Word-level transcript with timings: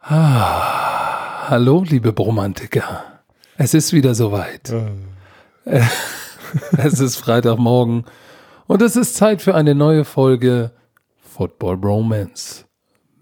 Ah, 0.00 1.48
hallo, 1.50 1.82
liebe 1.86 2.12
Bromantiker. 2.12 3.20
Es 3.56 3.74
ist 3.74 3.92
wieder 3.92 4.14
soweit. 4.14 4.72
Äh, 5.64 5.74
es 6.78 7.00
ist 7.00 7.16
Freitagmorgen 7.16 8.04
und 8.68 8.80
es 8.80 8.94
ist 8.94 9.16
Zeit 9.16 9.42
für 9.42 9.56
eine 9.56 9.74
neue 9.74 10.04
Folge 10.04 10.70
Football 11.20 11.78
Bromance. 11.78 12.64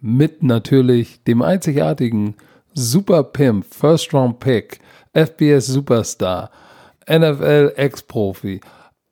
Mit 0.01 0.43
natürlich 0.43 1.25
dem 1.25 1.41
einzigartigen 1.43 2.37
Super 2.75 3.25
Pimp, 3.25 3.65
First 3.75 4.13
Round 4.13 4.39
Pick, 4.39 4.81
FBS 5.15 5.67
Superstar, 5.67 6.51
NFL 7.11 7.73
Ex-Profi, 7.77 8.61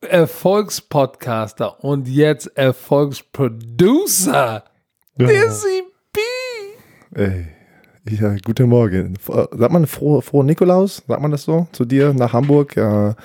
Erfolgspodcaster 0.01 1.83
und 1.83 2.07
jetzt 2.07 2.45
Erfolgsproducer, 2.55 4.63
Dizzy 5.17 5.81
B. 6.13 6.19
Ey. 7.19 7.54
Ja, 8.07 8.35
guten 8.45 8.69
Morgen. 8.69 9.15
Sagt 9.25 9.73
man 9.73 9.87
frohe, 9.87 10.21
frohe 10.21 10.45
Nikolaus? 10.45 11.01
Sagt 11.07 11.21
man 11.21 11.31
das 11.31 11.43
so 11.43 11.67
zu 11.71 11.85
dir 11.85 12.13
nach 12.13 12.33
Hamburg 12.33 12.75
ja, 12.75 13.15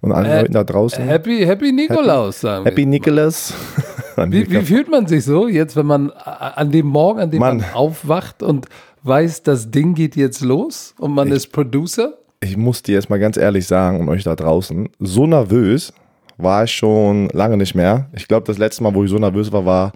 und 0.00 0.12
allen 0.12 0.26
Äh, 0.26 0.40
Leuten 0.42 0.52
da 0.52 0.62
draußen? 0.62 1.04
Happy, 1.04 1.44
Happy 1.44 1.72
Nikolaus, 1.72 2.40
sagen 2.40 2.64
Happy. 2.64 2.86
Nicholas. 2.86 3.52
Wie, 4.28 4.48
wie 4.50 4.60
fühlt 4.60 4.90
man 4.90 5.06
sich 5.06 5.24
so 5.24 5.48
jetzt, 5.48 5.74
wenn 5.74 5.86
man 5.86 6.10
an 6.10 6.70
dem 6.70 6.86
Morgen, 6.86 7.18
an 7.18 7.30
dem 7.30 7.40
man 7.40 7.56
Mann. 7.56 7.66
aufwacht 7.72 8.42
und 8.42 8.66
weiß, 9.04 9.42
das 9.42 9.70
Ding 9.70 9.94
geht 9.94 10.16
jetzt 10.16 10.42
los 10.42 10.94
und 10.98 11.12
man 11.14 11.32
ist 11.32 11.50
Producer? 11.50 12.12
ich 12.40 12.56
muss 12.58 12.82
dir 12.82 12.94
jetzt 12.96 13.08
mal 13.08 13.18
ganz 13.18 13.36
ehrlich 13.38 13.66
sagen 13.66 14.00
und 14.00 14.08
euch 14.10 14.22
da 14.24 14.36
draußen, 14.36 14.88
so 14.98 15.26
nervös 15.26 15.94
war 16.36 16.64
ich 16.64 16.72
schon 16.72 17.30
lange 17.30 17.56
nicht 17.56 17.74
mehr. 17.74 18.10
Ich 18.12 18.28
glaube, 18.28 18.46
das 18.46 18.58
letzte 18.58 18.82
Mal, 18.82 18.94
wo 18.94 19.02
ich 19.02 19.10
so 19.10 19.16
nervös 19.18 19.50
war, 19.50 19.64
war 19.64 19.92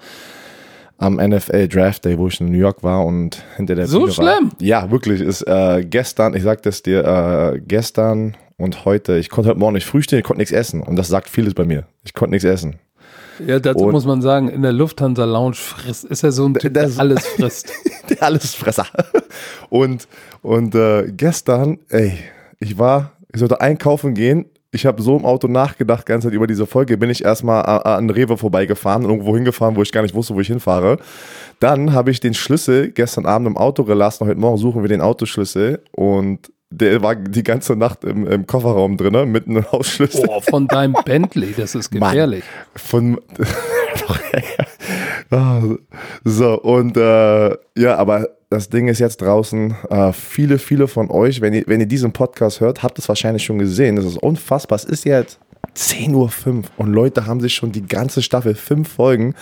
am 0.99 1.17
NFL 1.17 1.69
Draft 1.69 2.05
Day, 2.05 2.17
wo 2.19 2.29
ich 2.29 2.41
in 2.41 2.51
New 2.51 2.59
York 2.59 2.83
war 2.83 3.05
und 3.05 3.43
hinter 3.57 3.75
der 3.75 3.87
So 3.87 4.01
Bühne 4.01 4.13
schlimm? 4.13 4.27
War. 4.27 4.51
Ja, 4.61 4.91
wirklich. 4.91 5.21
Ist 5.21 5.43
äh, 5.43 5.85
gestern, 5.85 6.35
ich 6.35 6.43
sag 6.43 6.63
das 6.63 6.83
dir, 6.83 7.05
äh, 7.55 7.61
gestern 7.61 8.37
und 8.57 8.85
heute, 8.85 9.17
ich 9.19 9.29
konnte 9.29 9.51
heute 9.51 9.59
Morgen 9.59 9.75
nicht 9.75 9.87
frühstehen, 9.87 10.19
ich 10.21 10.25
konnte 10.25 10.41
nichts 10.41 10.53
essen. 10.53 10.81
Und 10.83 10.97
das 10.97 11.09
sagt 11.09 11.29
vieles 11.29 11.55
bei 11.55 11.65
mir. 11.65 11.85
Ich 12.05 12.15
konnte 12.15 12.31
nichts 12.33 12.45
essen. 12.45 12.77
Ja, 13.47 13.59
dazu 13.59 13.85
Und- 13.85 13.93
muss 13.93 14.07
man 14.07 14.23
sagen, 14.23 14.49
in 14.49 14.63
der 14.63 14.73
Lufthansa 14.73 15.25
Lounge 15.27 15.57
frisst, 15.57 16.05
ist 16.05 16.23
er 16.25 16.33
so 16.33 16.47
ein 16.47 16.55
Typ, 16.55 16.73
der 16.73 16.89
alles 16.97 17.27
frisst. 17.27 17.71
Der 18.09 18.23
Allesfresser. 18.23 18.87
Und, 19.69 20.07
und 20.41 20.75
äh, 20.77 21.11
gestern, 21.15 21.79
ey, 21.89 22.13
ich 22.61 22.79
war, 22.79 23.13
ich 23.35 23.41
sollte 23.41 23.61
einkaufen 23.61 24.15
gehen. 24.15 24.47
Ich 24.77 24.85
habe 24.85 25.01
so 25.01 25.17
im 25.17 25.25
Auto 25.25 25.49
nachgedacht, 25.49 26.07
die 26.07 26.13
ganze 26.13 26.29
Zeit 26.29 26.35
über 26.35 26.47
diese 26.47 26.67
Folge. 26.67 26.99
Bin 26.99 27.09
ich 27.09 27.25
erstmal 27.25 27.65
an 27.65 28.11
Rewe 28.11 28.37
vorbeigefahren, 28.37 29.05
irgendwo 29.05 29.35
hingefahren, 29.35 29.75
wo 29.75 29.81
ich 29.81 29.91
gar 29.91 30.03
nicht 30.03 30.15
wusste, 30.15 30.35
wo 30.35 30.41
ich 30.41 30.49
hinfahre. 30.49 30.99
Dann 31.61 31.95
habe 31.95 32.11
ich 32.11 32.21
den 32.21 32.35
Schlüssel 32.35 32.91
gestern 32.91 33.25
Abend 33.25 33.49
im 33.49 33.57
Auto 33.57 33.85
gelassen. 33.85 34.27
Heute 34.27 34.39
Morgen 34.39 34.59
suchen 34.59 34.83
wir 34.83 34.89
den 34.91 35.01
Autoschlüssel 35.01 35.81
und 35.93 36.53
der 36.69 37.01
war 37.01 37.17
die 37.17 37.43
ganze 37.43 37.75
Nacht 37.75 38.05
im, 38.05 38.27
im 38.27 38.47
Kofferraum 38.47 38.99
drin, 38.99 39.33
mit 39.33 39.49
einem 39.49 39.65
Hausschlüssel. 39.73 40.27
Boah, 40.27 40.43
von 40.43 40.69
deinem 40.69 40.95
Bentley, 41.07 41.55
das 41.57 41.75
ist 41.75 41.95
Mann. 41.95 42.11
gefährlich. 42.11 42.45
Von. 42.75 43.19
Ah, 45.31 45.63
so, 46.25 46.61
und 46.61 46.97
äh, 46.97 47.51
ja, 47.77 47.97
aber 47.97 48.29
das 48.51 48.69
Ding 48.69 48.89
ist 48.89 48.99
jetzt 48.99 49.21
draußen. 49.21 49.75
Äh, 49.91 50.13
viele, 50.13 50.59
viele 50.59 50.89
von 50.89 51.11
euch, 51.11 51.41
wenn 51.41 51.53
ihr, 51.53 51.65
wenn 51.67 51.81
ihr 51.81 51.87
diesen 51.87 52.13
Podcast 52.13 52.61
hört, 52.61 52.83
habt 52.83 52.99
es 52.99 53.09
wahrscheinlich 53.09 53.45
schon 53.45 53.59
gesehen. 53.59 53.97
Das 53.97 54.05
ist 54.05 54.19
unfassbar. 54.19 54.77
Es 54.77 54.85
ist 54.85 55.05
jetzt 55.05 55.41
10.05 55.77 56.15
Uhr 56.15 56.63
und 56.77 56.93
Leute 56.93 57.27
haben 57.27 57.41
sich 57.41 57.55
schon 57.55 57.73
die 57.73 57.87
ganze 57.87 58.23
Staffel, 58.23 58.55
fünf 58.55 58.89
Folgen, 58.89 59.35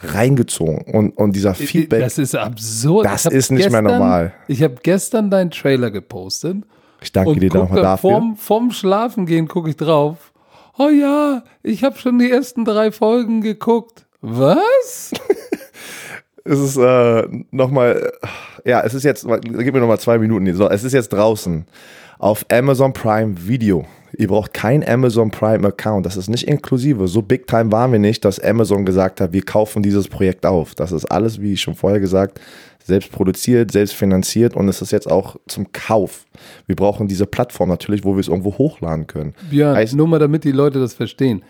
reingezogen. 0.00 0.82
Und, 0.92 1.10
und 1.16 1.34
dieser 1.34 1.54
Feedback. 1.54 2.00
Das 2.00 2.18
ist 2.18 2.34
absurd. 2.34 3.06
Das 3.06 3.26
ist 3.26 3.50
nicht 3.50 3.70
mehr 3.70 3.82
normal. 3.82 4.34
Ich 4.48 4.62
habe 4.62 4.76
gestern 4.82 5.30
deinen 5.30 5.50
Trailer 5.50 5.90
gepostet 5.90 6.58
ich 7.00 7.12
danke 7.12 7.30
und 7.30 7.40
dir 7.40 7.52
nochmal 7.52 7.82
dafür. 7.82 8.10
vorm, 8.10 8.36
vorm 8.36 8.70
Schlafengehen 8.70 9.48
gucke 9.48 9.70
ich 9.70 9.76
drauf. 9.76 10.32
Oh 10.78 10.88
ja, 10.88 11.42
ich 11.62 11.84
habe 11.84 11.98
schon 11.98 12.18
die 12.18 12.30
ersten 12.30 12.64
drei 12.64 12.90
Folgen 12.92 13.40
geguckt. 13.40 14.05
Was? 14.30 15.12
Es 16.48 16.60
ist 16.60 16.76
äh, 16.76 17.24
nochmal, 17.50 18.12
ja, 18.64 18.80
es 18.82 18.94
ist 18.94 19.02
jetzt, 19.02 19.26
gib 19.26 19.74
mir 19.74 19.80
nochmal 19.80 19.98
zwei 19.98 20.16
Minuten. 20.16 20.54
So, 20.54 20.68
es 20.70 20.84
ist 20.84 20.92
jetzt 20.92 21.08
draußen 21.08 21.66
auf 22.20 22.46
Amazon 22.52 22.92
Prime 22.92 23.34
Video. 23.48 23.84
Ihr 24.16 24.28
braucht 24.28 24.54
kein 24.54 24.88
Amazon 24.88 25.32
Prime 25.32 25.66
Account. 25.66 26.06
Das 26.06 26.16
ist 26.16 26.28
nicht 26.28 26.46
inklusive. 26.46 27.08
So 27.08 27.20
big 27.20 27.48
time 27.48 27.72
waren 27.72 27.90
wir 27.90 27.98
nicht, 27.98 28.24
dass 28.24 28.38
Amazon 28.38 28.86
gesagt 28.86 29.20
hat, 29.20 29.32
wir 29.32 29.42
kaufen 29.42 29.82
dieses 29.82 30.06
Projekt 30.06 30.46
auf. 30.46 30.76
Das 30.76 30.92
ist 30.92 31.06
alles, 31.06 31.40
wie 31.42 31.56
schon 31.56 31.74
vorher 31.74 31.98
gesagt, 31.98 32.40
selbst 32.84 33.10
produziert, 33.10 33.72
selbst 33.72 33.94
finanziert 33.96 34.54
und 34.54 34.68
es 34.68 34.80
ist 34.80 34.92
jetzt 34.92 35.10
auch 35.10 35.34
zum 35.48 35.72
Kauf. 35.72 36.26
Wir 36.68 36.76
brauchen 36.76 37.08
diese 37.08 37.26
Plattform 37.26 37.70
natürlich, 37.70 38.04
wo 38.04 38.14
wir 38.14 38.20
es 38.20 38.28
irgendwo 38.28 38.56
hochladen 38.56 39.08
können. 39.08 39.34
Björn, 39.50 39.76
Heißt- 39.76 39.96
nur 39.96 40.06
mal 40.06 40.20
damit 40.20 40.44
die 40.44 40.52
Leute 40.52 40.78
das 40.78 40.94
verstehen. 40.94 41.42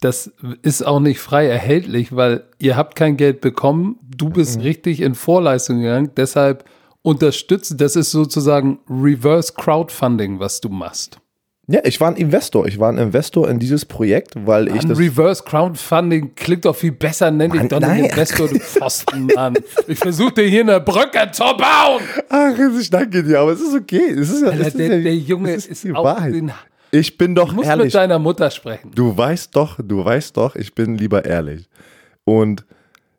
Das 0.00 0.30
ist 0.62 0.86
auch 0.86 1.00
nicht 1.00 1.20
frei 1.20 1.46
erhältlich, 1.46 2.14
weil 2.14 2.44
ihr 2.58 2.76
habt 2.76 2.94
kein 2.96 3.16
Geld 3.16 3.40
bekommen. 3.40 3.96
Du 4.16 4.28
bist 4.28 4.56
Mhm. 4.58 4.62
richtig 4.62 5.00
in 5.00 5.14
Vorleistung 5.14 5.80
gegangen. 5.80 6.10
Deshalb 6.16 6.64
unterstützen, 7.02 7.76
das 7.78 7.96
ist 7.96 8.10
sozusagen 8.10 8.78
Reverse 8.88 9.52
Crowdfunding, 9.56 10.40
was 10.40 10.60
du 10.60 10.68
machst. 10.68 11.18
Ja, 11.66 11.80
ich 11.84 11.98
war 11.98 12.08
ein 12.08 12.16
Investor. 12.16 12.66
Ich 12.66 12.78
war 12.78 12.90
ein 12.92 12.98
Investor 12.98 13.48
in 13.48 13.58
dieses 13.58 13.86
Projekt, 13.86 14.34
weil 14.46 14.68
ich 14.68 14.82
Ein 14.82 14.88
das. 14.90 14.98
Reverse 14.98 15.42
Crowdfunding 15.44 16.34
klingt 16.34 16.66
doch 16.66 16.76
viel 16.76 16.92
besser, 16.92 17.30
nenn 17.30 17.50
dich 17.50 17.60
Mann, 17.62 17.68
doch 17.70 17.80
nicht. 17.80 18.10
Investor, 18.10 18.48
du 18.48 18.58
Pfosten, 18.60 19.26
Mann. 19.34 19.54
Ich 19.88 19.98
versuche 19.98 20.32
dir 20.34 20.44
hier 20.46 20.60
eine 20.60 20.80
Brücke 20.80 21.30
zu 21.32 21.42
bauen. 21.44 22.02
Ach, 22.28 22.52
ich 22.78 22.90
danke 22.90 23.22
dir, 23.22 23.40
aber 23.40 23.52
es 23.52 23.62
ist 23.62 23.74
okay. 23.74 24.10
Es 24.10 24.28
ist 24.28 24.42
ja, 24.42 24.48
Alter, 24.50 24.66
ist 24.66 24.78
der, 24.78 24.96
ja, 24.98 25.02
der 25.02 25.16
Junge 25.16 25.52
ist, 25.54 25.88
Wahrheit. 25.90 26.34
den, 26.34 26.52
Ich 26.94 27.18
bin 27.18 27.34
doch 27.34 27.48
Du 27.48 27.56
musst 27.56 27.68
ehrlich. 27.68 27.86
mit 27.86 27.94
deiner 27.94 28.20
Mutter 28.20 28.50
sprechen. 28.50 28.92
Du 28.94 29.16
weißt 29.16 29.54
doch, 29.56 29.80
du 29.82 30.04
weißt 30.04 30.36
doch, 30.36 30.54
ich 30.54 30.74
bin 30.74 30.96
lieber 30.96 31.24
ehrlich. 31.24 31.68
Und 32.24 32.64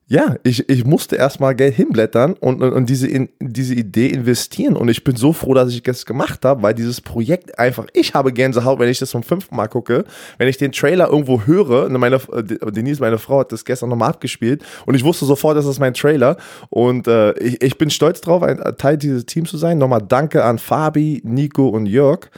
ja, 0.07 0.35
ich, 0.43 0.69
ich 0.69 0.85
musste 0.85 1.15
erstmal 1.15 1.55
Geld 1.55 1.73
hinblättern 1.75 2.35
und, 2.39 2.61
und, 2.61 2.71
und 2.73 2.89
diese, 2.89 3.07
in, 3.07 3.27
diese 3.39 3.73
Idee 3.73 4.07
investieren. 4.07 4.77
Und 4.77 4.87
ich 4.87 5.03
bin 5.03 5.15
so 5.17 5.33
froh, 5.33 5.53
dass 5.55 5.73
ich 5.73 5.81
das 5.83 6.05
gemacht 6.05 6.45
habe, 6.45 6.61
weil 6.61 6.73
dieses 6.73 7.01
Projekt 7.01 7.59
einfach, 7.59 7.87
ich 7.91 8.13
habe 8.13 8.31
Gänsehaut, 8.31 8.79
wenn 8.79 8.87
ich 8.87 8.99
das 8.99 9.09
zum 9.09 9.23
fünften 9.23 9.55
Mal 9.55 9.67
gucke, 9.67 10.05
wenn 10.37 10.47
ich 10.47 10.57
den 10.57 10.71
Trailer 10.71 11.09
irgendwo 11.09 11.41
höre, 11.41 11.87
und 11.87 11.99
meine, 11.99 12.17
äh, 12.31 12.43
Denise, 12.71 13.01
meine 13.01 13.17
Frau, 13.17 13.39
hat 13.39 13.51
das 13.51 13.65
gestern 13.65 13.89
nochmal 13.89 14.09
abgespielt 14.09 14.63
und 14.85 14.93
ich 14.95 15.03
wusste 15.03 15.25
sofort, 15.25 15.57
das 15.57 15.65
ist 15.65 15.79
mein 15.79 15.95
Trailer. 15.95 16.37
Und 16.69 17.07
äh, 17.07 17.33
ich, 17.39 17.61
ich 17.61 17.77
bin 17.77 17.89
stolz 17.89 18.21
drauf, 18.21 18.41
ein 18.43 18.61
Teil 18.77 18.97
dieses 18.97 19.25
Teams 19.25 19.49
zu 19.49 19.57
sein. 19.57 19.79
Nochmal 19.79 20.03
danke 20.07 20.45
an 20.45 20.59
Fabi, 20.59 21.21
Nico 21.25 21.67
und 21.67 21.87
Jörg. 21.87 22.29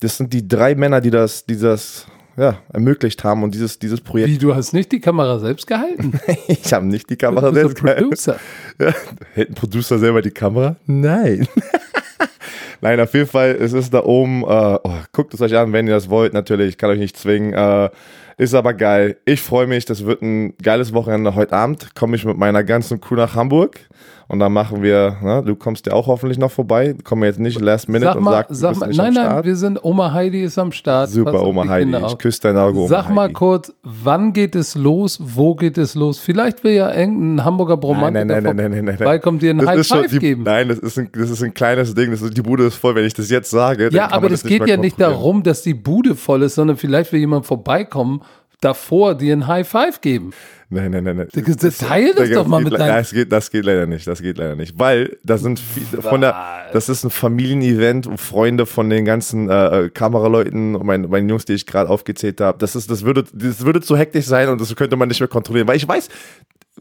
Das 0.00 0.16
sind 0.16 0.32
die 0.32 0.46
drei 0.46 0.74
Männer, 0.74 1.00
die 1.00 1.10
das, 1.10 1.44
die 1.46 1.58
das 1.58 2.06
ja, 2.36 2.58
ermöglicht 2.72 3.22
haben 3.24 3.42
und 3.42 3.54
dieses, 3.54 3.78
dieses 3.78 4.00
Projekt. 4.00 4.30
Wie, 4.30 4.38
du 4.38 4.54
hast 4.54 4.72
nicht 4.72 4.90
die 4.92 5.00
Kamera 5.00 5.38
selbst 5.38 5.66
gehalten? 5.66 6.18
Ich 6.48 6.72
habe 6.72 6.86
nicht 6.86 7.08
die 7.08 7.16
Kamera 7.16 7.50
Du 7.50 7.54
selbst 7.54 7.76
gehalten. 7.76 8.02
Producer. 8.02 8.36
Ja, 8.80 8.92
hält 9.34 9.50
ein 9.50 9.54
Producer 9.54 9.98
selber 9.98 10.22
die 10.22 10.30
Kamera? 10.30 10.76
Nein. 10.86 11.46
Nein, 12.80 13.00
auf 13.00 13.14
jeden 13.14 13.28
Fall, 13.28 13.56
es 13.60 13.72
ist 13.72 13.94
da 13.94 14.04
oben. 14.04 14.42
Äh, 14.42 14.78
oh, 14.82 14.98
guckt 15.12 15.32
es 15.32 15.40
euch 15.40 15.56
an, 15.56 15.72
wenn 15.72 15.86
ihr 15.86 15.94
das 15.94 16.10
wollt. 16.10 16.34
Natürlich, 16.34 16.70
ich 16.70 16.78
kann 16.78 16.90
euch 16.90 16.98
nicht 16.98 17.16
zwingen. 17.16 17.52
Äh, 17.54 17.90
ist 18.36 18.54
aber 18.54 18.74
geil. 18.74 19.16
Ich 19.24 19.40
freue 19.40 19.66
mich. 19.66 19.84
Das 19.84 20.04
wird 20.04 20.22
ein 20.22 20.56
geiles 20.58 20.92
Wochenende. 20.92 21.34
Heute 21.34 21.54
Abend 21.54 21.94
komme 21.94 22.16
ich 22.16 22.24
mit 22.24 22.36
meiner 22.36 22.64
ganzen 22.64 23.00
Crew 23.00 23.14
nach 23.14 23.34
Hamburg. 23.34 23.80
Und 24.26 24.38
dann 24.38 24.52
machen 24.52 24.82
wir, 24.82 25.16
ne, 25.22 25.42
du 25.44 25.54
kommst 25.54 25.86
ja 25.86 25.92
auch 25.92 26.06
hoffentlich 26.06 26.38
noch 26.38 26.50
vorbei. 26.50 26.94
Kommen 27.04 27.22
wir 27.22 27.28
jetzt 27.28 27.38
nicht 27.38 27.60
last 27.60 27.88
minute 27.88 28.06
Sag 28.06 28.16
und 28.16 28.24
mal, 28.24 28.46
sag, 28.48 28.48
du 28.48 28.68
bist 28.68 28.80
mal 28.80 28.86
nicht 28.86 28.96
nein, 28.96 29.08
am 29.08 29.14
nein, 29.14 29.24
Start. 29.24 29.44
wir 29.46 29.56
sind, 29.56 29.84
Oma 29.84 30.12
Heidi 30.12 30.42
ist 30.42 30.58
am 30.58 30.72
Start. 30.72 31.10
Super, 31.10 31.42
Oma 31.42 31.68
Heidi. 31.68 31.94
Ich 32.06 32.18
küsse 32.18 32.40
dein 32.42 32.56
Auge, 32.56 32.78
Oma 32.78 32.88
Sag 32.88 33.10
mal 33.10 33.24
Heidi. 33.24 33.34
kurz, 33.34 33.72
wann 33.82 34.32
geht 34.32 34.56
es 34.56 34.74
los? 34.74 35.18
Wo 35.20 35.54
geht 35.54 35.76
es 35.76 35.94
los? 35.94 36.18
Vielleicht 36.18 36.64
will 36.64 36.72
ja 36.72 36.94
irgendein 36.94 37.44
Hamburger 37.44 37.76
Bromantiker 37.76 38.24
Nein, 38.24 38.26
nein, 38.26 38.42
nein, 38.44 38.56
nein, 38.56 38.56
nein, 38.56 38.70
nein, 38.70 38.84
nein. 38.86 38.96
vorbeikommt, 38.96 39.42
dir 39.42 39.54
Das 39.54 39.66
High 39.66 39.86
Five 39.86 40.10
die, 40.10 40.18
geben. 40.18 40.42
Nein, 40.44 40.68
das 40.68 40.78
ist, 40.78 40.98
ein, 40.98 41.10
das 41.12 41.28
ist 41.28 41.42
ein 41.42 41.52
kleines 41.52 41.94
Ding. 41.94 42.10
Das 42.10 42.22
ist, 42.22 42.34
die 42.36 42.42
Bude 42.42 42.64
ist 42.64 42.76
voll. 42.76 42.94
Wenn 42.94 43.04
ich 43.04 43.14
das 43.14 43.28
jetzt 43.28 43.50
sage, 43.50 43.90
ja, 43.92 44.10
aber 44.10 44.30
das 44.30 44.42
nicht 44.42 44.58
geht 44.58 44.68
ja 44.68 44.78
nicht 44.78 44.98
darum, 44.98 45.42
dass 45.42 45.62
die 45.62 45.74
Bude 45.74 46.14
voll 46.14 46.42
ist, 46.42 46.54
sondern 46.54 46.78
vielleicht 46.78 47.12
will 47.12 47.20
jemand 47.20 47.44
vorbeikommen, 47.44 48.22
davor 48.60 49.14
dir 49.14 49.36
ein 49.36 49.46
High 49.46 49.68
Five 49.68 50.00
geben. 50.00 50.32
Nein, 50.74 50.90
nein, 50.90 51.04
nein, 51.04 51.16
nein. 51.16 51.28
Das- 51.32 51.56
das- 51.56 51.78
teile 51.78 52.14
das 52.14 52.30
doch 52.30 52.46
mal 52.46 52.62
geht 52.62 52.72
mit 52.72 52.80
deinem- 52.80 52.94
Das 52.96 53.10
geht, 53.12 53.32
das 53.32 53.50
geht 53.50 53.64
leider 53.64 53.86
nicht. 53.86 54.06
Das 54.06 54.20
geht 54.20 54.36
leider 54.38 54.56
nicht. 54.56 54.78
Weil 54.78 55.16
das 55.24 55.40
sind 55.42 55.58
viele 55.60 56.02
von 56.02 56.20
der, 56.20 56.34
das 56.72 56.88
ist 56.88 57.04
ein 57.04 57.10
Familienevent, 57.10 58.06
und 58.06 58.18
Freunde 58.20 58.66
von 58.66 58.90
den 58.90 59.04
ganzen 59.04 59.48
äh, 59.48 59.84
äh, 59.84 59.90
Kameraleuten 59.90 60.74
und 60.74 60.84
meinen, 60.86 61.08
meinen 61.08 61.28
Jungs, 61.28 61.44
die 61.44 61.52
ich 61.54 61.66
gerade 61.66 61.88
aufgezählt 61.90 62.40
habe. 62.40 62.58
Das 62.58 62.74
ist, 62.76 62.90
das 62.90 63.04
würde, 63.04 63.24
das 63.32 63.64
würde 63.64 63.80
zu 63.80 63.96
hektisch 63.96 64.26
sein 64.26 64.48
und 64.48 64.60
das 64.60 64.74
könnte 64.76 64.96
man 64.96 65.08
nicht 65.08 65.20
mehr 65.20 65.28
kontrollieren. 65.28 65.68
Weil 65.68 65.76
ich 65.76 65.86
weiß, 65.86 66.08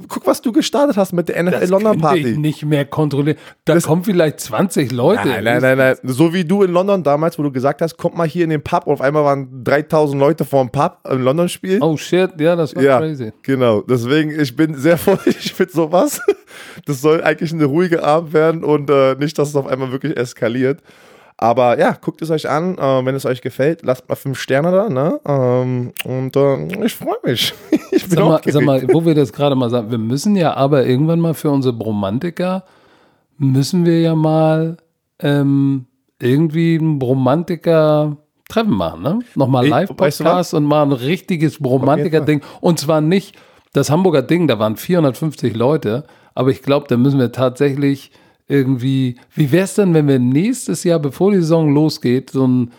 guck, 0.07 0.25
was 0.25 0.41
du 0.41 0.51
gestartet 0.51 0.97
hast 0.97 1.13
mit 1.13 1.29
der 1.29 1.43
NFL 1.43 1.59
Das 1.59 1.69
London 1.69 2.01
könnte 2.01 2.17
ich 2.17 2.23
Party. 2.25 2.37
nicht 2.39 2.65
mehr 2.65 2.83
kontrollieren. 2.85 3.37
Da 3.65 3.79
kommen 3.79 4.03
vielleicht 4.03 4.39
20 4.39 4.91
Leute. 4.91 5.27
Nein, 5.27 5.43
nein, 5.43 5.61
nein, 5.61 5.77
nein. 5.77 5.95
So 6.01 6.33
wie 6.33 6.43
du 6.43 6.63
in 6.63 6.71
London 6.71 7.03
damals, 7.03 7.37
wo 7.37 7.43
du 7.43 7.51
gesagt 7.51 7.81
hast, 7.83 7.95
kommt 7.97 8.17
mal 8.17 8.27
hier 8.27 8.43
in 8.43 8.49
den 8.49 8.63
Pub 8.63 8.87
und 8.87 8.93
auf 8.93 9.01
einmal 9.01 9.23
waren 9.23 9.63
3000 9.63 10.19
Leute 10.19 10.45
vor 10.45 10.63
dem 10.63 10.71
Pub 10.71 10.97
im 11.07 11.21
London-Spiel. 11.21 11.77
Oh 11.81 11.95
shit, 11.95 12.31
ja, 12.41 12.55
das 12.55 12.75
war 12.75 12.81
ja, 12.81 12.97
crazy. 12.97 13.31
genau. 13.43 13.82
Deswegen, 13.87 14.39
ich 14.39 14.55
bin 14.55 14.75
sehr 14.75 14.97
vorsichtig 14.99 15.57
mit 15.57 15.71
sowas. 15.71 16.21
Das 16.85 17.01
soll 17.01 17.23
eigentlich 17.23 17.53
eine 17.53 17.65
ruhige 17.65 18.03
Abend 18.03 18.33
werden 18.33 18.63
und 18.63 18.89
äh, 18.89 19.15
nicht, 19.15 19.37
dass 19.37 19.49
es 19.49 19.55
auf 19.55 19.67
einmal 19.67 19.91
wirklich 19.91 20.17
eskaliert. 20.17 20.81
Aber 21.37 21.77
ja, 21.79 21.97
guckt 21.99 22.21
es 22.21 22.29
euch 22.29 22.49
an, 22.49 22.77
äh, 22.77 23.05
wenn 23.05 23.15
es 23.15 23.25
euch 23.25 23.41
gefällt, 23.41 23.81
lasst 23.83 24.07
mal 24.07 24.15
fünf 24.15 24.39
Sterne 24.39 24.71
da, 24.71 24.89
ne? 24.89 25.19
Ähm, 25.25 25.91
und 26.05 26.35
äh, 26.35 26.85
ich 26.85 26.95
freue 26.95 27.17
mich. 27.23 27.53
ich 27.91 28.07
bin 28.07 28.17
sag, 28.17 28.25
mal, 28.25 28.41
sag 28.45 28.63
mal, 28.63 28.87
wo 28.93 29.05
wir 29.05 29.15
das 29.15 29.33
gerade 29.33 29.55
mal 29.55 29.69
sagen, 29.69 29.91
wir 29.91 29.97
müssen 29.97 30.35
ja 30.35 30.53
aber 30.53 30.85
irgendwann 30.85 31.19
mal 31.19 31.33
für 31.33 31.49
unsere 31.49 31.73
Bromantiker, 31.73 32.63
müssen 33.37 33.85
wir 33.85 33.99
ja 33.99 34.15
mal 34.15 34.77
ähm, 35.19 35.85
irgendwie 36.21 36.75
ein 36.75 36.99
Bromantiker 36.99 38.17
Treffen 38.47 38.75
machen, 38.75 39.01
ne? 39.01 39.19
Nochmal 39.35 39.67
Live-Podcast 39.67 40.23
weißt 40.23 40.53
du 40.53 40.57
und 40.57 40.65
mal 40.65 40.83
ein 40.83 40.91
richtiges 40.91 41.59
Bromantiker-Ding. 41.59 42.41
Und 42.61 42.79
zwar 42.79 43.01
nicht 43.01 43.35
das 43.73 43.89
Hamburger 43.89 44.21
Ding, 44.21 44.47
da 44.47 44.59
waren 44.59 44.77
450 44.77 45.55
Leute, 45.55 46.05
aber 46.35 46.49
ich 46.51 46.61
glaube, 46.61 46.87
da 46.87 46.97
müssen 46.97 47.19
wir 47.19 47.31
tatsächlich 47.31 48.11
irgendwie, 48.47 49.15
wie 49.35 49.51
wäre 49.51 49.65
es 49.65 49.75
denn, 49.75 49.93
wenn 49.93 50.07
wir 50.07 50.19
nächstes 50.19 50.83
Jahr, 50.83 50.99
bevor 50.99 51.31
die 51.31 51.37
Saison 51.37 51.73
losgeht, 51.73 52.29
so 52.29 52.47
ein 52.47 52.71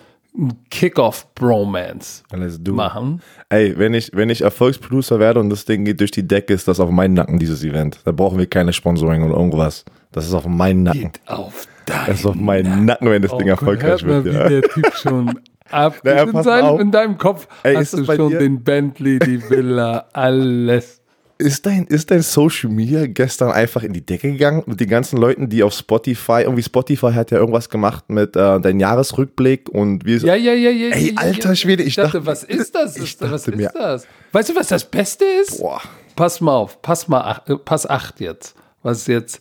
Kick-Off-Bromance 0.70 2.24
machen. 2.72 3.22
Ey, 3.50 3.78
wenn 3.78 3.94
ich, 3.94 4.10
wenn 4.14 4.30
ich 4.30 4.42
Erfolgsproducer 4.42 5.20
werde 5.20 5.40
und 5.40 5.48
das 5.48 5.64
Ding 5.64 5.84
geht 5.84 6.00
durch 6.00 6.10
die 6.10 6.26
Decke, 6.26 6.52
ist 6.52 6.66
das 6.66 6.80
auf 6.80 6.90
meinen 6.90 7.14
Nacken, 7.14 7.38
dieses 7.38 7.62
Event. 7.62 8.00
Da 8.04 8.10
brauchen 8.10 8.38
wir 8.38 8.46
keine 8.46 8.72
Sponsoring 8.72 9.22
oder 9.22 9.36
irgendwas. 9.36 9.84
Das 10.10 10.26
ist 10.26 10.34
auf 10.34 10.46
meinen 10.46 10.82
Nacken. 10.82 11.02
Geht 11.02 11.20
auf 11.26 11.68
deinen 11.86 12.06
Das 12.06 12.18
ist 12.20 12.26
auf 12.26 12.34
meinen 12.34 12.84
Nacken, 12.84 13.10
wenn 13.10 13.22
das 13.22 13.32
oh, 13.32 13.38
Ding 13.38 13.48
erfolgreich 13.48 14.02
wird. 14.02 14.26
Mal, 14.26 14.34
ja. 14.34 14.44
wie 14.44 14.60
der 14.60 14.62
Typ 14.62 14.92
schon 14.94 15.38
ab. 15.70 16.00
Na, 16.04 16.22
in, 16.22 16.42
seinem, 16.42 16.80
in, 16.80 16.90
deinem 16.90 17.18
Kopf 17.18 17.48
Ey, 17.62 17.74
hast 17.74 17.94
du 17.94 18.04
schon 18.04 18.30
dir? 18.30 18.38
den 18.38 18.62
Bentley, 18.62 19.18
die 19.18 19.48
Villa, 19.48 20.06
alles. 20.12 21.00
Ist 21.36 21.66
dein, 21.66 21.84
ist 21.86 22.12
dein 22.12 22.22
Social 22.22 22.70
Media 22.70 23.06
gestern 23.06 23.50
einfach 23.50 23.82
in 23.82 23.92
die 23.92 24.06
Decke 24.06 24.30
gegangen 24.30 24.62
mit 24.66 24.78
den 24.78 24.88
ganzen 24.88 25.16
Leuten, 25.16 25.48
die 25.48 25.64
auf 25.64 25.74
Spotify, 25.74 26.42
irgendwie 26.42 26.62
Spotify 26.62 27.12
hat 27.12 27.32
ja 27.32 27.38
irgendwas 27.38 27.68
gemacht 27.68 28.04
mit 28.08 28.36
äh, 28.36 28.60
deinem 28.60 28.78
Jahresrückblick 28.78 29.68
und 29.68 30.04
wie 30.04 30.16
Ja, 30.18 30.36
ja, 30.36 30.52
ja, 30.52 30.70
ja. 30.70 30.94
Ey, 30.94 31.12
alter 31.16 31.56
Schwede, 31.56 31.82
ich, 31.82 31.88
ich 31.88 31.94
dachte, 31.96 32.18
dachte, 32.18 32.26
was 32.26 32.44
ist 32.44 32.74
das? 32.76 32.96
Ich 32.96 33.18
dachte 33.18 33.32
was 33.32 33.48
ist 33.48 33.74
das? 33.74 34.06
Weißt 34.30 34.48
du, 34.50 34.54
was 34.54 34.68
das 34.68 34.88
Beste 34.88 35.24
ist? 35.24 35.60
Boah. 35.60 35.80
Pass 36.14 36.40
mal 36.40 36.54
auf, 36.54 36.80
pass 36.80 37.08
mal, 37.08 37.20
ach, 37.22 37.48
äh, 37.48 37.56
pass 37.56 37.84
acht 37.84 38.20
jetzt. 38.20 38.54
Was 38.84 39.08
jetzt? 39.08 39.40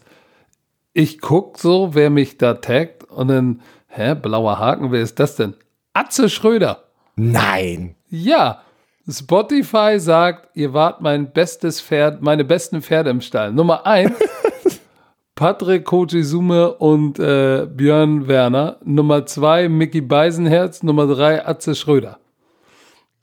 Ich 0.94 1.22
guck 1.22 1.60
so, 1.60 1.94
wer 1.94 2.10
mich 2.10 2.40
da 2.40 2.56
taggt 2.56 3.04
und 3.12 3.28
dann, 3.28 3.62
hä, 3.88 4.16
blauer 4.16 4.58
Haken, 4.58 4.92
wer 4.92 5.02
ist 5.02 5.20
das 5.20 5.36
denn? 5.36 5.54
Atze 5.94 6.30
Schröder. 6.30 6.84
Nein. 7.16 7.96
Ja. 8.10 8.64
Spotify 9.10 10.00
sagt, 10.00 10.56
ihr 10.56 10.74
wart 10.74 11.02
mein 11.02 11.32
bestes 11.32 11.82
Pferd, 11.82 12.22
meine 12.22 12.46
besten 12.46 12.82
Pferde 12.82 13.10
im 13.10 13.22
Stall. 13.22 13.52
Nummer 13.52 13.86
eins, 13.86 14.18
Patrick 15.36 15.84
Kochizume 15.84 16.74
und 16.76 17.20
äh, 17.20 17.68
Björn 17.70 18.28
Werner. 18.28 18.78
Nummer 18.84 19.26
zwei, 19.26 19.68
Mickey 19.68 20.02
Beisenherz. 20.02 20.84
Nummer 20.84 21.06
drei, 21.08 21.46
Atze 21.46 21.76
Schröder. 21.76 22.20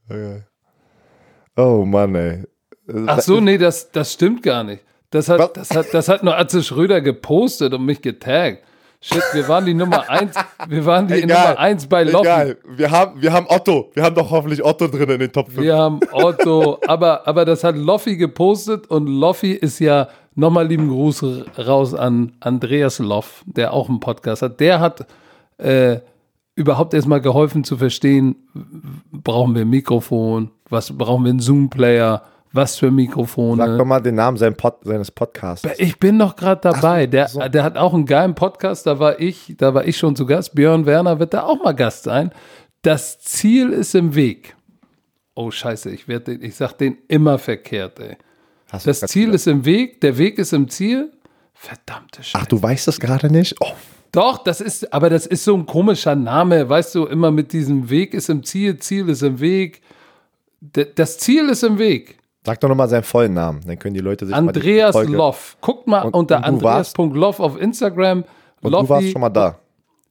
Okay. 0.08 0.43
Oh 1.56 1.84
Mann, 1.84 2.14
ey. 2.14 2.44
Ach 3.06 3.20
so, 3.20 3.40
nee, 3.40 3.58
das, 3.58 3.90
das 3.90 4.12
stimmt 4.12 4.43
gar 4.43 4.64
nicht. 4.64 4.84
Das 5.11 5.28
hat, 5.28 5.56
das, 5.56 5.70
hat, 5.70 5.87
das 5.93 6.08
hat 6.08 6.23
nur 6.23 6.37
Atze 6.37 6.62
Schröder 6.62 7.00
gepostet 7.00 7.73
und 7.75 7.84
mich 7.84 8.02
getaggt. 8.02 8.64
Shit, 9.02 9.23
wir 9.32 9.49
waren 9.49 9.64
die 9.64 9.73
Nummer 9.73 10.08
eins, 10.11 10.35
wir 10.69 10.85
waren 10.85 11.06
die 11.08 11.14
egal, 11.14 11.49
Nummer 11.49 11.58
eins 11.58 11.87
bei 11.87 12.02
Loffi. 12.02 12.26
Egal, 12.26 12.56
wir 12.69 12.91
haben, 12.91 13.23
wir 13.23 13.32
haben 13.32 13.47
Otto. 13.49 13.91
Wir 13.94 14.02
haben 14.02 14.14
doch 14.14 14.31
hoffentlich 14.31 14.62
Otto 14.62 14.88
drin 14.88 15.08
in 15.08 15.20
den 15.20 15.32
Top 15.32 15.47
5. 15.47 15.58
Wir 15.58 15.79
haben 15.79 16.00
Otto, 16.12 16.79
aber, 16.87 17.26
aber 17.26 17.47
das 17.47 17.64
hat 17.64 17.76
Loffi 17.76 18.19
gepostet 18.19 18.88
und 18.88 19.06
Loffi 19.06 19.52
ist 19.52 19.79
ja, 19.79 20.08
nochmal 20.35 20.67
lieben 20.67 20.88
Gruß 20.88 21.25
raus 21.58 21.94
an 21.94 22.32
Andreas 22.41 22.99
Loff, 22.99 23.43
der 23.47 23.73
auch 23.73 23.88
einen 23.88 24.00
Podcast 24.00 24.43
hat. 24.43 24.61
Der 24.61 24.81
hat 24.81 25.06
äh, 25.58 26.00
überhaupt 26.55 26.94
erstmal 26.94 27.20
geholfen 27.20 27.64
zu 27.64 27.76
verstehen, 27.76 28.37
brauchen 29.12 29.55
wir 29.55 29.62
ein 29.62 29.70
Mikrofon, 29.70 30.50
was 30.69 30.97
brauchen 30.97 31.25
wir 31.25 31.31
einen 31.31 31.41
Zoom-Player, 31.41 32.23
was 32.52 32.76
für 32.76 32.91
Mikrofone. 32.91 33.64
Sag 33.64 33.79
doch 33.79 33.85
mal 33.85 34.00
den 34.00 34.17
Namen 34.17 34.55
Pod, 34.56 34.79
seines 34.82 35.11
Podcasts. 35.11 35.69
Ich 35.79 35.99
bin 35.99 36.17
noch 36.17 36.37
gerade 36.37 36.61
dabei. 36.61 37.05
Ach, 37.06 37.11
der, 37.11 37.29
so. 37.29 37.41
der 37.41 37.62
hat 37.62 37.76
auch 37.76 37.94
einen 37.94 38.06
geilen 38.06 38.35
Podcast. 38.35 38.87
Da 38.87 38.99
war 38.99 39.20
ich, 39.20 39.55
da 39.56 39.75
war 39.75 39.87
ich 39.87 39.97
schon 39.97 40.17
zu 40.17 40.26
Gast. 40.26 40.55
Björn 40.55 40.87
Werner 40.87 41.19
wird 41.19 41.35
da 41.35 41.44
auch 41.44 41.62
mal 41.62 41.73
Gast 41.73 42.05
sein. 42.05 42.32
Das 42.82 43.20
Ziel 43.20 43.70
ist 43.70 43.94
im 43.94 44.14
Weg. 44.14 44.56
Oh 45.35 45.50
Scheiße, 45.50 45.91
ich 45.91 46.08
werde, 46.08 46.35
ich 46.35 46.56
sag 46.56 46.73
den 46.75 46.99
immer 47.08 47.38
verkehrt. 47.38 48.00
Ey. 48.00 48.17
Hast 48.70 48.87
das 48.87 49.00
Ziel 49.00 49.26
gedacht? 49.26 49.37
ist 49.37 49.47
im 49.47 49.64
Weg. 49.64 50.00
Der 50.00 50.19
Weg 50.19 50.38
ist 50.38 50.52
im 50.52 50.69
Ziel. 50.69 51.12
Verdammte 51.55 52.23
Scheiße. 52.23 52.43
Ach, 52.43 52.47
du 52.47 52.61
weißt 52.61 52.88
das 52.88 52.99
gerade 52.99 53.31
nicht? 53.31 53.55
Oh. 53.61 53.73
Doch, 54.12 54.38
das 54.43 54.61
ist, 54.61 54.93
aber 54.93 55.08
das 55.08 55.26
ist 55.26 55.44
so 55.44 55.55
ein 55.55 55.67
komischer 55.67 56.17
Name, 56.17 56.69
weißt 56.69 56.97
du, 56.97 57.06
immer 57.06 57.31
mit 57.31 57.52
diesem 57.52 57.91
Weg 57.91 58.12
ist 58.12 58.29
im 58.29 58.43
Ziel, 58.43 58.76
Ziel 58.79 59.08
ist 59.08 59.23
im 59.23 59.38
Weg. 59.38 59.82
Das 60.97 61.19
Ziel 61.19 61.49
ist 61.49 61.62
im 61.62 61.79
Weg. 61.79 62.19
Sag 62.44 62.58
doch 62.60 62.69
nochmal 62.69 62.88
seinen 62.88 63.02
vollen 63.02 63.34
Namen, 63.34 63.60
dann 63.66 63.78
können 63.78 63.94
die 63.94 64.00
Leute 64.00 64.26
sich 64.26 64.34
Andreas 64.34 64.94
mal 64.94 65.06
Loff. 65.06 65.58
Guckt 65.60 65.87
mal 65.87 66.02
und, 66.02 66.14
unter 66.14 66.42
andreas.loff 66.42 67.38
auf 67.38 67.60
Instagram. 67.60 68.25
Und 68.62 68.70
Loffi, 68.72 68.87
du 68.87 68.88
warst 68.88 69.10
schon 69.10 69.20
mal 69.20 69.28
da. 69.28 69.58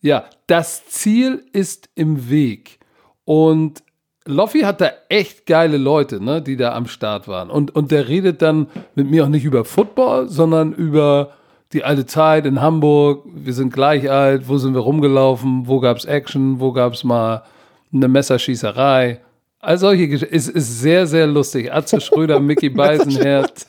Ja, 0.01 0.25
das 0.47 0.85
Ziel 0.87 1.43
ist 1.53 1.89
im 1.95 2.29
Weg. 2.29 2.79
Und 3.25 3.83
Loffi 4.25 4.59
hat 4.59 4.79
da 4.79 4.91
echt 5.09 5.45
geile 5.45 5.77
Leute, 5.77 6.23
ne, 6.23 6.41
die 6.41 6.55
da 6.55 6.73
am 6.73 6.87
Start 6.87 7.27
waren. 7.27 7.49
Und, 7.49 7.75
und 7.75 7.91
der 7.91 8.07
redet 8.07 8.41
dann 8.41 8.67
mit 8.93 9.09
mir 9.09 9.25
auch 9.25 9.29
nicht 9.29 9.43
über 9.43 9.65
Football, 9.65 10.29
sondern 10.29 10.73
über 10.73 11.31
die 11.73 11.83
alte 11.83 12.05
Zeit 12.05 12.45
in 12.45 12.61
Hamburg. 12.61 13.25
Wir 13.33 13.53
sind 13.53 13.73
gleich 13.73 14.09
alt. 14.09 14.47
Wo 14.47 14.57
sind 14.57 14.73
wir 14.73 14.81
rumgelaufen? 14.81 15.67
Wo 15.67 15.79
gab 15.79 15.97
es 15.97 16.05
Action? 16.05 16.59
Wo 16.59 16.71
gab 16.73 16.93
es 16.93 17.03
mal 17.03 17.43
eine 17.91 18.07
Messerschießerei? 18.07 19.19
All 19.61 19.77
solche 19.77 20.07
Geschichten. 20.07 20.33
Es 20.33 20.47
ist 20.47 20.79
sehr, 20.79 21.05
sehr 21.05 21.27
lustig. 21.27 21.71
Atze 21.71 21.99
Schröder, 22.01 22.39
Mickey 22.39 22.69
Beisenherz, 22.69 23.67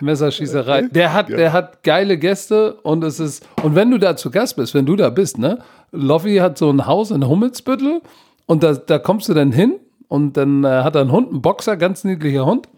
Messerschießerei. 0.00 0.82
Der 0.82 1.12
hat, 1.14 1.30
ja. 1.30 1.36
der 1.36 1.52
hat 1.52 1.82
geile 1.82 2.18
Gäste 2.18 2.74
und 2.82 3.02
es 3.04 3.20
ist, 3.20 3.46
und 3.62 3.74
wenn 3.74 3.90
du 3.90 3.98
da 3.98 4.16
zu 4.16 4.30
Gast 4.30 4.56
bist, 4.56 4.74
wenn 4.74 4.86
du 4.86 4.96
da 4.96 5.08
bist, 5.10 5.38
ne? 5.38 5.58
Loffi 5.92 6.36
hat 6.36 6.58
so 6.58 6.70
ein 6.70 6.86
Haus 6.86 7.10
in 7.10 7.26
Hummelsbüttel 7.26 8.02
und 8.46 8.62
da, 8.62 8.74
da 8.74 8.98
kommst 8.98 9.28
du 9.28 9.34
dann 9.34 9.50
hin 9.50 9.80
und 10.08 10.36
dann 10.36 10.64
äh, 10.64 10.68
hat 10.68 10.94
er 10.94 11.02
einen 11.02 11.12
Hund, 11.12 11.30
einen 11.30 11.42
Boxer, 11.42 11.76
ganz 11.76 12.04
niedlicher 12.04 12.44
Hund. 12.44 12.68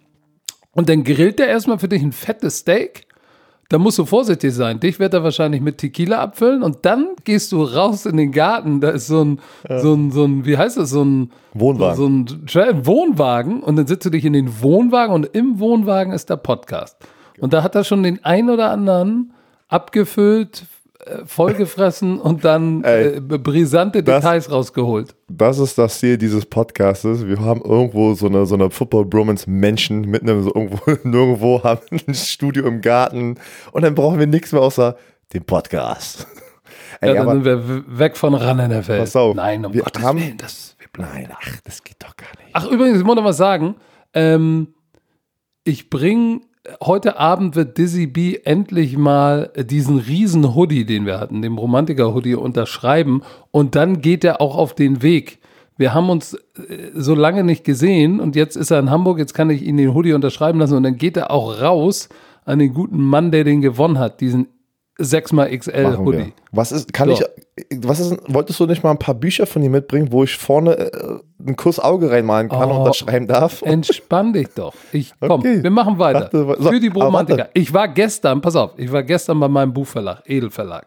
Und 0.70 0.88
dann 0.88 1.05
grillt 1.05 1.38
der 1.38 1.49
erstmal 1.49 1.79
für 1.79 1.88
dich 1.88 2.03
ein 2.03 2.12
fettes 2.12 2.58
Steak 2.58 3.06
da 3.72 3.78
musst 3.78 3.98
du 3.98 4.04
vorsichtig 4.04 4.52
sein. 4.52 4.80
Dich 4.80 4.98
wird 4.98 5.14
er 5.14 5.24
wahrscheinlich 5.24 5.62
mit 5.62 5.78
Tequila 5.78 6.19
abfüllen 6.19 6.62
und 6.62 6.78
dann 6.82 7.08
gehst 7.24 7.52
du 7.52 7.62
raus 7.62 8.05
in 8.05 8.19
den 8.19 8.31
Garten. 8.31 8.81
Da 8.81 8.91
ist 8.91 9.06
so 9.06 9.24
ein, 9.24 9.41
ja. 9.69 9.79
so 9.81 9.94
ein, 9.94 10.10
so 10.10 10.24
ein, 10.24 10.44
wie 10.44 10.58
heißt 10.58 10.76
das, 10.76 10.91
so 10.91 11.02
ein 11.02 11.31
Wohnwagen. 11.55 12.26
So 12.46 12.60
ein 12.60 12.86
Wohnwagen 12.86 13.62
und 13.62 13.76
dann 13.76 13.86
sitzt 13.86 14.05
du 14.05 14.10
dich 14.10 14.24
in 14.24 14.34
den 14.34 14.60
Wohnwagen 14.60 15.14
und 15.14 15.26
im 15.34 15.58
Wohnwagen 15.58 16.12
ist 16.12 16.29
der 16.29 16.36
Podcast. 16.36 16.98
Und 17.41 17.55
da 17.55 17.62
hat 17.62 17.74
er 17.74 17.84
schon 17.84 18.02
den 18.02 18.22
ein 18.24 18.50
oder 18.50 18.70
anderen 18.70 19.32
abgefüllt, 19.69 20.64
vollgefressen 21.27 22.21
und 22.21 22.44
dann 22.44 22.85
Ey, 22.85 23.17
äh, 23.17 23.21
brisante 23.21 24.03
Details 24.03 24.44
das, 24.44 24.53
rausgeholt. 24.53 25.17
Das 25.29 25.59
ist 25.59 25.77
das 25.79 25.99
Ziel 25.99 26.17
dieses 26.17 26.47
Podcastes. 26.47 27.27
Wir 27.27 27.41
haben 27.41 27.61
irgendwo 27.63 28.15
so 28.15 28.27
eine, 28.27 28.47
so 28.47 28.55
eine 28.55 28.71
Football 28.71 29.06
Bromance 29.06 29.49
Menschen 29.51 30.03
mitten 30.03 30.27
so 30.43 30.55
irgendwo, 30.55 30.91
nirgendwo, 31.09 31.63
haben 31.65 31.81
ein 32.06 32.15
Studio 32.15 32.67
im 32.67 32.81
Garten 32.81 33.37
und 33.73 33.82
dann 33.82 33.94
brauchen 33.94 34.19
wir 34.19 34.27
nichts 34.27 34.53
mehr 34.53 34.63
außer 34.63 34.97
den 35.32 35.44
Podcast. 35.44 36.27
Ey, 37.01 37.15
ja, 37.15 37.25
dann 37.25 37.43
sind 37.43 37.44
wir 37.44 37.99
weg 37.99 38.17
von 38.17 38.35
ran 38.35 38.61
in 38.61 38.71
der 38.71 38.87
Welt. 38.87 39.01
Pass 39.01 39.17
auf, 39.17 39.35
Nein, 39.35 39.65
um 39.65 39.75
wir 39.75 39.82
Gottes 39.82 40.03
haben, 40.03 40.21
Willen, 40.21 40.37
das, 40.37 40.77
wir 40.79 41.05
Nein, 41.05 41.29
ach, 41.32 41.61
das 41.65 41.82
geht 41.82 41.97
doch 41.99 42.17
gar 42.17 42.29
nicht. 42.39 42.51
Ach, 42.53 42.71
übrigens, 42.71 42.99
ich 42.99 43.05
muss 43.05 43.17
noch 43.17 43.25
was 43.25 43.39
sagen. 43.39 43.75
Ähm, 44.15 44.69
ich 45.65 45.91
bringe 45.91 46.41
heute 46.82 47.19
Abend 47.19 47.56
wird 47.56 47.78
Dizzy 47.78 48.06
B 48.06 48.38
endlich 48.44 48.96
mal 48.96 49.50
diesen 49.56 49.98
riesen 49.98 50.54
Hoodie, 50.54 50.84
den 50.84 51.06
wir 51.06 51.19
hatten, 51.19 51.42
den 51.42 51.58
Romantiker-Hoodie, 51.58 52.34
unterschreiben. 52.34 53.22
Und 53.50 53.74
dann 53.74 54.00
geht 54.00 54.24
er 54.24 54.40
auch 54.40 54.56
auf 54.56 54.74
den 54.74 55.02
Weg. 55.02 55.38
Wir 55.76 55.94
haben 55.94 56.10
uns 56.10 56.34
äh, 56.34 56.90
so 56.94 57.14
lange 57.14 57.44
nicht 57.44 57.64
gesehen 57.64 58.20
und 58.20 58.36
jetzt 58.36 58.56
ist 58.56 58.70
er 58.70 58.78
in 58.78 58.90
Hamburg, 58.90 59.19
jetzt 59.19 59.34
kann 59.34 59.50
ich 59.50 59.62
ihn 59.62 59.76
den 59.76 59.94
Hoodie 59.94 60.12
unterschreiben 60.12 60.60
lassen. 60.60 60.76
Und 60.76 60.82
dann 60.84 60.96
geht 60.96 61.16
er 61.16 61.31
auch 61.31 61.60
raus 61.60 62.08
an 62.44 62.58
den 62.58 62.74
guten 62.74 63.00
Mann, 63.00 63.31
der 63.31 63.44
den 63.44 63.60
gewonnen 63.60 63.98
hat, 63.98 64.20
diesen 64.20 64.48
6xL 64.99 65.96
Hoodie. 65.99 66.32
Was 66.51 66.70
ist, 66.70 66.93
kann 66.93 67.08
so. 67.08 67.15
ich, 67.15 67.79
was 67.82 68.01
ist, 68.01 68.17
wolltest 68.29 68.61
du 68.61 68.67
nicht 68.67 68.82
mal 68.82 68.91
ein 68.91 68.99
paar 68.99 69.15
Bücher 69.15 69.46
von 69.46 69.63
dir 69.63 69.70
mitbringen, 69.70 70.13
wo 70.13 70.25
ich 70.25 70.37
vorne 70.37 70.79
äh, 70.79 71.19
einen 71.44 71.56
Kuss 71.56 71.79
Auge 71.79 72.11
reinmalen 72.11 72.49
kann 72.49 72.70
oh, 72.70 72.79
und 72.79 72.84
das 72.84 72.99
schreiben 72.99 73.27
darf? 73.27 73.63
Entspann 73.63 74.32
dich 74.32 74.49
doch. 74.55 74.75
Ich, 74.93 75.13
komm, 75.20 75.41
okay. 75.41 75.63
wir 75.63 75.70
machen 75.70 75.99
weiter. 75.99 76.20
Dachte, 76.20 76.56
so, 76.58 76.70
Für 76.70 76.81
die 76.81 76.89
Romantiker. 76.89 77.49
Ich 77.55 77.72
war 77.72 77.89
gestern, 77.89 78.41
pass 78.41 78.56
auf, 78.56 78.72
ich 78.77 78.93
war 78.93 79.03
gestern 79.03 79.41
bei 79.41 79.49
meinem 79.49 79.72
Buchverlag, 79.72 80.22
Edelverlag. 80.27 80.87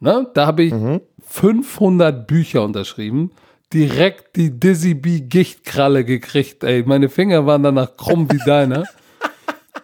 Ne? 0.00 0.26
Da 0.34 0.46
habe 0.46 0.64
ich 0.64 0.72
mhm. 0.74 1.00
500 1.26 2.26
Bücher 2.26 2.62
unterschrieben 2.64 3.30
direkt 3.74 4.36
die 4.36 4.58
Dizzy 4.58 4.94
B 4.94 5.20
Gichtkralle 5.20 6.04
gekriegt, 6.04 6.62
ey. 6.62 6.84
Meine 6.86 7.08
Finger 7.08 7.44
waren 7.44 7.64
danach 7.64 7.96
krumm 7.96 8.30
wie 8.30 8.38
deine. 8.46 8.84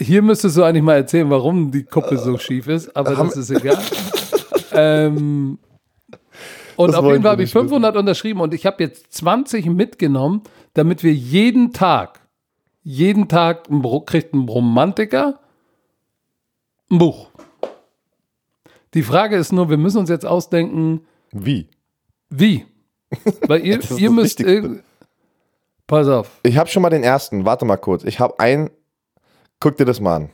Hier 0.01 0.23
müsstest 0.23 0.57
du 0.57 0.63
eigentlich 0.63 0.83
mal 0.83 0.97
erzählen, 0.97 1.29
warum 1.29 1.71
die 1.71 1.85
Kuppe 1.85 2.17
so 2.17 2.39
schief 2.39 2.67
ist, 2.69 2.97
aber 2.97 3.15
das 3.15 3.37
ist 3.37 3.51
egal. 3.51 3.79
ähm, 4.73 5.59
und 6.77 6.89
Das 6.89 6.97
auf 6.97 7.05
jeden 7.07 7.23
Fall 7.23 7.33
habe 7.33 7.43
ich 7.43 7.49
nicht 7.49 7.55
wissen. 7.55 7.69
500 7.69 7.97
unterschrieben 7.97 8.41
und 8.41 8.55
ich 8.55 8.65
habe 8.65 8.83
jetzt 8.83 9.13
20 9.13 9.67
mitgenommen, 9.67 10.43
damit 10.73 11.03
wir 11.03 11.13
jeden 11.13 11.73
Tag, 11.75 12.21
jeden 12.83 13.29
Tag 13.29 13.69
ein 13.69 13.83
kriegt 14.07 14.33
ein 14.33 14.49
Romantiker 14.49 15.39
ein 16.91 16.99
Buch. 16.99 17.29
Die 18.95 19.03
Frage 19.03 19.37
ist 19.37 19.53
nur, 19.53 19.71
wir 19.71 19.77
müssen 19.77 19.99
uns 19.99 20.09
jetzt 20.09 20.27
ausdenken, 20.27 21.03
Wie? 21.31 21.69
wie. 22.31 22.67
Weil 23.47 23.65
ihr, 23.67 23.81
ihr 23.97 24.11
müsst 24.11 24.43
Pass 25.87 26.07
auf. 26.07 26.31
Ich 26.45 26.57
habe 26.57 26.71
schon 26.71 26.83
mal 26.83 26.91
den 26.91 27.03
ersten. 27.03 27.45
Warte 27.45 27.65
mal 27.65 27.77
kurz. 27.77 28.05
Ich 28.05 28.21
habe 28.21 28.39
einen. 28.39 28.71
Guck 29.61 29.77
dir 29.77 29.85
das 29.85 30.01
mal 30.01 30.17
an. 30.17 30.31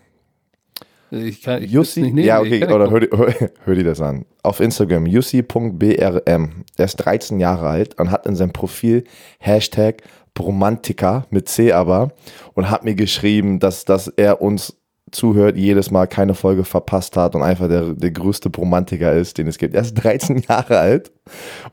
Ich 1.11 1.43
kann 1.43 1.63
ich 1.63 1.71
Jussi, 1.71 2.03
nicht 2.03 2.15
nehmen. 2.15 2.27
ja, 2.27 2.41
okay, 2.41 2.65
oder 2.65 2.91
hör, 2.91 3.01
hör, 3.13 3.51
hör 3.65 3.75
dir 3.75 3.85
das 3.85 4.01
an. 4.01 4.25
Auf 4.43 4.61
Instagram, 4.61 5.07
jussi.brm. 5.07 6.65
Er 6.77 6.85
ist 6.85 6.97
13 6.97 7.39
Jahre 7.39 7.69
alt 7.69 7.99
und 7.99 8.11
hat 8.11 8.27
in 8.27 8.35
seinem 8.35 8.53
Profil 8.53 9.05
Hashtag 9.39 10.03
Bromantika 10.35 11.27
mit 11.31 11.49
C 11.49 11.73
aber 11.73 12.13
und 12.55 12.71
hat 12.71 12.85
mir 12.85 12.95
geschrieben, 12.95 13.59
dass, 13.59 13.85
dass 13.85 14.09
er 14.09 14.43
uns 14.43 14.77
zuhört, 15.11 15.57
jedes 15.57 15.91
Mal 15.91 16.07
keine 16.07 16.35
Folge 16.35 16.65
verpasst 16.65 17.17
hat 17.17 17.35
und 17.35 17.43
einfach 17.43 17.69
der, 17.69 17.95
der 17.95 18.11
größte 18.11 18.51
Bromantiker 18.51 19.13
ist, 19.13 19.39
den 19.39 19.47
es 19.47 19.59
gibt. 19.59 19.75
Er 19.75 19.83
ist 19.83 19.95
13 19.95 20.39
Jahre 20.49 20.79
alt 20.79 21.13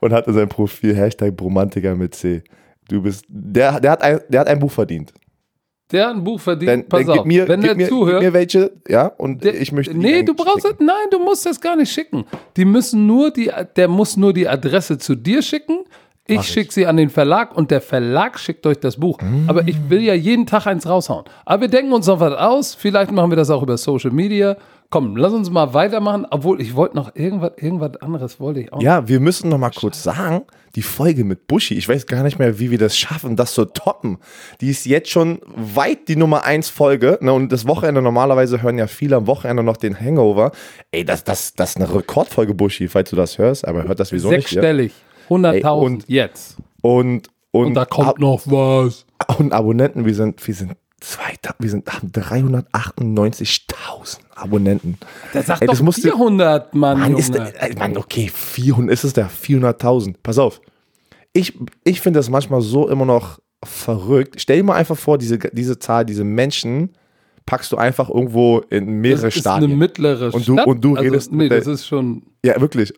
und 0.00 0.12
hat 0.12 0.26
in 0.26 0.34
seinem 0.34 0.48
Profil 0.48 0.96
Hashtag 0.96 1.36
Bromantiker 1.36 1.94
mit 1.94 2.14
C. 2.14 2.42
Du 2.88 3.02
bist, 3.02 3.24
der, 3.28 3.80
der, 3.80 3.90
hat 3.90 4.02
ein, 4.02 4.20
der 4.28 4.40
hat 4.40 4.48
ein 4.48 4.58
Buch 4.58 4.70
verdient. 4.70 5.12
Der 5.94 6.08
hat 6.08 6.16
ein 6.16 6.24
Buch 6.24 6.40
verdient. 6.40 6.70
Dann, 6.70 6.88
Pass 6.88 7.06
dann 7.06 7.20
auf. 7.20 7.24
mir, 7.24 7.48
wenn 7.48 7.60
der 7.62 7.74
mir, 7.74 7.88
zuhört, 7.88 8.20
gib 8.20 8.28
mir 8.28 8.34
welche, 8.34 8.72
ja, 8.88 9.06
und 9.06 9.42
Der- 9.44 9.60
ich 9.60 9.72
möchte 9.72 9.96
Nee, 9.96 10.22
du 10.24 10.34
brauchst 10.34 10.66
schicken. 10.66 10.86
das, 10.86 10.94
nein, 10.96 11.06
du 11.10 11.18
musst 11.20 11.46
das 11.46 11.60
gar 11.60 11.76
nicht 11.76 11.92
schicken. 11.92 12.24
Die 12.56 12.64
müssen 12.64 13.06
nur 13.06 13.30
die, 13.30 13.50
der 13.76 13.88
muss 13.88 14.16
nur 14.16 14.32
die 14.32 14.46
Adresse 14.48 14.98
zu 14.98 15.14
dir 15.14 15.40
schicken. 15.42 15.78
Ich 16.26 16.42
schicke 16.44 16.72
sie 16.72 16.86
an 16.86 16.96
den 16.96 17.10
Verlag 17.10 17.54
und 17.54 17.70
der 17.70 17.82
Verlag 17.82 18.38
schickt 18.38 18.66
euch 18.66 18.78
das 18.80 18.96
Buch. 18.96 19.18
Aber 19.46 19.68
ich 19.68 19.76
will 19.90 20.00
ja 20.00 20.14
jeden 20.14 20.46
Tag 20.46 20.66
eins 20.66 20.86
raushauen. 20.88 21.24
Aber 21.44 21.60
wir 21.62 21.68
denken 21.68 21.92
uns 21.92 22.06
noch 22.06 22.18
was 22.18 22.32
aus. 22.32 22.74
Vielleicht 22.74 23.12
machen 23.12 23.30
wir 23.30 23.36
das 23.36 23.50
auch 23.50 23.62
über 23.62 23.76
Social 23.76 24.10
Media. 24.10 24.56
Komm, 24.94 25.16
lass 25.16 25.32
uns 25.32 25.50
mal 25.50 25.74
weitermachen. 25.74 26.24
Obwohl, 26.30 26.60
ich 26.60 26.76
wollte 26.76 26.94
noch 26.94 27.16
irgendwas, 27.16 27.50
irgendwas 27.56 27.96
anderes 27.96 28.38
wollte 28.38 28.60
ich 28.60 28.72
auch. 28.72 28.80
Ja, 28.80 29.08
wir 29.08 29.18
müssen 29.18 29.48
noch 29.48 29.58
mal 29.58 29.72
kurz 29.72 30.04
sagen, 30.04 30.42
die 30.76 30.82
Folge 30.82 31.24
mit 31.24 31.48
Buschi, 31.48 31.74
ich 31.74 31.88
weiß 31.88 32.06
gar 32.06 32.22
nicht 32.22 32.38
mehr, 32.38 32.60
wie 32.60 32.70
wir 32.70 32.78
das 32.78 32.96
schaffen, 32.96 33.34
das 33.34 33.54
zu 33.54 33.64
toppen. 33.64 34.18
Die 34.60 34.70
ist 34.70 34.86
jetzt 34.86 35.10
schon 35.10 35.40
weit 35.56 36.06
die 36.06 36.14
Nummer 36.14 36.44
1 36.44 36.68
Folge. 36.68 37.18
Ne? 37.22 37.32
Und 37.32 37.50
das 37.50 37.66
Wochenende, 37.66 38.02
normalerweise 38.02 38.62
hören 38.62 38.78
ja 38.78 38.86
viele 38.86 39.16
am 39.16 39.26
Wochenende 39.26 39.64
noch 39.64 39.76
den 39.76 39.98
Hangover. 39.98 40.52
Ey, 40.92 41.04
das, 41.04 41.24
das, 41.24 41.54
das 41.54 41.70
ist 41.70 41.76
eine 41.78 41.92
Rekordfolge, 41.92 42.54
Buschi, 42.54 42.86
falls 42.86 43.10
du 43.10 43.16
das 43.16 43.36
hörst, 43.36 43.66
aber 43.66 43.82
hört 43.82 43.98
das 43.98 44.12
wieso 44.12 44.28
nicht. 44.30 44.46
Sechsstellig. 44.48 44.92
100.000 45.28 45.54
Ey, 45.54 45.64
und- 45.64 46.04
jetzt. 46.06 46.56
Und, 46.82 47.30
und, 47.50 47.66
Und 47.66 47.74
da 47.74 47.84
kommt 47.84 48.20
noch 48.20 48.42
was. 48.46 49.06
Ab, 49.18 49.40
und 49.40 49.52
Abonnenten, 49.52 50.04
wir 50.04 50.14
sind, 50.14 50.46
wir 50.46 50.54
sind, 50.54 50.76
2000, 51.00 51.56
wir 51.58 51.70
sind 51.70 51.92
haben 51.92 52.12
398.000 53.84 54.18
Abonnenten. 54.34 54.98
Der 55.32 55.42
sagt 55.42 55.62
Ey, 55.62 55.68
das 55.68 55.78
doch 55.78 55.84
musst 55.84 55.98
du- 55.98 56.02
400, 56.10 56.74
Mann, 56.74 56.98
Mann, 57.00 57.16
ist, 57.16 57.34
äh, 57.34 57.74
Mann, 57.78 57.96
okay, 57.96 58.30
400, 58.32 58.92
ist 58.92 59.04
es 59.04 59.12
der 59.12 59.28
400.000. 59.30 60.16
Pass 60.22 60.38
auf. 60.38 60.60
Ich, 61.32 61.58
ich 61.84 62.00
finde 62.00 62.18
das 62.18 62.30
manchmal 62.30 62.60
so 62.62 62.88
immer 62.88 63.04
noch 63.04 63.40
verrückt. 63.64 64.36
Stell 64.40 64.58
dir 64.58 64.64
mal 64.64 64.74
einfach 64.76 64.96
vor, 64.96 65.18
diese, 65.18 65.38
diese 65.38 65.78
Zahl, 65.78 66.04
diese 66.04 66.24
Menschen 66.24 66.90
packst 67.46 67.72
du 67.72 67.76
einfach 67.76 68.08
irgendwo 68.08 68.58
in 68.70 68.86
mehrere 69.00 69.26
das 69.26 69.36
ist 69.36 69.46
eine 69.46 69.68
mittlere 69.68 70.32
Und 70.34 70.46
du- 70.48 70.54
Stadt. 70.54 70.66
und 70.66 70.80
du 70.84 70.90
also, 70.96 71.02
redest 71.02 71.32
Nee, 71.32 71.48
das 71.48 71.64
der- 71.64 71.74
ist 71.74 71.86
schon. 71.86 72.22
Ja, 72.44 72.60
wirklich. 72.60 72.92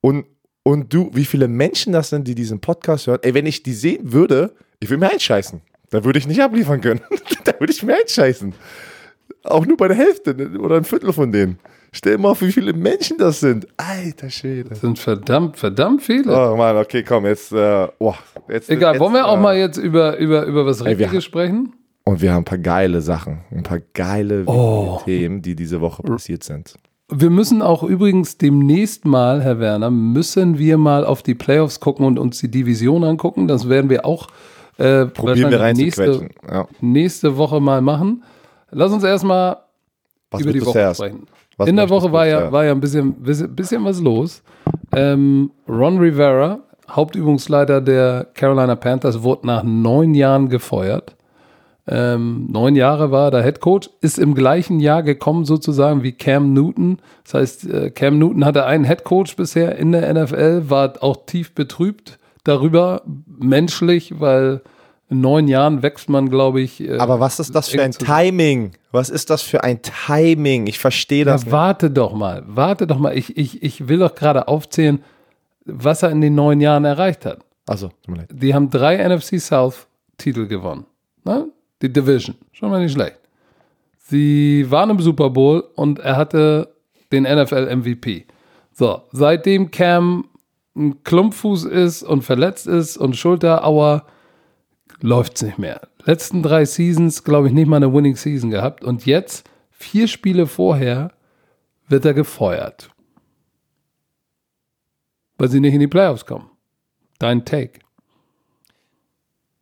Und, 0.00 0.26
und 0.64 0.92
du, 0.92 1.10
wie 1.12 1.24
viele 1.24 1.48
Menschen 1.48 1.92
das 1.92 2.10
sind, 2.10 2.28
die 2.28 2.34
diesen 2.34 2.60
Podcast 2.60 3.06
hören. 3.06 3.18
Ey, 3.22 3.34
wenn 3.34 3.46
ich 3.46 3.62
die 3.62 3.72
sehen 3.72 4.12
würde, 4.12 4.54
ich 4.80 4.88
würde 4.90 5.00
mir 5.00 5.10
einscheißen. 5.10 5.60
Da 5.90 6.04
würde 6.04 6.18
ich 6.18 6.26
nicht 6.26 6.40
abliefern 6.40 6.80
können. 6.80 7.00
da 7.44 7.52
würde 7.58 7.72
ich 7.72 7.82
mir 7.82 7.96
einscheißen. 7.96 8.54
Auch 9.44 9.66
nur 9.66 9.76
bei 9.76 9.88
der 9.88 9.96
Hälfte 9.96 10.34
oder 10.58 10.76
ein 10.76 10.84
Viertel 10.84 11.12
von 11.12 11.32
denen. 11.32 11.58
Stell 11.92 12.16
dir 12.16 12.22
mal 12.22 12.30
auf, 12.30 12.40
wie 12.40 12.52
viele 12.52 12.72
Menschen 12.72 13.18
das 13.18 13.40
sind. 13.40 13.66
Alter 13.76 14.30
Schwede. 14.30 14.70
Das 14.70 14.80
sind 14.80 14.98
verdammt, 14.98 15.58
verdammt 15.58 16.02
viele. 16.02 16.32
Oh 16.32 16.56
Mann, 16.56 16.76
okay, 16.76 17.02
komm, 17.02 17.26
jetzt, 17.26 17.52
äh, 17.52 17.86
oh, 17.98 18.14
jetzt 18.48 18.70
Egal, 18.70 18.94
jetzt, 18.94 19.00
wollen 19.00 19.12
wir 19.12 19.26
auch 19.26 19.36
äh, 19.36 19.40
mal 19.40 19.56
jetzt 19.56 19.76
über, 19.76 20.16
über, 20.16 20.46
über 20.46 20.64
was 20.64 20.80
Ey, 20.80 20.94
Richtiges 20.94 21.24
sprechen? 21.24 21.74
Und 22.04 22.22
wir 22.22 22.32
haben 22.32 22.42
ein 22.42 22.46
paar 22.46 22.58
geile 22.58 23.00
Sachen, 23.00 23.40
ein 23.50 23.62
paar 23.62 23.80
geile 23.92 24.44
Oh. 24.46 25.00
Themen, 25.04 25.42
die 25.42 25.54
diese 25.54 25.80
Woche 25.80 26.02
passiert 26.02 26.44
sind. 26.44 26.74
Wir 27.10 27.30
müssen 27.30 27.60
auch 27.60 27.82
übrigens 27.82 28.38
demnächst 28.38 29.04
mal, 29.04 29.42
Herr 29.42 29.58
Werner, 29.58 29.90
müssen 29.90 30.58
wir 30.58 30.78
mal 30.78 31.04
auf 31.04 31.22
die 31.22 31.34
Playoffs 31.34 31.78
gucken 31.78 32.06
und 32.06 32.18
uns 32.18 32.38
die 32.38 32.50
Division 32.50 33.04
angucken. 33.04 33.48
Das 33.48 33.68
werden 33.68 33.90
wir 33.90 34.06
auch 34.06 34.28
äh, 34.78 35.04
Probieren 35.06 35.50
wir 35.50 35.72
nächste. 35.74 36.28
Ja. 36.50 36.66
nächste 36.80 37.36
Woche 37.36 37.60
mal 37.60 37.82
machen. 37.82 38.22
Lass 38.72 38.92
uns 38.92 39.04
erstmal 39.04 39.58
Was 40.30 40.40
über 40.40 40.52
die 40.52 40.64
Woche 40.64 40.94
sprechen. 40.94 41.26
Was 41.56 41.68
In 41.68 41.76
der 41.76 41.90
Woche 41.90 42.10
war 42.10 42.26
ja, 42.26 42.50
war 42.50 42.64
ja 42.64 42.72
ein 42.72 42.80
bisschen, 42.80 43.12
bisschen, 43.14 43.54
bisschen 43.54 43.84
was 43.84 44.00
los. 44.00 44.42
Ähm, 44.94 45.50
Ron 45.68 45.98
Rivera, 45.98 46.60
Hauptübungsleiter 46.88 47.80
der 47.80 48.26
Carolina 48.34 48.74
Panthers, 48.74 49.22
wurde 49.22 49.46
nach 49.46 49.62
neun 49.62 50.14
Jahren 50.14 50.48
gefeuert. 50.48 51.14
Ähm, 51.86 52.46
neun 52.50 52.76
Jahre 52.76 53.10
war 53.10 53.26
er 53.26 53.30
der 53.32 53.42
Head 53.42 53.60
Coach, 53.60 53.90
ist 54.00 54.18
im 54.18 54.34
gleichen 54.34 54.78
Jahr 54.78 55.02
gekommen 55.02 55.44
sozusagen 55.44 56.02
wie 56.02 56.12
Cam 56.12 56.52
Newton. 56.52 56.98
Das 57.24 57.34
heißt, 57.34 57.70
äh, 57.70 57.90
Cam 57.90 58.18
Newton 58.18 58.44
hatte 58.44 58.64
einen 58.66 58.84
Head 58.84 59.04
Coach 59.04 59.36
bisher 59.36 59.76
in 59.76 59.92
der 59.92 60.12
NFL, 60.14 60.70
war 60.70 60.94
auch 61.00 61.26
tief 61.26 61.54
betrübt 61.54 62.18
darüber, 62.44 63.02
menschlich, 63.26 64.20
weil 64.20 64.62
neun 65.20 65.48
Jahren 65.48 65.82
wächst 65.82 66.08
man, 66.08 66.28
glaube 66.30 66.60
ich. 66.60 66.80
äh, 66.80 66.98
Aber 66.98 67.20
was 67.20 67.38
ist 67.40 67.54
das 67.54 67.68
für 67.68 67.82
ein. 67.82 67.92
Timing? 67.92 68.72
Was 68.90 69.10
ist 69.10 69.30
das 69.30 69.42
für 69.42 69.62
ein 69.64 69.80
Timing? 69.82 70.66
Ich 70.66 70.78
verstehe 70.78 71.24
das 71.24 71.42
Ja, 71.42 71.44
nicht. 71.46 71.52
warte 71.52 71.90
doch 71.90 72.14
mal, 72.14 72.42
warte 72.46 72.86
doch 72.86 72.98
mal. 72.98 73.16
Ich, 73.16 73.36
ich, 73.36 73.62
ich 73.62 73.88
will 73.88 73.98
doch 73.98 74.14
gerade 74.14 74.48
aufzählen, 74.48 75.02
was 75.64 76.02
er 76.02 76.10
in 76.10 76.20
den 76.20 76.34
neun 76.34 76.60
Jahren 76.60 76.84
erreicht 76.84 77.24
hat. 77.26 77.40
Also. 77.66 77.90
Die 78.30 78.54
haben 78.54 78.70
drei 78.70 78.96
NFC 79.08 79.40
South 79.40 79.86
Titel 80.18 80.46
gewonnen. 80.46 80.84
Ne? 81.24 81.46
Die 81.80 81.92
Division. 81.92 82.34
Schon 82.52 82.70
mal 82.70 82.80
nicht 82.82 82.92
schlecht. 82.92 83.16
Sie 83.98 84.66
waren 84.70 84.90
im 84.90 85.00
Super 85.00 85.30
Bowl 85.30 85.64
und 85.76 85.98
er 86.00 86.16
hatte 86.16 86.68
den 87.12 87.22
NFL 87.24 87.74
MVP. 87.76 88.26
So, 88.72 89.02
seitdem 89.12 89.70
Cam 89.70 90.26
ein 90.74 91.02
Klumpfuß 91.04 91.64
ist 91.66 92.02
und 92.02 92.22
verletzt 92.22 92.66
ist 92.66 92.96
und 92.96 93.16
Schulterauer, 93.16 94.04
läuft's 95.02 95.42
nicht 95.42 95.58
mehr. 95.58 95.80
Letzten 96.04 96.42
drei 96.42 96.64
Seasons, 96.64 97.24
glaube 97.24 97.48
ich, 97.48 97.52
nicht 97.52 97.68
mal 97.68 97.76
eine 97.76 97.92
Winning 97.92 98.16
Season 98.16 98.50
gehabt. 98.50 98.82
Und 98.82 99.06
jetzt, 99.06 99.48
vier 99.70 100.08
Spiele 100.08 100.46
vorher, 100.46 101.12
wird 101.88 102.04
er 102.04 102.14
gefeuert. 102.14 102.90
Weil 105.38 105.48
sie 105.48 105.60
nicht 105.60 105.74
in 105.74 105.80
die 105.80 105.88
Playoffs 105.88 106.26
kommen. 106.26 106.50
Dein 107.18 107.44
Take. 107.44 107.80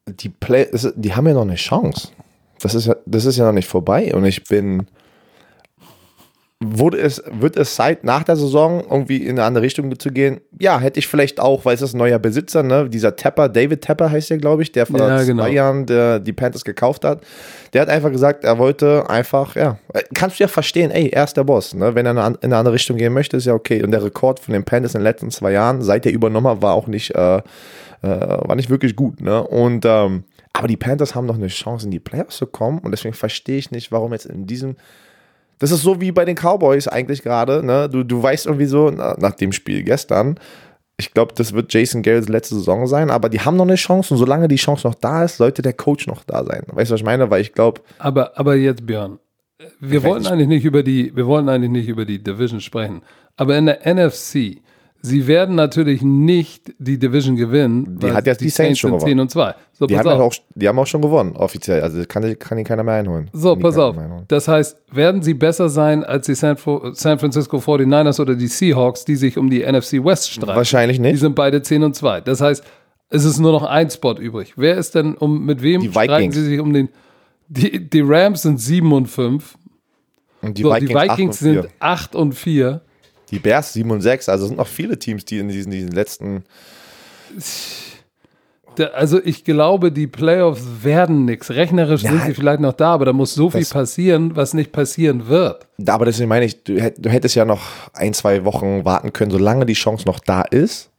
Die, 0.06 0.28
Play 0.28 0.68
die 0.96 1.14
haben 1.14 1.26
ja 1.26 1.34
noch 1.34 1.42
eine 1.42 1.56
Chance. 1.56 2.08
Das 2.60 2.74
ist, 2.74 2.86
ja, 2.86 2.96
das 3.06 3.24
ist 3.24 3.36
ja 3.36 3.46
noch 3.46 3.52
nicht 3.52 3.68
vorbei. 3.68 4.14
Und 4.14 4.24
ich 4.24 4.44
bin. 4.44 4.86
Wurde 6.62 6.98
es, 6.98 7.22
wird 7.30 7.56
es 7.56 7.74
Zeit, 7.74 8.04
nach 8.04 8.22
der 8.22 8.36
Saison 8.36 8.82
irgendwie 8.90 9.16
in 9.16 9.30
eine 9.38 9.44
andere 9.44 9.64
Richtung 9.64 9.98
zu 9.98 10.10
gehen? 10.10 10.42
Ja, 10.58 10.78
hätte 10.78 10.98
ich 10.98 11.08
vielleicht 11.08 11.40
auch, 11.40 11.64
weil 11.64 11.74
es 11.74 11.80
ist 11.80 11.94
ein 11.94 11.98
neuer 11.98 12.18
Besitzer, 12.18 12.62
ne? 12.62 12.86
Dieser 12.90 13.16
Tepper, 13.16 13.48
David 13.48 13.80
Tepper 13.80 14.10
heißt 14.10 14.28
der, 14.28 14.36
glaube 14.36 14.62
ich, 14.62 14.70
der 14.70 14.84
vor 14.84 15.00
Ja, 15.00 15.16
zwei 15.16 15.24
genau. 15.24 15.46
Jahren 15.46 15.86
der, 15.86 16.20
die 16.20 16.34
Panthers 16.34 16.62
gekauft 16.62 17.06
hat. 17.06 17.22
Der 17.72 17.80
hat 17.80 17.88
einfach 17.88 18.10
gesagt, 18.10 18.44
er 18.44 18.58
wollte 18.58 19.08
einfach, 19.08 19.56
ja, 19.56 19.78
kannst 20.12 20.38
du 20.38 20.44
ja 20.44 20.48
verstehen, 20.48 20.90
ey, 20.90 21.08
er 21.08 21.24
ist 21.24 21.34
der 21.38 21.44
Boss, 21.44 21.72
ne? 21.72 21.94
Wenn 21.94 22.04
er 22.04 22.10
in 22.12 22.18
eine, 22.18 22.26
an- 22.26 22.34
in 22.42 22.52
eine 22.52 22.58
andere 22.58 22.74
Richtung 22.74 22.98
gehen 22.98 23.14
möchte, 23.14 23.38
ist 23.38 23.46
ja 23.46 23.54
okay. 23.54 23.82
Und 23.82 23.90
der 23.92 24.04
Rekord 24.04 24.38
von 24.38 24.52
den 24.52 24.64
Panthers 24.64 24.94
in 24.94 24.98
den 25.00 25.04
letzten 25.04 25.30
zwei 25.30 25.52
Jahren, 25.52 25.80
seit 25.80 26.04
er 26.04 26.12
übernommen 26.12 26.46
hat, 26.48 26.60
war 26.60 26.74
auch 26.74 26.88
nicht, 26.88 27.14
äh, 27.14 27.38
äh, 27.38 27.42
war 28.02 28.54
nicht 28.54 28.68
wirklich 28.68 28.96
gut, 28.96 29.22
ne? 29.22 29.42
Und, 29.42 29.86
ähm, 29.86 30.24
aber 30.52 30.68
die 30.68 30.76
Panthers 30.76 31.14
haben 31.14 31.24
noch 31.24 31.36
eine 31.36 31.46
Chance, 31.48 31.86
in 31.86 31.90
die 31.90 32.00
Playoffs 32.00 32.36
zu 32.36 32.46
kommen. 32.46 32.80
Und 32.80 32.90
deswegen 32.90 33.14
verstehe 33.14 33.56
ich 33.56 33.70
nicht, 33.70 33.92
warum 33.92 34.12
jetzt 34.12 34.26
in 34.26 34.46
diesem. 34.46 34.76
Das 35.60 35.70
ist 35.70 35.82
so 35.82 36.00
wie 36.00 36.10
bei 36.10 36.24
den 36.24 36.34
Cowboys 36.34 36.88
eigentlich 36.88 37.22
gerade. 37.22 37.64
Ne? 37.64 37.88
Du, 37.88 38.02
du 38.02 38.20
weißt 38.20 38.46
irgendwie 38.46 38.66
so, 38.66 38.90
na, 38.90 39.14
nach 39.18 39.34
dem 39.34 39.52
Spiel 39.52 39.84
gestern, 39.84 40.40
ich 40.96 41.14
glaube, 41.14 41.32
das 41.34 41.52
wird 41.52 41.72
Jason 41.72 42.02
Garretts 42.02 42.28
letzte 42.28 42.56
Saison 42.56 42.86
sein, 42.86 43.10
aber 43.10 43.28
die 43.28 43.40
haben 43.40 43.56
noch 43.56 43.64
eine 43.64 43.76
Chance. 43.76 44.14
Und 44.14 44.18
solange 44.18 44.48
die 44.48 44.56
Chance 44.56 44.86
noch 44.86 44.94
da 44.94 45.24
ist, 45.24 45.36
sollte 45.36 45.62
der 45.62 45.72
Coach 45.72 46.06
noch 46.06 46.24
da 46.24 46.44
sein. 46.44 46.64
Weißt 46.66 46.90
du, 46.90 46.94
was 46.94 47.00
ich 47.00 47.06
meine? 47.06 47.30
Weil 47.30 47.40
ich 47.40 47.52
glaube, 47.52 47.80
Aber, 47.98 48.38
aber 48.38 48.56
jetzt, 48.56 48.86
Björn, 48.86 49.18
wir 49.78 50.02
wollten 50.02 50.26
eigentlich 50.26 50.48
nicht 50.48 50.64
über 50.64 50.82
die, 50.82 51.14
wir 51.14 51.26
wollten 51.26 51.48
eigentlich 51.48 51.70
nicht 51.70 51.88
über 51.88 52.04
die 52.04 52.22
Division 52.22 52.60
sprechen. 52.60 53.02
Aber 53.36 53.56
in 53.56 53.66
der 53.66 53.80
NFC 53.86 54.60
Sie 55.02 55.26
werden 55.26 55.54
natürlich 55.54 56.02
nicht 56.02 56.74
die 56.78 56.98
Division 56.98 57.34
gewinnen. 57.36 57.98
Die 57.98 58.12
hat 58.12 58.26
jetzt 58.26 58.40
die 58.42 58.50
Saints 58.50 58.78
schon 58.78 58.90
sind 59.00 59.08
10 59.08 59.20
und 59.20 59.30
2. 59.30 59.54
So, 59.72 59.86
Die 59.86 59.98
haben, 59.98 60.08
auch, 60.08 60.34
die 60.54 60.68
haben 60.68 60.78
auch 60.78 60.86
schon 60.86 61.00
gewonnen, 61.00 61.34
offiziell. 61.36 61.80
Also 61.80 62.04
kann, 62.06 62.38
kann 62.38 62.58
ihn 62.58 62.64
keiner 62.64 62.82
mehr 62.82 62.94
einholen. 62.96 63.30
So, 63.32 63.56
pass 63.56 63.78
auf. 63.78 63.96
Das 64.28 64.46
heißt, 64.46 64.76
werden 64.92 65.22
sie 65.22 65.32
besser 65.32 65.70
sein 65.70 66.04
als 66.04 66.26
die 66.26 66.34
San, 66.34 66.56
San 66.92 67.18
Francisco 67.18 67.56
49ers 67.56 68.20
oder 68.20 68.34
die 68.34 68.46
Seahawks, 68.46 69.06
die 69.06 69.16
sich 69.16 69.38
um 69.38 69.48
die 69.48 69.60
NFC 69.60 70.04
West 70.04 70.30
streiten? 70.30 70.54
Wahrscheinlich 70.56 70.98
Die 70.98 71.02
nicht. 71.02 71.20
sind 71.20 71.34
beide 71.34 71.62
10 71.62 71.82
und 71.82 71.96
2. 71.96 72.20
Das 72.20 72.42
heißt, 72.42 72.62
es 73.08 73.24
ist 73.24 73.38
nur 73.38 73.52
noch 73.52 73.62
ein 73.64 73.88
Spot 73.90 74.12
übrig. 74.14 74.52
Wer 74.56 74.76
ist 74.76 74.94
denn 74.94 75.14
um 75.14 75.44
mit 75.46 75.62
wem 75.62 75.80
Die 75.80 75.88
streiten 75.90 76.12
Vikings. 76.12 76.34
sie 76.34 76.44
sich 76.44 76.60
um 76.60 76.72
den 76.72 76.90
die, 77.48 77.88
die 77.90 78.00
Rams 78.02 78.42
sind 78.42 78.60
7 78.60 78.92
und 78.92 79.06
5. 79.06 79.56
Und 80.42 80.56
die 80.56 80.62
so, 80.62 80.70
Vikings, 80.72 80.88
die 80.88 80.94
Vikings 80.94 81.10
acht 81.10 81.20
und 81.20 81.34
vier. 81.34 81.62
sind 81.62 81.72
8 81.80 82.14
und 82.14 82.32
4. 82.34 82.80
Die 83.30 83.38
Bears 83.38 83.72
7 83.72 83.90
und 83.90 84.00
6. 84.00 84.28
Also 84.28 84.44
es 84.44 84.48
sind 84.48 84.56
noch 84.58 84.66
viele 84.66 84.98
Teams, 84.98 85.24
die 85.24 85.38
in 85.38 85.48
diesen, 85.48 85.70
diesen 85.70 85.92
letzten. 85.92 86.44
Also 88.94 89.20
ich 89.22 89.44
glaube, 89.44 89.92
die 89.92 90.06
Playoffs 90.06 90.62
werden 90.82 91.24
nichts. 91.26 91.50
Rechnerisch 91.50 92.02
sind 92.02 92.18
Ja. 92.20 92.26
sie 92.26 92.34
vielleicht 92.34 92.60
noch 92.60 92.72
da, 92.72 92.94
aber 92.94 93.04
da 93.04 93.12
muss 93.12 93.34
so 93.34 93.50
viel 93.50 93.66
passieren, 93.66 94.36
was 94.36 94.54
nicht 94.54 94.72
passieren 94.72 95.26
wird. 95.26 95.66
Aber 95.86 96.06
deswegen 96.06 96.28
meine 96.28 96.46
ich, 96.46 96.62
du, 96.64 96.74
hätt- 96.80 96.96
du 96.98 97.10
hättest 97.10 97.34
ja 97.34 97.44
noch 97.44 97.60
ein, 97.92 98.14
zwei 98.14 98.44
Wochen 98.44 98.84
warten 98.84 99.12
können, 99.12 99.30
solange 99.32 99.66
die 99.66 99.74
Chance 99.74 100.06
noch 100.06 100.20
da 100.20 100.42
ist. 100.42 100.90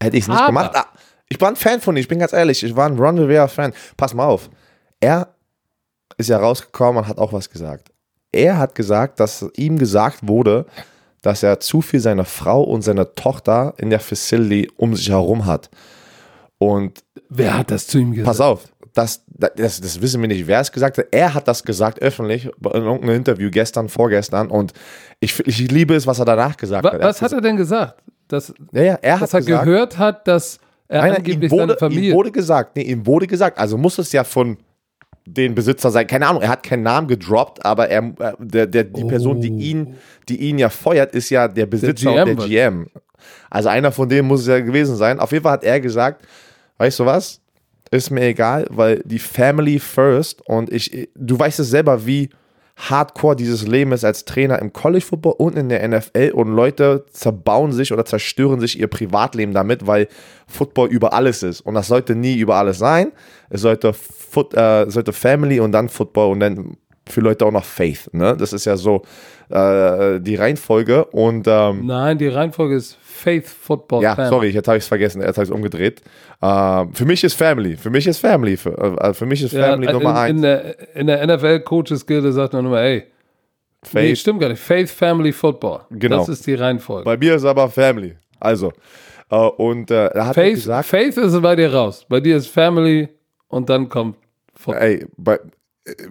Hätte 0.00 0.16
ich 0.16 0.24
es 0.24 0.28
nicht 0.28 0.46
gemacht. 0.46 0.72
Ah, 0.74 0.86
ich 1.28 1.40
war 1.40 1.48
ein 1.48 1.56
Fan 1.56 1.80
von 1.80 1.96
ihm, 1.96 2.00
ich 2.00 2.08
bin 2.08 2.18
ganz 2.18 2.32
ehrlich. 2.32 2.62
Ich 2.62 2.76
war 2.76 2.86
ein 2.88 2.98
Ron 2.98 3.18
Rivera-Fan. 3.18 3.72
Pass 3.96 4.14
mal 4.14 4.26
auf. 4.26 4.48
Er 5.00 5.28
ist 6.18 6.28
ja 6.28 6.38
rausgekommen 6.38 7.02
und 7.02 7.08
hat 7.08 7.18
auch 7.18 7.32
was 7.32 7.50
gesagt. 7.50 7.90
Er 8.30 8.58
hat 8.58 8.74
gesagt, 8.74 9.18
dass 9.20 9.44
ihm 9.56 9.78
gesagt 9.78 10.18
wurde, 10.28 10.66
dass 11.26 11.42
er 11.42 11.58
zu 11.58 11.80
viel 11.80 11.98
seine 11.98 12.24
Frau 12.24 12.62
und 12.62 12.82
seine 12.82 13.12
Tochter 13.16 13.74
in 13.78 13.90
der 13.90 13.98
Facility 13.98 14.70
um 14.76 14.94
sich 14.94 15.10
herum 15.10 15.44
hat. 15.44 15.68
Und 16.58 17.02
Wer 17.28 17.58
hat 17.58 17.72
das 17.72 17.88
zu 17.88 17.98
ihm 17.98 18.12
gesagt? 18.12 18.26
Pass 18.26 18.40
auf, 18.40 18.68
das, 18.94 19.24
das, 19.28 19.80
das 19.80 20.00
wissen 20.00 20.20
wir 20.20 20.28
nicht, 20.28 20.46
wer 20.46 20.60
es 20.60 20.70
gesagt 20.70 20.98
hat. 20.98 21.06
Er 21.10 21.34
hat 21.34 21.48
das 21.48 21.64
gesagt 21.64 22.00
öffentlich 22.00 22.44
in 22.44 22.52
irgendeinem 22.62 23.16
Interview 23.16 23.50
gestern, 23.50 23.88
vorgestern 23.88 24.46
und 24.48 24.72
ich, 25.18 25.40
ich 25.48 25.68
liebe 25.68 25.96
es, 25.96 26.06
was 26.06 26.20
er 26.20 26.24
danach 26.26 26.56
gesagt 26.56 26.84
Wa 26.84 26.92
hat. 26.92 27.02
was 27.02 27.20
hat 27.20 27.32
er 27.32 27.40
denn 27.40 27.56
gesagt? 27.56 28.00
Dass, 28.28 28.54
Ja, 28.70 28.82
ja, 28.82 28.94
er 29.02 29.18
dass 29.18 29.34
hat 29.34 29.40
er 29.40 29.46
gesagt, 29.46 29.64
gehört 29.64 29.98
hat, 29.98 30.28
dass 30.28 30.60
er 30.86 31.00
nein, 31.02 31.10
nein, 31.10 31.10
ihm, 31.10 31.16
angeblich 31.16 31.50
wurde, 31.50 31.66
seine 31.66 31.78
Familie. 31.78 32.10
ihm 32.10 32.14
wurde 32.16 32.30
gesagt, 32.30 32.76
nee, 32.76 32.82
ihm 32.82 33.04
wurde 33.04 33.26
gesagt, 33.26 33.58
also 33.58 33.76
muss 33.76 33.98
es 33.98 34.12
ja 34.12 34.22
von 34.22 34.58
den 35.26 35.54
Besitzer 35.54 35.90
sein. 35.90 36.06
Keine 36.06 36.28
Ahnung, 36.28 36.42
er 36.42 36.48
hat 36.48 36.62
keinen 36.62 36.84
Namen 36.84 37.08
gedroppt, 37.08 37.64
aber 37.64 37.88
er, 37.88 38.02
äh, 38.18 38.32
der, 38.38 38.66
der, 38.66 38.84
die 38.84 39.04
Person, 39.04 39.40
die 39.40 39.48
ihn, 39.48 39.96
die 40.28 40.40
ihn 40.40 40.58
ja 40.58 40.70
feuert, 40.70 41.14
ist 41.14 41.30
ja 41.30 41.48
der 41.48 41.66
Besitzer 41.66 42.12
GM 42.12 42.28
und 42.30 42.40
der 42.40 42.46
GM. 42.46 42.86
Also 43.50 43.68
einer 43.68 43.92
von 43.92 44.08
denen 44.08 44.28
muss 44.28 44.42
es 44.42 44.46
ja 44.46 44.60
gewesen 44.60 44.96
sein. 44.96 45.18
Auf 45.18 45.32
jeden 45.32 45.42
Fall 45.42 45.54
hat 45.54 45.64
er 45.64 45.80
gesagt, 45.80 46.24
weißt 46.78 47.00
du 47.00 47.06
was? 47.06 47.40
Ist 47.90 48.10
mir 48.10 48.22
egal, 48.22 48.66
weil 48.70 49.02
die 49.04 49.18
Family 49.18 49.78
first 49.78 50.42
und 50.48 50.72
ich, 50.72 51.08
du 51.14 51.38
weißt 51.38 51.60
es 51.60 51.70
selber, 51.70 52.04
wie 52.06 52.30
hardcore 52.76 53.36
dieses 53.36 53.66
Leben 53.66 53.92
ist 53.92 54.04
als 54.04 54.26
Trainer 54.26 54.58
im 54.58 54.72
College 54.72 55.04
Football 55.04 55.34
und 55.38 55.56
in 55.56 55.70
der 55.70 55.86
NFL 55.88 56.32
und 56.34 56.48
Leute 56.48 57.06
zerbauen 57.10 57.72
sich 57.72 57.92
oder 57.92 58.04
zerstören 58.04 58.60
sich 58.60 58.78
ihr 58.78 58.86
Privatleben 58.86 59.54
damit, 59.54 59.86
weil 59.86 60.08
Football 60.46 60.88
über 60.88 61.14
alles 61.14 61.42
ist. 61.42 61.62
Und 61.62 61.74
das 61.74 61.88
sollte 61.88 62.14
nie 62.14 62.36
über 62.36 62.56
alles 62.56 62.78
sein. 62.78 63.12
Es 63.48 63.62
sollte, 63.62 63.94
Foot, 63.94 64.54
äh, 64.54 64.90
sollte 64.90 65.14
Family 65.14 65.58
und 65.58 65.72
dann 65.72 65.88
Football. 65.88 66.32
Und 66.32 66.40
dann 66.40 66.76
für 67.08 67.20
Leute 67.20 67.46
auch 67.46 67.52
noch 67.52 67.64
Faith. 67.64 68.08
Ne? 68.12 68.36
Das 68.36 68.52
ist 68.52 68.64
ja 68.64 68.76
so 68.76 69.02
äh, 69.48 70.18
die 70.20 70.34
Reihenfolge 70.34 71.04
und 71.06 71.46
ähm, 71.48 71.86
Nein, 71.86 72.18
die 72.18 72.28
Reihenfolge 72.28 72.74
ist 72.74 72.98
Faith 73.00 73.46
Football 73.48 74.02
ja, 74.02 74.14
Family. 74.14 74.30
sorry, 74.30 74.48
jetzt 74.50 74.66
habe 74.68 74.78
ich 74.78 74.84
es 74.84 74.88
vergessen, 74.88 75.22
jetzt 75.22 75.36
habe 75.36 75.44
ich 75.44 75.50
es 75.50 75.54
umgedreht. 75.54 76.02
Ähm, 76.42 76.92
für 76.92 77.04
mich 77.04 77.22
ist 77.24 77.34
Family, 77.34 77.76
für 77.76 77.90
mich 77.90 78.06
ist 78.06 78.18
Family, 78.18 78.56
für, 78.56 78.76
äh, 79.00 79.14
für 79.14 79.26
mich 79.26 79.42
ist 79.42 79.52
Ja, 79.52 79.68
Family 79.70 79.86
in, 79.88 79.92
Nummer 79.94 80.18
eins. 80.18 80.30
in 80.36 80.42
der, 80.42 80.96
in 80.96 81.06
der 81.06 81.26
NFL-Coaches-Gilde 81.26 82.32
sagt 82.32 82.52
man 82.54 82.66
immer, 82.66 82.80
ey, 82.80 82.98
nee, 82.98 83.04
Faith. 83.88 84.18
stimmt 84.18 84.40
gar 84.40 84.48
nicht. 84.48 84.60
Faith 84.60 84.90
Family 84.90 85.32
Football. 85.32 85.80
Genau. 85.90 86.18
Das 86.18 86.28
ist 86.28 86.46
die 86.46 86.54
Reihenfolge. 86.54 87.04
Bei 87.04 87.16
mir 87.16 87.36
ist 87.36 87.44
aber 87.44 87.68
Family. 87.70 88.16
Also, 88.40 88.72
äh, 89.30 89.36
und 89.36 89.90
äh, 89.90 90.06
er 90.08 90.26
hat 90.26 90.34
Faith, 90.34 90.54
gesagt, 90.54 90.86
Faith 90.88 91.16
ist 91.16 91.40
bei 91.40 91.56
dir 91.56 91.72
raus. 91.72 92.04
Bei 92.08 92.20
dir 92.20 92.36
ist 92.36 92.48
Family 92.48 93.08
und 93.48 93.68
dann 93.70 93.88
kommt 93.88 94.16
Football. 94.54 94.82
ey, 94.82 95.06
bei, 95.16 95.38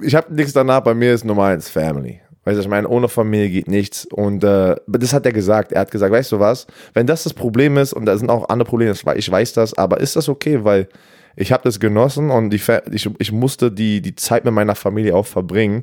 ich 0.01 0.15
habe 0.15 0.33
nichts 0.33 0.53
danach, 0.53 0.81
bei 0.81 0.93
mir 0.93 1.13
ist 1.13 1.25
Nummer 1.25 1.45
eins 1.45 1.69
Family. 1.69 2.21
Weißt 2.43 2.57
du, 2.57 2.61
ich 2.61 2.67
meine, 2.67 2.87
ohne 2.87 3.09
Familie 3.09 3.49
geht 3.49 3.67
nichts. 3.67 4.05
Und 4.05 4.43
äh, 4.43 4.75
das 4.87 5.13
hat 5.13 5.25
er 5.25 5.31
gesagt. 5.31 5.71
Er 5.71 5.81
hat 5.81 5.91
gesagt, 5.91 6.11
weißt 6.11 6.31
du 6.31 6.39
was, 6.39 6.67
wenn 6.93 7.07
das 7.07 7.23
das 7.23 7.33
Problem 7.33 7.77
ist, 7.77 7.93
und 7.93 8.05
da 8.05 8.17
sind 8.17 8.29
auch 8.29 8.49
andere 8.49 8.69
Probleme, 8.69 8.91
ich 8.91 8.99
weiß- 8.99 9.41
ich 9.41 9.53
das, 9.53 9.75
aber 9.77 9.99
ist 9.99 10.15
das 10.15 10.29
okay, 10.29 10.63
weil 10.63 10.87
ich 11.35 11.51
habe 11.51 11.63
das 11.63 11.79
genossen 11.79 12.29
und 12.29 12.53
Fa- 12.59 12.83
ich, 12.91 13.09
ich 13.17 13.31
musste 13.31 13.71
die, 13.71 14.01
die 14.01 14.15
Zeit 14.15 14.45
mit 14.45 14.53
meiner 14.53 14.75
Familie 14.75 15.15
auch 15.15 15.25
verbringen. 15.25 15.81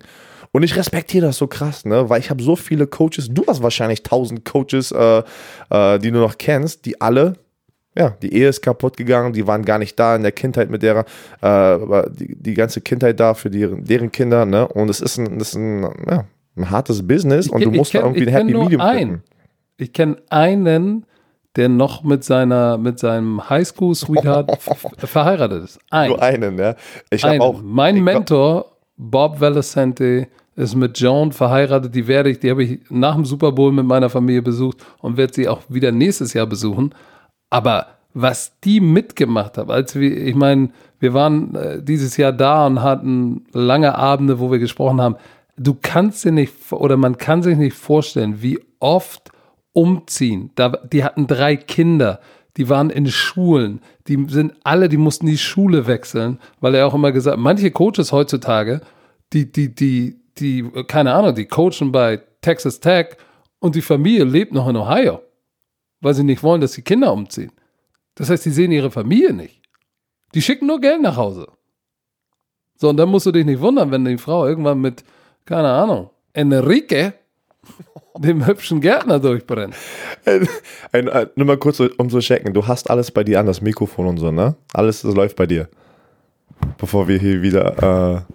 Und 0.52 0.62
ich 0.62 0.76
respektiere 0.76 1.26
das 1.26 1.38
so 1.38 1.46
krass, 1.46 1.84
ne? 1.84 2.08
Weil 2.08 2.20
ich 2.20 2.30
habe 2.30 2.42
so 2.42 2.56
viele 2.56 2.86
Coaches, 2.86 3.28
du 3.30 3.44
hast 3.46 3.62
wahrscheinlich 3.62 4.02
tausend 4.02 4.44
Coaches, 4.44 4.92
äh, 4.92 5.22
äh, 5.70 5.98
die 5.98 6.10
du 6.10 6.18
noch 6.18 6.38
kennst, 6.38 6.84
die 6.84 7.00
alle 7.00 7.34
ja, 7.96 8.10
die 8.22 8.32
Ehe 8.34 8.48
ist 8.48 8.62
kaputt 8.62 8.96
gegangen, 8.96 9.32
die 9.32 9.46
waren 9.46 9.64
gar 9.64 9.78
nicht 9.78 9.98
da 9.98 10.16
in 10.16 10.22
der 10.22 10.32
Kindheit 10.32 10.70
mit 10.70 10.82
derer, 10.82 11.04
äh, 11.42 12.02
die, 12.10 12.34
die 12.40 12.54
ganze 12.54 12.80
Kindheit 12.80 13.20
da 13.20 13.34
für 13.34 13.50
deren, 13.50 13.84
deren 13.84 14.10
Kinder, 14.10 14.46
ne? 14.46 14.66
Und 14.68 14.88
es 14.88 15.00
ist 15.00 15.18
ein, 15.18 15.38
das 15.38 15.48
ist 15.50 15.54
ein, 15.56 15.82
ja, 16.08 16.24
ein 16.56 16.70
hartes 16.70 17.06
Business 17.06 17.48
und 17.48 17.58
Ich- 17.60 17.64
du 17.66 17.70
ich 17.72 17.76
musst 17.78 17.94
da 17.94 17.98
kenn- 18.00 18.04
irgendwie 18.04 18.26
ein 18.28 18.32
Happy 18.34 18.54
Medium 18.54 18.80
finden. 18.80 19.22
Ich 19.76 19.92
kenne 19.92 20.16
einen, 20.30 21.06
der 21.56 21.68
noch 21.68 22.02
mit 22.02 22.24
seiner 22.24 22.78
mit 22.78 22.98
seinem 22.98 23.48
Highschool-Sweetheart 23.50 24.50
f- 24.52 24.86
verheiratet 24.96 25.64
ist. 25.64 25.78
Ein. 25.90 26.10
Nur 26.10 26.22
einen, 26.22 26.58
ja. 26.58 26.74
Ich 27.10 27.22
habe 27.24 27.32
einen. 27.34 27.42
auch. 27.42 27.60
mein 27.62 27.96
ich 27.96 28.02
Mentor, 28.02 28.72
Bob 28.96 29.40
Valesente, 29.40 30.28
ist 30.56 30.74
mit 30.76 30.98
Joan 30.98 31.32
verheiratet. 31.32 31.94
Die 31.94 32.06
werde 32.06 32.30
ich, 32.30 32.38
die 32.38 32.50
habe 32.50 32.62
ich 32.64 32.80
nach 32.90 33.14
dem 33.14 33.24
Super 33.24 33.52
Bowl 33.52 33.72
mit 33.72 33.84
meiner 33.86 34.08
Familie 34.10 34.42
besucht 34.42 34.78
und 35.00 35.16
werde 35.16 35.32
sie 35.34 35.48
auch 35.48 35.60
wieder 35.68 35.92
nächstes 35.92 36.32
Jahr 36.34 36.46
besuchen. 36.46 36.94
Aber 37.52 37.88
was 38.14 38.58
die 38.60 38.80
mitgemacht 38.80 39.58
haben, 39.58 39.70
als 39.70 39.94
wir, 39.94 40.26
ich 40.26 40.34
meine, 40.34 40.70
wir 41.00 41.12
waren 41.12 41.54
äh, 41.54 41.82
dieses 41.82 42.16
Jahr 42.16 42.32
da 42.32 42.66
und 42.66 42.80
hatten 42.80 43.44
lange 43.52 43.94
Abende, 43.94 44.40
wo 44.40 44.50
wir 44.50 44.58
gesprochen 44.58 45.02
haben. 45.02 45.16
Du 45.58 45.76
kannst 45.80 46.24
dir 46.24 46.32
nicht, 46.32 46.54
oder 46.70 46.96
man 46.96 47.18
kann 47.18 47.42
sich 47.42 47.58
nicht 47.58 47.76
vorstellen, 47.76 48.40
wie 48.40 48.58
oft 48.80 49.30
umziehen. 49.74 50.50
Da, 50.54 50.70
die 50.70 51.04
hatten 51.04 51.26
drei 51.26 51.56
Kinder, 51.56 52.20
die 52.56 52.70
waren 52.70 52.88
in 52.88 53.06
Schulen, 53.06 53.82
die 54.08 54.24
sind 54.28 54.54
alle, 54.64 54.88
die 54.88 54.96
mussten 54.96 55.26
die 55.26 55.36
Schule 55.36 55.86
wechseln, 55.86 56.38
weil 56.60 56.74
er 56.74 56.86
auch 56.86 56.94
immer 56.94 57.12
gesagt, 57.12 57.36
manche 57.36 57.70
Coaches 57.70 58.12
heutzutage, 58.12 58.80
die, 59.34 59.52
die, 59.52 59.74
die, 59.74 60.16
die, 60.38 60.62
keine 60.88 61.12
Ahnung, 61.12 61.34
die 61.34 61.46
coachen 61.46 61.92
bei 61.92 62.22
Texas 62.40 62.80
Tech 62.80 63.08
und 63.58 63.74
die 63.74 63.82
Familie 63.82 64.24
lebt 64.24 64.54
noch 64.54 64.68
in 64.68 64.76
Ohio, 64.76 65.20
weil 66.02 66.14
sie 66.14 66.24
nicht 66.24 66.42
wollen, 66.42 66.60
dass 66.60 66.72
die 66.72 66.82
Kinder 66.82 67.12
umziehen. 67.12 67.52
Das 68.16 68.28
heißt, 68.28 68.44
die 68.44 68.50
sehen 68.50 68.72
ihre 68.72 68.90
Familie 68.90 69.32
nicht. 69.32 69.62
Die 70.34 70.42
schicken 70.42 70.66
nur 70.66 70.80
Geld 70.80 71.00
nach 71.00 71.16
Hause. 71.16 71.46
So, 72.76 72.88
und 72.88 72.96
dann 72.96 73.08
musst 73.08 73.26
du 73.26 73.32
dich 73.32 73.46
nicht 73.46 73.60
wundern, 73.60 73.90
wenn 73.90 74.04
die 74.04 74.18
Frau 74.18 74.46
irgendwann 74.46 74.80
mit, 74.80 75.04
keine 75.44 75.70
Ahnung, 75.70 76.10
Enrique, 76.32 77.14
dem 78.18 78.44
hübschen 78.44 78.80
Gärtner 78.80 79.20
durchbrennt. 79.20 79.74
Ein, 80.92 81.08
ein, 81.08 81.30
nur 81.36 81.46
mal 81.46 81.56
kurz, 81.56 81.80
um 81.80 82.10
zu 82.10 82.18
checken. 82.18 82.52
Du 82.52 82.66
hast 82.66 82.90
alles 82.90 83.10
bei 83.10 83.24
dir 83.24 83.40
an, 83.40 83.46
das 83.46 83.60
Mikrofon 83.60 84.08
und 84.08 84.18
so, 84.18 84.30
ne? 84.30 84.56
Alles 84.72 85.02
das 85.02 85.14
läuft 85.14 85.36
bei 85.36 85.46
dir. 85.46 85.68
Bevor 86.78 87.08
wir 87.08 87.18
hier 87.18 87.42
wieder 87.42 88.26
äh, 88.26 88.32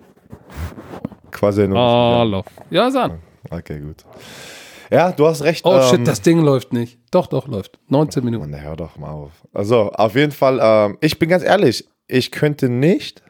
quasi. 1.32 1.68
Hallo. 1.68 2.44
Ja, 2.70 2.88
ist 2.88 2.96
an. 2.96 3.20
Okay, 3.50 3.80
gut. 3.80 4.04
Ja, 4.92 5.12
du 5.12 5.28
hast 5.28 5.44
recht. 5.44 5.66
Oh 5.66 5.76
ähm, 5.76 5.84
shit, 5.84 6.08
das 6.08 6.22
Ding 6.22 6.40
läuft 6.40 6.74
nicht. 6.74 7.00
Doch, 7.12 7.28
doch, 7.28 7.48
läuft. 7.48 7.80
19 7.90 8.24
Minuten. 8.24 8.50
Mann, 8.50 8.62
hör 8.62 8.76
doch 8.76 8.98
mal 8.98 9.12
auf. 9.12 9.32
Also, 9.54 9.92
auf 9.92 10.16
jeden 10.16 10.32
Fall, 10.32 10.60
ähm, 10.62 10.98
ich 11.02 11.20
bin 11.20 11.30
ganz 11.30 11.44
ehrlich, 11.44 11.88
ich 12.08 12.32
könnte 12.32 12.70
nicht 12.70 13.22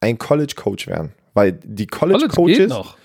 ein 0.00 0.18
College-Coach 0.18 0.86
werden. 0.86 1.12
Weil 1.34 1.52
die 1.52 1.86
College 1.86 2.20
geht 2.20 2.30
College-Coaches. 2.30 2.68
noch. 2.70 2.96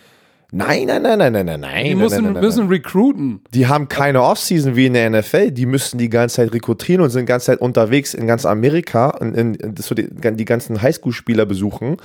Nein, 0.54 0.88
nein, 0.88 1.02
nein, 1.02 1.18
nein, 1.18 1.32
nein, 1.32 1.46
nein, 1.46 1.60
nein. 1.62 1.86
Die 1.86 1.96
müssen, 1.96 2.24
nein, 2.26 2.34
nein, 2.34 2.44
müssen 2.44 2.68
recruiten. 2.68 3.42
Die 3.54 3.68
haben 3.68 3.88
keine 3.88 4.22
Offseason 4.22 4.76
wie 4.76 4.88
in 4.88 4.94
der 4.94 5.10
NFL. 5.10 5.52
Die 5.52 5.66
müssen 5.66 5.98
die 5.98 6.10
ganze 6.10 6.38
Zeit 6.38 6.54
rekrutieren 6.54 7.02
und 7.02 7.10
sind 7.10 7.22
die 7.22 7.26
ganze 7.28 7.48
Zeit 7.48 7.62
unterwegs 7.62 8.14
in 8.14 8.28
ganz 8.28 8.46
Amerika 8.46 9.12
und 9.12 9.34
in, 9.36 9.56
in, 9.56 9.76
die 9.76 10.46
ganzen 10.46 10.82
Highschool-Spieler 10.82 11.46
besuchen. 11.46 11.96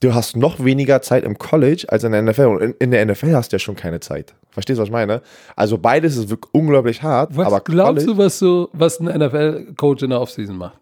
Du 0.00 0.14
hast 0.14 0.36
noch 0.36 0.62
weniger 0.62 1.00
Zeit 1.00 1.24
im 1.24 1.38
College 1.38 1.86
als 1.88 2.04
in 2.04 2.12
der 2.12 2.20
NFL. 2.22 2.46
Und 2.46 2.60
in, 2.60 2.72
in 2.78 2.90
der 2.90 3.06
NFL 3.06 3.34
hast 3.34 3.52
du 3.52 3.56
ja 3.56 3.58
schon 3.58 3.76
keine 3.76 4.00
Zeit. 4.00 4.34
Verstehst 4.50 4.78
du, 4.78 4.82
was 4.82 4.88
ich 4.88 4.92
meine? 4.92 5.22
Also 5.54 5.78
beides 5.78 6.16
ist 6.16 6.28
wirklich 6.28 6.52
unglaublich 6.52 7.02
hart. 7.02 7.34
Was 7.36 7.46
aber 7.46 7.60
glaubst 7.60 8.04
College, 8.04 8.12
du, 8.12 8.18
was, 8.18 8.38
so, 8.38 8.68
was 8.72 9.00
ein 9.00 9.06
NFL-Coach 9.06 10.02
in 10.02 10.10
der 10.10 10.20
Offseason 10.20 10.56
macht? 10.56 10.78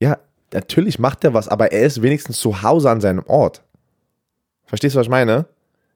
Ja, 0.00 0.18
natürlich 0.52 0.98
macht 0.98 1.24
er 1.24 1.34
was, 1.34 1.46
aber 1.46 1.72
er 1.72 1.82
ist 1.82 2.00
wenigstens 2.00 2.40
zu 2.40 2.62
Hause 2.62 2.90
an 2.90 3.02
seinem 3.02 3.22
Ort. 3.26 3.62
Verstehst 4.64 4.94
du, 4.94 4.98
was 4.98 5.06
ich 5.06 5.10
meine? 5.10 5.44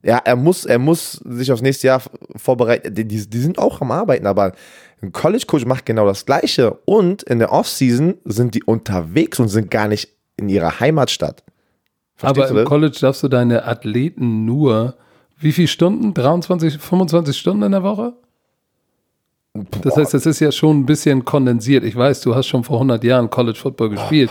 Ja, 0.03 0.19
er 0.23 0.37
muss, 0.37 0.67
er 0.67 0.79
muss 0.79 1.13
sich 1.25 1.51
aufs 1.51 1.63
nächste 1.63 1.87
Jahr 1.87 2.03
vorbereiten. 2.37 2.95
Die, 2.95 3.09
die, 3.09 3.27
die 3.27 3.39
sind 3.39 3.59
auch 3.59 3.81
am 3.81 3.91
Arbeiten, 3.91 4.27
aber 4.27 4.53
Ein 5.01 5.13
College 5.13 5.45
Coach 5.47 5.65
macht 5.65 5.87
genau 5.87 6.07
das 6.07 6.27
Gleiche 6.27 6.73
und 6.85 7.23
in 7.23 7.39
der 7.39 7.53
Offseason 7.53 8.15
sind 8.25 8.55
die 8.55 8.63
unterwegs 8.63 9.39
und 9.39 9.49
sind 9.49 9.71
gar 9.71 9.89
nicht 9.89 10.14
in 10.37 10.49
ihrer 10.49 10.81
Heimatstadt. 10.81 11.43
Aber 12.21 12.49
im 12.49 12.65
College 12.65 12.97
darfst 13.01 13.23
du 13.23 13.29
deine 13.29 13.65
Athleten 13.65 14.45
nur, 14.45 14.95
wie 15.39 15.53
viele 15.53 15.69
Stunden? 15.69 16.15
23, 16.15 16.79
25 16.79 17.37
Stunden 17.37 17.65
in 17.65 17.73
der 17.73 17.83
Woche? 17.83 18.15
Das 19.83 19.97
heißt, 19.97 20.15
das 20.15 20.27
ist 20.27 20.41
ja 20.41 20.51
schon 20.51 20.81
ein 20.81 20.87
bisschen 20.87 21.25
kondensiert. 21.25 21.85
Ich 21.85 21.95
weiß, 21.95 22.21
du 22.23 22.35
hast 22.35 22.49
schon 22.49 22.65
vor 22.65 22.77
100 22.77 23.05
Jahren 23.05 23.31
College 23.31 23.59
Football 23.59 23.91
gespielt, 23.91 24.31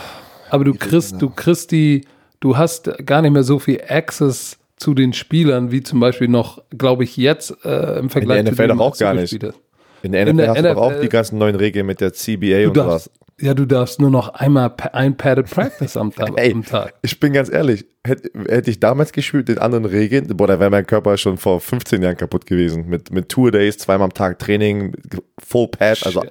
aber 0.50 0.64
du 0.64 0.74
kriegst, 0.74 1.20
du 1.20 1.30
kriegst 1.30 1.72
die, 1.72 2.06
du 2.40 2.56
hast 2.56 2.90
gar 3.06 3.22
nicht 3.22 3.32
mehr 3.32 3.42
so 3.42 3.58
viel 3.58 3.80
Access 3.88 4.58
zu 4.76 4.92
den 4.92 5.14
Spielern, 5.14 5.70
wie 5.70 5.82
zum 5.82 6.00
Beispiel 6.00 6.28
noch, 6.28 6.62
glaube 6.76 7.04
ich, 7.04 7.16
jetzt 7.16 7.56
äh, 7.64 7.98
im 7.98 8.10
Vergleich 8.10 8.40
in 8.40 8.44
der 8.44 8.52
NFL 8.52 8.62
zu 8.62 8.76
doch 8.76 8.80
auch 8.80 8.98
gar 8.98 9.14
nicht. 9.14 9.32
In 10.02 10.12
der 10.12 10.24
NFL 10.24 10.30
In 10.30 10.36
der 10.36 10.48
hast 10.50 10.58
du 10.58 10.62
doch 10.62 10.76
auch 10.76 10.90
NFL 10.90 11.00
die 11.00 11.08
ganzen 11.08 11.38
neuen 11.38 11.56
Regeln 11.56 11.86
mit 11.86 12.02
der 12.02 12.12
CBA 12.12 12.68
und 12.68 12.76
sowas. 12.76 13.10
Ja, 13.40 13.52
du 13.54 13.66
darfst 13.66 14.00
nur 14.00 14.10
noch 14.10 14.28
einmal 14.28 14.72
ein 14.92 15.16
Padded 15.16 15.50
Practice 15.50 15.96
am 15.96 16.12
Tag. 16.12 16.32
Ey, 16.36 16.52
am 16.52 16.64
Tag. 16.64 16.94
ich 17.02 17.18
bin 17.18 17.32
ganz 17.32 17.50
ehrlich, 17.50 17.84
hätte, 18.06 18.30
hätte 18.48 18.70
ich 18.70 18.78
damals 18.78 19.12
gespielt 19.12 19.48
in 19.48 19.58
anderen 19.58 19.86
Regeln, 19.86 20.28
boah, 20.28 20.46
da 20.46 20.60
wäre 20.60 20.70
mein 20.70 20.86
Körper 20.86 21.16
schon 21.16 21.36
vor 21.36 21.60
15 21.60 22.00
Jahren 22.00 22.16
kaputt 22.16 22.46
gewesen. 22.46 22.86
Mit, 22.88 23.10
mit 23.10 23.28
Tour 23.28 23.50
Days, 23.50 23.78
zweimal 23.78 24.04
am 24.04 24.14
Tag 24.14 24.38
Training, 24.38 24.92
Full 25.42 25.68
Pad, 25.68 26.06
also 26.06 26.22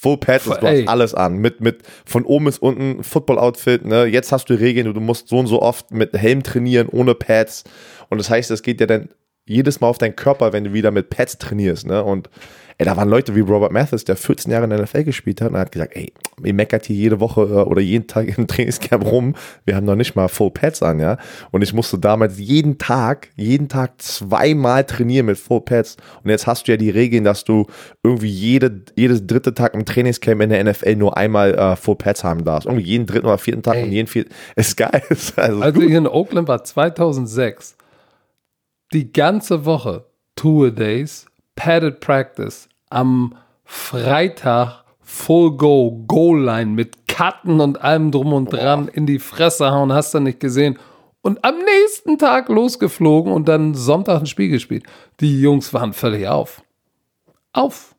Full 0.00 0.18
Pad, 0.18 0.36
ist, 0.36 0.46
du 0.46 0.66
hast 0.66 0.88
alles 0.88 1.14
an. 1.14 1.38
Mit, 1.38 1.60
mit 1.60 1.82
von 2.04 2.24
oben 2.24 2.44
bis 2.44 2.58
unten 2.58 3.02
Football-Outfit, 3.02 3.84
ne? 3.84 4.04
Jetzt 4.04 4.30
hast 4.30 4.48
du 4.48 4.54
Regeln, 4.54 4.92
du 4.92 5.00
musst 5.00 5.28
so 5.28 5.38
und 5.38 5.48
so 5.48 5.60
oft 5.60 5.90
mit 5.90 6.12
Helm 6.12 6.44
trainieren, 6.44 6.88
ohne 6.88 7.14
Pads. 7.16 7.64
Und 8.08 8.18
das 8.18 8.30
heißt, 8.30 8.50
es 8.52 8.62
geht 8.62 8.80
ja 8.80 8.86
dann 8.86 9.08
jedes 9.46 9.80
Mal 9.80 9.88
auf 9.88 9.98
deinen 9.98 10.16
Körper, 10.16 10.52
wenn 10.52 10.64
du 10.64 10.72
wieder 10.72 10.90
mit 10.90 11.10
Pads 11.10 11.38
trainierst, 11.38 11.86
ne? 11.86 12.02
Und 12.04 12.30
ey, 12.78 12.86
da 12.86 12.96
waren 12.96 13.08
Leute 13.08 13.34
wie 13.34 13.40
Robert 13.40 13.72
Mathis, 13.72 14.04
der 14.04 14.16
14 14.16 14.50
Jahre 14.50 14.64
in 14.64 14.70
der 14.70 14.82
NFL 14.82 15.04
gespielt 15.04 15.40
hat 15.40 15.50
und 15.50 15.58
hat 15.58 15.72
gesagt, 15.72 15.96
ey, 15.96 16.12
ihr 16.44 16.54
meckert 16.54 16.86
hier 16.86 16.96
jede 16.96 17.20
Woche 17.20 17.42
äh, 17.42 17.68
oder 17.68 17.80
jeden 17.80 18.06
Tag 18.06 18.36
im 18.36 18.46
Trainingscamp 18.48 19.04
rum. 19.04 19.34
Wir 19.64 19.76
haben 19.76 19.84
noch 19.84 19.96
nicht 19.96 20.14
mal 20.14 20.28
Full 20.28 20.50
Pads 20.50 20.82
an, 20.82 21.00
ja. 21.00 21.18
Und 21.50 21.62
ich 21.62 21.72
musste 21.72 21.98
damals 21.98 22.38
jeden 22.38 22.78
Tag, 22.78 23.30
jeden 23.36 23.68
Tag 23.68 24.00
zweimal 24.00 24.84
trainieren 24.84 25.26
mit 25.26 25.38
Full 25.38 25.62
Pads. 25.62 25.96
Und 26.22 26.30
jetzt 26.30 26.46
hast 26.46 26.68
du 26.68 26.72
ja 26.72 26.76
die 26.76 26.90
Regeln, 26.90 27.24
dass 27.24 27.44
du 27.44 27.66
irgendwie 28.02 28.30
jede, 28.30 28.82
jedes 28.96 29.26
dritte 29.26 29.54
Tag 29.54 29.74
im 29.74 29.84
Trainingscamp 29.84 30.40
in 30.40 30.50
der 30.50 30.64
NFL 30.64 30.96
nur 30.96 31.16
einmal 31.16 31.54
äh, 31.54 31.76
Full 31.76 31.96
Pads 31.96 32.24
haben 32.24 32.44
darfst. 32.44 32.66
Irgendwie 32.66 32.86
jeden 32.86 33.06
dritten 33.06 33.26
oder 33.26 33.38
vierten 33.38 33.62
Tag 33.62 33.76
Ey. 33.76 33.84
und 33.84 33.92
jeden 33.92 34.06
vierten. 34.06 34.30
Ist 34.56 34.76
geil. 34.76 35.02
Ist 35.08 35.38
also 35.38 35.60
Als 35.60 35.76
ich 35.76 35.90
in 35.90 36.06
Oakland 36.06 36.48
war, 36.48 36.62
2006, 36.62 37.76
die 38.92 39.12
ganze 39.12 39.64
Woche 39.64 40.04
Tour 40.36 40.70
Days, 40.70 41.26
Padded 41.56 42.00
Practice, 42.00 42.68
am 42.90 43.34
Freitag 43.64 44.84
Full 45.00 45.56
Go, 45.56 46.04
Goal 46.06 46.42
Line 46.42 46.72
mit 46.72 47.08
Cutten 47.08 47.60
und 47.60 47.82
allem 47.82 48.10
drum 48.10 48.32
und 48.32 48.52
dran 48.52 48.88
in 48.88 49.06
die 49.06 49.18
Fresse 49.18 49.70
hauen, 49.70 49.92
hast 49.92 50.14
du 50.14 50.20
nicht 50.20 50.40
gesehen. 50.40 50.78
Und 51.20 51.44
am 51.44 51.54
nächsten 51.58 52.18
Tag 52.18 52.48
losgeflogen 52.48 53.32
und 53.32 53.46
dann 53.46 53.74
Sonntag 53.74 54.20
ein 54.20 54.26
Spiel 54.26 54.48
gespielt. 54.48 54.84
Die 55.20 55.40
Jungs 55.40 55.72
waren 55.72 55.92
völlig 55.92 56.26
auf. 56.26 56.62
Auf. 57.52 57.94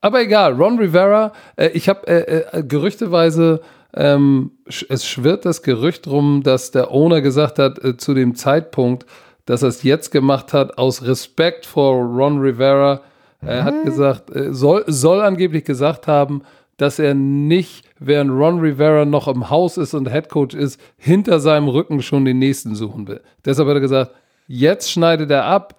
Aber 0.00 0.22
egal, 0.22 0.54
Ron 0.54 0.78
Rivera, 0.78 1.32
äh, 1.56 1.68
ich 1.68 1.88
habe 1.88 2.06
äh, 2.08 2.58
äh, 2.58 2.64
gerüchteweise, 2.64 3.60
ähm, 3.94 4.52
es 4.88 5.04
schwirrt 5.04 5.44
das 5.44 5.62
Gerücht 5.62 6.06
rum, 6.06 6.42
dass 6.42 6.70
der 6.70 6.90
Owner 6.90 7.20
gesagt 7.20 7.58
hat, 7.58 7.82
äh, 7.84 7.96
zu 7.96 8.14
dem 8.14 8.34
Zeitpunkt, 8.34 9.04
dass 9.50 9.62
er 9.62 9.68
es 9.70 9.82
jetzt 9.82 10.12
gemacht 10.12 10.52
hat, 10.52 10.78
aus 10.78 11.02
Respekt 11.02 11.66
vor 11.66 11.94
Ron 11.96 12.38
Rivera, 12.38 13.00
er 13.42 13.64
hat 13.64 13.82
gesagt, 13.84 14.30
äh, 14.30 14.54
soll, 14.54 14.84
soll 14.86 15.20
angeblich 15.20 15.64
gesagt 15.64 16.06
haben, 16.06 16.42
dass 16.76 17.00
er 17.00 17.14
nicht, 17.14 17.84
während 17.98 18.30
Ron 18.30 18.60
Rivera 18.60 19.04
noch 19.04 19.26
im 19.26 19.50
Haus 19.50 19.76
ist 19.76 19.92
und 19.92 20.08
Headcoach 20.08 20.54
ist, 20.54 20.80
hinter 20.96 21.40
seinem 21.40 21.66
Rücken 21.66 22.00
schon 22.00 22.24
den 22.24 22.38
nächsten 22.38 22.76
suchen 22.76 23.08
will. 23.08 23.22
Deshalb 23.44 23.66
hat 23.66 23.74
er 23.74 23.80
gesagt, 23.80 24.12
jetzt 24.46 24.88
schneidet 24.88 25.32
er 25.32 25.46
ab, 25.46 25.74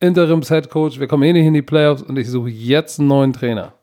Interims-Headcoach, 0.00 0.98
wir 0.98 1.06
kommen 1.06 1.24
eh 1.24 1.34
nicht 1.34 1.44
in 1.44 1.52
die 1.52 1.60
Playoffs 1.60 2.02
und 2.02 2.18
ich 2.18 2.30
suche 2.30 2.48
jetzt 2.48 3.00
einen 3.00 3.08
neuen 3.08 3.34
Trainer. 3.34 3.74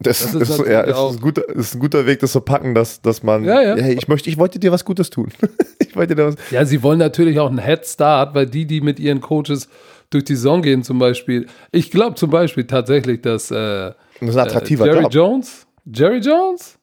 Das, 0.00 0.20
Das 0.20 0.34
ist 0.34 0.50
ist, 0.50 0.66
ja, 0.66 0.80
ist, 0.82 0.96
ein 0.96 1.20
guter, 1.20 1.48
ist 1.48 1.74
ein 1.74 1.80
guter 1.80 2.06
Weg, 2.06 2.20
das 2.20 2.32
zu 2.32 2.40
packen, 2.40 2.74
dass, 2.74 3.00
dass 3.02 3.22
man. 3.22 3.44
Ja, 3.44 3.60
ja. 3.60 3.76
Hey, 3.76 3.94
ich, 3.94 4.08
möchte, 4.08 4.30
ich 4.30 4.38
wollte 4.38 4.58
dir 4.58 4.72
was 4.72 4.84
Gutes 4.84 5.10
tun. 5.10 5.28
ich 5.78 5.94
wollte 5.96 6.14
dir 6.14 6.26
was. 6.26 6.34
Ja, 6.50 6.64
sie 6.64 6.82
wollen 6.82 6.98
natürlich 6.98 7.38
auch 7.38 7.48
einen 7.48 7.62
Head 7.62 7.86
Start, 7.86 8.34
weil 8.34 8.46
die, 8.46 8.66
die 8.66 8.80
mit 8.80 8.98
ihren 9.00 9.20
Coaches 9.20 9.68
durch 10.10 10.24
die 10.24 10.34
Saison 10.36 10.62
gehen, 10.62 10.82
zum 10.82 10.98
Beispiel, 10.98 11.46
ich 11.70 11.90
glaube 11.90 12.14
zum 12.14 12.30
Beispiel 12.30 12.64
tatsächlich, 12.66 13.20
dass 13.20 13.50
äh, 13.50 13.54
Das 13.54 13.94
ist 14.20 14.36
ein 14.36 14.46
attraktiver 14.46 14.86
Jerry 14.86 15.02
Job. 15.02 15.12
Jones, 15.12 15.66
Jerry 15.84 16.18
Jones, 16.18 16.78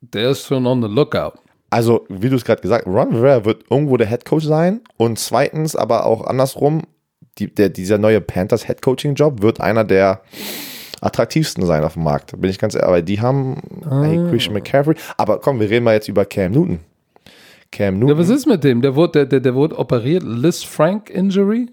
der 0.00 0.30
ist 0.30 0.46
schon 0.46 0.66
on 0.66 0.82
the 0.82 0.88
lookout. 0.88 1.38
Also, 1.68 2.04
wie 2.08 2.28
du 2.28 2.36
es 2.36 2.44
gerade 2.44 2.62
gesagt 2.62 2.86
hast, 2.86 2.92
Ron 2.92 3.14
Rivera 3.14 3.44
wird 3.44 3.64
irgendwo 3.70 3.96
der 3.96 4.08
Head 4.08 4.24
Coach 4.24 4.44
sein 4.44 4.80
und 4.96 5.18
zweitens, 5.18 5.76
aber 5.76 6.06
auch 6.06 6.26
andersrum, 6.26 6.82
die, 7.38 7.52
der, 7.54 7.68
dieser 7.68 7.98
neue 7.98 8.20
Panthers 8.20 8.66
Head 8.66 8.82
Coaching 8.82 9.14
Job 9.14 9.42
wird 9.42 9.60
einer 9.60 9.84
der 9.84 10.22
attraktivsten 11.00 11.64
sein 11.66 11.84
auf 11.84 11.94
dem 11.94 12.04
Markt. 12.04 12.38
Bin 12.40 12.50
ich 12.50 12.58
ganz 12.58 12.74
ehrlich, 12.74 12.90
weil 12.90 13.02
die 13.02 13.20
haben 13.20 13.56
hey, 13.88 14.18
Christian 14.30 14.54
McCaffrey. 14.54 14.94
Aber 15.16 15.38
komm, 15.40 15.60
wir 15.60 15.70
reden 15.70 15.84
mal 15.84 15.94
jetzt 15.94 16.08
über 16.08 16.24
Cam 16.24 16.52
Newton. 16.52 16.80
Cam 17.72 17.94
Ja, 17.94 18.00
Newton. 18.06 18.18
was 18.18 18.28
ist 18.28 18.46
mit 18.46 18.64
dem? 18.64 18.82
Der 18.82 18.94
wurde, 18.94 19.12
der, 19.12 19.26
der, 19.26 19.40
der 19.40 19.54
wurde 19.54 19.78
operiert, 19.78 20.22
Liz 20.24 20.62
Frank 20.62 21.08
Injury. 21.10 21.68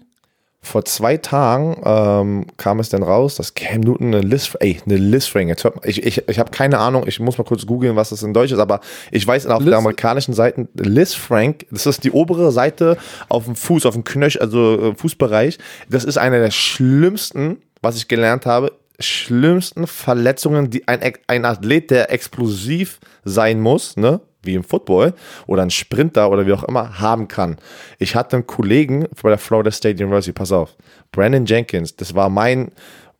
Vor 0.60 0.84
zwei 0.84 1.16
Tagen 1.16 1.80
ähm, 1.84 2.46
kam 2.56 2.80
es 2.80 2.88
dann 2.88 3.04
raus, 3.04 3.36
dass 3.36 3.54
Cam 3.54 3.80
Newton 3.80 4.08
eine 4.08 4.20
List, 4.22 4.56
ey, 4.58 4.80
eine 4.84 4.96
Listring, 4.96 5.48
jetzt 5.48 5.62
hört 5.62 5.76
mal, 5.76 5.88
ich, 5.88 6.04
ich, 6.04 6.28
ich 6.28 6.38
habe 6.40 6.50
keine 6.50 6.78
Ahnung, 6.78 7.04
ich 7.06 7.20
muss 7.20 7.38
mal 7.38 7.44
kurz 7.44 7.64
googeln, 7.64 7.94
was 7.94 8.10
das 8.10 8.24
in 8.24 8.34
Deutsch 8.34 8.50
ist, 8.50 8.58
aber 8.58 8.80
ich 9.12 9.24
weiß 9.24 9.46
auf 9.46 9.60
Liz- 9.60 9.68
der 9.70 9.78
amerikanischen 9.78 10.34
Seite, 10.34 10.66
Liz 10.74 11.14
Frank, 11.14 11.64
das 11.70 11.86
ist 11.86 12.02
die 12.02 12.10
obere 12.10 12.50
Seite 12.50 12.98
auf 13.28 13.44
dem 13.44 13.54
Fuß, 13.54 13.86
auf 13.86 13.94
dem 13.94 14.02
Knöchel, 14.02 14.42
also 14.42 14.90
äh, 14.90 14.94
Fußbereich, 14.96 15.58
das 15.88 16.02
ist 16.04 16.18
eine 16.18 16.40
der 16.40 16.50
schlimmsten, 16.50 17.58
was 17.80 17.96
ich 17.96 18.08
gelernt 18.08 18.44
habe, 18.44 18.72
schlimmsten 18.98 19.86
Verletzungen, 19.86 20.70
die 20.70 20.86
ein, 20.88 21.00
ein 21.26 21.44
Athlet, 21.44 21.90
der 21.90 22.12
explosiv 22.12 22.98
sein 23.24 23.60
muss, 23.60 23.96
ne, 23.96 24.20
wie 24.42 24.54
im 24.54 24.64
Football 24.64 25.14
oder 25.46 25.62
ein 25.62 25.70
Sprinter 25.70 26.30
oder 26.30 26.46
wie 26.46 26.52
auch 26.52 26.64
immer 26.64 26.98
haben 26.98 27.28
kann. 27.28 27.58
Ich 27.98 28.16
hatte 28.16 28.36
einen 28.36 28.46
Kollegen 28.46 29.06
bei 29.22 29.28
der 29.28 29.38
Florida 29.38 29.70
State 29.70 30.02
University, 30.02 30.32
pass 30.32 30.52
auf, 30.52 30.76
Brandon 31.12 31.46
Jenkins, 31.46 31.94
das 31.96 32.14
war 32.14 32.28
mein 32.28 32.72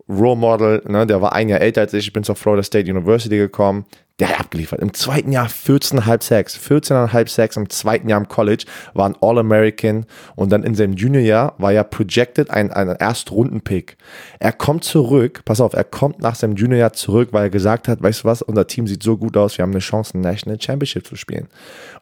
Role 0.09 0.37
Model, 0.37 0.83
ne, 0.87 1.07
der 1.07 1.21
war 1.21 1.33
ein 1.33 1.49
Jahr 1.49 1.61
älter 1.61 1.83
als 1.83 1.95
ich, 1.95 2.07
ich 2.09 2.12
bin 2.12 2.25
zur 2.25 2.37
Florida 2.37 2.62
State 2.62 2.91
University 2.91 3.37
gekommen, 3.37 3.85
der 4.18 4.31
hat 4.31 4.48
abgeliefert. 4.48 4.81
Im 4.81 4.94
zweiten 4.94 5.31
Jahr 5.31 5.46
14,5 5.46 6.22
Sacks, 6.22 6.59
14,5 6.59 7.28
Sacks 7.28 7.57
im 7.57 7.68
zweiten 7.68 8.09
Jahr 8.09 8.20
im 8.20 8.28
College, 8.28 8.64
war 8.94 9.09
ein 9.09 9.16
All-American 9.20 10.07
und 10.35 10.50
dann 10.50 10.64
in 10.64 10.74
seinem 10.74 10.94
Junior-Jahr 10.94 11.54
war 11.59 11.72
ja 11.72 11.85
projected 11.85 12.50
ein, 12.50 12.72
ein 12.72 12.88
Erstrunden-Pick. 12.88 13.96
Er 14.38 14.52
kommt 14.52 14.85
zurück, 14.85 15.42
pass 15.44 15.61
auf, 15.61 15.74
er 15.74 15.85
kommt 15.85 16.20
nach 16.20 16.35
seinem 16.35 16.57
Junior-Jahr 16.57 16.94
zurück, 16.94 17.28
weil 17.33 17.44
er 17.44 17.50
gesagt 17.50 17.87
hat, 17.88 18.02
weißt 18.02 18.24
du 18.24 18.28
was, 18.28 18.42
unser 18.42 18.66
Team 18.66 18.87
sieht 18.87 19.02
so 19.02 19.16
gut 19.16 19.37
aus, 19.37 19.59
wir 19.59 19.62
haben 19.62 19.70
eine 19.70 19.81
Chance, 19.81 20.16
ein 20.16 20.22
National 20.22 20.61
Championship 20.61 21.07
zu 21.07 21.16
spielen. 21.16 21.48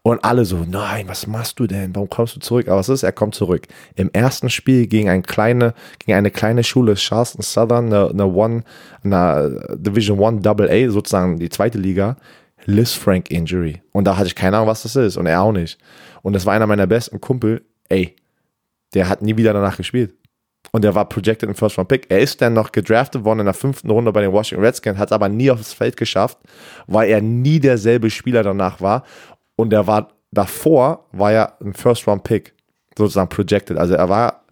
Und 0.02 0.24
alle 0.24 0.44
so, 0.44 0.64
nein, 0.68 1.08
was 1.08 1.26
machst 1.26 1.58
du 1.58 1.66
denn? 1.66 1.94
Warum 1.94 2.08
kommst 2.08 2.36
du 2.36 2.40
zurück? 2.40 2.68
Aber 2.68 2.78
was 2.78 2.88
ist? 2.88 3.02
Er 3.02 3.12
kommt 3.12 3.34
zurück. 3.34 3.66
Im 3.96 4.10
ersten 4.12 4.50
Spiel 4.50 4.86
gegen, 4.86 5.08
ein 5.08 5.22
kleine, 5.22 5.74
gegen 5.98 6.16
eine 6.16 6.30
kleine 6.30 6.62
Schule, 6.62 6.94
Charleston 6.94 7.42
Southern, 7.42 7.86
eine, 7.86 8.10
eine 8.10 8.26
One, 8.26 8.62
eine 9.12 9.76
Division 9.76 10.18
One 10.18 10.40
Double 10.40 10.68
A, 10.70 10.90
sozusagen 10.90 11.38
die 11.38 11.48
zweite 11.48 11.78
Liga, 11.78 12.16
Liz 12.64 12.92
Frank 12.92 13.30
Injury. 13.30 13.82
Und 13.92 14.04
da 14.04 14.16
hatte 14.16 14.26
ich 14.26 14.34
keine 14.34 14.56
Ahnung, 14.56 14.68
was 14.68 14.82
das 14.82 14.96
ist. 14.96 15.16
Und 15.16 15.26
er 15.26 15.42
auch 15.42 15.52
nicht. 15.52 15.78
Und 16.22 16.32
das 16.32 16.46
war 16.46 16.54
einer 16.54 16.66
meiner 16.66 16.86
besten 16.86 17.20
Kumpel. 17.20 17.64
Ey, 17.88 18.16
der 18.94 19.08
hat 19.08 19.22
nie 19.22 19.36
wieder 19.36 19.52
danach 19.52 19.76
gespielt. 19.76 20.14
Und 20.72 20.82
der 20.82 20.94
war 20.94 21.08
projected 21.08 21.48
im 21.48 21.54
First 21.54 21.78
Round 21.78 21.88
Pick. 21.88 22.06
Er 22.08 22.20
ist 22.20 22.42
dann 22.42 22.54
noch 22.54 22.72
gedraftet 22.72 23.24
worden 23.24 23.40
in 23.40 23.46
der 23.46 23.54
fünften 23.54 23.90
Runde 23.90 24.12
bei 24.12 24.20
den 24.20 24.32
Washington 24.32 24.64
Redskins, 24.64 24.98
hat 24.98 25.08
es 25.08 25.12
aber 25.12 25.28
nie 25.28 25.50
aufs 25.50 25.72
Feld 25.72 25.96
geschafft, 25.96 26.38
weil 26.86 27.08
er 27.08 27.20
nie 27.20 27.60
derselbe 27.60 28.10
Spieler 28.10 28.42
danach 28.42 28.80
war. 28.80 29.04
Und 29.54 29.72
er 29.72 29.86
war 29.86 30.08
davor, 30.32 31.06
war 31.12 31.32
er 31.32 31.60
ein 31.60 31.72
First 31.72 32.06
Round 32.08 32.24
Pick, 32.24 32.52
sozusagen 32.98 33.28
projected. 33.28 33.78
Also 33.78 33.94
er 33.94 34.08
war 34.08 34.42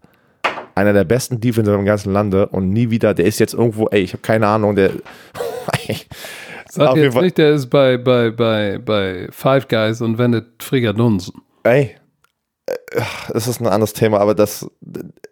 einer 0.74 0.92
der 0.92 1.04
besten 1.04 1.40
Defensive 1.40 1.76
im 1.76 1.84
ganzen 1.84 2.12
Lande 2.12 2.46
und 2.48 2.70
nie 2.70 2.90
wieder, 2.90 3.14
der 3.14 3.26
ist 3.26 3.38
jetzt 3.38 3.54
irgendwo, 3.54 3.86
ey, 3.88 4.00
ich 4.02 4.12
habe 4.12 4.22
keine 4.22 4.46
Ahnung, 4.46 4.74
der. 4.74 4.90
Sag 6.70 6.96
jetzt 6.96 7.14
Fall- 7.14 7.22
nicht, 7.22 7.38
der 7.38 7.50
ist 7.52 7.68
bei, 7.70 7.96
bei, 7.96 8.30
bei, 8.30 8.78
bei 8.84 9.28
Five 9.30 9.68
Guys 9.68 10.00
und 10.00 10.18
wendet 10.18 10.62
Frikadunsen. 10.62 11.34
ey, 11.62 11.94
äh, 12.66 12.72
das 13.32 13.46
ist 13.46 13.60
ein 13.60 13.66
anderes 13.68 13.92
Thema, 13.92 14.18
aber 14.18 14.34
das 14.34 14.66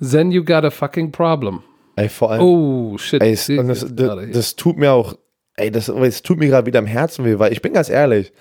then 0.00 0.30
you 0.30 0.44
got 0.44 0.64
a 0.64 0.70
fucking 0.70 1.10
problem. 1.10 1.62
Ey, 1.96 2.08
vor 2.08 2.30
allem. 2.30 2.42
Oh, 2.42 2.96
shit. 2.96 3.22
Ey, 3.22 3.32
das, 3.32 3.46
das, 3.46 4.26
das, 4.32 4.56
tut 4.56 4.78
mir 4.78 4.92
auch, 4.92 5.16
ey, 5.56 5.70
das, 5.70 5.86
das 5.86 6.22
tut 6.22 6.38
mir 6.38 6.48
gerade 6.48 6.66
wieder 6.66 6.78
im 6.78 6.86
Herzen 6.86 7.24
weh, 7.24 7.38
weil 7.38 7.52
ich 7.52 7.60
bin 7.60 7.72
ganz 7.72 7.88
ehrlich, 7.88 8.32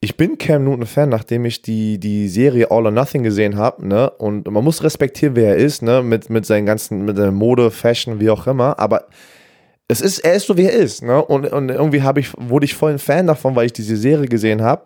ich 0.00 0.16
bin 0.16 0.38
Cam 0.38 0.64
Newton-Fan, 0.64 1.10
nachdem 1.10 1.44
ich 1.44 1.60
die, 1.60 1.98
die 1.98 2.28
Serie 2.28 2.70
All 2.70 2.86
or 2.86 2.90
Nothing 2.90 3.22
gesehen 3.22 3.56
habe, 3.56 3.86
ne? 3.86 4.08
Und 4.10 4.50
man 4.50 4.64
muss 4.64 4.82
respektieren, 4.82 5.36
wer 5.36 5.50
er 5.50 5.56
ist, 5.56 5.82
ne? 5.82 6.02
Mit, 6.02 6.30
mit 6.30 6.46
seinen 6.46 6.64
ganzen, 6.64 7.04
mit 7.04 7.18
der 7.18 7.32
Mode, 7.32 7.70
Fashion, 7.70 8.18
wie 8.18 8.30
auch 8.30 8.46
immer. 8.46 8.78
Aber 8.78 9.08
es 9.88 10.00
ist, 10.00 10.20
er 10.20 10.34
ist 10.34 10.46
so, 10.46 10.56
wie 10.56 10.64
er 10.64 10.72
ist, 10.72 11.02
ne? 11.02 11.22
Und, 11.22 11.52
und 11.52 11.68
irgendwie 11.68 12.02
ich, 12.18 12.32
wurde 12.38 12.64
ich 12.64 12.74
voll 12.74 12.92
ein 12.92 12.98
Fan 12.98 13.26
davon, 13.26 13.54
weil 13.56 13.66
ich 13.66 13.74
diese 13.74 13.96
Serie 13.96 14.26
gesehen 14.26 14.62
habe. 14.62 14.84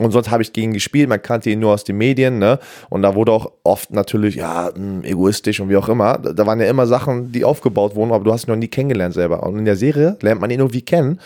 Und 0.00 0.10
sonst 0.10 0.30
habe 0.30 0.42
ich 0.42 0.52
gegen 0.52 0.72
gespielt, 0.72 1.08
man 1.08 1.22
kannte 1.22 1.48
ihn 1.48 1.60
nur 1.60 1.72
aus 1.72 1.84
den 1.84 1.96
Medien, 1.96 2.40
ne? 2.40 2.58
Und 2.90 3.02
da 3.02 3.14
wurde 3.14 3.30
auch 3.30 3.52
oft 3.62 3.92
natürlich, 3.92 4.34
ja, 4.34 4.74
hm, 4.74 5.04
egoistisch 5.04 5.60
und 5.60 5.68
wie 5.68 5.76
auch 5.76 5.88
immer. 5.88 6.18
Da 6.18 6.44
waren 6.44 6.58
ja 6.60 6.66
immer 6.66 6.88
Sachen, 6.88 7.30
die 7.30 7.44
aufgebaut 7.44 7.94
wurden, 7.94 8.10
aber 8.10 8.24
du 8.24 8.32
hast 8.32 8.48
ihn 8.48 8.50
noch 8.50 8.58
nie 8.58 8.68
kennengelernt 8.68 9.14
selber. 9.14 9.44
Und 9.44 9.60
in 9.60 9.64
der 9.64 9.76
Serie 9.76 10.16
lernt 10.22 10.40
man 10.40 10.50
ihn 10.50 10.58
irgendwie 10.58 10.82
kennen. 10.82 11.20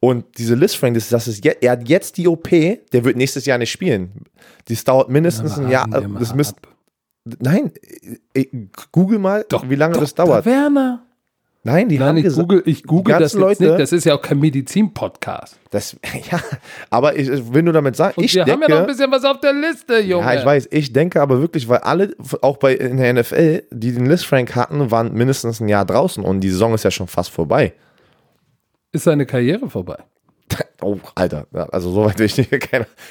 Und 0.00 0.38
diese 0.38 0.54
Liz 0.54 0.74
Frank, 0.74 0.94
das, 0.94 1.08
das 1.08 1.26
ist 1.26 1.44
jetzt, 1.44 1.62
er 1.62 1.72
hat 1.72 1.88
jetzt 1.88 2.16
die 2.16 2.28
OP, 2.28 2.48
der 2.48 3.04
wird 3.04 3.16
nächstes 3.16 3.46
Jahr 3.46 3.58
nicht 3.58 3.70
spielen. 3.70 4.12
Das 4.66 4.84
dauert 4.84 5.08
mindestens 5.08 5.56
ja, 5.56 5.62
ein 5.62 5.70
Jahr. 5.70 5.88
Das 6.18 6.34
müsst, 6.34 6.56
nein, 7.40 7.72
äh, 8.34 8.46
google 8.92 9.18
mal, 9.18 9.44
doch, 9.48 9.68
wie 9.68 9.74
lange 9.74 9.94
Dr. 9.94 10.02
das 10.02 10.14
dauert. 10.14 10.46
Werner. 10.46 11.02
Nein, 11.64 11.88
die 11.88 11.98
Nein, 11.98 12.08
haben 12.08 12.16
ich 12.18 12.22
gesagt, 12.22 12.48
google, 12.48 12.62
ich 12.64 12.84
google 12.84 13.18
das 13.18 13.34
Leute, 13.34 13.64
nicht. 13.64 13.80
Das 13.80 13.92
ist 13.92 14.04
ja 14.04 14.14
auch 14.14 14.22
kein 14.22 14.38
Medizin-Podcast. 14.38 15.58
Das, 15.70 15.96
ja, 16.30 16.40
aber 16.88 17.16
ich, 17.16 17.28
wenn 17.52 17.66
du 17.66 17.72
damit 17.72 17.96
sagst, 17.96 18.18
ich 18.18 18.34
wir 18.34 18.44
denke, 18.44 18.62
haben 18.64 18.70
ja 18.70 18.76
noch 18.76 18.82
ein 18.82 18.86
bisschen 18.86 19.10
was 19.10 19.24
auf 19.24 19.40
der 19.40 19.52
Liste, 19.52 19.98
Junge. 19.98 20.24
Ja, 20.24 20.34
ich 20.34 20.46
weiß. 20.46 20.68
Ich 20.70 20.92
denke 20.92 21.20
aber 21.20 21.40
wirklich, 21.40 21.68
weil 21.68 21.78
alle, 21.78 22.14
auch 22.42 22.58
bei 22.58 22.74
in 22.74 22.96
der 22.98 23.12
NFL, 23.12 23.64
die 23.70 23.92
den 23.92 24.06
Liz 24.06 24.22
Frank 24.22 24.54
hatten, 24.54 24.90
waren 24.90 25.12
mindestens 25.12 25.60
ein 25.60 25.68
Jahr 25.68 25.84
draußen 25.84 26.24
und 26.24 26.40
die 26.40 26.50
Saison 26.50 26.74
ist 26.74 26.84
ja 26.84 26.90
schon 26.92 27.08
fast 27.08 27.30
vorbei. 27.30 27.74
Ist 28.92 29.04
seine 29.04 29.26
Karriere 29.26 29.68
vorbei? 29.68 29.98
Oh, 30.80 30.96
Alter, 31.16 31.44
also 31.72 31.90
so 31.90 32.04
weit 32.04 32.20
will 32.20 32.26
ich 32.26 32.36
nicht. 32.36 32.52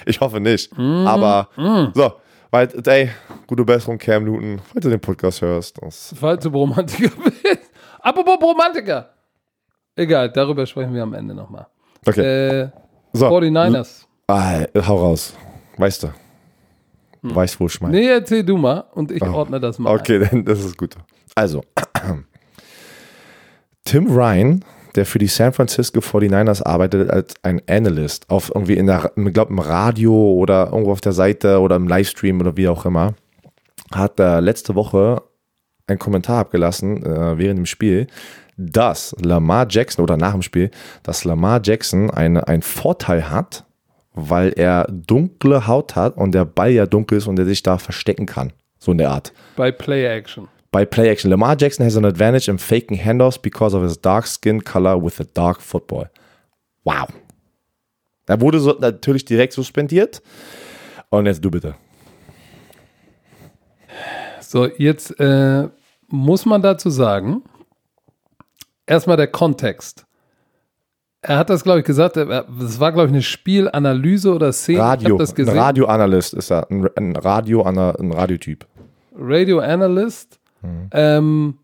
Ich 0.06 0.22
hoffe 0.22 0.40
nicht. 0.40 0.76
Mm, 0.78 1.06
Aber 1.06 1.50
mm. 1.58 1.92
so, 1.94 2.14
weil, 2.50 2.70
ey, 2.86 3.10
gute 3.46 3.66
Besserung, 3.66 3.98
Cam 3.98 4.24
Newton, 4.24 4.62
falls 4.64 4.84
du 4.84 4.90
den 4.90 5.02
Podcast 5.02 5.42
hörst. 5.42 5.78
Das, 5.82 6.16
falls 6.18 6.44
du 6.44 6.52
Bromantiker 6.52 7.12
bist. 7.24 7.70
Apropos 8.00 8.40
Bromantiker. 8.40 9.10
Egal, 9.98 10.32
darüber 10.32 10.66
sprechen 10.66 10.94
wir 10.94 11.04
am 11.04 11.14
Ende 11.14 11.36
nochmal. 11.36 11.68
Okay. 12.06 12.22
Äh, 12.22 12.70
so. 13.12 13.28
49ers. 13.28 14.06
Ah, 14.28 14.66
hau 14.88 14.98
raus. 14.98 15.34
Weißt 15.78 16.04
du. 16.04 16.08
Hm. 17.22 17.36
Weißt, 17.36 17.60
wo 17.60 17.66
ich 17.66 17.82
meine. 17.82 17.98
Nee, 17.98 18.08
erzähl 18.08 18.44
du 18.44 18.58
mal 18.58 18.86
und 18.94 19.12
ich 19.12 19.22
oh. 19.24 19.34
ordne 19.34 19.60
das 19.60 19.78
mal. 19.78 19.94
Okay, 19.94 20.26
ein. 20.32 20.46
das 20.46 20.64
ist 20.64 20.78
gut. 20.78 20.96
Also, 21.36 21.64
Tim 23.84 24.08
Ryan 24.08 24.64
der 24.98 25.06
für 25.06 25.20
die 25.20 25.28
San 25.28 25.54
Francisco 25.54 26.00
49ers 26.00 26.64
arbeitet 26.64 27.10
als 27.10 27.36
ein 27.44 27.62
Analyst 27.70 28.30
auf 28.30 28.52
irgendwie 28.54 28.74
in 28.74 28.88
der, 28.88 29.12
ich 29.16 29.34
glaube 29.34 29.54
im 29.54 29.60
Radio 29.60 30.14
oder 30.34 30.70
irgendwo 30.72 30.92
auf 30.92 31.02
der 31.02 31.14
Seite 31.14 31.62
oder 31.62 31.76
im 31.76 31.88
Livestream 31.88 32.42
oder 32.42 32.58
wie 32.58 32.68
auch 32.68 32.86
immer, 32.86 33.14
hat 33.94 34.20
äh, 34.20 34.40
letzte 34.40 34.76
Woche 34.76 35.22
einen 35.86 36.00
Kommentar 36.00 36.40
abgelassen 36.40 37.06
äh, 37.06 37.38
während 37.38 37.60
dem 37.60 37.66
Spiel, 37.68 38.08
dass 38.58 39.16
Lamar 39.22 39.68
Jackson 39.70 40.02
oder 40.04 40.18
nach 40.18 40.34
dem 40.34 40.42
Spiel, 40.42 40.72
dass 41.04 41.24
Lamar 41.24 41.62
Jackson 41.64 42.10
eine, 42.10 42.48
einen 42.48 42.64
Vorteil 42.64 43.30
hat, 43.30 43.66
weil 44.14 44.52
er 44.56 44.88
dunkle 44.90 45.68
Haut 45.68 45.96
hat 45.96 46.18
und 46.18 46.32
der 46.34 46.46
Ball 46.46 46.72
ja 46.72 46.88
dunkel 46.88 47.20
ist 47.20 47.28
und 47.28 47.38
er 47.38 47.46
sich 47.46 47.62
da 47.62 47.78
verstecken 47.78 48.26
kann. 48.26 48.52
So 48.80 48.92
in 48.92 48.98
der 48.98 49.12
Art. 49.12 49.32
Bei 49.56 49.72
Play 49.72 50.06
Action 50.06 50.48
by 50.72 50.86
play 50.86 51.10
action. 51.10 51.30
Lamar 51.30 51.56
Jackson 51.56 51.86
has 51.86 51.96
an 51.96 52.06
advantage 52.06 52.48
in 52.50 52.58
faking 52.58 52.98
handoffs 52.98 53.42
because 53.42 53.76
of 53.76 53.84
his 53.84 53.98
dark 53.98 54.28
skin 54.28 54.62
color 54.62 55.02
with 55.02 55.20
a 55.20 55.24
dark 55.24 55.62
football. 55.62 56.10
Wow. 56.84 57.08
Er 58.28 58.42
wurde 58.42 58.60
so 58.60 58.76
natürlich 58.80 59.26
direkt 59.26 59.54
suspendiert. 59.54 60.22
Und 61.10 61.26
jetzt 61.26 61.44
du 61.44 61.50
bitte. 61.50 61.76
So, 64.42 64.68
jetzt 64.78 65.18
äh, 65.20 65.70
muss 66.08 66.46
man 66.46 66.62
dazu 66.62 66.90
sagen, 66.90 67.44
erstmal 68.86 69.18
der 69.18 69.28
Kontext. 69.28 70.06
Er 71.22 71.38
hat 71.38 71.50
das, 71.50 71.64
glaube 71.64 71.80
ich, 71.80 71.86
gesagt, 71.86 72.16
das 72.16 72.80
war, 72.80 72.92
glaube 72.92 73.08
ich, 73.08 73.14
eine 73.14 73.22
Spielanalyse 73.22 74.34
oder 74.34 74.54
Szene. 74.54 74.80
Radio, 74.80 75.18
das 75.18 75.34
gesehen. 75.34 75.54
ein 75.54 75.60
Radioanalyst 75.60 76.34
ist 76.34 76.52
er, 76.52 76.70
ein, 76.70 76.88
ein, 76.96 77.16
Radio, 77.16 77.64
ein 77.64 78.12
Radiotyp. 78.12 78.66
Radio 79.16 79.60
Analyst 79.60 80.40
Mhm. 80.68 80.90
Ähm, 80.92 81.58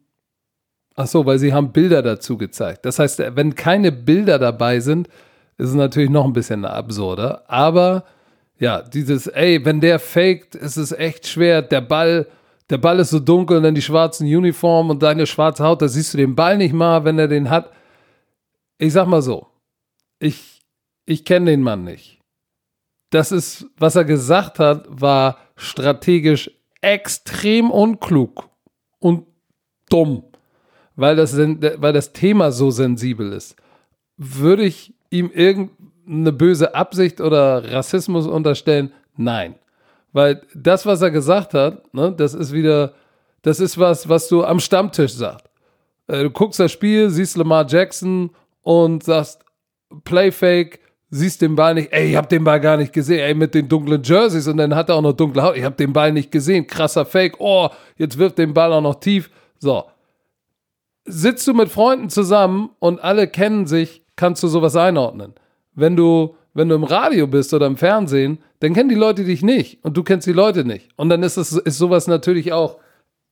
ach 0.95 1.07
so, 1.07 1.25
weil 1.25 1.39
sie 1.39 1.53
haben 1.53 1.71
Bilder 1.71 2.01
dazu 2.01 2.37
gezeigt. 2.37 2.85
Das 2.85 2.99
heißt, 2.99 3.19
wenn 3.35 3.55
keine 3.55 3.91
Bilder 3.91 4.39
dabei 4.39 4.79
sind, 4.79 5.07
ist 5.57 5.69
es 5.69 5.75
natürlich 5.75 6.09
noch 6.09 6.25
ein 6.25 6.33
bisschen 6.33 6.65
absurder. 6.65 7.43
Aber 7.49 8.05
ja, 8.59 8.81
dieses, 8.81 9.27
ey, 9.27 9.63
wenn 9.65 9.81
der 9.81 9.99
faked, 9.99 10.55
ist 10.55 10.77
es 10.77 10.91
echt 10.91 11.27
schwer. 11.27 11.61
Der 11.61 11.81
Ball, 11.81 12.27
der 12.69 12.77
Ball 12.77 12.99
ist 12.99 13.09
so 13.09 13.19
dunkel 13.19 13.57
und 13.57 13.63
dann 13.63 13.75
die 13.75 13.81
schwarzen 13.81 14.25
Uniformen 14.25 14.91
und 14.91 15.03
deine 15.03 15.27
schwarze 15.27 15.63
Haut, 15.63 15.81
da 15.81 15.87
siehst 15.87 16.13
du 16.13 16.17
den 16.17 16.35
Ball 16.35 16.57
nicht 16.57 16.73
mal, 16.73 17.03
wenn 17.03 17.19
er 17.19 17.27
den 17.27 17.49
hat. 17.49 17.71
Ich 18.77 18.93
sag 18.93 19.07
mal 19.07 19.21
so, 19.21 19.47
ich, 20.19 20.61
ich 21.05 21.25
kenne 21.25 21.51
den 21.51 21.61
Mann 21.61 21.83
nicht. 21.83 22.19
Das 23.09 23.31
ist, 23.31 23.67
was 23.77 23.95
er 23.95 24.05
gesagt 24.05 24.59
hat, 24.59 24.85
war 24.89 25.37
strategisch 25.55 26.49
extrem 26.81 27.69
unklug 27.69 28.49
und 29.03 29.25
dumm, 29.89 30.23
weil 30.95 31.15
das, 31.15 31.37
weil 31.37 31.93
das 31.93 32.13
Thema 32.13 32.51
so 32.51 32.71
sensibel 32.71 33.33
ist. 33.33 33.55
Würde 34.17 34.63
ich 34.63 34.93
ihm 35.09 35.29
irgendeine 35.29 36.31
böse 36.31 36.73
Absicht 36.73 37.19
oder 37.19 37.71
Rassismus 37.71 38.25
unterstellen? 38.27 38.93
Nein. 39.17 39.55
Weil 40.13 40.41
das, 40.55 40.85
was 40.85 41.01
er 41.01 41.11
gesagt 41.11 41.53
hat, 41.53 41.93
ne, 41.93 42.13
das 42.15 42.33
ist 42.33 42.53
wieder, 42.53 42.93
das 43.41 43.59
ist 43.59 43.77
was, 43.77 44.07
was 44.07 44.29
du 44.29 44.45
am 44.45 44.59
Stammtisch 44.59 45.13
sagst. 45.13 45.49
Äh, 46.07 46.23
du 46.23 46.29
guckst 46.29 46.59
das 46.59 46.71
Spiel, 46.71 47.09
siehst 47.09 47.35
Lamar 47.35 47.67
Jackson 47.67 48.29
und 48.61 49.03
sagst 49.03 49.43
Playfake, 50.05 50.79
siehst 51.13 51.41
den 51.41 51.56
Ball 51.56 51.76
nicht, 51.76 51.91
ey, 51.91 52.12
ich 52.12 52.15
hab 52.15 52.30
den 52.30 52.43
Ball 52.43 52.60
gar 52.60 52.78
nicht 52.78 52.91
gesehen, 52.91 53.19
ey, 53.19 53.34
mit 53.34 53.54
den 53.54 53.67
dunklen 53.67 54.02
Jerseys 54.04 54.47
und 54.47 54.58
dann 54.58 54.76
hat 54.76 54.89
er 54.89 54.95
auch 54.95 55.02
noch 55.02 55.13
dunkle 55.13 55.43
Haut, 55.43 55.58
ich 55.58 55.63
hab 55.63 55.78
den 55.78 55.93
Ball 55.93 56.12
nicht 56.12 56.32
gesehen, 56.32 56.65
krasser 56.65 57.06
Fake, 57.06 57.36
oh, 57.39 57.69
jetzt 57.97 58.17
wirft 58.17 58.38
den 58.38 58.54
Ball 58.54 58.73
auch 58.73 58.82
noch 58.82 58.95
tief. 58.95 59.30
So. 59.60 59.86
Sitzt 61.06 61.47
du 61.47 61.54
mit 61.54 61.69
Freunden 61.69 62.10
zusammen 62.10 62.69
und 62.80 63.04
alle 63.04 63.28
kennen 63.28 63.67
sich, 63.67 64.04
kannst 64.15 64.41
du 64.41 64.47
sowas 64.47 64.76
einordnen. 64.76 65.34
Wenn 65.76 65.95
du 65.95 66.36
wenn 66.54 66.69
du 66.69 66.76
im 66.76 66.84
Radio 66.84 67.28
bist 67.28 67.54
oder 67.54 67.65
im 67.65 67.78
Fernsehen, 67.78 68.39
dann 68.60 68.73
kennen 68.73 68.89
die 68.89 68.95
Leute 68.95 69.23
dich 69.23 69.41
nicht 69.41 69.84
und 69.84 69.97
du 69.97 70.04
kennst 70.04 70.28
die 70.28 70.34
Leute 70.34 70.63
nicht. 70.63 70.89
Und 70.95 71.10
dann 71.10 71.23
ist, 71.23 71.38
es, 71.38 71.54
ist 71.54 71.78
sowas 71.78 72.08
natürlich 72.08 72.54
auch 72.54 72.78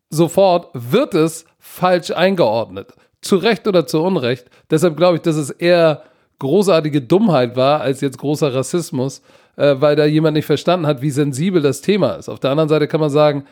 sofort, 0.09 0.69
wird 0.73 1.13
es 1.13 1.45
falsch 1.59 2.11
eingeordnet. 2.11 2.93
Zu 3.21 3.37
Recht 3.37 3.67
oder 3.67 3.85
zu 3.85 4.01
Unrecht. 4.01 4.49
Deshalb 4.71 4.97
glaube 4.97 5.17
ich, 5.17 5.21
dass 5.21 5.35
es 5.35 5.51
eher 5.51 6.03
großartige 6.41 7.01
Dummheit 7.01 7.55
war 7.55 7.81
als 7.81 8.01
jetzt 8.01 8.17
großer 8.17 8.53
Rassismus, 8.53 9.21
äh, 9.57 9.75
weil 9.77 9.95
da 9.95 10.05
jemand 10.05 10.35
nicht 10.35 10.47
verstanden 10.47 10.87
hat, 10.87 11.01
wie 11.01 11.11
sensibel 11.11 11.61
das 11.61 11.81
Thema 11.81 12.13
ist. 12.15 12.29
Auf 12.29 12.39
der 12.39 12.49
anderen 12.49 12.67
Seite 12.67 12.87
kann 12.87 12.99
man 12.99 13.11
sagen, 13.11 13.45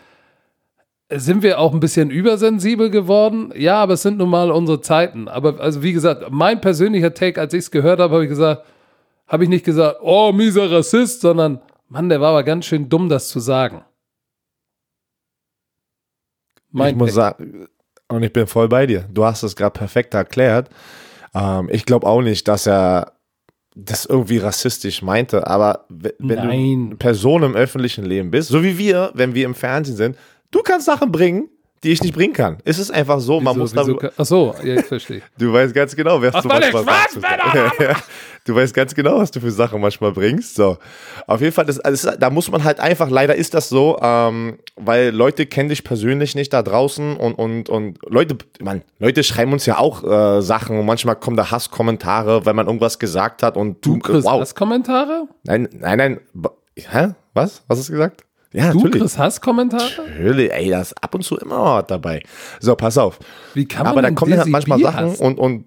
sind 1.12 1.44
wir 1.44 1.60
auch 1.60 1.74
ein 1.74 1.80
bisschen 1.80 2.10
übersensibel 2.10 2.90
geworden? 2.90 3.54
Ja, 3.56 3.78
aber 3.78 3.94
es 3.94 4.02
sind 4.02 4.18
nun 4.18 4.30
mal 4.30 4.52
unsere 4.52 4.82
Zeiten. 4.82 5.28
Aber 5.28 5.60
also 5.60 5.84
wie 5.84 5.94
gesagt, 5.94 6.26
mein 6.32 6.62
persönlicher 6.62 7.14
Take, 7.14 7.40
als 7.40 7.54
ich 7.54 7.60
es 7.60 7.72
gehört 7.72 8.00
habe, 8.00 8.14
habe 8.14 8.24
ich 8.24 8.30
gesagt, 8.30 8.66
habe 9.28 9.44
ich 9.44 9.50
nicht 9.50 9.66
gesagt, 9.66 10.00
oh, 10.02 10.32
mieser 10.32 10.72
Rassist, 10.72 11.22
sondern, 11.22 11.62
Mann, 11.88 12.10
der 12.10 12.22
war 12.22 12.30
aber 12.30 12.44
ganz 12.44 12.66
schön 12.66 12.90
dumm, 12.90 13.08
das 13.08 13.30
zu 13.30 13.40
sagen. 13.40 13.84
Mein 16.72 16.94
ich 16.94 16.96
muss 16.96 17.14
sagen, 17.14 17.68
und 18.08 18.24
ich 18.24 18.34
bin 18.34 18.48
voll 18.48 18.68
bei 18.68 18.88
dir. 18.88 19.06
Du 19.12 19.26
hast 19.26 19.44
es 19.44 19.56
gerade 19.56 19.78
perfekt 19.78 20.16
erklärt. 20.16 20.70
Ähm, 21.34 21.70
ich 21.72 21.86
glaube 21.86 22.08
auch 22.08 22.22
nicht, 22.22 22.48
dass 22.48 22.68
er 22.68 23.14
das 23.76 24.06
irgendwie 24.06 24.38
rassistisch 24.38 25.02
meinte, 25.02 25.48
aber 25.48 25.86
wenn 25.90 26.14
Nein. 26.20 26.38
du 26.38 26.52
eine 26.52 26.96
Person 26.96 27.44
im 27.44 27.56
öffentlichen 27.56 28.04
Leben 28.04 28.32
bist, 28.32 28.50
so 28.50 28.64
wie 28.64 28.78
wir, 28.78 29.12
wenn 29.14 29.36
wir 29.36 29.46
im 29.46 29.56
Fernsehen 29.56 29.96
sind, 29.96 30.18
du 30.52 30.62
kannst 30.62 30.86
Sachen 30.86 31.12
bringen, 31.12 31.50
die 31.84 31.92
ich 31.92 32.02
nicht 32.02 32.14
bringen 32.14 32.34
kann. 32.34 32.58
Es 32.66 32.78
ist 32.78 32.92
einfach 32.92 33.20
so, 33.20 33.40
man 33.40 33.58
muss 33.58 33.76
wieso, 33.76 34.00
Ach 34.18 34.26
so, 34.26 34.56
ja, 34.64 34.76
ich 34.76 34.86
verstehe. 34.86 35.22
Du 35.38 35.54
weißt 35.54 35.74
ganz 35.74 35.96
genau, 35.96 36.22
wer 36.22 36.32
du 36.32 36.48
manchmal 36.48 36.84
ja, 37.80 37.96
Du 38.46 38.56
weißt 38.56 38.74
ganz 38.74 38.96
genau, 38.96 39.20
was 39.20 39.32
du 39.32 39.40
für 39.40 39.52
Sachen 39.52 39.80
manchmal 39.80 40.12
bringst. 40.12 40.56
So, 40.56 40.78
auf 41.28 41.42
jeden 41.42 41.54
Fall, 41.54 41.66
das, 41.66 41.80
also, 41.80 42.12
da 42.18 42.30
muss 42.30 42.50
man 42.52 42.64
halt 42.64 42.80
einfach. 42.80 43.10
Leider 43.10 43.36
ist 43.36 43.54
das 43.54 43.70
so, 43.70 43.98
ähm, 44.02 44.58
weil 44.76 45.10
Leute 45.10 45.46
kennen 45.46 45.70
dich 45.70 45.84
persönlich 45.84 46.36
nicht 46.36 46.52
da 46.52 46.64
draußen 46.64 47.16
und 47.16 47.34
und 47.36 47.70
und 47.70 48.00
Leute, 48.08 48.38
man, 48.62 48.82
Leute 48.98 49.24
schreiben 49.24 49.54
uns 49.54 49.66
ja 49.66 49.78
auch 49.78 50.04
äh, 50.04 50.42
Sachen 50.42 50.80
und 50.80 50.86
manchmal 50.86 51.16
kommen 51.16 51.38
da 51.38 51.52
Hasskommentare, 51.52 52.46
weil 52.46 52.54
man 52.54 52.68
irgendwas 52.68 53.00
gesagt 53.00 53.44
hat 53.44 53.56
und 53.56 53.86
du, 53.86 53.96
du 53.96 54.00
kriegst 54.00 54.26
wow. 54.26 54.42
Hasskommentare? 54.42 55.28
Nein, 55.44 55.70
nein, 55.72 55.98
nein. 55.98 56.20
Hä? 56.76 57.10
Was? 57.34 57.64
Was 57.68 57.80
hast 57.80 57.90
du 57.90 57.94
gesagt? 57.94 58.24
Ja, 58.52 58.72
du 58.72 58.80
natürlich. 58.80 59.02
kriegst 59.02 59.18
Hasskommentare? 59.18 59.84
Natürlich, 59.98 60.52
ey, 60.52 60.70
das 60.70 60.92
ist 60.92 61.04
ab 61.04 61.14
und 61.14 61.24
zu 61.24 61.38
immer 61.38 61.84
dabei. 61.84 62.24
So, 62.60 62.76
pass 62.76 62.98
auf. 62.98 63.20
Wie 63.54 63.66
kann 63.66 63.84
man 63.84 63.92
Aber 63.92 64.02
da 64.02 64.12
kommen 64.12 64.36
dann 64.36 64.50
manchmal 64.50 64.80
Sachen 64.80 65.16
und, 65.16 65.38
und 65.38 65.66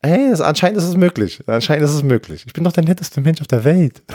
ey, 0.00 0.30
das, 0.30 0.40
anscheinend 0.40 0.78
ist 0.78 0.84
es 0.84 0.96
möglich. 0.96 1.42
Anscheinend 1.46 1.84
ist 1.84 1.94
es 1.94 2.02
möglich. 2.02 2.44
Ich 2.46 2.52
bin 2.52 2.64
doch 2.64 2.72
der 2.72 2.84
netteste 2.84 3.20
Mensch 3.20 3.40
auf 3.40 3.46
der 3.46 3.64
Welt. 3.64 4.02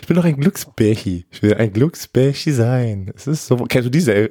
Ich 0.00 0.08
bin 0.08 0.16
doch 0.16 0.24
ein 0.24 0.36
Glücksbärchi. 0.36 1.26
Ich 1.30 1.42
will 1.42 1.54
ein 1.54 1.72
Glücksbärchi 1.72 2.52
sein. 2.52 3.12
Es 3.14 3.26
ist 3.26 3.46
so. 3.46 3.56
Kennst 3.56 3.86
du 3.86 3.90
diese 3.90 4.30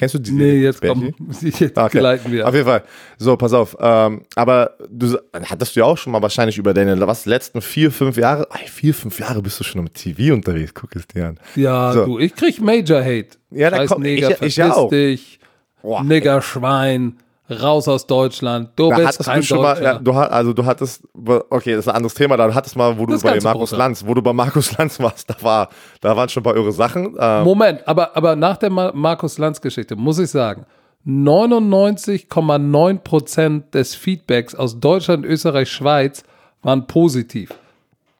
Kennst 0.00 0.14
du 0.14 0.18
die? 0.18 0.32
Nee, 0.32 0.62
jetzt 0.62 0.80
komm, 0.80 1.12
jetzt 1.42 1.76
okay. 1.76 1.98
gleiten 1.98 2.32
wir. 2.32 2.48
Auf 2.48 2.54
jeden 2.54 2.64
Fall. 2.64 2.84
So, 3.18 3.36
pass 3.36 3.52
auf. 3.52 3.76
Ähm, 3.78 4.22
aber 4.34 4.78
du 4.88 5.18
hattest 5.46 5.76
du 5.76 5.80
ja 5.80 5.84
auch 5.84 5.98
schon 5.98 6.10
mal 6.14 6.22
wahrscheinlich 6.22 6.56
über 6.56 6.72
deine 6.72 6.98
was 7.06 7.26
letzten 7.26 7.60
vier, 7.60 7.90
fünf 7.90 8.16
Jahre. 8.16 8.48
Ey, 8.50 8.66
vier, 8.66 8.94
fünf 8.94 9.20
Jahre 9.20 9.42
bist 9.42 9.60
du 9.60 9.64
schon 9.64 9.82
im 9.82 9.92
TV 9.92 10.32
unterwegs. 10.32 10.72
Guck 10.72 10.96
es 10.96 11.06
dir 11.06 11.26
an. 11.26 11.38
Ja, 11.54 11.92
so. 11.92 12.06
du, 12.06 12.18
ich 12.18 12.34
krieg 12.34 12.62
Major 12.62 13.02
Hate. 13.02 13.36
Ja, 13.50 13.68
da 13.68 13.84
kommt 13.84 14.00
Neger, 14.00 14.30
ich, 14.30 14.40
ich 14.40 14.56
ja 14.56 14.72
auch. 14.72 14.88
dich. 14.88 15.38
Boah, 15.82 16.02
Nigger, 16.02 16.40
Schwein 16.40 17.18
raus 17.50 17.88
aus 17.88 18.06
Deutschland. 18.06 18.70
Du 18.76 18.90
da 18.90 18.96
bist 18.96 19.24
kein 19.24 19.40
du 19.40 19.46
schon 19.46 19.62
mal, 19.62 19.82
ja, 19.82 19.98
du 19.98 20.12
also 20.12 20.52
du 20.52 20.64
hattest, 20.64 21.02
okay, 21.14 21.72
das 21.72 21.80
ist 21.80 21.88
ein 21.88 21.96
anderes 21.96 22.14
Thema, 22.14 22.36
da 22.36 22.54
hattest 22.54 22.76
mal, 22.76 22.98
wo 22.98 23.06
du 23.06 23.18
bei 23.20 23.40
Markus 23.40 23.72
Lanz, 23.72 24.06
wo 24.06 24.14
du 24.14 24.22
bei 24.22 24.32
Markus 24.32 24.76
Lanz 24.78 25.00
warst, 25.00 25.28
da 25.30 25.36
war, 25.40 25.68
da 26.00 26.16
waren 26.16 26.28
schon 26.28 26.42
ein 26.42 26.44
paar 26.44 26.54
eure 26.54 26.72
Sachen. 26.72 27.16
Ähm. 27.18 27.44
Moment, 27.44 27.86
aber, 27.86 28.16
aber 28.16 28.36
nach 28.36 28.56
der 28.56 28.70
Markus 28.70 29.38
Lanz 29.38 29.60
Geschichte 29.60 29.96
muss 29.96 30.18
ich 30.18 30.30
sagen, 30.30 30.66
99,9 31.06 32.98
Prozent 32.98 33.74
des 33.74 33.94
Feedbacks 33.94 34.54
aus 34.54 34.78
Deutschland, 34.78 35.24
Österreich, 35.24 35.70
Schweiz 35.70 36.24
waren 36.62 36.86
positiv. 36.86 37.54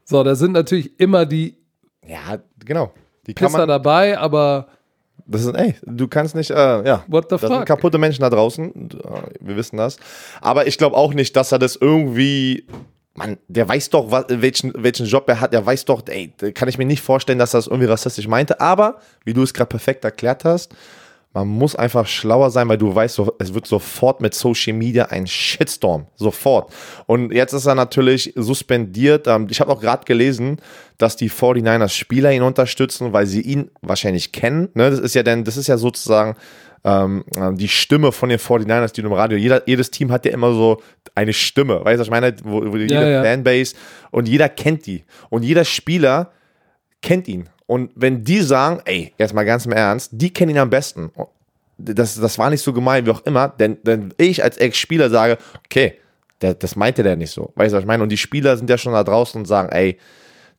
So, 0.04 0.24
da 0.24 0.34
sind 0.34 0.52
natürlich 0.52 0.98
immer 0.98 1.26
die 1.26 1.60
ja, 2.10 2.38
genau. 2.64 2.92
Die 3.26 3.34
Pisser 3.34 3.66
dabei, 3.66 4.18
aber 4.18 4.66
das 5.30 5.44
ist, 5.44 5.54
ey, 5.54 5.74
du 5.82 6.08
kannst 6.08 6.34
nicht, 6.34 6.50
äh, 6.50 6.54
ja. 6.54 7.04
What 7.06 7.24
the 7.24 7.28
das 7.30 7.40
fuck? 7.42 7.50
sind 7.50 7.64
kaputte 7.64 7.98
Menschen 7.98 8.22
da 8.22 8.30
draußen. 8.30 8.90
Wir 9.40 9.56
wissen 9.56 9.76
das. 9.76 9.96
Aber 10.40 10.66
ich 10.66 10.76
glaube 10.76 10.96
auch 10.96 11.14
nicht, 11.14 11.36
dass 11.36 11.52
er 11.52 11.58
das 11.58 11.76
irgendwie. 11.76 12.66
Mann, 13.14 13.38
der 13.48 13.68
weiß 13.68 13.90
doch, 13.90 14.10
was, 14.10 14.26
welchen, 14.28 14.72
welchen 14.76 15.06
Job 15.06 15.28
er 15.28 15.40
hat. 15.40 15.52
Der 15.52 15.64
weiß 15.64 15.84
doch, 15.84 16.02
ey, 16.06 16.32
kann 16.54 16.68
ich 16.68 16.78
mir 16.78 16.84
nicht 16.84 17.02
vorstellen, 17.02 17.38
dass 17.38 17.54
er 17.54 17.58
das 17.58 17.66
irgendwie 17.66 17.88
rassistisch 17.88 18.28
meinte. 18.28 18.60
Aber, 18.60 18.98
wie 19.24 19.32
du 19.32 19.42
es 19.42 19.52
gerade 19.52 19.68
perfekt 19.68 20.04
erklärt 20.04 20.44
hast, 20.44 20.74
man 21.32 21.46
muss 21.46 21.76
einfach 21.76 22.06
schlauer 22.06 22.50
sein, 22.50 22.68
weil 22.68 22.78
du 22.78 22.92
weißt, 22.92 23.20
es 23.38 23.54
wird 23.54 23.66
sofort 23.66 24.20
mit 24.20 24.34
Social 24.34 24.72
Media 24.72 25.06
ein 25.06 25.28
Shitstorm. 25.28 26.06
Sofort. 26.16 26.72
Und 27.06 27.32
jetzt 27.32 27.52
ist 27.52 27.66
er 27.66 27.76
natürlich 27.76 28.32
suspendiert. 28.34 29.28
Ähm, 29.28 29.46
ich 29.48 29.60
habe 29.60 29.70
auch 29.70 29.80
gerade 29.80 30.04
gelesen, 30.04 30.56
dass 30.98 31.16
die 31.16 31.30
49ers 31.30 31.90
Spieler 31.90 32.32
ihn 32.32 32.42
unterstützen, 32.42 33.12
weil 33.12 33.26
sie 33.26 33.42
ihn 33.42 33.70
wahrscheinlich 33.80 34.32
kennen. 34.32 34.70
Ne, 34.74 34.90
das 34.90 34.98
ist 34.98 35.14
ja 35.14 35.22
denn, 35.22 35.44
das 35.44 35.56
ist 35.56 35.68
ja 35.68 35.78
sozusagen 35.78 36.36
ähm, 36.82 37.24
die 37.52 37.68
Stimme 37.68 38.10
von 38.10 38.28
den 38.28 38.38
49ers, 38.38 38.92
die 38.92 39.02
du 39.02 39.08
im 39.08 39.12
Radio, 39.12 39.38
jeder, 39.38 39.68
jedes 39.68 39.90
Team 39.90 40.10
hat 40.10 40.24
ja 40.24 40.32
immer 40.32 40.52
so 40.52 40.82
eine 41.14 41.32
Stimme. 41.32 41.84
Weißt 41.84 41.96
du, 41.96 42.00
was 42.00 42.06
ich 42.08 42.10
meine? 42.10 42.34
Wo, 42.42 42.72
wo 42.72 42.76
jede 42.76 42.94
ja, 42.94 43.08
ja. 43.08 43.22
Fanbase 43.22 43.76
und 44.10 44.28
jeder 44.28 44.48
kennt 44.48 44.86
die. 44.86 45.04
Und 45.28 45.44
jeder 45.44 45.64
Spieler 45.64 46.32
kennt 47.02 47.28
ihn. 47.28 47.48
Und 47.70 47.92
wenn 47.94 48.24
die 48.24 48.40
sagen, 48.40 48.80
ey, 48.84 49.14
jetzt 49.16 49.32
mal 49.32 49.44
ganz 49.44 49.64
im 49.64 49.70
Ernst, 49.70 50.10
die 50.12 50.32
kennen 50.32 50.50
ihn 50.50 50.58
am 50.58 50.70
besten. 50.70 51.12
Das, 51.78 52.20
das 52.20 52.36
war 52.36 52.50
nicht 52.50 52.64
so 52.64 52.72
gemein, 52.72 53.06
wie 53.06 53.10
auch 53.12 53.24
immer, 53.24 53.46
denn, 53.46 53.78
denn 53.84 54.12
ich 54.16 54.42
als 54.42 54.56
Ex-Spieler 54.56 55.08
sage, 55.08 55.38
okay, 55.66 55.94
der, 56.40 56.54
das 56.54 56.74
meinte 56.74 57.04
der 57.04 57.14
nicht 57.14 57.30
so. 57.30 57.52
Weißt 57.54 57.72
du, 57.72 57.76
was 57.76 57.82
ich 57.82 57.86
meine? 57.86 58.02
Und 58.02 58.08
die 58.08 58.16
Spieler 58.16 58.56
sind 58.56 58.68
ja 58.68 58.76
schon 58.76 58.92
da 58.92 59.04
draußen 59.04 59.40
und 59.40 59.44
sagen, 59.46 59.68
ey, 59.68 59.98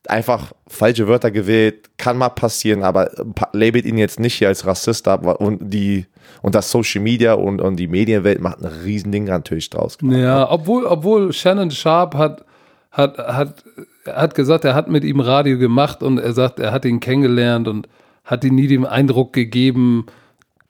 einfach 0.08 0.54
falsche 0.66 1.06
Wörter 1.06 1.30
gewählt, 1.30 1.90
kann 1.98 2.16
mal 2.16 2.30
passieren, 2.30 2.82
aber 2.82 3.10
labelt 3.52 3.84
ihn 3.84 3.98
jetzt 3.98 4.18
nicht 4.18 4.36
hier 4.36 4.48
als 4.48 4.64
Rassist 4.64 5.06
ab 5.06 5.26
und 5.38 5.58
die 5.70 6.06
und 6.40 6.54
das 6.54 6.70
Social 6.70 7.02
Media 7.02 7.34
und, 7.34 7.60
und 7.60 7.76
die 7.76 7.88
Medienwelt 7.88 8.40
macht 8.40 8.62
ein 8.62 8.72
Riesending 8.84 9.24
natürlich 9.24 9.68
draus. 9.68 9.98
Ja, 10.00 10.50
obwohl, 10.50 10.86
obwohl 10.86 11.30
Shannon 11.34 11.70
Sharp 11.70 12.14
hat, 12.14 12.46
hat, 12.90 13.18
hat 13.18 13.64
hat 14.06 14.34
gesagt, 14.34 14.64
er 14.64 14.74
hat 14.74 14.88
mit 14.88 15.04
ihm 15.04 15.20
Radio 15.20 15.58
gemacht 15.58 16.02
und 16.02 16.18
er 16.18 16.32
sagt, 16.32 16.58
er 16.58 16.72
hat 16.72 16.84
ihn 16.84 17.00
kennengelernt 17.00 17.68
und 17.68 17.88
hat 18.24 18.44
ihm 18.44 18.54
nie 18.54 18.66
den 18.66 18.86
Eindruck 18.86 19.32
gegeben, 19.32 20.06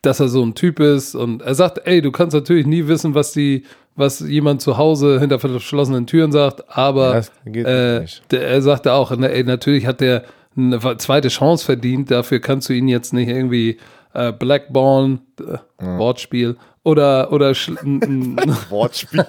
dass 0.02 0.20
er 0.20 0.28
so 0.28 0.42
ein 0.42 0.54
Typ 0.54 0.80
ist. 0.80 1.14
Und 1.14 1.42
er 1.42 1.54
sagt, 1.54 1.80
ey, 1.84 2.02
du 2.02 2.10
kannst 2.10 2.34
natürlich 2.34 2.66
nie 2.66 2.88
wissen, 2.88 3.14
was 3.14 3.32
die, 3.32 3.64
was 3.94 4.20
jemand 4.20 4.60
zu 4.60 4.76
Hause 4.76 5.20
hinter 5.20 5.38
verschlossenen 5.38 6.06
Türen 6.06 6.32
sagt, 6.32 6.64
aber 6.76 7.22
ja, 7.44 7.62
äh, 7.62 8.06
der, 8.30 8.48
er 8.48 8.62
sagte 8.62 8.92
auch, 8.92 9.10
ey, 9.10 9.44
natürlich 9.44 9.86
hat 9.86 10.02
er 10.02 10.24
eine 10.56 10.78
zweite 10.98 11.28
Chance 11.28 11.64
verdient, 11.64 12.10
dafür 12.10 12.40
kannst 12.40 12.68
du 12.68 12.74
ihn 12.74 12.88
jetzt 12.88 13.12
nicht 13.12 13.28
irgendwie 13.28 13.78
äh, 14.12 14.32
Blackborn, 14.32 15.20
äh, 15.40 15.58
ja. 15.80 15.98
Wortspiel, 15.98 16.56
oder, 16.84 17.32
oder 17.32 17.50
Wortspiel 18.70 19.24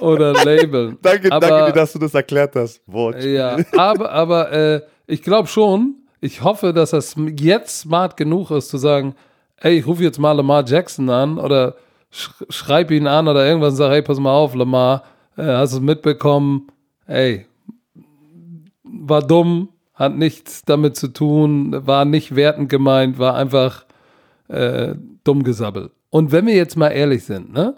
oder 0.00 0.32
labeln. 0.32 0.98
danke, 1.02 1.32
aber, 1.32 1.46
danke 1.46 1.72
dir, 1.72 1.72
dass 1.72 1.92
du 1.92 1.98
das 1.98 2.14
erklärt 2.14 2.54
hast. 2.56 2.80
Wortspiel. 2.86 3.34
Ja, 3.34 3.58
aber, 3.76 4.12
aber 4.12 4.52
äh, 4.52 4.80
ich 5.06 5.22
glaube 5.22 5.48
schon, 5.48 5.96
ich 6.20 6.42
hoffe, 6.42 6.72
dass 6.72 6.90
das 6.90 7.16
jetzt 7.38 7.80
smart 7.80 8.16
genug 8.16 8.50
ist, 8.50 8.68
zu 8.68 8.78
sagen, 8.78 9.14
ey, 9.58 9.78
ich 9.78 9.86
rufe 9.86 10.02
jetzt 10.02 10.18
mal 10.18 10.32
Lamar 10.32 10.64
Jackson 10.66 11.08
an 11.10 11.38
oder 11.38 11.76
sch 12.10 12.30
schreib 12.48 12.90
ihn 12.90 13.06
an 13.06 13.28
oder 13.28 13.46
irgendwas 13.46 13.72
und 13.72 13.76
sag, 13.76 13.90
hey, 13.90 14.02
pass 14.02 14.18
mal 14.18 14.34
auf, 14.34 14.54
Lamar, 14.54 15.04
äh, 15.36 15.42
hast 15.42 15.72
du 15.72 15.78
es 15.78 15.82
mitbekommen? 15.82 16.68
Ey, 17.06 17.46
war 18.82 19.22
dumm, 19.22 19.68
hat 19.94 20.16
nichts 20.16 20.62
damit 20.64 20.96
zu 20.96 21.08
tun, 21.08 21.86
war 21.86 22.04
nicht 22.04 22.34
wertend 22.34 22.68
gemeint, 22.68 23.18
war 23.18 23.34
einfach 23.34 23.84
äh, 24.48 24.94
dumm 25.24 25.42
gesabbelt. 25.42 25.92
Und 26.10 26.32
wenn 26.32 26.46
wir 26.46 26.54
jetzt 26.54 26.76
mal 26.76 26.88
ehrlich 26.88 27.24
sind, 27.24 27.52
ne, 27.52 27.76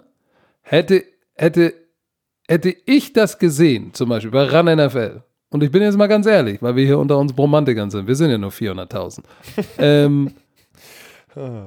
hätte, 0.61 1.03
hätte 1.35 1.73
hätte 2.49 2.75
ich 2.85 3.13
das 3.13 3.37
gesehen, 3.37 3.93
zum 3.93 4.09
Beispiel 4.09 4.31
bei 4.31 4.43
RAN 4.45 4.65
NFL, 4.65 5.21
und 5.51 5.63
ich 5.63 5.71
bin 5.71 5.81
jetzt 5.81 5.97
mal 5.97 6.07
ganz 6.07 6.25
ehrlich, 6.25 6.61
weil 6.61 6.75
wir 6.75 6.85
hier 6.85 6.99
unter 6.99 7.17
uns 7.17 7.33
Bromantikern 7.33 7.89
sind, 7.89 8.07
wir 8.07 8.15
sind 8.15 8.31
ja 8.31 8.37
nur 8.37 8.51
400.000. 8.51 9.23
ähm, 9.77 10.31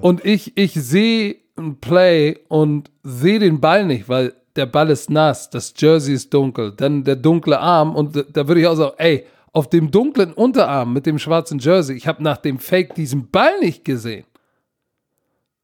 und 0.00 0.24
ich, 0.24 0.56
ich 0.56 0.74
sehe 0.74 1.36
ein 1.56 1.76
Play 1.80 2.38
und 2.48 2.90
sehe 3.02 3.38
den 3.38 3.60
Ball 3.60 3.84
nicht, 3.86 4.08
weil 4.08 4.34
der 4.56 4.66
Ball 4.66 4.90
ist 4.90 5.08
nass, 5.08 5.50
das 5.50 5.72
Jersey 5.76 6.14
ist 6.14 6.34
dunkel, 6.34 6.72
dann 6.72 7.04
der 7.04 7.16
dunkle 7.16 7.58
Arm 7.58 7.94
und 7.94 8.16
da 8.32 8.48
würde 8.48 8.60
ich 8.60 8.66
auch 8.66 8.74
sagen, 8.74 8.94
ey, 8.98 9.24
auf 9.52 9.68
dem 9.68 9.90
dunklen 9.90 10.32
Unterarm 10.32 10.92
mit 10.92 11.06
dem 11.06 11.18
schwarzen 11.18 11.58
Jersey, 11.58 11.96
ich 11.96 12.06
habe 12.06 12.22
nach 12.22 12.38
dem 12.38 12.58
Fake 12.58 12.94
diesen 12.94 13.30
Ball 13.30 13.58
nicht 13.60 13.84
gesehen. 13.84 14.24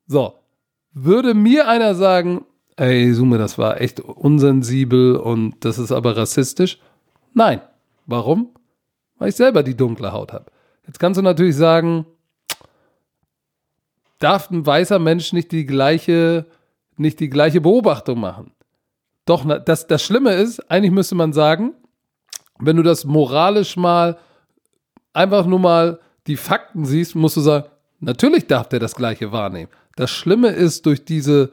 So, 0.06 0.34
würde 0.92 1.34
mir 1.34 1.68
einer 1.68 1.94
sagen, 1.94 2.44
ey, 2.79 3.12
Sume, 3.12 3.39
das 3.39 3.59
war 3.59 3.81
echt 3.81 4.01
unsensibel 4.01 5.16
und 5.16 5.64
das 5.64 5.79
ist 5.79 5.93
aber 5.93 6.16
rassistisch. 6.16 6.79
Nein, 7.35 7.61
Warum? 8.09 8.55
Weil 9.18 9.29
ich 9.29 9.37
selber 9.37 9.62
die 9.62 9.76
dunkle 9.76 10.12
Haut 10.12 10.33
habe. 10.33 10.47
Jetzt 10.87 10.99
kannst 10.99 11.18
du 11.18 11.22
natürlich 11.22 11.57
sagen, 11.57 12.07
darf 14.18 14.51
ein 14.51 14.64
weißer 14.64 14.99
Mensch 14.99 15.35
nicht 15.35 15.53
die 15.53 15.66
gleiche, 15.66 16.47
nicht 16.97 17.20
die 17.20 17.29
gleiche 17.29 17.61
Beobachtung 17.61 18.18
machen? 18.18 18.53
Doch, 19.26 19.45
das, 19.62 19.87
das 19.87 20.03
Schlimme 20.03 20.33
ist, 20.33 20.70
eigentlich 20.70 20.91
müsste 20.91 21.16
man 21.16 21.35
sagen, 21.35 21.74
wenn 22.59 22.76
du 22.76 22.83
das 22.83 23.05
moralisch 23.05 23.76
mal 23.76 24.16
einfach 25.12 25.45
nur 25.45 25.59
mal 25.59 26.01
die 26.26 26.37
Fakten 26.37 26.87
siehst, 26.87 27.14
musst 27.14 27.37
du 27.37 27.43
sagen, 27.43 27.66
natürlich 28.01 28.47
darf 28.47 28.70
der 28.70 28.81
das 28.81 28.95
Gleiche 28.95 29.33
wahrnehmen. 29.33 29.70
Das 29.97 30.11
Schlimme 30.11 30.49
ist, 30.49 30.87
durch 30.87 31.05
diese, 31.05 31.53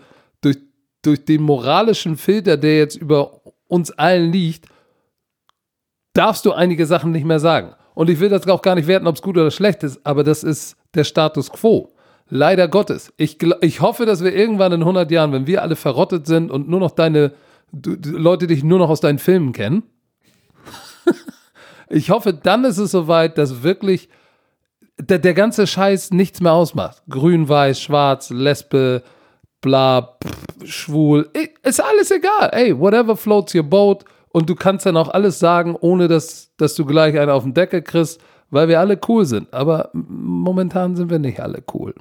durch, 1.06 1.26
den 1.26 1.42
moralischen 1.42 2.18
Filter, 2.18 2.58
der 2.58 2.78
jetzt 2.78 2.96
über 2.96 3.42
uns 3.68 3.92
allen 3.92 4.32
liegt, 4.32 4.66
darfst 6.14 6.46
du 6.46 6.54
einige 6.54 6.86
Sachen 6.86 7.12
nicht 7.12 7.26
mehr 7.26 7.40
sagen. 7.40 7.74
Und 7.94 8.10
ich 8.10 8.20
will 8.20 8.30
das 8.30 8.48
auch 8.48 8.62
gar 8.62 8.76
nicht 8.76 8.88
werten, 8.88 9.08
ob 9.08 9.16
es 9.16 9.22
gut 9.22 9.38
oder 9.38 9.52
schlecht 9.52 9.84
ist, 9.84 10.06
aber 10.06 10.24
das 10.24 10.44
ist 10.44 10.78
der 10.94 11.04
Status 11.04 11.50
quo. 11.52 11.94
Leider 12.30 12.68
Gottes. 12.68 13.14
Ich, 13.18 13.38
ich 13.62 13.82
hoffe, 13.82 14.06
dass 14.06 14.24
wir 14.24 14.36
irgendwann 14.36 14.72
in 14.72 14.82
100 14.82 15.10
Jahren, 15.12 15.32
wenn 15.32 15.48
wir 15.48 15.62
alle 15.62 15.76
verrottet 15.76 16.26
sind 16.26 16.50
und 16.50 16.68
nur 16.68 16.80
noch 16.80 16.92
deine 16.92 17.34
du, 17.72 17.96
du, 17.96 18.12
Leute 18.12 18.48
dich 18.48 18.64
nur 18.64 18.80
noch 18.80 18.90
aus 18.90 19.02
deinen 19.02 19.20
Filmen 19.20 19.52
kennen, 19.54 19.84
ich 21.90 22.10
hoffe, 22.10 22.34
dann 22.34 22.64
ist 22.64 22.78
es 22.78 22.92
soweit, 22.92 23.38
dass 23.38 23.64
wirklich 23.64 24.10
der, 24.98 25.20
der 25.20 25.34
ganze 25.34 25.68
Scheiß 25.68 26.12
nichts 26.12 26.42
mehr 26.42 26.54
ausmacht. 26.54 27.04
Grün, 27.10 27.50
weiß, 27.50 27.80
schwarz, 27.82 28.30
Lesbe, 28.30 29.04
bla, 29.66 30.18
pff, 30.24 30.70
schwul, 30.70 31.30
ist 31.64 31.84
alles 31.84 32.12
egal. 32.12 32.52
Ey, 32.54 32.80
whatever 32.80 33.18
floats 33.18 33.56
your 33.56 33.64
boat. 33.64 34.06
Und 34.30 34.50
du 34.50 34.56
kannst 34.56 34.86
dann 34.86 34.96
auch 34.96 35.10
alles 35.10 35.40
sagen, 35.40 35.76
ohne 35.80 36.08
dass, 36.08 36.52
dass 36.58 36.76
du 36.76 36.86
gleich 36.86 37.18
einen 37.18 37.32
auf 37.32 37.44
den 37.44 37.54
Deckel 37.54 37.82
kriegst, 37.82 38.22
weil 38.52 38.68
wir 38.68 38.80
alle 38.80 39.00
cool 39.08 39.26
sind. 39.26 39.52
Aber 39.54 39.90
momentan 39.94 40.96
sind 40.96 41.10
wir 41.10 41.20
nicht 41.20 41.40
alle 41.40 41.64
cool. 41.74 41.96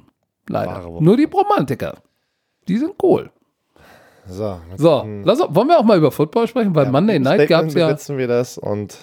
Leider. 0.47 0.87
Nur 0.99 1.17
die 1.17 1.23
Romantiker. 1.23 1.95
Die 2.67 2.77
sind 2.77 2.93
cool. 3.01 3.31
So, 4.27 4.59
so 4.75 5.07
lass, 5.23 5.39
wollen 5.49 5.67
wir 5.67 5.79
auch 5.79 5.83
mal 5.83 5.97
über 5.97 6.11
Football 6.11 6.47
sprechen? 6.47 6.75
Weil 6.75 6.85
ja, 6.85 6.91
Monday 6.91 7.19
Night 7.19 7.47
gab 7.47 7.65
es 7.65 7.73
ja. 7.73 8.17
wir 8.17 8.27
das 8.27 8.57
und 8.57 8.97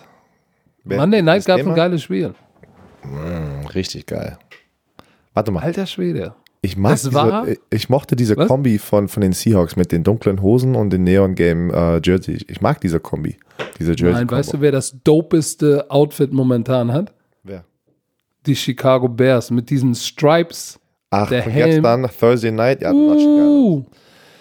Monday 0.85 1.23
Night 1.23 1.47
gab 1.47 1.61
es 1.61 1.67
ein 1.67 1.75
geiles 1.75 2.03
Spiel. 2.03 2.35
Mm, 3.05 3.67
richtig 3.75 4.07
geil. 4.07 4.37
Warte 5.33 5.51
mal. 5.53 5.63
Alter 5.63 5.87
Schwede. 5.87 6.35
Ich, 6.65 6.77
mag 6.77 6.95
diese, 6.95 7.57
ich 7.71 7.89
mochte 7.89 8.15
diese 8.15 8.37
Was? 8.37 8.47
Kombi 8.47 8.79
von, 8.79 9.09
von 9.09 9.21
den 9.21 9.33
Seahawks 9.33 9.75
mit 9.75 9.91
den 9.91 10.05
dunklen 10.05 10.41
Hosen 10.41 10.77
und 10.77 10.91
den 10.91 11.03
Neon 11.03 11.35
Game 11.35 11.71
äh, 11.71 12.01
Jersey. 12.05 12.39
Ich 12.47 12.61
mag 12.61 12.81
diese 12.81 13.01
Kombi. 13.01 13.37
Diese 13.81 13.91
Jersey. 13.91 14.13
Nein, 14.13 14.31
weißt 14.31 14.53
du, 14.53 14.61
wer 14.61 14.71
das 14.71 14.97
dopeste 15.03 15.91
Outfit 15.91 16.33
momentan 16.33 16.93
hat? 16.93 17.13
Wer? 17.43 17.65
Die 18.47 18.55
Chicago 18.55 19.09
Bears 19.09 19.51
mit 19.51 19.71
diesen 19.71 19.97
Stripes. 19.97 20.79
Ach, 21.11 21.29
der 21.29 21.43
Helm. 21.43 21.69
jetzt 21.69 21.85
dann 21.85 22.09
Thursday 22.09 22.53
Night. 22.53 22.81
Ja, 22.81 22.93
uh, 22.93 23.85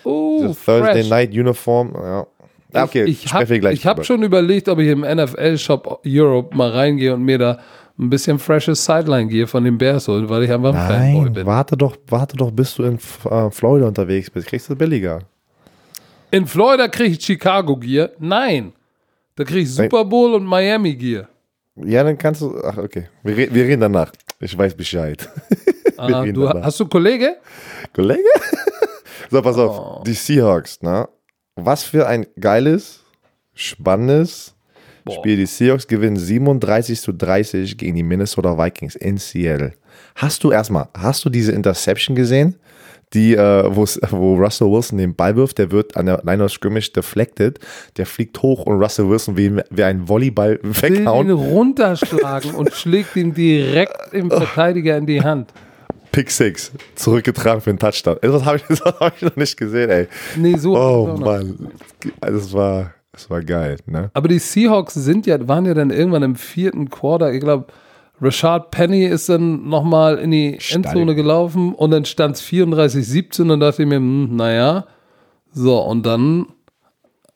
uh, 0.05 0.53
Thursday 0.63 0.93
fresh. 0.93 1.09
Night 1.09 1.32
Uniform. 1.32 1.91
Ja. 1.95 2.28
Okay, 2.74 3.03
ich, 3.03 3.26
ich 3.26 3.34
habe 3.34 3.59
hab 3.59 4.05
schon 4.05 4.24
überlegt, 4.24 4.69
ob 4.69 4.80
ich 4.80 4.88
im 4.88 5.01
NFL-Shop 5.01 6.01
Europe 6.05 6.55
mal 6.55 6.69
reingehe 6.69 7.13
und 7.13 7.24
mir 7.24 7.38
da 7.38 7.59
ein 8.02 8.10
bisschen 8.10 8.39
freshes 8.39 8.84
Sideline-Gear 8.84 9.47
von 9.47 9.64
den 9.64 9.78
Bears 9.78 10.08
holen, 10.08 10.28
weil 10.28 10.43
ich 10.43 10.52
einfach 10.52 10.70
ein 10.70 10.76
Nein, 10.76 11.14
Fanboy 11.14 11.30
bin. 11.30 11.45
Warte 11.45 11.78
doch, 11.78 11.95
warte 12.08 12.36
doch, 12.36 12.52
bis 12.52 12.76
du 12.76 12.84
in 12.84 12.95
äh, 12.95 13.52
Florida 13.52 13.88
unterwegs 13.88 14.30
bist. 14.30 14.47
Kriegst 14.47 14.70
du 14.70 14.76
billiger. 14.76 15.20
In 16.32 16.47
Florida 16.47 16.88
kriege 16.88 17.12
ich 17.12 17.24
Chicago-Gear? 17.24 18.10
Nein. 18.20 18.74
Da 19.36 19.43
kriege 19.43 19.62
ich 19.62 19.74
Super 19.74 20.04
Bowl 20.04 20.34
und 20.34 20.45
Miami-Gear. 20.45 21.28
Ja, 21.76 22.04
dann 22.04 22.18
kannst 22.18 22.41
du. 22.41 22.60
Ach, 22.64 22.78
okay. 22.78 23.08
Wir, 23.24 23.54
wir 23.54 23.66
reden 23.66 23.82
danach. 23.82 24.12
Ich 24.39 24.58
weiß 24.58 24.76
Bescheid. 24.76 25.30
Ah, 25.97 26.26
du, 26.26 26.49
hast 26.49 26.80
du 26.80 26.88
Kollege? 26.88 27.38
Kollege? 27.93 28.24
so, 29.30 29.39
pass 29.43 29.56
oh. 29.56 29.62
auf. 29.62 30.04
Die 30.04 30.14
Seahawks, 30.14 30.82
ne? 30.82 31.08
Was 31.56 31.84
für 31.84 32.08
ein 32.08 32.26
geiles, 32.39 33.02
spannendes 33.54 34.56
Boah. 35.04 35.16
Spiel. 35.16 35.38
Die 35.38 35.45
Seahawks 35.45 35.88
gewinnen 35.88 36.18
37 36.18 37.02
zu 37.02 37.12
30 37.12 37.78
gegen 37.78 37.95
die 37.95 38.04
Minnesota 38.04 38.58
Vikings 38.58 38.95
in 38.95 39.18
Seattle. 39.18 39.74
Hast 40.16 40.43
du 40.43 40.52
erstmal, 40.52 40.88
hast 40.95 41.26
du 41.26 41.30
diese 41.30 41.52
Interception 41.52 42.16
gesehen? 42.16 42.56
Die, 43.14 43.36
äh, 43.36 43.64
wo 43.76 44.36
Russell 44.36 44.72
Wilson 44.72 44.97
den 44.97 45.14
Ball 45.14 45.36
wirft, 45.36 45.58
der 45.58 45.70
wird 45.72 45.97
an 45.97 46.06
der 46.06 46.22
Line 46.24 46.45
of 46.45 46.52
Scrimmage 46.52 46.93
deflected, 46.93 47.60
der 47.97 48.06
fliegt 48.06 48.41
hoch 48.41 48.66
und 48.66 48.82
Russell 48.82 49.10
Wilson 49.10 49.36
wie, 49.36 49.62
wie 49.70 49.84
ein 49.84 50.08
Volleyball 50.08 50.60
weghauen. 50.64 51.28
Will 51.28 51.34
ihn 51.36 51.52
runterschlagen 51.52 52.56
und 52.56 52.72
schlägt 52.74 53.18
ihn 53.18 53.34
direkt 53.34 54.14
im 54.14 54.32
Verteidiger 54.32 54.97
in 54.97 55.06
die 55.08 55.22
Hand. 55.22 55.52
Pick 56.14 56.32
Six, 56.32 56.72
zurückgetragen 56.95 57.62
für 57.62 57.70
einen 57.70 57.80
Touchdown. 57.80 58.18
Das 58.22 58.45
habe 58.45 58.58
ich, 58.58 58.80
hab 58.80 59.16
ich 59.16 59.22
noch 59.22 59.36
nicht 59.36 59.58
gesehen, 59.58 59.89
ey. 59.89 60.08
Nee, 60.38 60.58
so. 60.58 60.78
Oh 60.78 61.18
Mann, 61.18 61.70
das 62.22 62.54
war, 62.54 62.93
das 63.12 63.30
war 63.30 63.41
geil, 63.41 63.78
ne? 63.86 64.09
Aber 64.14 64.28
die 64.28 64.39
Seahawks 64.39 64.93
sind 64.93 65.26
ja, 65.26 65.47
waren 65.47 65.66
ja 65.66 65.74
dann 65.74 65.89
irgendwann 65.89 66.24
im 66.24 66.36
vierten 66.36 66.89
Quarter, 66.89 67.34
ich 67.34 67.41
glaube, 67.41 67.68
Rashad 68.22 68.70
Penny 68.70 69.05
ist 69.05 69.30
dann 69.30 69.68
nochmal 69.68 70.20
in 70.20 70.30
die 70.32 70.59
Endzone 70.70 71.16
gelaufen 71.16 71.74
und 71.74 71.89
dann 71.91 72.05
stand 72.05 72.36
es 72.36 72.43
34-17 72.43 73.51
und 73.51 73.59
dachte 73.59 73.82
ich 73.82 73.89
mir, 73.89 73.95
hm, 73.95 74.36
naja. 74.36 74.86
So, 75.51 75.80
und 75.80 76.05
dann 76.05 76.45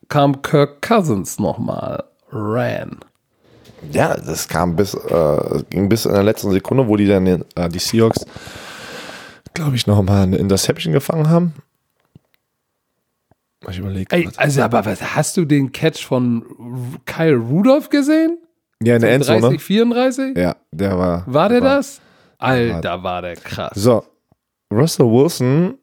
kam 0.07 0.43
Kirk 0.43 0.81
Cousins 0.81 1.39
nochmal, 1.39 2.03
ran. 2.31 2.99
Ja, 3.91 4.15
das 4.15 4.47
kam 4.47 4.75
bis, 4.75 4.93
äh, 4.93 5.63
ging 5.69 5.89
bis 5.89 6.05
in 6.05 6.13
der 6.13 6.23
letzten 6.23 6.51
Sekunde, 6.51 6.87
wo 6.87 6.95
die 6.95 7.07
dann 7.07 7.25
äh, 7.27 7.69
die 7.69 7.79
Seahawks, 7.79 8.25
glaube 9.53 9.75
ich, 9.75 9.87
nochmal 9.87 10.23
eine 10.23 10.37
Interception 10.37 10.93
gefangen 10.93 11.29
haben. 11.29 11.53
Ich 13.69 13.79
überlege. 13.79 14.31
Also, 14.37 14.61
aber 14.61 14.85
was, 14.85 15.15
hast 15.15 15.37
du 15.37 15.45
den 15.45 15.71
Catch 15.71 16.03
von 16.03 16.43
Kyle 17.05 17.35
Rudolph 17.35 17.89
gesehen? 17.89 18.37
Ja, 18.83 18.95
in 18.95 19.01
der 19.01 19.11
Endzone. 19.11 19.41
30, 19.41 19.61
34? 19.61 20.37
Ja, 20.37 20.55
der 20.71 20.97
war. 20.97 21.23
War 21.25 21.49
der 21.49 21.61
war, 21.61 21.77
das? 21.77 22.01
Alter, 22.37 23.03
war 23.03 23.21
der 23.21 23.35
krass. 23.35 23.71
So, 23.75 24.03
Russell 24.71 25.05
Wilson, 25.05 25.77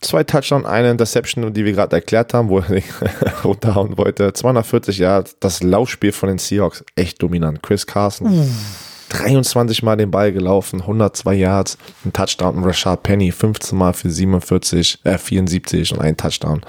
zwei 0.00 0.24
Touchdown, 0.24 0.64
eine 0.64 0.90
Interception, 0.90 1.52
die 1.52 1.64
wir 1.64 1.72
gerade 1.72 1.96
erklärt 1.96 2.34
haben, 2.34 2.48
wo 2.48 2.58
er 2.58 2.82
runterhauen 3.44 3.98
wollte. 3.98 4.32
240 4.32 4.98
Jahre, 4.98 5.24
das 5.40 5.62
Laufspiel 5.62 6.12
von 6.12 6.28
den 6.28 6.38
Seahawks, 6.38 6.84
echt 6.94 7.22
dominant. 7.22 7.62
Chris 7.62 7.86
Carson. 7.86 8.40
Uff. 8.40 8.86
23 9.08 9.82
Mal 9.82 9.96
den 9.96 10.10
Ball 10.10 10.32
gelaufen, 10.32 10.80
102 10.80 11.34
Yards, 11.34 11.78
ein 12.04 12.12
Touchdown 12.12 12.56
und 12.56 12.64
Rashad 12.64 13.02
Penny 13.02 13.30
15 13.30 13.78
Mal 13.78 13.92
für 13.92 14.10
47, 14.10 15.00
äh, 15.04 15.16
74 15.16 15.92
und 15.92 16.00
ein 16.00 16.16
Touchdown. 16.16 16.62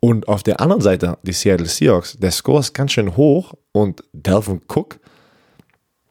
Und 0.00 0.28
auf 0.28 0.42
der 0.42 0.60
anderen 0.60 0.80
Seite, 0.80 1.18
die 1.22 1.32
Seattle 1.32 1.66
Seahawks, 1.66 2.16
der 2.18 2.30
Score 2.30 2.60
ist 2.60 2.72
ganz 2.72 2.92
schön 2.92 3.16
hoch 3.16 3.54
und 3.72 4.04
Delvin 4.12 4.60
Cook 4.68 5.00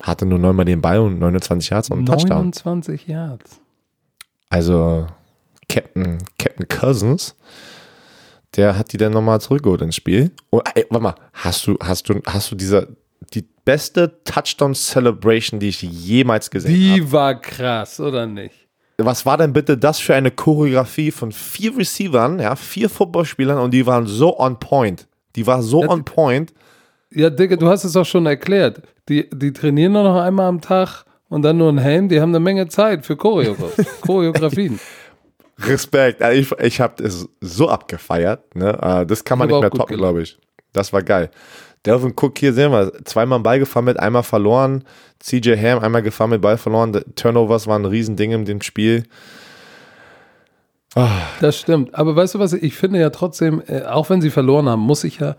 hatte 0.04 0.26
nur 0.26 0.40
neunmal 0.40 0.66
den 0.66 0.82
Ball 0.82 1.00
und 1.00 1.20
29 1.20 1.70
Yards 1.70 1.90
und 1.90 2.00
einen 2.00 2.06
Touchdown. 2.06 2.38
29 2.38 3.08
Yards. 3.08 3.62
Also 4.50 5.08
Captain, 5.70 6.20
Captain 6.38 6.68
Cousins, 6.68 7.36
der 8.56 8.78
hat 8.78 8.94
die 8.94 8.98
dann 8.98 9.14
nochmal 9.14 9.42
zurückgeholt 9.42 9.82
ins 9.82 9.96
Spiel. 9.96 10.32
Und 10.50 10.68
ey, 10.76 10.86
warte 10.90 11.04
mal, 11.04 11.16
hast 11.34 11.68
du, 11.68 11.78
hast 11.82 12.10
du, 12.10 12.22
hast 12.26 12.52
du 12.52 12.56
diese, 12.56 12.96
die 13.34 13.46
beste 13.66 14.24
Touchdown 14.24 14.76
Celebration, 14.76 15.60
die 15.60 15.70
ich 15.70 15.82
jemals 15.82 16.50
gesehen 16.50 16.72
habe? 16.72 16.96
Die 16.96 17.02
hab? 17.06 17.12
war 17.12 17.42
krass, 17.42 18.00
oder 18.00 18.26
nicht? 18.28 18.67
Was 19.06 19.26
war 19.26 19.38
denn 19.38 19.54
bitte 19.54 19.78
das 19.78 20.00
für 20.00 20.16
eine 20.16 20.32
Choreografie 20.32 21.12
von 21.12 21.32
vier 21.32 21.78
Receivern, 21.78 22.40
ja, 22.40 22.56
vier 22.56 22.90
Footballspielern 22.90 23.60
und 23.60 23.72
die 23.72 23.86
waren 23.86 24.08
so 24.08 24.40
on 24.40 24.60
point. 24.60 25.08
Die 25.36 25.46
war 25.46 25.62
so 25.62 25.84
ja, 25.84 25.90
on 25.90 26.04
point. 26.04 26.54
Ja, 27.12 27.30
Digga, 27.30 27.56
du 27.56 27.68
hast 27.68 27.84
es 27.84 27.96
auch 27.96 28.06
schon 28.06 28.26
erklärt. 28.26 28.82
Die, 29.08 29.30
die 29.30 29.54
trainieren 29.54 29.94
nur 29.94 30.04
noch 30.04 30.20
einmal 30.20 30.48
am 30.48 30.62
Tag 30.62 31.06
und 31.30 31.44
dann 31.44 31.58
nur 31.58 31.70
ein 31.70 31.78
Helm. 31.78 32.10
Die 32.10 32.20
haben 32.20 32.30
eine 32.30 32.40
Menge 32.40 32.68
Zeit 32.68 33.06
für 33.06 33.16
Choreograf 33.16 33.76
Choreografien. 34.02 34.80
Respekt. 35.60 36.22
Also 36.22 36.40
ich, 36.40 36.66
ich 36.66 36.82
habe 36.82 37.04
es 37.04 37.28
so 37.40 37.70
abgefeiert. 37.70 38.56
Ne? 38.56 38.78
Äh, 38.82 39.06
das 39.06 39.24
kann 39.24 39.38
man 39.38 39.48
nicht 39.48 39.60
mehr 39.60 39.72
toppen, 39.72 39.98
glaube 39.98 40.24
ich. 40.24 40.38
Das 40.78 40.94
war 40.94 41.04
geil. 41.04 41.30
Delvin 41.86 42.14
Cook, 42.20 42.38
hier 42.38 42.54
sehen 42.54 42.72
wir, 42.72 42.92
zweimal 43.06 43.40
Ball 43.40 43.60
gefahren 43.60 43.98
einmal 43.98 44.24
verloren. 44.24 44.84
CJ 45.20 45.56
Ham 45.56 45.80
einmal 45.80 46.02
gefahren 46.02 46.32
mit 46.32 46.42
Ball 46.42 46.58
verloren. 46.58 47.00
Turnovers 47.16 47.68
waren 47.68 47.84
ein 47.84 47.86
Riesending 47.86 48.32
in 48.32 48.46
dem 48.46 48.62
Spiel. 48.62 49.04
Oh. 50.96 51.08
Das 51.42 51.58
stimmt. 51.58 51.96
Aber 51.96 52.16
weißt 52.16 52.36
du 52.36 52.40
was, 52.40 52.54
ich 52.54 52.76
finde 52.76 53.00
ja 53.00 53.10
trotzdem, 53.10 53.62
äh, 53.68 53.84
auch 53.84 54.10
wenn 54.10 54.22
sie 54.22 54.30
verloren 54.30 54.68
haben, 54.68 54.82
muss 54.82 55.04
ich 55.04 55.20
ja 55.20 55.36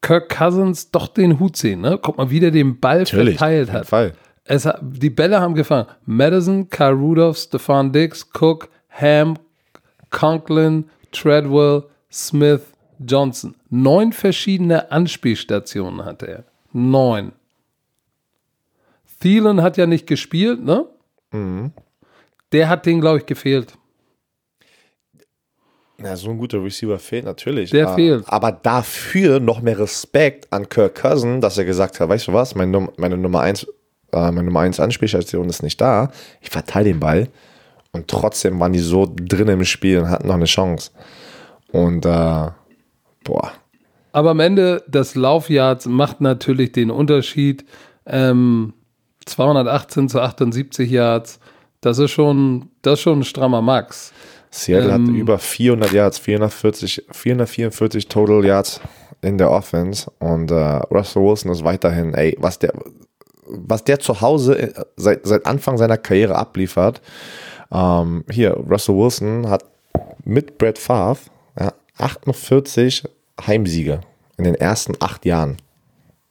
Kirk 0.00 0.28
Cousins 0.36 0.90
doch 0.90 1.08
den 1.08 1.38
Hut 1.38 1.56
sehen. 1.56 1.80
Ne? 1.80 1.98
Guck 2.00 2.18
mal, 2.18 2.30
wie 2.30 2.40
der 2.40 2.50
den 2.50 2.80
Ball 2.80 3.00
Natürlich, 3.00 3.36
verteilt 3.36 3.72
hat. 3.72 3.86
Fall. 3.86 4.12
Es, 4.44 4.68
die 4.80 5.10
Bälle 5.10 5.40
haben 5.40 5.54
gefangen. 5.54 5.86
Madison, 6.04 6.68
Kyle 6.68 6.92
Rudolph, 6.92 7.38
Stefan 7.38 7.92
Dix, 7.92 8.28
Cook, 8.38 8.68
Ham, 8.90 9.36
Conklin, 10.10 10.86
Treadwell, 11.12 11.84
Smith, 12.10 12.62
Johnson. 13.06 13.54
Neun 13.70 14.12
verschiedene 14.12 14.90
Anspielstationen 14.90 16.04
hatte 16.04 16.26
er. 16.26 16.44
Neun. 16.72 17.32
Thielen 19.20 19.62
hat 19.62 19.76
ja 19.76 19.86
nicht 19.86 20.06
gespielt, 20.06 20.64
ne? 20.64 20.86
Mhm. 21.30 21.72
Der 22.50 22.68
hat 22.68 22.86
den, 22.86 23.00
glaube 23.00 23.18
ich, 23.18 23.26
gefehlt. 23.26 23.74
Ja, 26.02 26.16
so 26.16 26.30
ein 26.30 26.38
guter 26.38 26.62
Receiver 26.62 26.98
fehlt 26.98 27.24
natürlich. 27.24 27.70
Der 27.70 27.86
aber, 27.86 27.94
fehlt. 27.94 28.24
Aber 28.26 28.50
dafür 28.50 29.38
noch 29.38 29.62
mehr 29.62 29.78
Respekt 29.78 30.52
an 30.52 30.68
Kirk 30.68 30.96
Cousin, 30.96 31.40
dass 31.40 31.56
er 31.58 31.64
gesagt 31.64 32.00
hat, 32.00 32.08
weißt 32.08 32.28
du 32.28 32.32
was, 32.32 32.54
meine, 32.54 32.72
Num 32.72 32.90
meine 32.96 33.16
Nummer 33.16 33.42
1 33.42 33.66
äh, 34.12 34.30
meine 34.30 34.44
Nummer 34.44 34.60
1 34.60 34.80
Anspielstation 34.80 35.48
ist 35.48 35.62
nicht 35.62 35.80
da. 35.80 36.10
Ich 36.40 36.50
verteile 36.50 36.86
den 36.86 37.00
Ball. 37.00 37.28
Und 37.92 38.08
trotzdem 38.08 38.58
waren 38.60 38.72
die 38.72 38.78
so 38.78 39.12
drin 39.14 39.48
im 39.48 39.64
Spiel 39.64 39.98
und 39.98 40.10
hatten 40.10 40.26
noch 40.26 40.34
eine 40.34 40.46
Chance. 40.46 40.90
Und 41.72 42.06
äh, 42.06 42.48
boah. 43.24 43.52
Aber 44.12 44.30
am 44.30 44.40
Ende 44.40 44.84
des 44.86 45.14
Laufjahrs 45.14 45.86
macht 45.86 46.20
natürlich 46.20 46.72
den 46.72 46.90
Unterschied. 46.90 47.64
Ähm, 48.06 48.74
218 49.24 50.08
zu 50.08 50.20
78 50.20 50.90
Yards, 50.90 51.38
das 51.80 51.98
ist 51.98 52.10
schon, 52.10 52.68
das 52.82 52.94
ist 52.94 53.00
schon 53.00 53.20
ein 53.20 53.24
strammer 53.24 53.62
Max. 53.62 54.12
Seattle 54.50 54.92
Ähm, 54.92 55.08
hat 55.08 55.14
über 55.14 55.38
400 55.38 55.92
Yards, 55.92 56.18
440, 56.18 57.06
444 57.10 58.08
Total 58.08 58.44
Yards 58.44 58.80
in 59.22 59.38
der 59.38 59.50
Offense 59.50 60.10
und 60.18 60.50
äh, 60.50 60.54
Russell 60.54 61.22
Wilson 61.22 61.50
ist 61.52 61.64
weiterhin, 61.64 62.12
ey, 62.14 62.36
was 62.38 62.58
der, 62.58 62.72
was 63.46 63.84
der 63.84 64.00
zu 64.00 64.20
Hause 64.20 64.58
äh, 64.58 64.84
seit, 64.96 65.26
seit 65.26 65.46
Anfang 65.46 65.78
seiner 65.78 65.96
Karriere 65.96 66.36
abliefert. 66.36 67.00
Ähm, 67.72 68.24
hier, 68.30 68.52
Russell 68.52 68.96
Wilson 68.96 69.48
hat 69.48 69.64
mit 70.24 70.58
Brett 70.58 70.78
Favre 70.78 71.18
48 71.98 73.04
Heimsiege 73.46 74.00
in 74.38 74.44
den 74.44 74.54
ersten 74.54 74.94
acht 75.00 75.24
Jahren. 75.24 75.56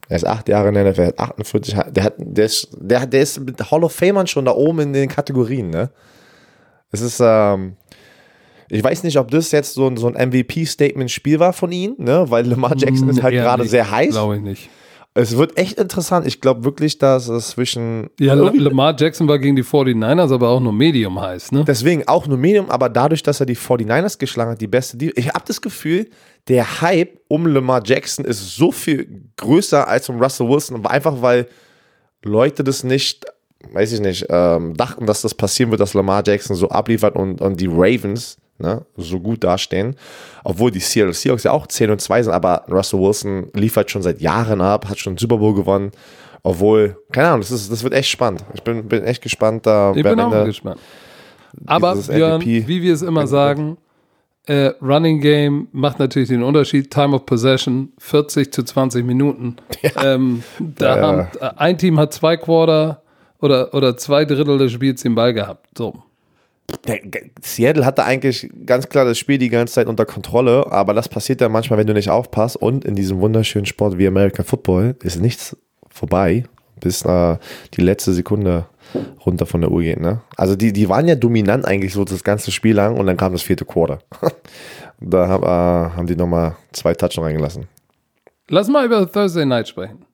Er 0.10 0.18
ist 0.18 0.26
acht 0.28 0.50
Jahre 0.50 0.70
in 0.70 0.74
der 0.74 0.92
NFL, 0.92 1.06
hat 1.08 1.20
48, 1.20 1.76
He- 1.76 1.92
der, 1.92 2.04
hat, 2.04 2.14
der, 2.18 2.46
ist, 2.46 2.68
der, 2.78 3.06
der 3.06 3.22
ist 3.22 3.40
mit 3.40 3.72
Hall 3.72 3.84
of 3.84 3.94
Famern 3.94 4.28
schon 4.28 4.46
da 4.46 4.52
oben 4.52 4.80
in 4.80 4.94
den 4.94 5.08
Kategorien, 5.08 5.70
ne? 5.70 5.90
Es 6.92 7.00
ist, 7.00 7.22
ähm, 7.24 7.78
ich 8.70 8.84
weiß 8.84 9.04
nicht, 9.04 9.18
ob 9.18 9.32
das 9.32 9.52
jetzt 9.52 9.74
so 9.74 9.88
ein, 9.88 9.96
so 9.96 10.08
ein 10.12 10.30
MVP-Statement-Spiel 10.30 11.40
war 11.40 11.54
von 11.54 11.72
ihm, 11.72 11.96
ne? 11.98 12.26
weil 12.30 12.46
Lamar 12.46 12.76
Jackson 12.78 13.08
ist 13.10 13.24
halt 13.24 13.34
gerade 13.34 13.66
sehr 13.66 13.90
heiß. 13.90 14.10
Glaube 14.12 14.36
ich 14.38 14.42
nicht. 14.42 14.70
Es 15.14 15.36
wird 15.36 15.58
echt 15.58 15.78
interessant. 15.78 16.26
Ich 16.26 16.40
glaube 16.40 16.64
wirklich, 16.64 16.98
dass 16.98 17.28
es 17.28 17.50
zwischen. 17.50 18.10
Ja, 18.18 18.34
Lamar 18.34 18.96
Jackson 18.98 19.28
war 19.28 19.40
gegen 19.40 19.58
die 19.58 19.64
49ers, 19.64 20.34
aber 20.34 20.50
auch 20.50 20.62
nur 20.62 20.72
Medium 20.72 21.20
heiß, 21.20 21.52
ne? 21.52 21.66
Deswegen 21.66 22.08
auch 22.08 22.28
nur 22.28 22.38
Medium, 22.38 22.70
aber 22.70 22.88
dadurch, 22.88 23.22
dass 23.22 23.42
er 23.42 23.46
die 23.46 23.58
49ers 23.58 24.18
geschlagen 24.18 24.52
hat, 24.52 24.62
die 24.62 24.68
beste. 24.68 24.96
Die 24.96 25.12
ich 25.12 25.28
habe 25.28 25.44
das 25.46 25.62
Gefühl, 25.62 26.10
der 26.48 26.82
Hype 26.82 27.20
um 27.28 27.46
Lamar 27.46 27.82
Jackson 27.84 28.24
ist 28.24 28.56
so 28.56 28.72
viel 28.72 29.26
größer 29.36 29.86
als 29.86 30.08
um 30.08 30.22
Russell 30.22 30.48
Wilson, 30.48 30.78
aber 30.78 30.92
einfach 30.92 31.22
weil 31.22 31.48
Leute 32.24 32.64
das 32.64 32.86
nicht, 32.86 33.26
weiß 33.70 33.92
ich 33.92 34.00
nicht, 34.00 34.28
ähm, 34.30 34.76
dachten, 34.76 35.08
dass 35.08 35.22
das 35.22 35.36
passieren 35.36 35.72
wird, 35.72 35.82
dass 35.82 35.94
Lamar 35.94 36.24
Jackson 36.26 36.56
so 36.56 36.70
abliefert 36.70 37.18
und, 37.18 37.42
und 37.42 37.60
die 37.60 37.70
Ravens 37.70 38.38
ne, 38.62 38.86
so 38.98 39.20
gut 39.20 39.44
dastehen. 39.44 39.96
Obwohl 40.44 40.72
die 40.72 40.80
Seattle 40.80 41.14
Seahawks 41.14 41.44
ja 41.44 41.52
auch 41.52 41.68
10 41.68 41.92
und 41.92 42.00
2 42.02 42.24
sind, 42.24 42.34
aber 42.34 42.64
Russell 42.70 43.00
Wilson 43.00 43.48
liefert 43.54 43.92
schon 43.92 44.02
seit 44.02 44.22
Jahren 44.22 44.62
ab, 44.62 44.88
hat 44.90 45.00
schon 45.00 45.18
Super 45.18 45.38
Bowl 45.38 45.54
gewonnen. 45.54 45.92
Obwohl, 46.44 46.98
keine 47.12 47.28
Ahnung, 47.28 47.42
das, 47.42 47.52
ist, 47.52 47.72
das 47.72 47.84
wird 47.84 47.94
echt 47.94 48.10
spannend. 48.10 48.44
Ich 48.54 48.64
bin, 48.64 48.88
bin 48.88 49.04
echt 49.04 49.22
gespannt, 49.22 49.66
da 49.68 49.94
Ich 49.96 50.02
bin 50.04 50.20
auch 50.20 50.32
Ende- 50.32 50.46
gespannt. 50.46 50.80
Aber 51.68 51.96
Björn, 51.96 52.42
wie 52.44 52.82
wir 52.82 52.94
es 52.94 53.02
immer 53.02 53.28
sagen, 53.28 53.78
äh, 54.48 54.72
Running 54.82 55.20
Game 55.22 55.68
macht 55.72 56.00
natürlich 56.00 56.30
den 56.30 56.42
Unterschied. 56.42 56.90
Time 56.90 57.14
of 57.16 57.26
Possession 57.28 57.92
40 58.00 58.52
zu 58.52 58.64
20 58.64 59.06
Minuten. 59.06 59.58
Ähm, 60.04 60.42
da 60.60 60.96
Ja. 60.98 61.02
haben, 61.08 61.20
äh, 61.40 61.50
ein 61.58 61.78
Team 61.78 62.00
hat 62.00 62.14
zwei 62.14 62.38
Quarter 62.38 63.02
oder, 63.40 63.74
oder 63.74 63.98
zwei 63.98 64.26
Drittel 64.26 64.58
des 64.58 64.72
Spiels 64.72 65.02
den 65.04 65.14
Ball 65.14 65.34
gehabt. 65.34 65.68
So. 65.78 65.94
Seattle 67.42 67.86
hatte 67.86 68.04
eigentlich 68.04 68.50
ganz 68.66 68.90
klar 68.90 69.06
das 69.06 69.18
Spiel 69.18 69.38
die 69.38 69.50
ganze 69.50 69.76
Zeit 69.76 69.88
unter 69.88 70.06
Kontrolle, 70.06 70.72
aber 70.72 70.94
das 70.94 71.10
passiert 71.10 71.42
dann 71.42 71.52
manchmal, 71.52 71.80
wenn 71.80 71.88
du 71.88 71.94
nicht 71.94 72.10
aufpasst. 72.10 72.58
Und 72.58 72.86
in 72.86 72.96
diesem 72.96 73.20
wunderschönen 73.20 73.66
Sport 73.66 73.98
wie 73.98 74.08
American 74.08 74.46
Football 74.46 74.96
ist 75.04 75.20
nichts 75.22 75.56
vorbei, 75.90 76.46
bis 76.80 77.04
äh, 77.04 77.38
die 77.74 77.82
letzte 77.82 78.14
Sekunde 78.14 78.66
runter 79.26 79.46
von 79.46 79.62
der 79.62 79.72
Uhr 79.72 79.82
geht. 79.82 80.00
Ne? 80.00 80.22
Also 80.36 80.56
die, 80.56 80.74
die 80.74 80.90
waren 80.90 81.08
ja 81.08 81.16
dominant 81.16 81.66
eigentlich 81.66 81.94
so 81.94 82.04
das 82.04 82.24
ganze 82.24 82.52
Spiel 82.52 82.76
lang 82.76 82.98
und 82.98 83.06
dann 83.06 83.18
kam 83.18 83.32
das 83.32 83.42
vierte 83.42 83.66
Quarter. 83.66 84.00
da 85.00 85.28
hab, 85.28 85.44
äh, 85.44 85.96
haben 85.96 86.08
die 86.08 86.16
nochmal 86.16 86.56
zwei 86.72 86.94
Touchdowns 86.94 87.28
reingelassen. 87.28 87.68
Lass 88.50 88.68
mal 88.68 88.86
über 88.86 89.10
Thursday 89.10 89.46
Night 89.46 89.68
sprechen. 89.68 90.06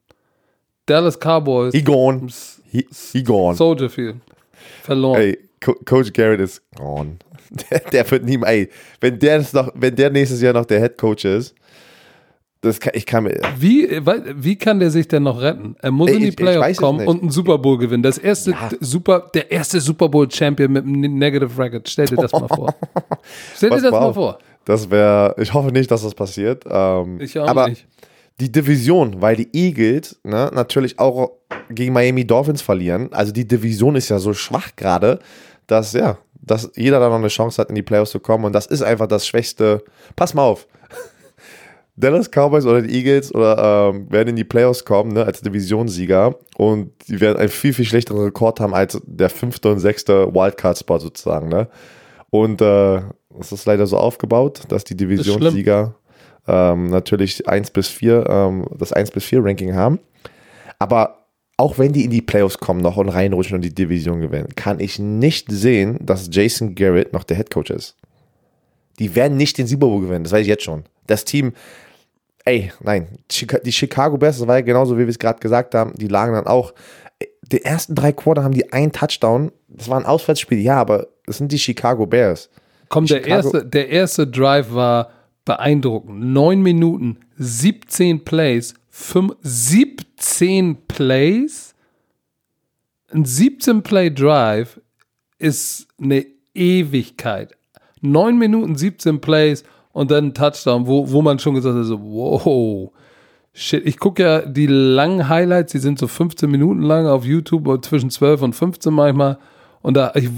Dallas 0.86 1.18
Cowboys, 1.20 1.74
He 1.74 1.82
gone. 1.82 2.28
He, 2.70 2.88
he 3.12 3.24
gone. 3.24 3.56
Soldier 3.56 3.90
Field, 3.90 4.18
verloren. 4.84 5.22
Ey, 5.22 5.38
Co 5.62 5.74
Coach 5.86 6.14
Garrett 6.14 6.40
ist 6.42 6.62
gone. 6.76 7.18
Der, 7.72 7.80
der 7.80 8.12
wird 8.12 8.26
nie 8.26 8.38
ey, 8.44 8.70
wenn 9.00 9.18
der, 9.20 9.42
noch, 9.54 9.72
wenn 9.74 9.96
der 9.96 10.10
nächstes 10.10 10.42
Jahr 10.42 10.52
noch 10.54 10.66
der 10.66 10.82
Head 10.82 10.98
Coach 10.98 11.24
ist, 11.24 11.56
das 12.60 12.80
kann, 12.80 12.92
ich 12.96 13.06
kann 13.06 13.24
mir, 13.24 13.40
Wie, 13.58 13.88
wie 14.36 14.58
kann 14.58 14.80
der 14.82 14.90
sich 14.92 15.08
denn 15.08 15.24
noch 15.24 15.40
retten? 15.42 15.76
Er 15.82 15.92
muss 15.92 16.10
Ey, 16.10 16.16
in 16.16 16.20
die 16.22 16.26
ich- 16.26 16.30
ich 16.32 16.36
Playoffs 16.36 16.78
kommen 16.78 17.08
und 17.08 17.22
einen 17.22 17.32
Super 17.32 17.58
Bowl 17.60 17.78
gewinnen. 17.78 18.04
Das 18.04 18.18
erste 18.18 18.54
Super, 18.82 19.30
der 19.34 19.50
erste 19.52 19.80
Super 19.80 20.10
Bowl 20.10 20.30
Champion 20.30 20.74
mit 20.74 20.84
einem 20.84 21.18
Negative 21.18 21.58
Record. 21.62 21.88
Stell 21.88 22.08
dir 22.08 22.16
das 22.18 22.34
mal 22.34 22.48
vor. 22.50 22.76
Stell 23.56 23.70
dir 23.70 23.82
das 23.82 23.92
mal 23.92 24.14
vor. 24.14 24.40
das 24.66 24.90
wäre, 24.90 25.36
ich 25.40 25.54
hoffe 25.54 25.72
nicht, 25.72 25.90
dass 25.90 26.02
das 26.04 26.16
passiert. 26.16 26.66
Ähm, 26.70 27.22
Ich 27.22 27.38
auch 27.40 27.48
aber 27.48 27.70
nicht. 27.70 27.86
die 28.42 28.52
Division, 28.52 29.22
weil 29.22 29.36
die 29.38 29.48
Eagles 29.54 30.20
ne, 30.24 30.50
natürlich 30.54 31.00
auch 31.00 31.32
gegen 31.70 31.94
Miami 31.94 32.26
Dolphins 32.26 32.62
verlieren. 32.62 33.14
Also 33.14 33.32
die 33.32 33.48
Division 33.48 33.96
ist 33.96 34.10
ja 34.10 34.20
so 34.20 34.34
schwach 34.34 34.76
gerade, 34.76 35.20
dass 35.68 35.94
ja, 35.94 36.18
dass 36.42 36.72
jeder 36.76 37.00
da 37.00 37.10
noch 37.10 37.16
eine 37.16 37.28
Chance 37.28 37.62
hat, 37.62 37.70
in 37.70 37.76
die 37.76 37.84
Playoffs 37.84 38.12
zu 38.12 38.20
kommen. 38.20 38.46
Und 38.46 38.54
das 38.54 38.66
ist 38.66 38.82
einfach 38.82 39.08
das 39.08 39.28
Schwächste. 39.28 39.84
Pass 40.16 40.34
mal 40.34 40.44
auf. 40.44 40.68
Dallas 41.96 42.30
Cowboys 42.30 42.66
oder 42.66 42.82
die 42.82 42.96
Eagles 42.96 43.34
oder 43.34 43.92
ähm, 43.94 44.12
werden 44.12 44.30
in 44.30 44.36
die 44.36 44.44
Playoffs 44.44 44.86
kommen 44.86 45.14
ne, 45.14 45.26
als 45.26 45.42
Divisionssieger 45.42 46.36
und 46.56 46.92
die 47.08 47.20
werden 47.20 47.38
einen 47.38 47.50
viel, 47.50 47.74
viel 47.74 47.86
schlechteren 47.86 48.22
Rekord 48.22 48.60
haben 48.60 48.74
als 48.74 49.02
der 49.06 49.30
fünfte 49.30 49.72
und 49.72 49.80
sechste 49.80 50.34
Wildcard-Spot 50.34 51.00
sozusagen. 51.00 51.50
Ne? 51.50 51.68
Und 52.30 52.62
äh, 52.62 53.02
es 53.40 53.52
ist 53.52 53.66
leider 53.66 53.88
so 53.88 53.98
aufgebaut, 53.98 54.62
dass 54.70 54.84
die 54.84 54.96
Divisionssieger 54.96 55.96
ähm, 56.48 56.90
natürlich 56.90 57.48
1 57.48 57.72
bis 57.72 57.88
4, 57.88 58.26
ähm, 58.30 58.68
das 58.78 58.94
1 58.94 59.12
bis 59.12 59.24
4 59.26 59.44
Ranking 59.44 59.76
haben. 59.76 60.00
Aber 60.80 61.17
auch 61.58 61.80
wenn 61.80 61.92
die 61.92 62.06
in 62.06 62.12
die 62.12 62.22
Playoffs 62.22 62.60
kommen 62.60 62.82
noch 62.82 62.98
und 62.98 63.10
reinrutschen 63.10 63.56
und 63.56 63.62
die 63.62 63.74
Division 63.74 64.22
gewinnen, 64.22 64.50
kann 64.56 64.80
ich 64.80 65.00
nicht 65.00 65.52
sehen, 65.52 65.98
dass 66.02 66.30
Jason 66.32 66.76
Garrett 66.76 67.14
noch 67.14 67.24
der 67.24 67.38
Head 67.38 67.50
Coach 67.50 67.72
ist. 67.72 67.96
Die 69.00 69.16
werden 69.16 69.38
nicht 69.38 69.58
den 69.58 69.68
Super 69.68 69.88
Bowl 69.88 70.02
gewinnen, 70.02 70.24
das 70.24 70.34
weiß 70.34 70.42
ich 70.42 70.48
jetzt 70.48 70.64
schon. 70.64 70.84
Das 71.08 71.26
Team, 71.26 71.54
ey, 72.46 72.72
nein, 72.82 73.08
die 73.64 73.72
Chicago 73.72 74.18
Bears, 74.18 74.38
das 74.38 74.48
war 74.48 74.56
ja 74.56 74.62
genauso, 74.62 74.96
wie 74.98 75.02
wir 75.02 75.10
es 75.10 75.20
gerade 75.20 75.40
gesagt 75.40 75.74
haben, 75.74 75.94
die 75.96 76.08
lagen 76.08 76.34
dann 76.34 76.48
auch. 76.48 76.74
Die 77.52 77.64
ersten 77.64 77.96
drei 77.96 78.12
Quarter 78.12 78.44
haben 78.44 78.54
die 78.54 78.72
einen 78.72 78.92
Touchdown. 78.92 79.52
Das 79.68 79.90
war 79.90 79.98
ein 79.98 80.06
Auswärtsspiel, 80.06 80.60
ja, 80.60 80.80
aber 80.80 81.08
das 81.26 81.38
sind 81.38 81.52
die 81.52 81.58
Chicago 81.58 82.06
Bears. 82.06 82.50
Komm, 82.90 83.06
der 83.06 83.26
erste, 83.26 83.66
der 83.66 83.90
erste 83.90 84.28
Drive 84.28 84.72
war 84.74 85.10
beeindruckend. 85.46 86.20
Neun 86.20 86.62
Minuten, 86.62 87.18
17 87.38 88.24
Plays, 88.24 88.76
fünf, 88.98 89.36
17 89.42 90.88
Plays. 90.88 91.76
Ein 93.12 93.26
17-Play-Drive 93.26 94.82
ist 95.38 95.88
eine 96.02 96.26
Ewigkeit. 96.54 97.56
Neun 98.02 98.38
Minuten, 98.38 98.76
17 98.76 99.22
Plays 99.22 99.64
und 99.94 100.10
dann 100.10 100.26
ein 100.26 100.34
Touchdown, 100.34 100.88
wo, 100.88 101.10
wo 101.10 101.22
man 101.22 101.38
schon 101.38 101.54
gesagt 101.54 101.76
hat, 101.76 101.86
so, 101.86 102.02
wow, 102.02 102.92
shit. 103.54 103.86
Ich 103.86 103.98
gucke 103.98 104.24
ja 104.24 104.42
die 104.42 104.68
langen 104.68 105.30
Highlights, 105.30 105.72
die 105.72 105.80
sind 105.80 106.00
so 106.00 106.08
15 106.08 106.50
Minuten 106.50 106.82
lang 106.82 107.06
auf 107.06 107.24
YouTube, 107.24 107.86
zwischen 107.86 108.10
12 108.10 108.42
und 108.42 108.54
15 108.54 108.92
manchmal. 108.92 109.38
Und 109.84 109.96
da, 109.96 110.12
ich 110.16 110.30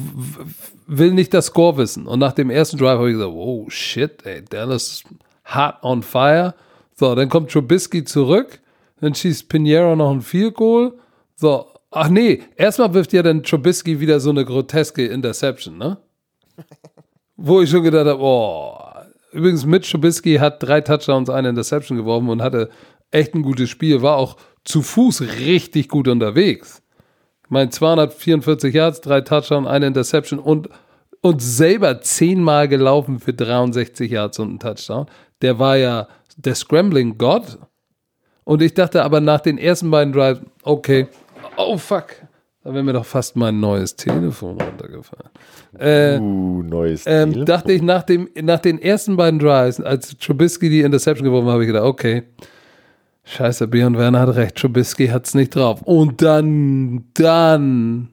will 0.86 1.14
nicht 1.14 1.34
das 1.34 1.48
Score 1.48 1.78
wissen. 1.78 2.08
Und 2.08 2.20
nach 2.20 2.34
dem 2.34 2.50
ersten 2.50 2.78
Drive 2.78 3.00
habe 3.00 3.10
ich 3.10 3.16
gesagt, 3.16 3.34
wow, 3.34 3.72
shit, 3.72 4.26
ey, 4.26 4.44
Dallas 4.44 5.04
hot 5.46 5.76
on 5.82 6.04
fire. 6.04 6.54
So, 7.00 7.16
dann 7.16 7.30
kommt 7.30 7.50
Trubisky 7.50 8.04
zurück, 8.04 8.60
dann 9.00 9.16
schießt 9.16 9.48
Pinheiro 9.48 9.96
noch 9.96 10.12
ein 10.12 10.20
Field 10.20 10.56
Goal. 10.56 10.96
So, 11.34 11.66
ach 11.92 12.10
nee, 12.10 12.42
erstmal 12.58 12.94
wirft 12.94 13.14
ja 13.14 13.24
dann 13.24 13.42
Trubisky 13.42 14.02
wieder 14.02 14.20
so 14.20 14.32
eine 14.32 14.44
groteske 14.44 15.06
Interception, 15.06 15.78
ne? 15.78 15.98
Wo 17.38 17.62
ich 17.62 17.70
schon 17.70 17.84
gedacht 17.84 18.06
habe, 18.06 18.22
oh, 18.22 18.78
übrigens 19.32 19.66
Mitch 19.66 19.90
Trubisky 19.90 20.36
hat 20.36 20.62
drei 20.62 20.82
Touchdowns, 20.82 21.30
eine 21.30 21.48
Interception 21.48 21.98
geworfen 21.98 22.28
und 22.28 22.42
hatte 22.42 22.70
echt 23.12 23.34
ein 23.34 23.44
gutes 23.44 23.70
Spiel, 23.70 24.02
war 24.02 24.18
auch 24.18 24.36
zu 24.66 24.82
Fuß 24.82 25.22
richtig 25.22 25.88
gut 25.88 26.10
unterwegs. 26.10 26.82
Ich 27.46 27.50
meine, 27.50 27.70
244 27.70 28.76
Yards, 28.76 29.00
drei 29.00 29.22
Touchdowns, 29.22 29.70
eine 29.70 29.88
Interception 29.88 30.38
und, 30.38 30.68
und 31.22 31.42
selber 31.42 32.02
zehnmal 32.02 32.68
gelaufen 32.68 33.22
für 33.22 33.34
63 33.34 34.12
Yards 34.12 34.38
und 34.40 34.50
einen 34.50 34.60
Touchdown. 34.60 35.06
Der 35.42 35.60
war 35.60 35.78
ja 35.78 36.10
der 36.46 36.56
Scrambling 36.56 37.18
God. 37.18 37.60
Und 38.44 38.62
ich 38.62 38.74
dachte 38.74 39.04
aber 39.04 39.22
nach 39.22 39.42
den 39.42 39.58
ersten 39.58 39.92
beiden 39.92 40.14
Drives, 40.14 40.42
okay, 40.64 41.08
oh 41.58 41.78
fuck, 41.78 42.16
Da 42.64 42.74
wäre 42.74 42.84
mir 42.84 42.94
doch 42.94 43.06
fast 43.06 43.36
mein 43.36 43.60
neues 43.60 43.96
Telefon 43.96 44.60
runtergefallen. 44.60 45.30
Äh, 45.78 46.20
uh, 46.20 46.64
neues 46.64 47.04
ähm, 47.06 47.32
Telefon. 47.32 47.46
dachte 47.46 47.72
ich 47.74 47.82
nach, 47.82 48.04
dem, 48.04 48.30
nach 48.42 48.60
den 48.60 48.82
ersten 48.82 49.16
beiden 49.18 49.40
Drives, 49.40 49.80
als 49.80 50.18
Trubisky 50.18 50.70
die 50.70 50.82
Interception 50.82 51.26
geworfen 51.26 51.48
hat, 51.48 51.54
habe 51.54 51.64
ich 51.64 51.68
gedacht, 51.68 51.86
okay, 51.86 52.24
scheiße, 53.24 53.68
Björn 53.68 53.98
Werner 53.98 54.22
hat 54.22 54.36
recht, 54.36 54.56
Trubisky 54.56 55.08
hat 55.08 55.28
es 55.28 55.36
nicht 55.36 55.56
drauf. 55.56 55.82
Und 55.84 56.22
dann, 56.22 57.06
dann, 57.14 58.10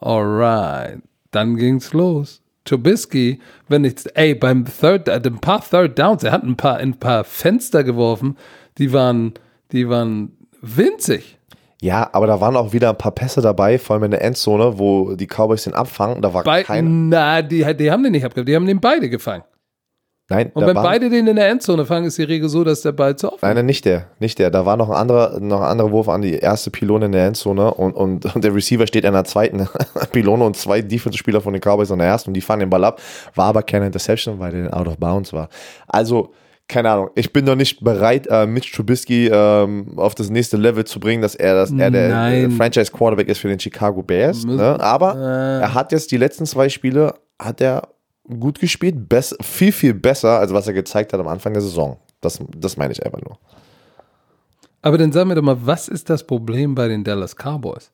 alright, 0.00 1.00
dann 1.32 1.56
ging's 1.56 1.92
los. 1.92 2.42
Trubisky, 2.66 3.40
wenn 3.68 3.84
ich, 3.84 3.94
ey, 4.14 4.34
beim 4.34 4.66
Third, 4.66 5.08
äh, 5.08 5.20
ein 5.24 5.38
paar 5.38 5.64
Third 5.66 5.98
Downs, 5.98 6.22
er 6.22 6.32
hat 6.32 6.42
ein 6.42 6.56
paar, 6.56 6.76
ein 6.76 6.94
paar 6.98 7.24
Fenster 7.24 7.82
geworfen, 7.84 8.36
die 8.76 8.92
waren, 8.92 9.32
die 9.72 9.88
waren 9.88 10.36
winzig. 10.60 11.38
Ja, 11.80 12.08
aber 12.12 12.26
da 12.26 12.40
waren 12.40 12.56
auch 12.56 12.72
wieder 12.72 12.90
ein 12.90 12.98
paar 12.98 13.12
Pässe 13.12 13.40
dabei, 13.40 13.78
vor 13.78 13.94
allem 13.94 14.04
in 14.04 14.10
der 14.10 14.22
Endzone, 14.22 14.78
wo 14.78 15.14
die 15.14 15.26
Cowboys 15.26 15.64
den 15.64 15.74
abfangen. 15.74 16.22
Da 16.22 16.32
war 16.34 16.42
Bei, 16.42 16.62
kein. 16.62 17.08
na, 17.08 17.42
die, 17.42 17.64
die 17.76 17.90
haben 17.90 18.02
den 18.02 18.12
nicht 18.12 18.24
abgefangen, 18.24 18.46
die 18.46 18.56
haben 18.56 18.66
den 18.66 18.80
beide 18.80 19.08
gefangen. 19.08 19.44
Nein, 20.28 20.50
Und 20.54 20.66
wenn 20.66 20.74
war, 20.74 20.82
beide 20.82 21.08
den 21.08 21.28
in 21.28 21.36
der 21.36 21.48
Endzone 21.48 21.84
fangen, 21.86 22.06
ist 22.06 22.18
die 22.18 22.24
Regel 22.24 22.48
so, 22.48 22.64
dass 22.64 22.80
der 22.82 22.90
Ball 22.90 23.14
zu 23.14 23.28
offen 23.32 23.38
Nein, 23.42 23.54
nein, 23.54 23.66
nicht 23.66 23.84
der, 23.84 24.06
nicht 24.18 24.38
der. 24.40 24.50
Da 24.50 24.66
war 24.66 24.76
noch 24.76 24.90
ein 24.90 24.96
anderer, 24.96 25.38
noch 25.38 25.60
ein 25.60 25.68
anderer 25.68 25.92
Wurf 25.92 26.08
an 26.08 26.20
die 26.22 26.34
erste 26.34 26.70
Pylone 26.72 27.06
in 27.06 27.12
der 27.12 27.26
Endzone 27.26 27.72
und, 27.74 27.92
und, 27.92 28.34
und 28.34 28.42
der 28.44 28.52
Receiver 28.52 28.86
steht 28.88 29.06
an 29.06 29.12
der 29.12 29.24
zweiten 29.24 29.68
Pylone 30.12 30.44
und 30.44 30.56
zwei 30.56 30.82
Defensive-Spieler 30.82 31.40
von 31.40 31.52
den 31.52 31.60
Cowboys 31.62 31.92
an 31.92 32.00
der 32.00 32.08
ersten 32.08 32.30
und 32.30 32.34
die 32.34 32.40
fangen 32.40 32.60
den 32.60 32.70
Ball 32.70 32.82
ab. 32.84 33.00
War 33.36 33.46
aber 33.46 33.62
keine 33.62 33.86
Interception, 33.86 34.40
weil 34.40 34.50
der 34.50 34.76
out 34.76 34.88
of 34.88 34.96
bounds 34.98 35.32
war. 35.32 35.48
Also, 35.86 36.32
keine 36.68 36.90
Ahnung, 36.90 37.10
ich 37.14 37.32
bin 37.32 37.44
noch 37.44 37.54
nicht 37.54 37.84
bereit, 37.84 38.26
äh, 38.28 38.44
Mitch 38.48 38.72
Trubisky 38.74 39.28
ähm, 39.32 39.92
auf 39.96 40.16
das 40.16 40.30
nächste 40.30 40.56
Level 40.56 40.84
zu 40.84 40.98
bringen, 40.98 41.22
dass 41.22 41.36
er, 41.36 41.54
dass 41.54 41.70
er 41.70 41.92
der 41.92 42.08
Nein. 42.08 42.50
äh, 42.50 42.50
Franchise-Quarterback 42.50 43.28
ist 43.28 43.38
für 43.38 43.46
den 43.46 43.60
Chicago 43.60 44.02
Bears. 44.02 44.44
Ne? 44.44 44.76
Aber 44.80 45.14
Äh. 45.14 45.62
er 45.62 45.74
hat 45.74 45.92
jetzt 45.92 46.10
die 46.10 46.16
letzten 46.16 46.44
zwei 46.46 46.68
Spiele, 46.68 47.14
hat 47.40 47.60
er 47.60 47.82
gut 48.40 48.58
gespielt, 48.60 49.08
bess, 49.08 49.36
viel, 49.40 49.72
viel 49.72 49.94
besser, 49.94 50.38
als 50.40 50.52
was 50.52 50.66
er 50.66 50.72
gezeigt 50.72 51.12
hat 51.12 51.20
am 51.20 51.28
Anfang 51.28 51.52
der 51.52 51.62
Saison. 51.62 51.98
Das, 52.20 52.40
das 52.56 52.76
meine 52.76 52.92
ich 52.92 53.04
einfach 53.04 53.20
nur. 53.20 53.38
Aber 54.82 54.98
dann 54.98 55.12
sag 55.12 55.26
mir 55.26 55.34
doch 55.34 55.42
mal, 55.42 55.58
was 55.64 55.88
ist 55.88 56.08
das 56.10 56.24
Problem 56.24 56.74
bei 56.74 56.88
den 56.88 57.02
Dallas 57.04 57.34
Cowboys? 57.36 57.90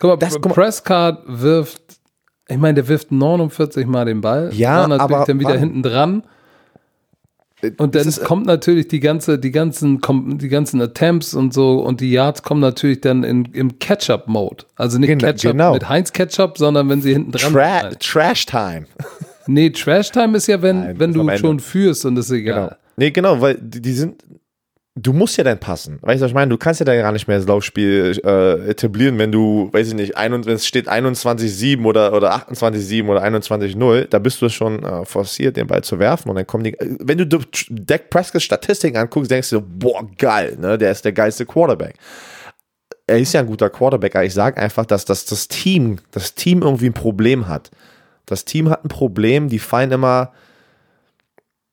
Guck 0.00 0.10
mal, 0.10 0.16
Das- 0.16 0.34
guck 0.34 0.46
mal- 0.46 0.54
Prescott 0.54 1.18
wirft, 1.26 1.82
ich 2.48 2.56
meine, 2.56 2.74
der 2.74 2.88
wirft 2.88 3.12
49 3.12 3.86
Mal 3.86 4.04
den 4.06 4.20
Ball. 4.20 4.50
Ja, 4.52 4.84
aber 4.84 5.24
dann 5.26 5.38
wieder 5.40 5.50
wann? 5.50 5.58
hinten 5.58 5.82
dran. 5.82 6.22
Und 7.78 7.94
dann 7.94 8.08
ist- 8.08 8.24
kommt 8.24 8.46
natürlich 8.46 8.88
die 8.88 8.98
ganze, 8.98 9.38
die 9.38 9.52
ganzen, 9.52 10.00
die 10.38 10.48
ganzen 10.48 10.80
Attempts 10.80 11.32
und 11.34 11.54
so 11.54 11.78
und 11.80 12.00
die 12.00 12.10
Yards 12.10 12.42
kommen 12.42 12.60
natürlich 12.60 13.00
dann 13.00 13.22
in, 13.22 13.44
im 13.52 13.78
Catch-up-Mode. 13.78 14.64
Also 14.74 14.98
nicht 14.98 15.08
Gen- 15.08 15.18
Catch-up 15.20 15.52
genau. 15.52 15.72
mit 15.74 15.88
Heinz 15.88 16.12
Ketchup, 16.12 16.58
sondern 16.58 16.88
wenn 16.88 17.00
sie 17.02 17.12
hinten 17.12 17.30
dran 17.30 17.52
Tra 17.52 17.80
sind. 17.90 18.00
Trash 18.00 18.46
Time. 18.46 18.86
Nee, 19.46 19.70
Trash-Time 19.70 20.36
ist 20.36 20.46
ja, 20.46 20.60
wenn, 20.62 20.80
Nein, 20.80 20.98
wenn 20.98 21.12
das 21.12 21.26
du 21.26 21.38
schon 21.38 21.60
führst 21.60 22.04
und 22.04 22.14
das 22.16 22.26
ist 22.26 22.32
egal. 22.32 22.64
Genau. 22.64 22.76
Nee, 22.96 23.10
genau, 23.10 23.40
weil 23.40 23.56
die, 23.60 23.80
die 23.80 23.92
sind. 23.92 24.22
Du 24.94 25.14
musst 25.14 25.38
ja 25.38 25.44
dann 25.44 25.58
passen. 25.58 25.98
Weißt 26.02 26.20
du, 26.20 26.24
was 26.24 26.30
ich 26.32 26.34
meine? 26.34 26.50
Du 26.50 26.58
kannst 26.58 26.80
ja 26.80 26.84
dann 26.84 26.98
gar 26.98 27.12
nicht 27.12 27.26
mehr 27.26 27.38
das 27.38 27.46
Laufspiel 27.46 28.20
äh, 28.22 28.68
etablieren, 28.68 29.18
wenn 29.18 29.32
du, 29.32 29.70
weiß 29.72 29.88
ich 29.88 29.94
nicht, 29.94 30.18
ein, 30.18 30.44
wenn 30.44 30.54
es 30.54 30.66
steht 30.66 30.86
21-7 30.86 31.82
oder, 31.84 32.12
oder 32.12 32.34
28-7 32.34 33.06
oder 33.08 33.24
21-0, 33.24 34.08
da 34.10 34.18
bist 34.18 34.42
du 34.42 34.50
schon 34.50 34.84
äh, 34.84 35.06
forciert, 35.06 35.56
den 35.56 35.66
Ball 35.66 35.82
zu 35.82 35.98
werfen 35.98 36.28
und 36.28 36.36
dann 36.36 36.46
kommen 36.46 36.64
die. 36.64 36.74
äh, 36.78 36.96
Wenn 37.00 37.16
du 37.16 37.26
Dak 37.70 38.10
Prescott's 38.10 38.44
Statistiken 38.44 38.98
anguckst, 38.98 39.30
denkst 39.30 39.48
du, 39.48 39.62
boah, 39.62 40.06
geil, 40.18 40.58
ne? 40.60 40.76
Der 40.76 40.92
ist 40.92 41.06
der 41.06 41.12
geilste 41.12 41.46
Quarterback. 41.46 41.94
Er 43.06 43.18
ist 43.18 43.32
ja 43.32 43.40
ein 43.40 43.46
guter 43.46 43.70
Quarterback, 43.70 44.14
aber 44.14 44.26
ich 44.26 44.34
sage 44.34 44.60
einfach, 44.60 44.84
dass, 44.84 45.06
dass 45.06 45.24
das 45.24 45.48
Team, 45.48 46.00
das 46.10 46.34
Team 46.34 46.60
irgendwie 46.60 46.86
ein 46.86 46.92
Problem 46.92 47.48
hat. 47.48 47.70
Das 48.32 48.44
Team 48.44 48.68
hat 48.68 48.84
ein 48.84 48.88
Problem, 48.88 49.48
die 49.48 49.58
fallen 49.58 49.92
immer 49.92 50.32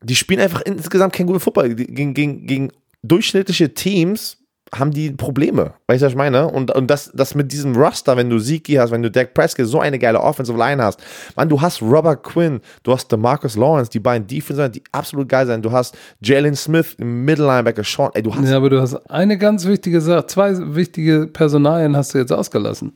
die 0.01 0.16
spielen 0.16 0.39
einfach 0.39 0.62
insgesamt 0.62 1.14
kein 1.14 1.28
guten 1.28 1.39
Fußball. 1.39 1.76
Gegen, 1.76 2.14
gegen, 2.14 2.47
gegen 2.47 2.72
durchschnittliche 3.03 3.74
Teams 3.74 4.38
haben 4.74 4.91
die 4.91 5.10
Probleme. 5.10 5.74
Weißt 5.88 6.01
du, 6.01 6.05
was 6.05 6.14
ich 6.14 6.18
meine? 6.18 6.47
Und, 6.47 6.70
und 6.76 6.88
das, 6.91 7.12
das 7.16 7.34
mit 7.34 7.51
diesem 7.51 7.76
Roster, 7.76 8.16
wenn 8.16 8.30
du 8.30 8.39
Ziki 8.39 8.74
hast, 8.76 8.91
wenn 8.91 9.01
du 9.01 9.10
Dak 9.10 9.34
Prescott 9.34 9.66
so 9.66 9.80
eine 9.80 9.97
geile 9.97 10.22
Offensive 10.22 10.57
Line 10.57 10.84
hast, 10.84 11.01
man, 11.36 11.49
du 11.49 11.60
hast 11.60 11.82
Robert 11.82 12.24
Quinn, 12.24 12.62
du 12.84 12.93
hast 12.93 13.12
DeMarcus 13.12 13.55
Lawrence, 13.55 13.89
die 13.89 13.99
beiden 13.99 14.28
Defensive, 14.28 14.70
die 14.70 14.84
absolut 14.91 15.28
geil 15.28 15.47
sind. 15.47 15.66
Du 15.66 15.72
hast 15.72 15.97
Jalen 16.22 16.55
Smith 16.55 16.95
im 16.99 17.26
Middle 17.26 17.47
Linebacker, 17.47 17.84
Sean, 17.84 18.12
ey, 18.14 18.22
du 18.22 18.34
hast 18.34 18.47
Ja, 18.47 18.57
aber 18.57 18.70
du 18.70 18.80
hast 18.80 18.95
eine 19.10 19.39
ganz 19.39 19.66
wichtige 19.66 20.01
Sache, 20.01 20.28
zwei 20.28 20.53
wichtige 20.76 21.26
Personalien 21.26 21.97
hast 21.97 22.14
du 22.14 22.20
jetzt 22.20 22.32
ausgelassen. 22.32 22.93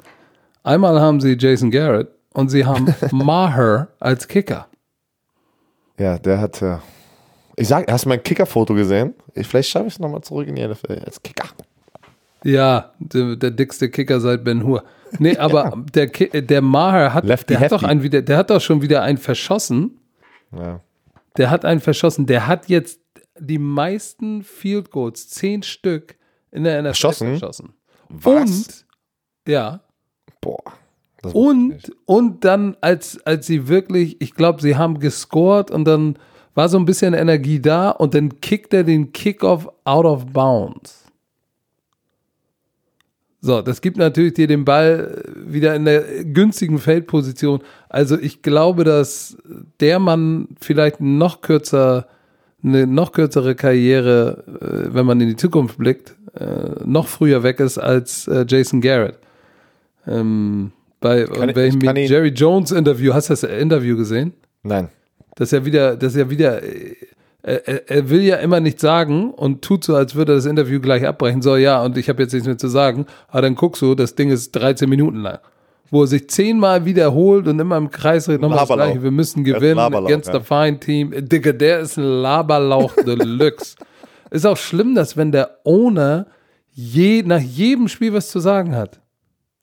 Einmal 0.61 1.01
haben 1.01 1.19
sie 1.21 1.35
Jason 1.39 1.71
Garrett 1.71 2.07
und 2.33 2.49
sie 2.49 2.65
haben 2.65 2.93
Maher 3.11 3.89
als 3.99 4.27
Kicker. 4.27 4.67
Ja, 5.97 6.17
der 6.17 6.39
hat. 6.39 6.61
äh, 6.61 6.77
Ich 7.55 7.67
sag, 7.67 7.91
hast 7.91 8.05
du 8.05 8.09
mein 8.09 8.21
Kicker-Foto 8.23 8.73
gesehen? 8.73 9.13
Ich, 9.33 9.47
vielleicht 9.47 9.69
schaffe 9.69 9.87
ich 9.87 9.93
es 9.93 9.99
nochmal 9.99 10.21
zurück 10.21 10.47
in 10.47 10.55
die 10.55 10.67
NFL 10.67 11.01
als 11.05 11.21
Kicker. 11.21 11.47
Ja, 12.43 12.91
der, 12.99 13.35
der 13.37 13.51
dickste 13.51 13.89
Kicker 13.89 14.19
seit 14.19 14.43
Ben 14.43 14.63
Hur. 14.63 14.83
Nee, 15.19 15.37
aber 15.37 15.73
der, 15.93 16.07
Ki- 16.09 16.41
der 16.41 16.61
Maher 16.61 17.13
hat, 17.13 17.25
Lefty 17.25 17.53
der 17.53 17.59
hat 17.61 17.71
doch 17.71 17.83
einen 17.83 18.03
wieder, 18.03 18.21
der 18.21 18.37
hat 18.37 18.49
doch 18.49 18.59
schon 18.61 18.81
wieder 18.81 19.01
einen 19.03 19.17
verschossen. 19.17 19.99
Ja. 20.51 20.81
Der 21.37 21.49
hat 21.49 21.63
einen 21.65 21.79
verschossen. 21.79 22.25
Der 22.25 22.47
hat 22.47 22.67
jetzt 22.69 22.99
die 23.39 23.57
meisten 23.59 24.43
Field 24.43 24.91
Goals, 24.91 25.29
zehn 25.29 25.63
Stück 25.63 26.15
in 26.51 26.63
der 26.63 26.81
NFL 26.81 26.87
Verschossen? 26.89 27.27
verschossen. 27.37 27.73
Was? 28.09 28.49
Und 28.49 28.85
ja, 29.47 29.79
Boah. 30.41 30.61
Das. 31.23 31.33
Und, 31.33 31.91
und 32.05 32.43
dann, 32.45 32.77
als, 32.81 33.19
als 33.25 33.47
sie 33.47 33.67
wirklich, 33.67 34.17
ich 34.19 34.35
glaube, 34.35 34.61
sie 34.61 34.75
haben 34.75 34.99
gescored 34.99 35.71
und 35.71 35.85
dann 35.85 36.17
war 36.53 36.69
so 36.69 36.77
ein 36.77 36.85
bisschen 36.85 37.13
Energie 37.13 37.59
da 37.59 37.89
und 37.89 38.13
dann 38.13 38.41
kickt 38.41 38.73
er 38.73 38.83
den 38.83 39.11
Kickoff 39.13 39.67
out 39.85 40.05
of 40.05 40.25
bounds. 40.27 41.03
So, 43.41 43.61
das 43.61 43.81
gibt 43.81 43.97
natürlich 43.97 44.35
dir 44.35 44.47
den 44.47 44.63
Ball 44.63 45.21
wieder 45.35 45.75
in 45.75 45.83
der 45.83 46.23
günstigen 46.23 46.79
Feldposition. 46.79 47.61
Also 47.89 48.17
ich 48.17 48.41
glaube, 48.41 48.85
dass 48.85 49.37
der 49.81 49.99
Mann 49.99 50.47
vielleicht 50.61 51.01
noch 51.01 51.41
kürzer, 51.41 52.07
eine 52.63 52.87
noch 52.87 53.11
kürzere 53.11 53.55
Karriere, 53.55 54.43
äh, 54.61 54.93
wenn 54.93 55.05
man 55.05 55.19
in 55.19 55.27
die 55.27 55.35
Zukunft 55.35 55.77
blickt, 55.77 56.15
äh, 56.39 56.85
noch 56.85 57.07
früher 57.07 57.43
weg 57.43 57.59
ist 57.59 57.77
als 57.77 58.27
äh, 58.29 58.45
Jason 58.47 58.79
Garrett. 58.79 59.19
Ähm, 60.07 60.71
bei 61.03 61.25
kann- 61.25 61.49
ich 61.49 61.55
welchem 61.55 61.81
kann 61.81 61.95
ihn- 61.95 62.09
Jerry 62.09 62.29
Jones 62.29 62.71
Interview, 62.71 63.13
hast 63.13 63.29
du 63.29 63.33
das 63.33 63.43
Interview 63.43 63.97
gesehen? 63.97 64.33
Nein. 64.63 64.87
Das 65.35 65.49
ist 65.49 65.51
ja 65.51 65.65
wieder, 65.65 65.95
das 65.97 66.13
ist 66.13 66.19
ja 66.19 66.29
wieder, 66.29 66.63
äh, 66.63 66.95
er, 67.43 67.89
er 67.89 68.09
will 68.09 68.21
ja 68.21 68.37
immer 68.37 68.59
nichts 68.61 68.81
sagen 68.81 69.31
und 69.31 69.61
tut 69.61 69.83
so, 69.83 69.95
als 69.95 70.15
würde 70.15 70.31
er 70.31 70.35
das 70.35 70.45
Interview 70.45 70.79
gleich 70.79 71.05
abbrechen. 71.05 71.41
So, 71.41 71.57
ja, 71.57 71.83
und 71.83 71.97
ich 71.97 72.07
habe 72.07 72.23
jetzt 72.23 72.31
nichts 72.31 72.47
mehr 72.47 72.57
zu 72.57 72.69
sagen. 72.69 73.05
Aber 73.27 73.41
dann 73.41 73.55
guckst 73.55 73.81
du, 73.81 73.95
das 73.95 74.15
Ding 74.15 74.31
ist 74.31 74.51
13 74.53 74.89
Minuten 74.89 75.17
lang. 75.17 75.39
Wo 75.91 76.03
er 76.03 76.07
sich 76.07 76.29
zehnmal 76.29 76.85
wiederholt 76.85 77.47
und 77.47 77.59
immer 77.59 77.77
im 77.77 77.91
Kreis 77.91 78.29
redet, 78.29 78.41
nochmal 78.41 78.59
das. 78.59 78.69
Gleiche. 78.69 79.03
Wir 79.03 79.11
müssen 79.11 79.43
gewinnen 79.43 79.77
against 79.77 80.29
ja. 80.29 80.39
the 80.39 80.45
fine 80.45 80.79
team. 80.79 81.11
Digga, 81.13 81.51
der 81.51 81.81
ist 81.81 81.97
ein 81.97 82.03
Laberlauch 82.03 82.95
Deluxe. 82.95 83.75
ist 84.31 84.47
auch 84.47 84.57
schlimm, 84.57 84.95
dass 84.95 85.17
wenn 85.17 85.31
der 85.31 85.59
Owner 85.65 86.27
je, 86.71 87.23
nach 87.23 87.41
jedem 87.41 87.89
Spiel 87.89 88.13
was 88.13 88.29
zu 88.29 88.39
sagen 88.39 88.73
hat. 88.75 89.01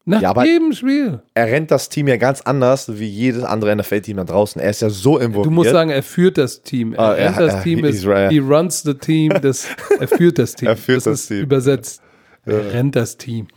Nach 0.07 0.23
Ja, 0.23 0.31
aber- 0.31 0.47
jedem 0.47 0.73
Spiel. 0.73 1.23
er 1.35 1.47
rennt 1.47 1.71
das 1.71 1.89
Team 1.91 2.09
ja 2.09 2.17
ganz 2.17 2.41
anders 2.41 2.99
wie 2.99 3.07
jedes 3.07 3.45
andere 3.45 3.71
NFL-Team 3.77 4.17
da 4.17 4.25
draußen. 4.25 4.61
Er 4.61 4.71
ist 4.71 4.81
ja 4.83 4.89
so 4.91 5.19
involviert. 5.19 5.47
Du 5.47 5.51
musst 5.51 5.71
sagen, 5.71 5.91
er 5.91 6.03
führt 6.03 6.39
das 6.39 6.63
Team. 6.63 6.95
Er 6.95 7.01
Ah, 7.01 7.11
rennt 7.13 7.37
er- 7.37 7.47
das 7.47 7.55
er- 7.57 7.63
Team, 7.63 7.85
ist, 7.85 8.07
right. 8.07 8.31
he 8.33 8.39
runs 8.39 8.83
the 8.83 8.95
team, 8.95 9.31
das, 9.43 9.69
er 10.01 10.09
führt 10.09 10.39
das 10.39 10.55
Team. 10.57 10.69
Er 10.69 10.77
führt 10.77 10.99
das, 10.99 11.05
das 11.21 11.27
Team. 11.29 11.41
Übersetzt. 11.43 12.03
Er 12.47 12.73
rennt 12.73 12.97
das 12.97 13.17
Team. 13.19 13.49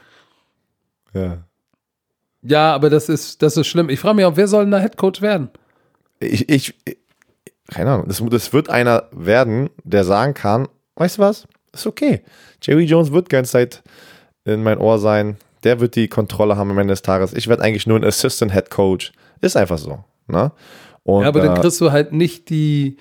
ja. 1.14 1.44
Ja, 2.46 2.76
aber 2.76 2.90
das 2.90 3.08
ist, 3.08 3.42
das 3.42 3.56
ist 3.56 3.68
schlimm. 3.68 3.90
Ich 3.90 4.02
frage 4.02 4.16
mich 4.18 4.26
auch, 4.26 4.36
wer 4.36 4.50
soll 4.50 4.64
denn 4.66 4.72
da 4.72 4.80
Headcoach 4.80 5.22
werden? 5.22 5.50
ich, 6.20 6.50
ich, 6.50 6.76
ich- 6.84 6.98
keine 7.72 7.92
Ahnung, 7.92 8.08
das, 8.10 8.22
das 8.30 8.52
wird 8.52 8.70
einer 8.70 9.08
werden, 9.14 9.70
der 9.86 10.04
sagen 10.04 10.34
kann, 10.34 10.68
weißt 10.96 11.18
du 11.18 11.22
was, 11.22 11.48
ist 11.72 11.88
okay. 11.88 12.22
Jerry 12.62 12.84
Jones 12.84 13.14
wird 13.14 13.30
ganz 13.30 13.52
Zeit 13.52 13.82
in 14.44 14.62
mein 14.62 14.78
Ohr 14.78 15.00
sein, 15.00 15.38
der 15.64 15.80
wird 15.80 15.96
die 15.96 16.08
Kontrolle 16.08 16.58
haben 16.58 16.72
am 16.72 16.78
Ende 16.78 16.94
des 16.94 17.02
Tages. 17.02 17.34
Ich 17.34 17.48
werde 17.48 17.64
eigentlich 17.64 17.88
nur 17.88 17.98
ein 17.98 18.04
Assistant 18.04 18.54
Head 18.54 18.70
Coach. 18.70 19.12
Ist 19.42 19.58
einfach 19.58 19.78
so. 19.78 20.04
Ne? 20.28 20.52
Und, 21.04 21.24
Ja, 21.24 21.28
aber 21.28 21.42
dann 21.42 21.58
äh, 21.58 21.60
kriegst 21.60 21.82
du 21.82 21.92
halt 21.92 22.14
nicht 22.14 22.50
die, 22.50 22.98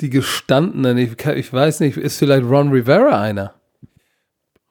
die 0.00 0.10
gestandenen. 0.10 0.98
Ich, 0.98 1.24
ich 1.26 1.52
weiß 1.52 1.80
nicht, 1.80 1.96
ist 1.96 2.18
vielleicht 2.18 2.44
Ron 2.44 2.70
Rivera 2.70 3.20
einer? 3.20 3.54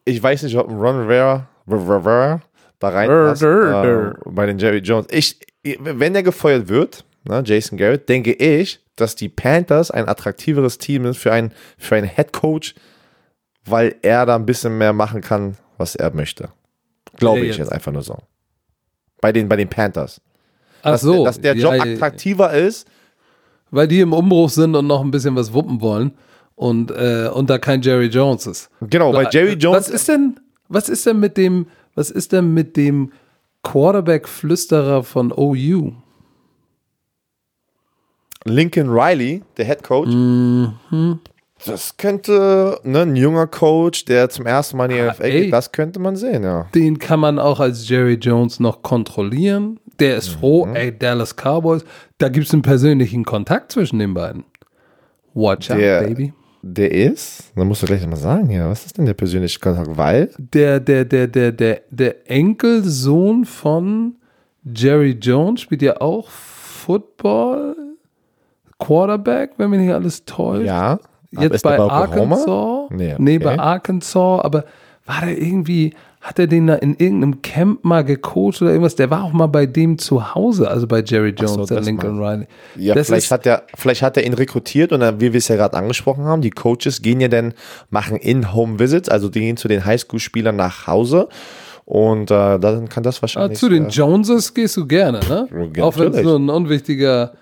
ich 0.06 0.22
weiß 0.22 0.44
nicht, 0.44 0.58
ob 0.58 0.70
Ron 0.70 1.02
Rivera, 1.02 1.48
Rivera 1.68 2.42
da 2.80 2.90
reinpasst 2.90 3.44
äh, 3.44 4.12
bei 4.26 4.46
den 4.46 4.58
Jerry 4.58 4.80
Jones. 4.80 5.08
Ich, 5.10 5.40
wenn 5.80 6.16
er 6.16 6.24
gefeuert 6.24 6.68
wird, 6.68 7.06
ne, 7.24 7.42
Jason 7.46 7.78
Garrett, 7.78 8.10
denke 8.10 8.34
ich, 8.34 8.80
dass 8.96 9.16
die 9.16 9.30
Panthers 9.30 9.92
ein 9.92 10.08
attraktiveres 10.08 10.78
Team 10.78 11.06
ist 11.06 11.18
für 11.18 11.32
einen, 11.32 11.54
für 11.78 11.96
einen 11.96 12.08
Head 12.08 12.34
Coach, 12.34 12.76
weil 13.66 13.96
er 14.02 14.26
da 14.26 14.36
ein 14.36 14.46
bisschen 14.46 14.78
mehr 14.78 14.94
machen 14.94 15.22
kann, 15.22 15.58
was 15.78 15.96
er 15.96 16.14
möchte. 16.14 16.50
Glaube 17.24 17.40
ich 17.42 17.48
jetzt? 17.48 17.58
jetzt 17.58 17.72
einfach 17.72 17.92
nur 17.92 18.02
so. 18.02 18.18
bei 19.22 19.32
den, 19.32 19.48
bei 19.50 19.56
den 19.56 19.70
Panthers. 19.70 20.22
Ach 20.82 20.92
Dass, 20.92 21.02
so. 21.02 21.24
dass 21.26 21.40
der 21.40 21.56
Job 21.56 21.74
ja, 21.74 21.84
attraktiver 21.84 22.54
ist. 22.54 22.88
Weil 23.72 23.88
die 23.88 24.02
im 24.02 24.14
Umbruch 24.14 24.50
sind 24.50 24.76
und 24.76 24.86
noch 24.86 25.02
ein 25.02 25.10
bisschen 25.10 25.36
was 25.36 25.52
wuppen 25.52 25.82
wollen 25.82 26.12
und, 26.56 26.92
äh, 26.92 27.30
und 27.34 27.50
da 27.50 27.58
kein 27.58 27.82
Jerry 27.82 28.06
Jones 28.06 28.46
ist. 28.46 28.70
Genau, 28.82 29.14
weil 29.14 29.28
Jerry 29.32 29.54
Jones. 29.54 29.78
Was 29.78 29.90
ist 29.90 30.08
denn, 30.08 30.40
was 30.70 30.90
ist 30.90 31.06
denn 31.06 31.20
mit 31.20 31.38
dem, 31.38 31.66
was 31.96 32.12
ist 32.12 32.32
denn 32.32 32.54
mit 32.54 32.78
dem 32.78 33.12
Quarterback-Flüsterer 33.64 35.04
von 35.04 35.32
OU? 35.32 35.94
Lincoln 38.46 38.90
Riley, 38.90 39.42
der 39.58 39.66
Head 39.66 39.84
Coach. 39.84 40.10
Mhm. 40.12 41.20
Das 41.66 41.98
könnte 41.98 42.80
ne, 42.84 43.02
ein 43.02 43.16
junger 43.16 43.48
Coach, 43.48 44.06
der 44.06 44.30
zum 44.30 44.46
ersten 44.46 44.78
Mal 44.78 44.92
in 44.92 44.98
die 44.98 45.04
NFL 45.12 45.24
ey. 45.24 45.42
geht, 45.44 45.54
das 45.54 45.72
könnte 45.72 46.00
man 46.00 46.16
sehen, 46.16 46.44
ja. 46.44 46.68
Den 46.76 47.00
kann 47.00 47.20
man 47.20 47.40
auch 47.40 47.60
als 47.60 47.88
Jerry 47.88 48.16
Jones 48.16 48.60
noch 48.60 48.82
kontrollieren. 48.82 49.80
Der 50.00 50.18
ist 50.18 50.30
froh, 50.30 50.66
Mhm. 50.66 50.76
ey, 50.76 50.98
Dallas 50.98 51.36
Cowboys. 51.36 51.86
Da 52.18 52.30
gibt 52.30 52.48
es 52.48 52.54
einen 52.54 52.64
persönlichen 52.64 53.24
Kontakt 53.26 53.72
zwischen 53.72 54.00
den 54.00 54.14
beiden. 54.14 54.44
Watch 55.34 55.70
out, 55.72 55.78
Der- 55.80 56.04
baby. 56.04 56.34
Der 56.66 56.92
ist, 56.92 57.52
dann 57.58 57.68
musst 57.68 57.82
du 57.84 57.88
gleich 57.88 58.08
mal 58.08 58.16
sagen, 58.16 58.50
ja, 58.50 58.70
was 58.70 58.86
ist 58.86 58.98
denn 58.98 59.06
der 59.06 59.14
persönliche 59.16 59.60
Kontakt? 59.60 59.98
Weil, 59.98 60.30
Der, 60.38 60.80
der, 60.80 61.04
der, 61.04 61.28
der, 61.28 61.52
der, 61.52 61.82
der 61.90 62.32
Enkelsohn 62.32 63.44
von 63.44 64.16
Jerry 64.64 65.18
Jones 65.22 65.60
spielt 65.60 65.82
ja 65.82 66.00
auch 66.00 66.30
Football, 66.30 67.76
Quarterback, 68.80 69.52
wenn 69.58 69.70
mich 69.70 69.82
nicht 69.82 69.94
alles 69.94 70.26
täuscht. 70.26 70.66
ja, 70.66 71.00
Jetzt 71.40 71.66
der 71.66 71.78
bei? 71.78 71.80
Arkansas? 71.80 72.90
Nee, 72.90 73.16
Nee, 73.18 73.36
okay. 73.38 73.44
bei 73.44 73.60
Arkansas, 73.60 74.44
aber 74.44 74.66
war 75.06 75.22
der 75.26 75.38
irgendwie, 75.38 75.94
hat 76.22 76.40
er 76.40 76.48
den 76.48 76.68
da 76.68 76.76
in 76.76 76.96
irgendeinem 76.96 77.42
Camp 77.42 77.84
mal 77.84 78.04
gecoacht 78.04 78.62
oder 78.62 78.72
irgendwas? 78.72 78.96
Der 78.96 79.10
war 79.10 79.24
auch 79.24 79.34
mal 79.34 79.48
bei 79.48 79.66
dem 79.66 79.98
zu 79.98 80.34
Hause, 80.34 80.70
also 80.70 80.88
bei 80.88 81.02
Jerry 81.02 81.36
Jones, 81.38 81.68
so, 81.68 81.76
der 81.76 81.82
Lincoln 81.82 82.18
Riley. 82.18 82.48
Ja, 82.78 82.96
das 82.96 83.08
vielleicht 83.08 83.26
ist, 83.26 83.32
hat, 83.32 83.46
er, 83.46 83.64
vielleicht 83.76 84.02
hat 84.02 84.16
er 84.16 84.26
ihn 84.26 84.34
rekrutiert 84.34 84.94
und 84.94 85.02
dann, 85.02 85.20
wie 85.20 85.34
wir 85.34 85.38
es 85.38 85.50
ja 85.50 85.58
gerade 85.58 85.76
angesprochen 85.76 86.24
haben, 86.24 86.42
die 86.42 86.52
Coaches 86.52 87.02
gehen 87.02 87.20
ja 87.20 87.28
dann, 87.28 87.54
machen 87.90 88.18
In-Home-Visits, 88.18 89.10
also 89.10 89.28
die 89.28 89.42
gehen 89.42 89.58
zu 89.58 89.68
den 89.68 89.84
Highschool-Spielern 89.84 90.56
nach 90.56 90.88
Hause 90.88 91.28
und 91.86 92.32
äh, 92.32 92.60
dann 92.60 92.88
kann 92.88 93.04
das 93.04 93.18
ah, 93.18 93.22
wahrscheinlich. 93.24 93.60
zu 93.60 93.70
den 93.70 93.88
äh, 93.88 93.90
Joneses 93.90 94.54
gehst 94.54 94.78
du 94.78 94.88
gerne, 94.88 95.20
ne? 95.28 95.72
Ja, 95.76 95.84
auch 95.84 95.98
wenn 95.98 96.14
es 96.14 96.24
nur 96.24 96.38
ein 96.38 96.50
unwichtiger 96.50 97.34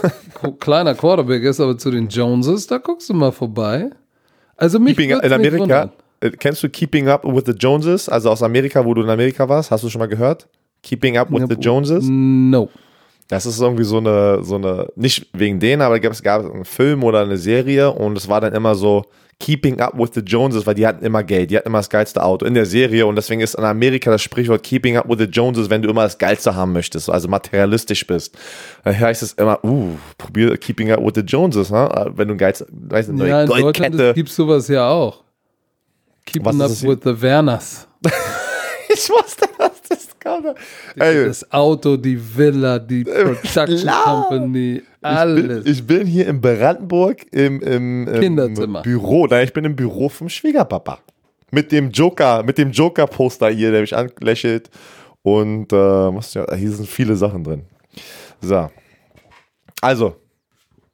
kleiner 0.60 0.94
Quarterback 0.94 1.42
ist, 1.42 1.60
aber 1.60 1.76
zu 1.76 1.90
den 1.90 2.08
Joneses, 2.08 2.66
da 2.66 2.78
guckst 2.78 3.10
du 3.10 3.14
mal 3.14 3.32
vorbei. 3.32 3.90
Also 4.56 4.78
mich 4.78 4.96
Keeping, 4.96 5.18
in 5.18 5.32
Amerika, 5.32 5.90
äh, 6.20 6.30
kennst 6.30 6.62
du 6.62 6.68
Keeping 6.68 7.08
Up 7.08 7.24
with 7.24 7.44
the 7.46 7.52
Joneses? 7.52 8.08
Also 8.08 8.30
aus 8.30 8.42
Amerika, 8.42 8.84
wo 8.84 8.94
du 8.94 9.02
in 9.02 9.10
Amerika 9.10 9.48
warst, 9.48 9.70
hast 9.70 9.84
du 9.84 9.88
schon 9.88 9.98
mal 9.98 10.08
gehört? 10.08 10.48
Keeping 10.82 11.18
Up 11.18 11.30
with 11.30 11.40
Ja, 11.40 11.46
the 11.48 11.54
Joneses? 11.54 12.04
No. 12.08 12.68
Das 13.28 13.46
ist 13.46 13.60
irgendwie 13.60 13.84
so 13.84 13.98
eine, 13.98 14.42
so 14.42 14.56
eine, 14.56 14.88
nicht 14.96 15.28
wegen 15.32 15.60
denen, 15.60 15.82
aber 15.82 16.02
es 16.02 16.22
gab 16.22 16.44
einen 16.44 16.64
Film 16.64 17.04
oder 17.04 17.20
eine 17.20 17.36
Serie 17.36 17.92
und 17.92 18.16
es 18.16 18.28
war 18.28 18.40
dann 18.40 18.54
immer 18.54 18.74
so 18.74 19.04
Keeping 19.40 19.80
Up 19.80 19.98
with 19.98 20.10
the 20.14 20.20
Joneses, 20.20 20.66
weil 20.66 20.74
die 20.74 20.86
hatten 20.86 21.04
immer 21.04 21.24
Geld, 21.24 21.50
die 21.50 21.56
hatten 21.56 21.66
immer 21.66 21.78
das 21.78 21.90
geilste 21.90 22.22
Auto 22.22 22.46
in 22.46 22.54
der 22.54 22.66
Serie 22.66 23.06
und 23.06 23.16
deswegen 23.16 23.40
ist 23.40 23.54
in 23.54 23.64
Amerika 23.64 24.10
das 24.10 24.22
Sprichwort 24.22 24.62
Keeping 24.62 24.96
Up 24.96 25.08
with 25.08 25.18
the 25.18 25.24
Joneses, 25.24 25.68
wenn 25.70 25.82
du 25.82 25.88
immer 25.88 26.04
das 26.04 26.18
Geilste 26.18 26.54
haben 26.54 26.72
möchtest, 26.72 27.10
also 27.10 27.26
materialistisch 27.26 28.06
bist. 28.06 28.38
Dann 28.84 28.98
heißt 28.98 29.22
es 29.22 29.32
immer, 29.32 29.58
uh, 29.64 29.96
probier 30.18 30.56
Keeping 30.58 30.92
Up 30.92 31.00
with 31.04 31.14
the 31.16 31.22
Joneses, 31.22 31.70
ne? 31.70 32.12
wenn 32.14 32.28
du 32.28 32.34
ein 32.34 32.38
geilst, 32.38 32.66
weißt 32.70 33.08
du, 33.08 33.14
neue 33.14 33.28
Ja, 33.28 33.42
in 33.42 33.48
Deutschland 33.48 34.14
gibt 34.14 34.28
es 34.28 34.36
sowas 34.36 34.68
ja 34.68 34.88
auch. 34.88 35.24
Keeping 36.26 36.60
up 36.60 36.70
with 36.82 36.98
the 37.02 37.20
Werners. 37.20 37.88
Ich 38.92 39.08
wusste, 39.08 39.48
dass 39.58 39.82
das 39.88 40.08
kam. 40.18 40.44
Ey, 40.96 41.26
Das 41.26 41.50
Auto, 41.52 41.96
die 41.96 42.18
Villa, 42.36 42.78
die 42.78 43.04
Production 43.04 43.66
klar. 43.78 44.26
Company, 44.28 44.82
Ich 44.82 45.06
alles. 45.06 45.62
bin, 45.64 45.72
ich 45.72 45.86
bin 45.86 46.06
hier 46.06 46.26
in 46.26 46.40
Brandenburg 46.40 47.24
im, 47.32 47.60
im, 47.60 48.08
im. 48.08 48.78
Büro. 48.82 49.26
Nein, 49.26 49.44
ich 49.44 49.52
bin 49.52 49.64
im 49.64 49.76
Büro 49.76 50.08
vom 50.08 50.28
Schwiegerpapa. 50.28 50.98
Mit 51.52 51.72
dem 51.72 51.90
Joker, 51.90 52.42
mit 52.42 52.58
dem 52.58 52.70
Joker-Poster 52.70 53.48
hier, 53.50 53.70
der 53.70 53.80
mich 53.82 53.96
anlächelt. 53.96 54.70
Und 55.22 55.72
äh, 55.72 56.56
hier 56.56 56.72
sind 56.72 56.88
viele 56.88 57.14
Sachen 57.16 57.44
drin. 57.44 57.62
So. 58.40 58.70
Also, 59.80 60.16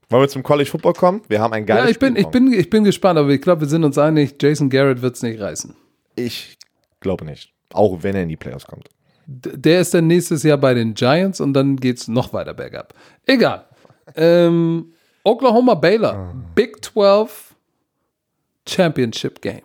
wollen 0.08 0.22
wir 0.22 0.28
zum 0.28 0.42
College 0.42 0.68
Football 0.70 0.94
kommen? 0.94 1.22
Wir 1.28 1.40
haben 1.40 1.52
ein 1.52 1.66
geiles 1.66 1.84
ja, 1.84 1.90
ich 1.90 1.98
bin, 1.98 2.16
ich, 2.16 2.26
bin, 2.28 2.52
ich 2.52 2.70
bin 2.70 2.84
gespannt, 2.84 3.18
aber 3.18 3.30
ich 3.30 3.40
glaube, 3.40 3.62
wir 3.62 3.68
sind 3.68 3.84
uns 3.84 3.98
einig, 3.98 4.36
Jason 4.40 4.70
Garrett 4.70 5.02
wird 5.02 5.16
es 5.16 5.22
nicht 5.22 5.40
reißen. 5.40 5.74
Ich 6.14 6.56
glaube 7.00 7.24
nicht. 7.24 7.52
Auch 7.72 8.02
wenn 8.02 8.14
er 8.16 8.22
in 8.22 8.28
die 8.28 8.36
Playoffs 8.36 8.66
kommt. 8.66 8.88
Der 9.26 9.80
ist 9.80 9.92
dann 9.92 10.06
nächstes 10.06 10.42
Jahr 10.44 10.56
bei 10.58 10.72
den 10.74 10.94
Giants 10.94 11.40
und 11.40 11.52
dann 11.52 11.76
geht 11.76 11.98
es 11.98 12.06
noch 12.08 12.32
weiter 12.32 12.54
bergab. 12.54 12.94
Egal. 13.26 13.64
ähm, 14.14 14.92
Oklahoma 15.24 15.74
Baylor, 15.74 16.14
Ah. 16.14 16.34
Big 16.54 16.84
12 16.84 17.54
Championship 18.68 19.40
Game. 19.42 19.62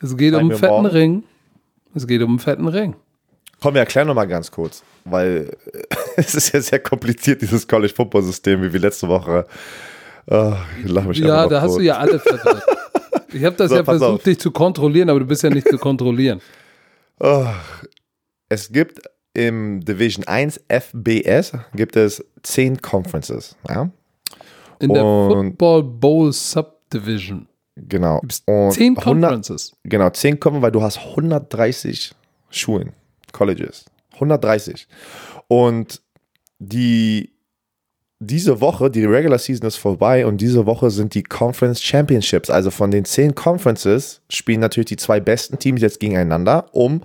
Es 0.00 0.16
geht 0.16 0.32
um 0.34 0.38
Zeigen 0.40 0.50
einen 0.50 0.58
fetten 0.58 0.72
morgen. 0.74 0.86
Ring. 0.86 1.22
Es 1.94 2.06
geht 2.06 2.22
um 2.22 2.30
einen 2.30 2.38
fetten 2.38 2.68
Ring. 2.68 2.94
Komm, 3.60 3.74
wir 3.74 3.80
erklären 3.80 4.06
nochmal 4.06 4.28
ganz 4.28 4.50
kurz, 4.50 4.84
weil 5.04 5.56
äh, 5.72 5.82
es 6.16 6.34
ist 6.36 6.52
ja 6.52 6.60
sehr 6.60 6.78
kompliziert, 6.78 7.42
dieses 7.42 7.66
College 7.66 7.92
Football 7.92 8.22
System, 8.22 8.62
wie 8.62 8.72
wir 8.72 8.78
letzte 8.80 9.08
Woche. 9.08 9.46
Ah, 10.30 10.58
ich 10.84 10.88
lache 10.90 11.08
mich 11.08 11.18
Ja, 11.18 11.46
da 11.48 11.60
hast 11.62 11.72
tot. 11.72 11.80
du 11.80 11.84
ja 11.84 11.96
alle 11.98 12.20
verwirrt. 12.20 12.62
Ich 13.32 13.44
habe 13.44 13.56
das 13.56 13.70
So, 13.70 13.76
ja 13.76 13.84
versucht, 13.84 14.08
auf. 14.10 14.22
dich 14.22 14.38
zu 14.38 14.50
kontrollieren, 14.52 15.10
aber 15.10 15.18
du 15.20 15.26
bist 15.26 15.42
ja 15.42 15.50
nicht 15.50 15.68
zu 15.68 15.78
kontrollieren. 15.78 16.40
Es 18.48 18.72
gibt 18.72 19.00
im 19.34 19.84
Division 19.84 20.26
1 20.26 20.60
FBS 20.68 21.52
gibt 21.74 21.96
es 21.96 22.24
10 22.42 22.80
Conferences. 22.82 23.56
Ja, 23.68 23.90
In 24.80 24.92
der 24.94 25.04
Und- 25.04 25.50
Football 25.50 25.82
Bowl 25.84 26.32
Subdivision 26.32 27.48
genau. 27.76 28.20
Und 28.46 28.72
10 28.72 28.96
100 28.96 29.04
Conferences. 29.04 29.72
Genau, 29.84 30.10
10 30.10 30.40
kommen, 30.40 30.62
weil 30.62 30.72
du 30.72 30.82
hast 30.82 30.98
130 30.98 32.14
Schulen, 32.50 32.92
Colleges. 33.32 33.84
130. 34.14 34.88
Und 35.48 36.00
die, 36.58 37.32
diese 38.20 38.60
Woche, 38.60 38.90
die 38.90 39.04
Regular 39.04 39.38
Season 39.38 39.66
ist 39.66 39.76
vorbei 39.76 40.26
und 40.26 40.40
diese 40.40 40.66
Woche 40.66 40.90
sind 40.90 41.14
die 41.14 41.22
Conference 41.22 41.82
Championships. 41.82 42.50
Also 42.50 42.70
von 42.70 42.90
den 42.90 43.04
10 43.04 43.34
Conferences 43.34 44.20
spielen 44.28 44.60
natürlich 44.60 44.88
die 44.88 44.96
zwei 44.96 45.20
besten 45.20 45.58
Teams 45.58 45.80
jetzt 45.80 46.00
gegeneinander, 46.00 46.66
um 46.72 47.02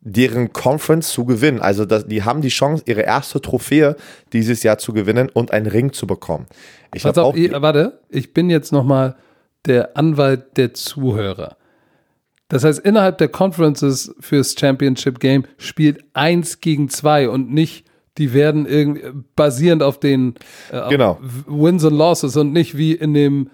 deren 0.00 0.52
Conference 0.52 1.08
zu 1.08 1.24
gewinnen. 1.24 1.60
Also 1.60 1.84
das, 1.86 2.06
die 2.06 2.22
haben 2.22 2.40
die 2.40 2.50
Chance, 2.50 2.84
ihre 2.86 3.00
erste 3.00 3.40
Trophäe 3.40 3.96
dieses 4.32 4.62
Jahr 4.62 4.78
zu 4.78 4.92
gewinnen 4.92 5.28
und 5.28 5.50
einen 5.50 5.66
Ring 5.66 5.92
zu 5.92 6.06
bekommen. 6.06 6.46
Ich 6.94 7.04
habe 7.04 7.20
auf, 7.22 7.34
auch 7.34 7.36
ich, 7.36 7.50
warte, 7.50 7.98
ich 8.10 8.32
bin 8.32 8.50
jetzt 8.50 8.70
nochmal 8.70 9.16
der 9.66 9.96
Anwalt 9.96 10.56
der 10.56 10.74
Zuhörer. 10.74 11.56
Das 12.48 12.62
heißt, 12.62 12.80
innerhalb 12.80 13.18
der 13.18 13.28
Conferences 13.28 14.14
fürs 14.20 14.54
Championship 14.56 15.18
Game 15.18 15.44
spielt 15.56 16.04
eins 16.12 16.60
gegen 16.60 16.90
zwei 16.90 17.28
und 17.28 17.50
nicht, 17.52 17.83
die 18.18 18.32
werden 18.32 18.66
irgendwie 18.66 19.02
basierend 19.36 19.82
auf 19.82 19.98
den 19.98 20.34
äh, 20.70 20.88
Genau. 20.90 21.18
Wins 21.46 21.84
und 21.84 21.94
Losses 21.96 22.36
und 22.36 22.52
nicht 22.52 22.76
wie 22.76 22.92
in 22.92 23.14
dem 23.14 23.50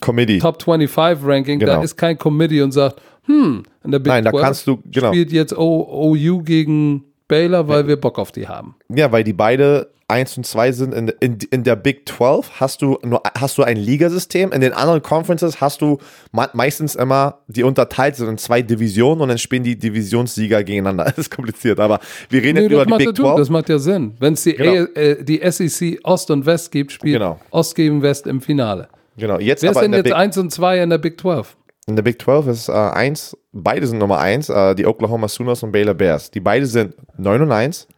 Committee. 0.00 0.38
Top 0.38 0.62
25 0.62 1.24
Ranking, 1.26 1.60
da 1.60 1.66
Genau. 1.66 1.82
ist 1.82 1.96
kein 1.96 2.18
Committee 2.18 2.60
und 2.62 2.72
sagt, 2.72 3.00
hm, 3.24 3.62
in 3.84 3.90
der 3.90 3.98
Big 4.00 4.08
Nein, 4.12 4.24
da 4.24 4.30
12 4.30 4.42
kannst 4.44 4.66
du- 4.66 4.78
genau. 4.90 5.08
spielt 5.08 5.32
jetzt 5.32 5.56
o, 5.56 6.10
OU 6.12 6.42
gegen 6.42 7.04
Baylor, 7.32 7.66
weil 7.68 7.86
wir 7.88 7.96
Bock 7.96 8.18
auf 8.18 8.30
die 8.32 8.46
haben. 8.48 8.74
Ja, 8.88 9.10
weil 9.10 9.24
die 9.24 9.32
beide 9.32 9.88
1 10.08 10.36
und 10.36 10.44
2 10.46 10.72
sind. 10.72 10.92
In, 10.92 11.08
in, 11.20 11.38
in 11.50 11.64
der 11.64 11.74
Big 11.76 12.06
12 12.06 12.60
hast 12.60 12.82
du, 12.82 12.98
nur, 13.02 13.22
hast 13.38 13.56
du 13.56 13.62
ein 13.62 13.78
Ligasystem. 13.78 14.52
In 14.52 14.60
den 14.60 14.74
anderen 14.74 15.00
Conferences 15.00 15.60
hast 15.62 15.80
du 15.80 15.96
me 16.32 16.50
meistens 16.52 16.94
immer, 16.94 17.38
die 17.46 17.62
unterteilt 17.62 18.16
sind 18.16 18.28
in 18.28 18.36
zwei 18.36 18.60
Divisionen 18.60 19.22
und 19.22 19.28
dann 19.30 19.38
spielen 19.38 19.62
die 19.62 19.78
Divisionssieger 19.78 20.62
gegeneinander. 20.64 21.04
Das 21.16 21.18
ist 21.26 21.30
kompliziert, 21.34 21.80
aber 21.80 21.98
wir 22.28 22.42
reden 22.42 22.56
Nee, 22.58 22.62
jetzt 22.64 22.72
über 22.72 22.84
die 22.84 22.90
ja, 22.92 22.96
Big 22.98 23.06
du, 23.14 23.22
12. 23.22 23.36
das 23.36 23.48
macht 23.50 23.68
ja 23.70 23.78
Sinn. 23.78 24.14
Wenn 24.20 24.34
es 24.34 24.42
die, 24.42 24.52
Genau. 24.54 24.82
A- 24.94 24.98
äh, 25.00 25.24
die 25.24 25.40
SEC 25.50 26.00
Ost 26.04 26.30
und 26.30 26.44
West 26.44 26.70
gibt, 26.72 26.92
spielt 26.92 27.14
Genau. 27.18 27.40
Ost 27.50 27.74
gegen 27.74 28.02
West 28.02 28.26
im 28.26 28.42
Finale. 28.42 28.88
genau, 29.16 29.38
jetzt 29.38 29.62
Wer 29.62 29.70
ist 29.70 29.80
denn 29.80 29.92
jetzt 29.94 30.04
Big, 30.04 30.14
1 30.14 30.36
und 30.36 30.50
2 30.52 30.82
in 30.82 30.90
der 30.90 30.98
Big 30.98 31.18
12? 31.20 31.56
In 31.86 31.96
der 31.96 32.02
Big 32.02 32.20
12 32.22 32.46
ist 32.46 32.68
äh, 32.68 32.72
eins, 32.72 33.36
beide 33.52 33.86
sind 33.86 33.98
Nummer 33.98 34.18
1, 34.18 34.48
äh, 34.48 34.74
die 34.74 34.86
Oklahoma 34.86 35.28
Sooners 35.28 35.62
und 35.62 35.72
Baylor 35.72 35.94
Bears. 35.94 36.30
Die 36.30 36.40
beide 36.40 36.66
sind 36.66 36.94
9 37.18 37.42
und 37.42 37.52
1 37.52 37.88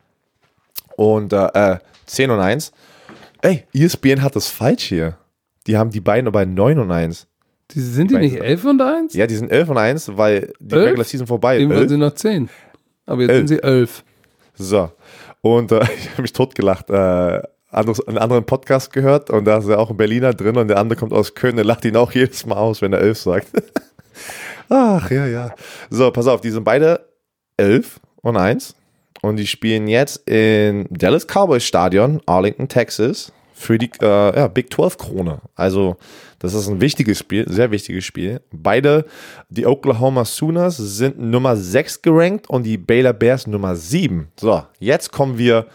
und 0.96 1.32
äh, 1.32 1.72
äh, 1.72 1.78
10 2.06 2.30
und 2.30 2.40
1. 2.40 2.72
Ey, 3.42 3.64
ESPN 3.74 4.22
hat 4.22 4.36
das 4.36 4.48
falsch 4.48 4.84
hier. 4.84 5.18
Die 5.66 5.76
haben 5.76 5.90
die 5.90 6.00
beiden 6.00 6.28
aber 6.28 6.46
9 6.46 6.78
und 6.78 6.90
1. 6.90 7.26
Die, 7.70 7.80
sind 7.80 8.10
die 8.10 8.14
Beide. 8.14 8.26
nicht 8.26 8.40
11 8.40 8.64
und 8.64 8.80
1? 8.82 9.14
Ja, 9.14 9.26
die 9.26 9.34
sind 9.34 9.50
11 9.50 9.68
und 9.70 9.78
1, 9.78 10.16
weil 10.16 10.52
die 10.60 10.74
Elf? 10.74 10.86
Regular 10.86 11.04
Season 11.04 11.26
vorbei 11.26 11.58
Eben 11.58 11.70
waren 11.70 11.84
ist. 11.84 11.90
sie 11.90 11.96
noch 11.96 12.12
10. 12.12 12.48
Aber 13.06 13.22
jetzt 13.22 13.30
Elf. 13.30 13.38
sind 13.38 13.48
sie 13.48 13.62
11. 13.62 14.04
So. 14.54 14.92
Und 15.40 15.72
äh, 15.72 15.82
ich 15.98 16.10
habe 16.10 16.22
mich 16.22 16.32
totgelacht. 16.32 16.90
Äh, 16.90 17.42
anderes, 17.74 18.06
einen 18.06 18.18
anderen 18.18 18.44
Podcast 18.44 18.92
gehört 18.92 19.30
und 19.30 19.44
da 19.44 19.58
ist 19.58 19.68
ja 19.68 19.78
auch 19.78 19.90
ein 19.90 19.96
Berliner 19.96 20.32
drin 20.32 20.56
und 20.56 20.68
der 20.68 20.78
andere 20.78 20.98
kommt 20.98 21.12
aus 21.12 21.34
Köln, 21.34 21.56
der 21.56 21.64
lacht 21.64 21.84
ihn 21.84 21.96
auch 21.96 22.12
jedes 22.12 22.46
Mal 22.46 22.56
aus, 22.56 22.82
wenn 22.82 22.92
er 22.92 23.00
11 23.00 23.18
sagt. 23.18 23.48
Ach, 24.68 25.10
ja, 25.10 25.26
ja. 25.26 25.54
So, 25.90 26.10
pass 26.10 26.26
auf, 26.26 26.40
die 26.40 26.50
sind 26.50 26.64
beide 26.64 27.06
11 27.56 28.00
und 28.22 28.36
1 28.36 28.74
Und 29.22 29.36
die 29.36 29.46
spielen 29.46 29.86
jetzt 29.88 30.28
in 30.28 30.86
Dallas 30.90 31.26
Cowboys 31.26 31.64
Stadion, 31.64 32.20
Arlington, 32.26 32.68
Texas, 32.68 33.32
für 33.52 33.78
die 33.78 33.90
äh, 34.00 34.36
ja, 34.36 34.48
Big 34.48 34.72
12 34.72 34.98
Krone. 34.98 35.40
Also, 35.54 35.96
das 36.38 36.54
ist 36.54 36.68
ein 36.68 36.80
wichtiges 36.80 37.18
Spiel, 37.18 37.46
sehr 37.48 37.70
wichtiges 37.70 38.04
Spiel. 38.04 38.40
Beide, 38.52 39.06
die 39.48 39.66
Oklahoma 39.66 40.24
Sooners 40.24 40.76
sind 40.76 41.18
Nummer 41.18 41.56
6 41.56 42.02
gerankt 42.02 42.50
und 42.50 42.64
die 42.64 42.76
Baylor 42.76 43.12
Bears 43.12 43.46
Nummer 43.46 43.76
7. 43.76 44.28
So, 44.38 44.62
jetzt 44.78 45.12
kommen 45.12 45.38
wir 45.38 45.66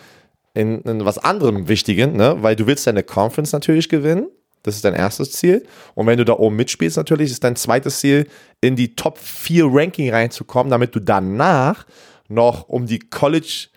in, 0.60 0.82
in 0.82 1.06
was 1.06 1.18
anderem 1.18 1.70
Wichtigen, 1.70 2.18
ne? 2.18 2.36
weil 2.42 2.56
du 2.56 2.68
willst 2.68 2.86
deine 2.86 3.04
Conference 3.04 3.54
natürlich 3.54 3.88
gewinnen. 3.88 4.28
Das 4.64 4.76
ist 4.76 4.84
dein 4.84 4.94
erstes 4.94 5.32
Ziel. 5.32 5.66
Und 5.96 6.06
wenn 6.06 6.18
du 6.18 6.26
da 6.26 6.34
oben 6.34 6.58
mitspielst, 6.58 6.98
natürlich 6.98 7.32
ist 7.32 7.46
dein 7.46 7.56
zweites 7.56 8.02
Ziel, 8.02 8.28
in 8.60 8.76
die 8.76 8.94
Top 8.94 9.18
4 9.18 9.68
Ranking 9.70 10.12
reinzukommen, 10.12 10.70
damit 10.70 10.94
du 10.94 11.00
danach 11.00 11.86
noch 12.28 12.68
um 12.68 12.86
die 12.86 13.00
College, 13.00 13.70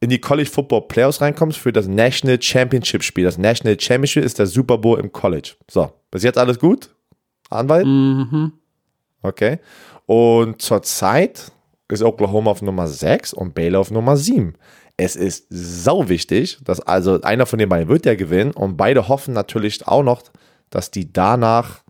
in 0.00 0.10
die 0.10 0.20
College 0.20 0.50
Football 0.50 0.88
Playoffs 0.88 1.20
reinkommst 1.20 1.56
für 1.56 1.72
das 1.72 1.86
National 1.86 2.42
Championship 2.42 3.04
Spiel. 3.04 3.24
Das 3.24 3.38
National 3.38 3.78
Championship 3.78 4.24
ist 4.24 4.40
der 4.40 4.46
Super 4.46 4.78
Bowl 4.78 4.98
im 4.98 5.12
College. 5.12 5.54
So, 5.70 5.92
bis 6.10 6.24
jetzt 6.24 6.36
alles 6.36 6.58
gut? 6.58 6.90
Anwalt? 7.48 7.86
Mhm. 7.86 8.54
Okay. 9.22 9.60
Und 10.06 10.60
zurzeit 10.60 11.52
ist 11.88 12.02
Oklahoma 12.02 12.50
auf 12.50 12.60
Nummer 12.60 12.88
6 12.88 13.34
und 13.34 13.54
Baylor 13.54 13.80
auf 13.80 13.92
Nummer 13.92 14.16
7. 14.16 14.54
Es 14.96 15.16
ist 15.16 15.46
sau 15.50 16.08
wichtig, 16.08 16.58
dass 16.64 16.80
also 16.80 17.20
einer 17.22 17.46
von 17.46 17.58
den 17.58 17.68
beiden 17.68 17.88
wird 17.88 18.06
ja 18.06 18.14
gewinnen 18.14 18.52
und 18.52 18.76
beide 18.76 19.08
hoffen 19.08 19.34
natürlich 19.34 19.86
auch 19.88 20.02
noch, 20.02 20.22
dass 20.70 20.90
die 20.90 21.12
danach 21.12 21.82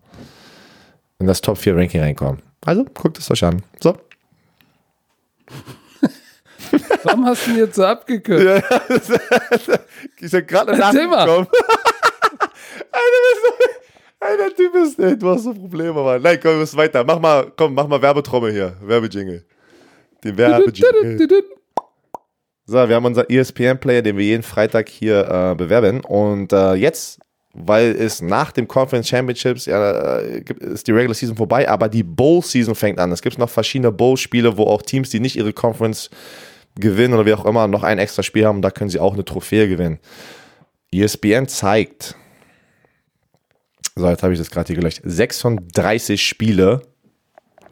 in 1.19 1.27
das 1.27 1.41
Top 1.41 1.57
4 1.57 1.75
Ranking 1.75 2.01
reinkommen. 2.01 2.41
Also 2.65 2.85
guckt 2.85 3.19
es 3.19 3.29
euch 3.29 3.43
an. 3.43 3.61
So. 3.81 3.97
Warum 7.03 7.25
hast 7.25 7.45
du 7.45 7.51
ihn 7.51 7.57
jetzt 7.57 7.75
so 7.75 7.85
abgekürzt? 7.85 8.43
Ja, 8.43 8.57
ich 10.19 10.31
bin 10.31 10.47
gerade 10.47 10.71
Erzähl. 10.71 11.07
Alter, 11.07 11.47
bist 13.29 13.43
du, 13.43 13.73
Alter, 14.19 14.55
Typ 14.55 14.75
ist, 14.75 14.99
ey, 14.99 15.17
du 15.17 15.29
hast 15.29 15.43
so 15.43 15.53
Probleme, 15.53 16.01
Mann. 16.01 16.21
Nein, 16.21 16.39
komm, 16.41 16.51
wir 16.51 16.59
müssen 16.59 16.77
weiter. 16.77 17.03
Mach 17.03 17.19
mal, 17.19 17.51
komm, 17.55 17.73
mach 17.73 17.87
mal 17.87 18.01
Werbetrommel 18.01 18.51
hier. 18.51 18.77
Werbejingle. 18.81 19.43
Den 20.23 20.37
Werbejingle. 20.37 21.43
So, 22.65 22.87
wir 22.87 22.95
haben 22.95 23.05
unseren 23.05 23.25
E 23.29 23.37
ESPN-Player, 23.37 24.01
den 24.01 24.17
wir 24.17 24.23
jeden 24.23 24.43
Freitag 24.43 24.87
hier 24.87 25.27
äh, 25.27 25.55
bewerben. 25.55 25.99
Und 25.99 26.53
äh, 26.53 26.75
jetzt, 26.75 27.19
weil 27.53 27.91
es 27.91 28.21
nach 28.21 28.53
dem 28.53 28.69
Conference 28.69 29.09
Championships, 29.09 29.65
ja, 29.65 30.19
äh, 30.19 30.43
ist 30.59 30.87
die 30.87 30.93
Regular 30.93 31.13
Season 31.13 31.35
vorbei, 31.35 31.67
aber 31.67 31.89
die 31.89 32.03
Bowl-Season 32.03 32.73
fängt 32.73 32.99
an. 32.99 33.11
Es 33.11 33.21
gibt 33.21 33.37
noch 33.37 33.49
verschiedene 33.49 33.91
Bowl-Spiele, 33.91 34.55
wo 34.57 34.63
auch 34.63 34.81
Teams, 34.81 35.09
die 35.09 35.19
nicht 35.19 35.35
ihre 35.35 35.51
Conference 35.51 36.09
gewinnen 36.75 37.13
oder 37.13 37.25
wie 37.25 37.33
auch 37.33 37.45
immer, 37.45 37.67
noch 37.67 37.83
ein 37.83 37.99
extra 37.99 38.23
Spiel 38.23 38.45
haben. 38.45 38.61
Da 38.61 38.71
können 38.71 38.89
sie 38.89 38.99
auch 38.99 39.13
eine 39.13 39.25
Trophäe 39.25 39.67
gewinnen. 39.67 39.99
ESPN 40.93 41.47
zeigt, 41.47 42.15
so, 43.95 44.07
jetzt 44.07 44.23
habe 44.23 44.31
ich 44.33 44.39
das 44.39 44.49
gerade 44.49 44.67
hier 44.67 44.77
gelöscht, 44.77 45.01
36 45.03 46.25
Spiele 46.25 46.81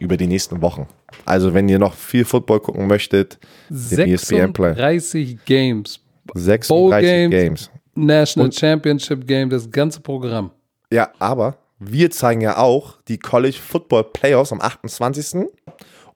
über 0.01 0.17
die 0.17 0.27
nächsten 0.27 0.61
Wochen. 0.61 0.87
Also, 1.25 1.53
wenn 1.53 1.69
ihr 1.69 1.79
noch 1.79 1.93
viel 1.93 2.25
Football 2.25 2.59
gucken 2.59 2.87
möchtet, 2.87 3.37
den 3.69 4.07
E 4.07 4.13
ESPN-Play. 4.13 4.73
36 4.73 5.45
Games. 5.45 5.99
36 6.33 6.67
Bowl 6.67 6.89
Games. 6.99 7.31
Games. 7.31 7.71
National 7.93 8.51
Championship 8.51 9.27
Game, 9.27 9.49
das 9.49 9.69
ganze 9.69 9.99
Programm. 9.99 10.51
Ja, 10.91 11.09
aber 11.19 11.57
wir 11.79 12.09
zeigen 12.11 12.41
ja 12.41 12.57
auch 12.57 12.97
die 13.07 13.17
College 13.17 13.57
Football 13.57 14.05
Playoffs 14.05 14.51
am 14.51 14.61
28. 14.61 15.47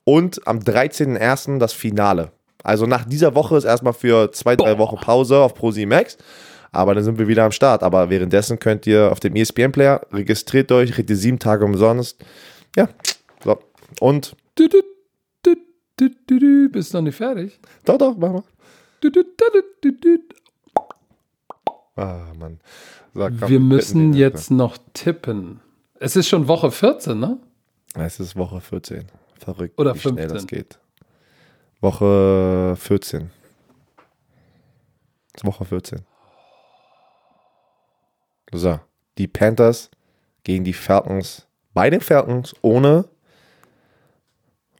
und 0.04 0.46
am 0.46 0.58
13.01. 0.58 1.58
das 1.58 1.72
Finale. 1.72 2.32
Also 2.62 2.86
nach 2.86 3.04
dieser 3.04 3.34
Woche 3.34 3.56
ist 3.56 3.64
erstmal 3.64 3.92
für 3.92 4.32
zwei, 4.32 4.56
drei 4.56 4.78
Wochen 4.78 4.96
Pause 4.96 5.38
auf 5.38 5.54
Pro 5.54 5.72
Max. 5.86 6.16
Aber 6.72 6.94
dann 6.94 7.04
sind 7.04 7.18
wir 7.18 7.28
wieder 7.28 7.44
am 7.44 7.52
Start. 7.52 7.82
Aber 7.82 8.10
währenddessen 8.10 8.58
könnt 8.58 8.86
ihr 8.86 9.12
auf 9.12 9.20
dem 9.20 9.36
ESPN-Player 9.36 10.00
registriert 10.12 10.72
euch, 10.72 10.92
kriegt 10.92 11.08
ihr 11.08 11.16
sieben 11.16 11.38
Tage 11.38 11.64
umsonst. 11.64 12.18
Ja. 12.76 12.88
Und, 14.00 14.36
Du, 14.56 14.68
du, 14.68 14.82
du, 15.42 15.54
du, 15.96 16.08
du, 16.26 16.38
du. 16.38 16.68
Bist 16.70 16.94
noch 16.94 17.02
nicht 17.02 17.16
fertig? 17.16 17.58
doch, 17.84 17.98
doch, 17.98 18.16
mach 18.16 18.32
mal. 18.32 18.42
Du, 19.00 19.10
du, 19.10 19.22
du, 19.82 19.92
du. 19.92 20.18
Ah, 21.96 22.32
Mann. 22.38 22.60
So, 23.14 23.20
komm, 23.20 23.48
Wir 23.48 23.60
müssen 23.60 24.12
jetzt 24.14 24.50
noch 24.50 24.76
tippen. 24.94 25.60
Es 25.98 26.16
ist 26.16 26.28
schon 26.28 26.46
Woche 26.48 26.70
14, 26.70 27.18
ne? 27.18 27.38
Es 27.94 28.20
ist 28.20 28.36
Woche 28.36 28.60
14. 28.60 29.06
Verrückt, 29.38 29.78
Oder 29.78 29.94
wie 29.94 29.98
schnell 30.00 30.28
15. 30.28 30.34
das 30.34 30.46
geht. 30.46 30.78
Woche 31.80 32.74
14. 32.76 33.30
Es 35.34 35.42
ist 35.42 35.46
Woche 35.46 35.64
14. 35.64 36.00
So, 38.52 38.78
die 39.18 39.28
Panthers 39.28 39.90
gegen 40.44 40.64
die 40.64 40.72
Falcons. 40.72 41.46
Bei 41.74 41.90
den 41.90 42.00
Falcons 42.00 42.54
ohne 42.62 43.08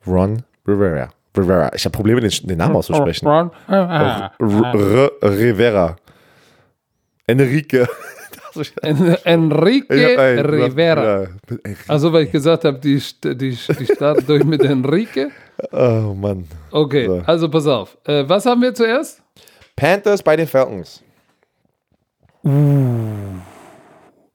Ron 0.07 0.43
Rivera. 0.67 1.09
Rivera. 1.37 1.71
Ich 1.75 1.85
habe 1.85 1.93
Probleme, 1.93 2.21
den, 2.21 2.31
den 2.45 2.59
Namen 2.59 2.77
auszusprechen. 2.77 3.27
Ron- 3.27 3.51
R 3.69 4.33
R 4.41 5.13
Rivera. 5.23 5.97
Enrique. 7.27 7.87
En 8.81 9.15
Enrique 9.25 9.91
Ey, 9.91 10.37
du 10.37 10.43
hast- 10.43 10.71
Rivera. 10.71 11.21
ja. 11.25 11.29
Also, 11.89 12.11
weil 12.11 12.25
ich 12.25 12.33
gesagt 12.33 12.65
habe, 12.65 12.79
die, 12.79 13.03
die, 13.23 13.35
die 13.37 13.55
starten 13.87 14.25
durch 14.27 14.45
mit 14.45 14.63
Enrique. 14.63 15.31
Oh 15.73 16.15
Mann. 16.19 16.47
Okay, 16.71 17.05
So. 17.07 17.23
also 17.27 17.51
pass 17.51 17.67
auf. 17.67 17.99
Äh, 18.05 18.27
was 18.27 18.47
haben 18.47 18.63
wir 18.63 18.73
zuerst? 18.73 19.21
Panthers 19.77 20.23
bei 20.23 20.37
den 20.37 20.47
Falcons. 20.47 21.03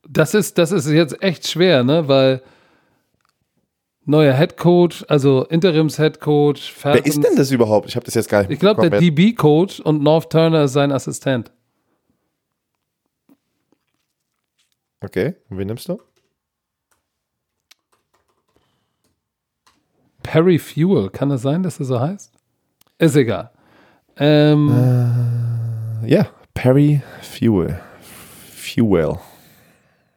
Das 0.08 0.34
ist, 0.34 0.58
das 0.58 0.72
ist 0.72 0.88
jetzt 0.90 1.22
echt 1.24 1.48
schwer, 1.48 1.84
ne? 1.84 2.08
Weil 2.08 2.42
neuer 4.06 4.34
Head 4.34 4.58
Coach, 4.58 5.06
also 5.08 5.46
Interims 5.46 5.98
Head 5.98 6.20
Coach. 6.20 6.74
Wer 6.84 7.06
ist 7.06 7.24
denn 7.24 7.36
das 7.36 7.52
überhaupt? 7.52 7.88
Ich 7.88 7.96
habe 7.96 8.06
das 8.06 8.14
jetzt 8.16 8.30
gar 8.30 8.42
nicht 8.42 8.52
Ich 8.52 8.60
glaube, 8.60 8.82
der 8.82 8.90
mitbekommen. 8.90 9.16
DB 9.16 9.34
Coach 9.34 9.80
und 9.80 10.02
North 10.02 10.32
Turner 10.32 10.64
ist 10.64 10.74
sein 10.74 10.92
Assistent. 10.92 11.52
Okay, 15.04 15.36
und 15.50 15.58
wen 15.58 15.68
nimmst 15.68 15.90
du? 15.90 16.00
Perry 20.24 20.60
Fuel, 20.60 21.10
kann 21.10 21.30
das 21.30 21.42
sein, 21.42 21.64
dass 21.64 21.80
er 21.80 21.86
so 21.86 22.00
heißt? 22.00 22.32
Ist 23.00 23.16
egal. 23.16 23.50
Ähm, 24.18 24.70
Ja, 26.06 26.28
Perry 26.54 27.02
Fuel. 27.22 27.80
Fuel. 28.56 29.18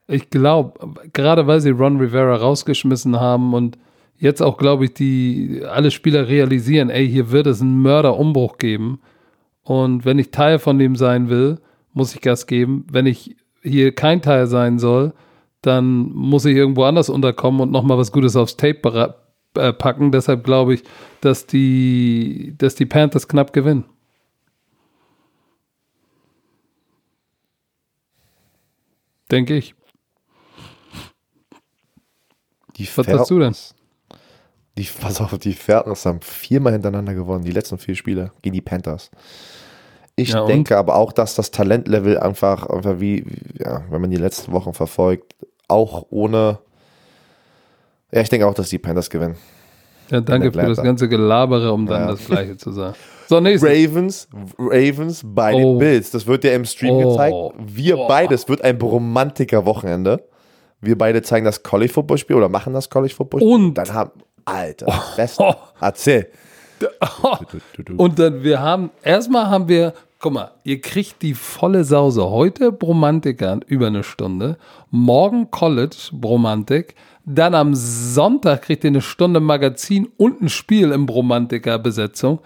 Ich 0.07 0.29
glaube, 0.31 0.95
gerade 1.13 1.47
weil 1.47 1.61
sie 1.61 1.71
Ron 1.71 1.99
Rivera 1.99 2.37
rausgeschmissen 2.37 3.19
haben 3.19 3.55
und 3.55 3.79
jetzt 4.19 4.43
auch, 4.43 4.59
glaube 4.59 4.85
ich, 4.85 4.95
die 4.95 5.63
alle 5.67 5.91
Spieler 5.91 6.29
realisieren, 6.29 6.91
ey, 6.91 7.09
hier 7.09 7.31
wird 7.31 7.47
es 7.47 7.61
einen 7.61 7.81
Mörderumbruch 7.81 8.59
geben. 8.59 9.01
Und 9.63 10.05
wenn 10.05 10.19
ich 10.19 10.31
Teil 10.31 10.59
von 10.59 10.79
dem 10.79 10.95
sein 10.97 11.31
will, 11.31 11.59
muss 11.95 12.15
ich 12.15 12.21
Gas 12.21 12.47
geben. 12.47 12.87
Wenn 12.91 13.07
ich 13.07 13.37
hier 13.63 13.95
kein 13.95 14.21
Teil 14.21 14.47
sein 14.47 14.79
soll, 14.79 15.15
dann 15.63 16.13
muss 16.13 16.45
ich 16.45 16.57
irgendwo 16.57 16.85
anders 16.85 17.09
unterkommen 17.09 17.63
und 17.63 17.73
nochmal 17.73 17.97
was 17.97 18.13
Gutes 18.13 18.37
aufs 18.37 18.59
Tape 18.59 19.15
äh, 19.55 19.73
packen. 19.73 20.13
Deshalb 20.13 20.45
glaube 20.45 20.75
ich, 20.75 20.83
dass 21.23 21.47
die, 21.47 22.55
dass 22.59 22.75
die 22.75 22.87
Panthers 22.87 23.29
knapp 23.29 23.55
gewinnen. 23.55 23.85
Denke 29.31 29.57
ich. 29.57 29.75
Die 32.77 32.89
Was 32.97 33.07
sagst 33.07 33.31
du 33.31 33.39
denn? 33.39 33.55
Die, 34.77 34.85
pass 35.01 35.21
auf, 35.21 35.39
die 35.39 35.53
Falcons 35.53 36.05
haben 36.05 36.21
viermal 36.21 36.73
hintereinander 36.73 37.15
gewonnen, 37.15 37.45
die 37.45 37.53
letzten 37.53 37.79
vier 37.79 37.95
Spiele 37.95 38.33
gegen 38.43 38.55
die 38.55 38.61
Panthers. 38.61 39.11
Ich 40.17 40.31
Ja, 40.31 40.45
denke 40.47 40.77
aber 40.77 40.97
auch, 40.97 41.13
dass 41.13 41.35
das 41.37 41.51
Talentlevel 41.53 42.19
einfach, 42.19 42.67
einfach 42.67 42.99
wie, 43.01 43.25
ja, 43.59 43.85
wenn 43.91 44.01
man 44.01 44.11
die 44.11 44.17
letzten 44.17 44.53
Wochen 44.53 44.73
verfolgt, 44.75 45.35
auch 45.69 46.07
ohne. 46.11 46.59
Ja, 48.13 48.21
ich 48.21 48.29
denke 48.29 48.47
auch, 48.47 48.55
dass 48.55 48.69
die 48.69 48.79
Panthers 48.79 49.11
gewinnen. 49.11 49.37
Ja, 50.11 50.21
danke 50.21 50.53
für 50.53 50.67
das 50.67 50.83
ganze 50.83 51.09
Gelabere, 51.09 51.73
um 51.73 51.87
dann 51.87 52.03
Ja. 52.03 52.11
das 52.13 52.27
Gleiche 52.27 52.57
zu 52.57 52.73
sagen. 52.73 52.95
So, 53.29 53.41
nächstes. 53.41 53.69
Ravens, 53.71 54.29
Ravens 54.59 55.23
bei 55.25 55.55
Oh. 55.55 55.59
den 55.59 55.79
Bills. 55.79 56.11
Das 56.11 56.27
wird 56.27 56.45
ja 56.45 56.53
im 56.53 56.65
Stream 56.65 56.95
Oh. 56.97 57.11
gezeigt. 57.11 57.37
Wir 57.59 57.99
Oh. 57.99 58.07
beide, 58.09 58.35
es 58.35 58.49
wird 58.49 58.63
ein 58.63 58.79
Romantiker-Wochenende. 58.81 60.23
Wir 60.85 60.97
beide 60.99 61.23
zeigen 61.23 61.45
das 61.45 61.63
College-Football-Spiel 61.63 62.37
oder 62.37 62.49
machen 62.49 62.73
das 62.75 62.91
College-Football-Spiel. 62.91 63.53
Und- 63.53 63.75
dann 63.75 63.93
haben, 63.93 64.11
Alter, 64.45 64.87
das 64.87 65.17
Beste. 65.17 65.43
Oh. 65.43 65.55
Erzähl. 65.81 66.29
Und 67.97 68.19
dann, 68.19 68.43
wir 68.43 68.61
haben, 68.61 68.91
erstmal 69.03 69.47
haben 69.49 69.69
wir, 69.69 69.95
guck 70.19 70.33
mal, 70.33 70.51
ihr 70.65 70.81
kriegt 70.81 71.23
die 71.23 71.35
volle 71.35 71.85
Sause. 71.85 72.29
Heute 72.31 72.73
Bromantiker 72.73 73.61
über 73.67 73.87
eine 73.87 74.03
Stunde, 74.03 74.59
morgen 74.91 75.51
College 75.51 75.97
Bromantik, 76.13 76.95
dann 77.25 77.55
am 77.55 77.75
Sonntag 77.75 78.63
kriegt 78.63 78.85
ihr 78.85 78.89
eine 78.89 79.01
Stunde 79.01 79.41
Magazin 79.41 80.09
und 80.17 80.43
ein 80.43 80.49
Spiel 80.51 80.91
im 80.93 81.07
Bromantiker-Besetzung. 81.07 82.41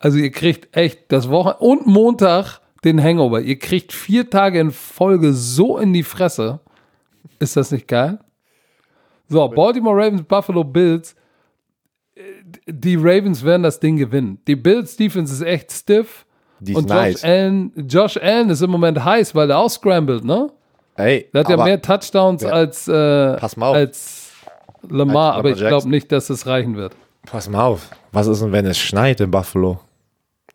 Also 0.00 0.18
ihr 0.18 0.30
kriegt 0.32 0.76
echt 0.76 1.00
das 1.12 1.28
Woche 1.28 1.54
und 1.60 1.86
Montag 1.86 2.60
den 2.84 3.02
Hangover. 3.02 3.40
Ihr 3.40 3.58
kriegt 3.58 3.92
vier 3.92 4.28
Tage 4.28 4.58
in 4.60 4.70
Folge 4.70 5.32
so 5.32 5.78
in 5.78 5.92
die 5.92 6.02
Fresse. 6.02 6.60
Ist 7.44 7.56
das 7.58 7.70
nicht 7.70 7.86
geil? 7.86 8.18
So, 9.28 9.46
Baltimore 9.48 9.96
Ravens, 9.96 10.22
Buffalo 10.22 10.64
Bills. 10.64 11.14
Die 12.66 12.96
Ravens 12.96 13.44
werden 13.44 13.62
das 13.64 13.80
Ding 13.80 13.96
gewinnen. 13.96 14.38
Die 14.46 14.56
Bills 14.56 14.96
Defense 14.96 15.32
ist 15.34 15.42
echt 15.42 15.72
stiff. 15.72 16.24
Die 16.60 16.72
ist 16.72 16.78
und 16.78 16.84
Josh 16.88 16.96
nice. 16.96 17.24
Allen, 17.24 17.72
Josh 17.88 18.16
Allen 18.16 18.50
ist 18.50 18.62
im 18.62 18.70
Moment 18.70 19.04
heiß, 19.04 19.34
weil 19.34 19.48
der 19.48 19.58
auch 19.58 19.68
scrambled, 19.68 20.24
ne? 20.24 20.50
Ey, 20.96 21.28
Der 21.34 21.40
hat 21.40 21.48
ja 21.50 21.56
mehr 21.62 21.82
Touchdowns 21.82 22.42
Ja. 22.42 22.50
als, 22.50 22.86
äh, 22.88 23.36
Pass 23.36 23.56
mal 23.56 23.68
auf. 23.68 23.74
als 23.76 24.30
Lamar, 24.88 25.32
Als 25.32 25.38
aber 25.40 25.50
ich 25.50 25.58
glaube 25.58 25.88
nicht, 25.88 26.12
dass 26.12 26.30
es 26.30 26.46
reichen 26.46 26.76
wird. 26.76 26.94
pass 27.26 27.48
mal 27.48 27.64
auf. 27.64 27.90
Was 28.12 28.28
ist 28.28 28.40
denn, 28.42 28.52
wenn 28.52 28.64
es 28.66 28.78
schneit 28.78 29.20
in 29.20 29.30
Buffalo? 29.30 29.80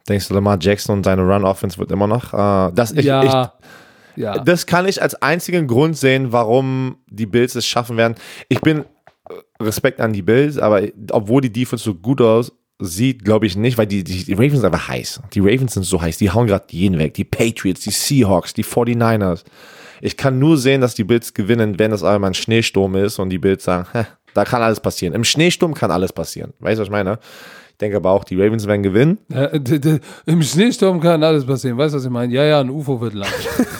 Denkst 0.07 0.29
du, 0.29 0.33
Lamar 0.35 0.57
Jackson 0.59 0.97
und 0.97 1.03
seine 1.03 1.21
Run-Offense 1.23 1.77
wird 1.77 1.91
immer 1.91 2.07
noch? 2.07 2.33
Äh, 2.33 2.71
das, 2.73 2.93
ich, 2.93 3.05
ja, 3.05 3.53
ja. 4.19 4.37
das 4.37 4.65
kann 4.65 4.87
ich 4.87 5.01
als 5.01 5.15
einzigen 5.15 5.67
Grund 5.67 5.97
sehen, 5.97 6.31
warum 6.31 6.97
die 7.07 7.25
Bills 7.25 7.55
es 7.55 7.65
schaffen 7.65 7.97
werden. 7.97 8.15
Ich 8.49 8.61
bin 8.61 8.79
äh, 9.29 9.63
Respekt 9.63 10.01
an 10.01 10.13
die 10.13 10.21
Bills, 10.21 10.57
aber 10.57 10.83
obwohl 11.11 11.41
die 11.41 11.51
Defense 11.51 11.83
so 11.83 11.95
gut 11.95 12.21
aussieht, 12.21 13.23
glaube 13.23 13.47
ich 13.47 13.55
nicht, 13.55 13.77
weil 13.77 13.87
die, 13.87 14.03
die, 14.03 14.25
die 14.25 14.33
Ravens 14.33 14.55
sind 14.55 14.65
einfach 14.65 14.89
heiß. 14.89 15.21
Die 15.33 15.39
Ravens 15.39 15.73
sind 15.73 15.83
so 15.83 16.01
heiß, 16.01 16.17
die 16.17 16.29
hauen 16.29 16.47
gerade 16.47 16.65
jeden 16.71 16.99
weg. 16.99 17.13
Die 17.13 17.23
Patriots, 17.23 17.81
die 17.81 17.91
Seahawks, 17.91 18.53
die 18.53 18.65
49ers. 18.65 19.43
Ich 20.01 20.17
kann 20.17 20.37
nur 20.37 20.57
sehen, 20.57 20.81
dass 20.81 20.95
die 20.95 21.03
Bills 21.03 21.33
gewinnen, 21.33 21.79
wenn 21.79 21.91
es 21.91 22.03
einmal 22.03 22.31
ein 22.31 22.35
Schneesturm 22.35 22.95
ist 22.95 23.19
und 23.19 23.29
die 23.29 23.39
Bills 23.39 23.63
sagen, 23.63 23.87
da 24.33 24.45
kann 24.45 24.61
alles 24.61 24.79
passieren. 24.79 25.13
Im 25.13 25.23
Schneesturm 25.23 25.73
kann 25.73 25.91
alles 25.91 26.13
passieren. 26.13 26.53
Weißt 26.59 26.77
du, 26.77 26.81
was 26.81 26.87
ich 26.87 26.91
meine? 26.91 27.19
Ich 27.79 27.81
denke 27.81 27.95
aber 27.95 28.11
auch, 28.11 28.25
die 28.25 28.35
Ravens 28.35 28.67
werden 28.67 28.83
gewinnen. 28.83 29.19
Äh, 29.31 29.57
d- 29.57 29.79
d- 29.79 29.99
Im 30.25 30.43
Schneesturm 30.43 30.99
kann 30.99 31.23
alles 31.23 31.45
passieren. 31.45 31.77
Weißt 31.77 31.93
du, 31.93 31.97
was 31.99 32.03
ich 32.03 32.09
meine? 32.11 32.33
Ja, 32.33 32.43
ja, 32.43 32.59
ein 32.59 32.69
UFO 32.69 32.99
wird 32.99 33.13
landen. 33.13 33.33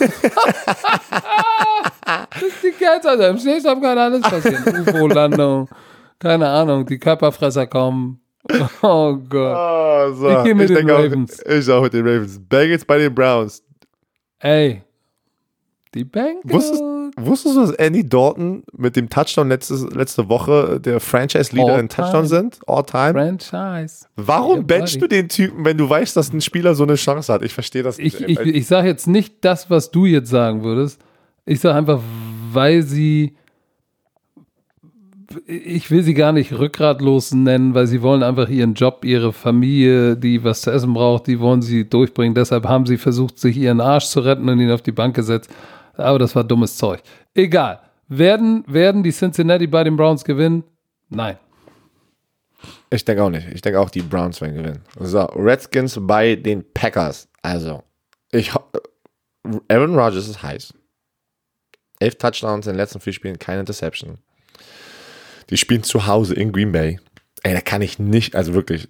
das 2.06 2.42
ist 2.42 2.62
die 2.62 2.72
Kette. 2.72 3.08
Im 3.26 3.38
Schneesturm 3.38 3.80
kann 3.82 3.98
alles 3.98 4.22
passieren. 4.22 4.64
UFO-Landung. 4.88 5.68
Keine 6.18 6.48
Ahnung. 6.48 6.86
Die 6.86 6.98
Körperfresser 6.98 7.66
kommen. 7.66 8.20
Oh 8.82 9.16
Gott. 9.28 9.54
Oh, 9.54 10.12
so. 10.14 10.30
Ich 10.30 10.44
gehe 10.44 10.54
mit 10.54 10.70
den 10.70 10.76
denke 10.86 10.94
Ravens. 10.94 11.44
Auch, 11.44 11.50
ich 11.52 11.70
auch 11.70 11.82
mit 11.82 11.92
den 11.92 12.06
Ravens. 12.08 12.40
Bengals 12.48 12.84
bei 12.86 12.96
den 12.96 13.14
Browns. 13.14 13.62
Ey. 14.38 14.82
Die 15.94 16.04
Bengals. 16.04 16.40
Wusstest, 16.44 16.82
wusstest 17.26 17.56
du, 17.56 17.60
dass 17.60 17.70
Andy 17.72 18.08
Dalton 18.08 18.62
mit 18.76 18.96
dem 18.96 19.08
Touchdown 19.08 19.48
letztes, 19.48 19.82
letzte 19.94 20.28
Woche 20.28 20.80
der 20.80 21.00
Franchise-Leader 21.00 21.78
in 21.78 21.88
Touchdown 21.88 22.26
sind? 22.26 22.58
All 22.66 22.84
time? 22.84 23.12
Franchise. 23.12 24.06
Warum 24.16 24.58
Ja, 24.58 24.62
benchst 24.62 25.00
du 25.00 25.06
den 25.06 25.28
Typen, 25.28 25.64
wenn 25.64 25.78
du 25.78 25.88
weißt, 25.88 26.16
dass 26.16 26.32
ein 26.32 26.40
Spieler 26.40 26.74
so 26.74 26.84
eine 26.84 26.96
Chance 26.96 27.32
hat? 27.32 27.42
Ich 27.42 27.52
verstehe 27.54 27.82
das 27.82 27.98
Ich, 27.98 28.20
nicht. 28.20 28.40
ich, 28.40 28.54
ich 28.54 28.66
sage 28.66 28.88
jetzt 28.88 29.06
nicht 29.06 29.36
das, 29.42 29.70
was 29.70 29.90
du 29.90 30.06
jetzt 30.06 30.30
sagen 30.30 30.62
würdest. 30.62 31.00
Ich 31.46 31.60
sage 31.60 31.76
einfach, 31.76 32.00
weil 32.52 32.82
sie. 32.82 33.34
Ich 35.46 35.92
will 35.92 36.02
sie 36.02 36.14
gar 36.14 36.32
nicht 36.32 36.52
rückgratlos 36.52 37.32
nennen, 37.32 37.72
weil 37.72 37.86
sie 37.86 38.02
wollen 38.02 38.24
einfach 38.24 38.48
ihren 38.48 38.74
Job, 38.74 39.04
ihre 39.04 39.32
Familie, 39.32 40.16
die 40.16 40.42
was 40.42 40.62
zu 40.62 40.72
essen 40.72 40.92
braucht, 40.92 41.28
die 41.28 41.38
wollen 41.38 41.62
sie 41.62 41.88
durchbringen. 41.88 42.34
Deshalb 42.34 42.66
haben 42.66 42.84
sie 42.84 42.96
versucht, 42.96 43.38
sich 43.38 43.56
ihren 43.56 43.80
Arsch 43.80 44.06
zu 44.06 44.20
retten 44.20 44.48
und 44.48 44.58
ihn 44.58 44.72
auf 44.72 44.82
die 44.82 44.90
Bank 44.90 45.14
gesetzt. 45.14 45.48
Aber 45.94 46.18
das 46.18 46.34
war 46.34 46.44
dummes 46.44 46.76
Zeug. 46.76 47.00
Egal. 47.34 47.80
Werden, 48.08 48.64
werden 48.66 49.02
die 49.02 49.12
Cincinnati 49.12 49.66
bei 49.66 49.84
den 49.84 49.96
Browns 49.96 50.24
gewinnen? 50.24 50.64
Nein. 51.08 51.38
Ich 52.90 53.04
denke 53.04 53.22
auch 53.22 53.30
nicht. 53.30 53.48
Ich 53.52 53.62
denke 53.62 53.80
auch, 53.80 53.90
die 53.90 54.02
Browns 54.02 54.40
werden 54.40 54.56
gewinnen. 54.56 54.82
So, 54.98 55.20
Redskins 55.24 55.96
bei 56.00 56.34
den 56.36 56.64
Packers. 56.74 57.28
Also, 57.42 57.82
ich, 58.32 58.52
Aaron 59.68 59.94
Rodgers 59.98 60.28
ist 60.28 60.42
heiß. 60.42 60.74
Elf 62.00 62.16
Touchdowns 62.16 62.66
in 62.66 62.72
den 62.72 62.78
letzten 62.78 63.00
vier 63.00 63.12
Spielen, 63.12 63.38
keine 63.38 63.60
Interception. 63.60 64.18
Die 65.50 65.56
spielen 65.56 65.82
zu 65.82 66.06
Hause 66.06 66.34
in 66.34 66.52
Green 66.52 66.72
Bay. 66.72 66.98
Ey, 67.42 67.54
da 67.54 67.60
kann 67.60 67.80
ich 67.82 67.98
nicht, 67.98 68.34
also 68.36 68.54
wirklich, 68.54 68.88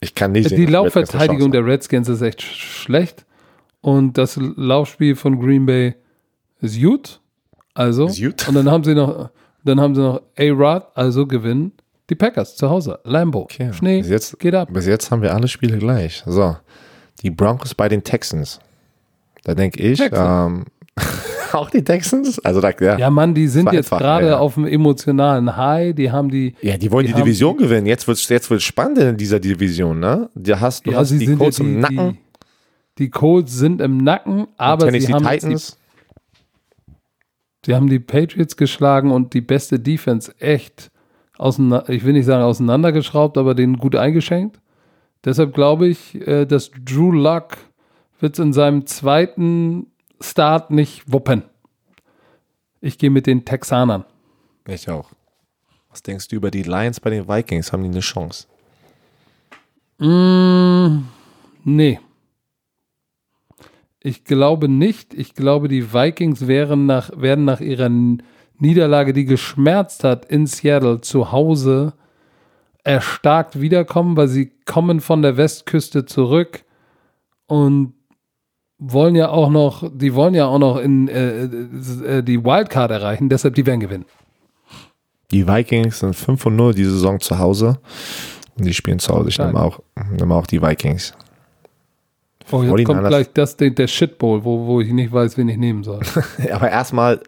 ich 0.00 0.14
kann 0.14 0.32
nicht 0.32 0.48
sehen, 0.48 0.58
Die 0.58 0.66
Laufverteidigung 0.66 1.52
der 1.52 1.64
Redskins 1.64 2.08
ist 2.08 2.22
echt 2.22 2.40
sch- 2.40 2.82
schlecht. 2.82 3.24
Und 3.80 4.18
das 4.18 4.36
Laufspiel 4.36 5.14
von 5.16 5.38
Green 5.40 5.66
Bay 5.66 5.94
ist 6.60 6.80
gut. 6.80 7.20
Also. 7.74 8.06
Ist 8.06 8.20
gut. 8.20 8.48
Und 8.48 8.54
dann 8.54 8.70
haben 8.70 8.84
sie 8.84 8.94
noch, 8.94 9.30
dann 9.64 9.80
haben 9.80 9.94
sie 9.94 10.00
noch 10.00 10.22
A-Rod, 10.36 10.86
also 10.94 11.26
gewinnen 11.26 11.72
die 12.10 12.14
Packers 12.14 12.56
zu 12.56 12.70
Hause. 12.70 12.98
Lambo. 13.04 13.40
Okay. 13.42 13.72
Schnee. 13.72 14.00
Bis 14.00 14.10
jetzt, 14.10 14.38
geht 14.38 14.54
ab. 14.54 14.68
Bis 14.72 14.86
jetzt 14.86 15.10
haben 15.10 15.22
wir 15.22 15.34
alle 15.34 15.48
Spiele 15.48 15.78
gleich. 15.78 16.22
So, 16.26 16.56
die 17.22 17.30
Broncos 17.30 17.74
bei 17.74 17.88
den 17.88 18.02
Texans. 18.02 18.60
Da 19.44 19.54
denke 19.54 19.82
ich, 19.82 20.00
ähm, 20.12 20.64
auch 21.52 21.70
die 21.70 21.82
Texans? 21.82 22.38
Also 22.40 22.60
da, 22.60 22.70
ja. 22.80 22.98
Ja, 22.98 23.10
Mann, 23.10 23.34
die 23.34 23.46
sind 23.46 23.72
jetzt 23.72 23.90
gerade 23.90 24.28
ja. 24.28 24.38
auf 24.38 24.54
dem 24.54 24.66
emotionalen 24.66 25.56
High. 25.56 25.94
Die 25.94 26.10
haben 26.10 26.30
die. 26.30 26.54
Ja, 26.60 26.76
die 26.76 26.90
wollen 26.90 27.06
die, 27.06 27.12
haben- 27.12 27.22
Division 27.22 27.56
gewinnen. 27.56 27.86
Jetzt 27.86 28.06
wird 28.08 28.18
es 28.18 28.28
jetzt 28.28 28.50
wird's 28.50 28.64
spannend 28.64 28.98
in 28.98 29.16
dieser 29.16 29.40
Division, 29.40 30.00
ne? 30.00 30.28
Du 30.34 30.58
hast, 30.58 30.86
du 30.86 30.92
ja, 30.92 30.98
hast 30.98 31.10
die 31.10 31.34
Colts 31.34 31.58
ja 31.58 31.64
die, 31.64 31.70
im 31.70 31.80
Nacken. 31.80 32.18
Die, 32.98 33.04
die 33.04 33.10
Colts 33.10 33.54
sind 33.54 33.80
im 33.80 33.98
Nacken, 33.98 34.48
aber 34.56 34.90
sie 34.90 35.12
haben, 35.12 35.24
jetzt 35.24 35.42
Titans. 35.42 35.72
die, 35.72 35.87
sie 37.68 37.74
haben 37.74 37.90
die 37.90 37.98
Patriots 37.98 38.56
geschlagen 38.56 39.10
und 39.10 39.34
die 39.34 39.42
beste 39.42 39.78
Defense 39.78 40.34
echt 40.40 40.90
auseinander, 41.36 41.90
ich 41.90 42.02
will 42.02 42.14
nicht 42.14 42.24
sagen 42.24 42.42
auseinandergeschraubt, 42.42 43.36
aber 43.36 43.54
denen 43.54 43.76
gut 43.76 43.94
eingeschenkt. 43.94 44.58
Deshalb 45.22 45.52
glaube 45.52 45.86
ich, 45.86 46.14
äh, 46.26 46.46
dass 46.46 46.70
Drew 46.70 47.12
Luck 47.12 47.58
wird 48.20 48.32
es 48.32 48.38
in 48.38 48.54
seinem 48.54 48.86
zweiten 48.86 49.88
Start 50.18 50.70
nicht 50.70 51.12
wuppen. 51.12 51.42
Ich 52.80 52.96
gehe 52.96 53.10
mit 53.10 53.26
den 53.26 53.44
Texanern. 53.44 54.06
Ich 54.66 54.88
auch. 54.88 55.10
Was 55.90 56.02
denkst 56.02 56.28
du 56.28 56.36
über 56.36 56.50
die 56.50 56.62
Lions 56.62 57.00
bei 57.00 57.10
den 57.10 57.28
Vikings? 57.28 57.70
Haben 57.70 57.82
die 57.82 57.90
eine 57.90 58.00
Chance? 58.00 58.46
Mm, 59.98 61.04
nee. 61.64 62.00
Ich 64.08 64.24
glaube 64.24 64.70
nicht. 64.70 65.12
Ich 65.12 65.34
glaube, 65.34 65.68
die 65.68 65.92
Vikings 65.92 66.46
wären 66.46 66.86
nach, 66.86 67.10
werden 67.14 67.44
nach 67.44 67.60
ihrer 67.60 67.90
Niederlage, 68.58 69.12
die 69.12 69.26
geschmerzt 69.26 70.02
hat 70.02 70.24
in 70.24 70.46
Seattle 70.46 71.02
zu 71.02 71.30
Hause, 71.30 71.92
erstarkt 72.84 73.60
wiederkommen, 73.60 74.16
weil 74.16 74.28
sie 74.28 74.50
kommen 74.64 75.00
von 75.00 75.20
der 75.20 75.36
Westküste 75.36 76.06
zurück 76.06 76.64
und 77.48 77.92
wollen 78.78 79.14
ja 79.14 79.28
auch 79.28 79.50
noch, 79.50 79.84
die 79.92 80.14
wollen 80.14 80.32
ja 80.32 80.46
auch 80.46 80.58
noch 80.58 80.78
in 80.78 81.08
äh, 81.08 81.42
äh, 81.42 82.22
die 82.22 82.42
Wildcard 82.42 82.90
erreichen, 82.90 83.28
deshalb 83.28 83.56
die 83.56 83.66
werden 83.66 83.80
gewinnen. 83.80 84.06
Die 85.30 85.46
Vikings 85.46 85.98
sind 85.98 86.16
5 86.16 86.40
von 86.40 86.56
0 86.56 86.72
diese 86.72 86.92
Saison 86.92 87.20
zu 87.20 87.38
Hause. 87.38 87.78
Und 88.56 88.64
die 88.64 88.72
spielen 88.72 89.00
zu 89.00 89.12
Hause. 89.12 89.28
Ich 89.28 89.38
nehme 89.38 89.60
auch, 89.60 89.80
nehme 90.10 90.34
auch 90.34 90.46
die 90.46 90.62
Vikings. 90.62 91.12
Oh, 92.50 92.62
jetzt 92.62 92.72
49ers. 92.72 92.84
kommt 92.84 93.06
gleich 93.08 93.32
das, 93.32 93.56
der, 93.56 93.70
der 93.70 93.86
Shitbowl, 93.86 94.44
wo, 94.44 94.66
wo 94.66 94.80
ich 94.80 94.92
nicht 94.92 95.12
weiß, 95.12 95.36
wen 95.36 95.48
ich 95.48 95.56
nehmen 95.56 95.84
soll. 95.84 96.00
Aber 96.52 96.70
erstmal 96.70 97.22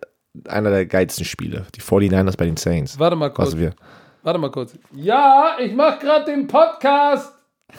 einer 0.48 0.70
der 0.70 0.86
geilsten 0.86 1.24
Spiele. 1.24 1.66
Die 1.74 1.80
49ers 1.80 2.36
bei 2.36 2.46
den 2.46 2.56
Saints. 2.56 2.98
Warte 2.98 3.16
mal 3.16 3.30
kurz. 3.30 3.56
Wir. 3.56 3.74
Warte 4.22 4.38
mal 4.38 4.50
kurz. 4.50 4.74
Ja, 4.92 5.56
ich 5.58 5.74
mache 5.74 5.98
gerade 6.00 6.24
den 6.26 6.46
Podcast. 6.46 7.32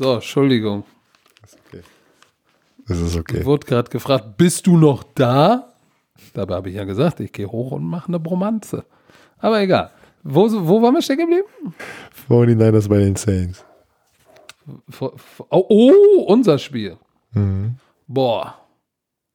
So, 0.00 0.14
Entschuldigung. 0.14 0.84
Das 2.86 2.98
ist 3.00 3.16
okay. 3.16 3.40
Ich 3.40 3.44
wurde 3.44 3.66
gerade 3.66 3.90
gefragt, 3.90 4.36
bist 4.36 4.66
du 4.66 4.78
noch 4.78 5.02
da? 5.14 5.74
Dabei 6.34 6.54
habe 6.54 6.70
ich 6.70 6.76
ja 6.76 6.84
gesagt, 6.84 7.20
ich 7.20 7.32
gehe 7.32 7.46
hoch 7.46 7.72
und 7.72 7.84
mache 7.84 8.08
eine 8.08 8.20
Bromanze. 8.20 8.84
Aber 9.38 9.60
egal. 9.60 9.90
Wo, 10.22 10.48
wo 10.50 10.82
waren 10.82 10.94
wir 10.94 11.02
stecken 11.02 11.28
geblieben? 11.28 11.74
49ers 12.28 12.88
bei 12.88 12.98
den 12.98 13.16
Saints. 13.16 13.64
Oh, 15.00 15.10
oh 15.68 16.24
unser 16.28 16.58
Spiel. 16.58 16.96
Boah. 18.06 18.54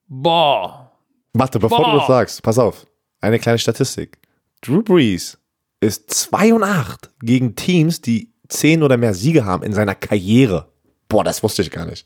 Boah. 0.07 0.91
Warte, 1.33 1.59
bevor 1.59 1.79
Boah. 1.79 1.91
du 1.91 1.97
das 1.99 2.07
sagst, 2.07 2.43
pass 2.43 2.59
auf. 2.59 2.85
Eine 3.21 3.39
kleine 3.39 3.57
Statistik. 3.57 4.19
Drew 4.61 4.81
Brees 4.83 5.37
ist 5.79 6.09
2 6.13 6.53
und 6.53 6.63
8 6.63 7.11
gegen 7.21 7.55
Teams, 7.55 8.01
die 8.01 8.31
10 8.49 8.83
oder 8.83 8.97
mehr 8.97 9.13
Siege 9.13 9.45
haben 9.45 9.63
in 9.63 9.73
seiner 9.73 9.95
Karriere. 9.95 10.67
Boah, 11.09 11.23
das 11.23 11.41
wusste 11.43 11.61
ich 11.61 11.71
gar 11.71 11.85
nicht. 11.85 12.05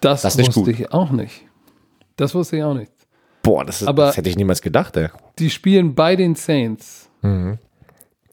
Das, 0.00 0.22
Das 0.22 0.38
wusste 0.38 0.52
gut. 0.60 0.68
ich 0.68 0.92
auch 0.92 1.10
nicht. 1.10 1.42
Das 2.16 2.34
wusste 2.34 2.56
ich 2.58 2.62
auch 2.62 2.74
nicht. 2.74 2.92
Boah, 3.42 3.64
das, 3.64 3.82
ist, 3.82 3.88
Aber- 3.88 4.06
das 4.06 4.16
hätte 4.16 4.28
ich 4.30 4.36
niemals 4.36 4.62
gedacht, 4.62 4.96
ey. 4.96 5.08
Die 5.38 5.50
spielen 5.50 5.94
bei 5.94 6.16
den 6.16 6.34
Saints. 6.34 7.10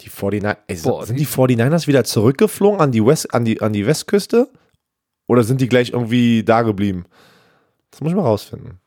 Die 0.02 0.10
49 0.10 0.58
ey, 0.68 0.76
sind- 0.76 0.92
Boah, 0.92 1.06
sind 1.06 1.16
die- 1.20 1.26
die 1.26 1.28
49ers 1.28 1.88
wieder 1.88 2.04
zurückgeflogen 2.04 2.80
an 2.82 2.92
die, 2.92 3.06
West, 3.06 3.34
an, 3.34 3.46
die, 3.46 3.62
an 3.62 3.74
die 3.74 3.86
Westküste? 3.86 4.50
Oder 5.28 5.44
sind 5.44 5.62
die 5.62 5.70
gleich 5.70 5.92
irgendwie 5.92 6.44
da 6.44 6.62
geblieben? 6.64 7.06
Das 7.92 8.02
muss 8.02 8.12
ich 8.12 8.16
mal 8.16 8.24
rausfinden. 8.24 8.80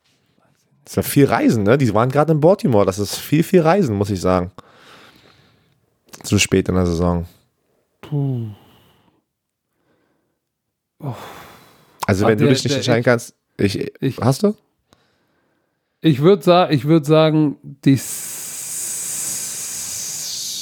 Das 0.83 0.91
ist 0.91 0.95
ja 0.97 1.01
viel 1.03 1.25
Reisen, 1.25 1.63
ne? 1.63 1.77
Die 1.77 1.93
waren 1.93 2.09
gerade 2.09 2.31
in 2.33 2.39
Baltimore. 2.39 2.85
Das 2.85 2.99
ist 2.99 3.15
viel, 3.15 3.43
viel 3.43 3.61
Reisen, 3.61 3.95
muss 3.95 4.09
ich 4.11 4.21
sagen. 4.21 4.51
Zu 6.23 6.37
spät 6.37 6.69
in 6.69 6.75
der 6.75 6.85
Saison. 6.85 7.25
Puh. 8.01 8.47
Also, 12.07 12.25
Ah, 12.25 12.29
wenn 12.29 12.37
du 12.37 12.45
der- 12.45 12.53
dich 12.53 12.63
nicht 12.63 12.75
entscheiden 12.75 13.03
kannst, 13.03 13.35
ich, 13.57 13.91
Ich- 14.01 14.17
hast 14.19 14.43
du? 14.43 14.55
Ich 16.01 16.21
würde 16.21 16.43
sa 16.43 16.69
ich 16.69 16.85
würd 16.85 17.05
sagen, 17.05 17.57
die. 17.83 17.99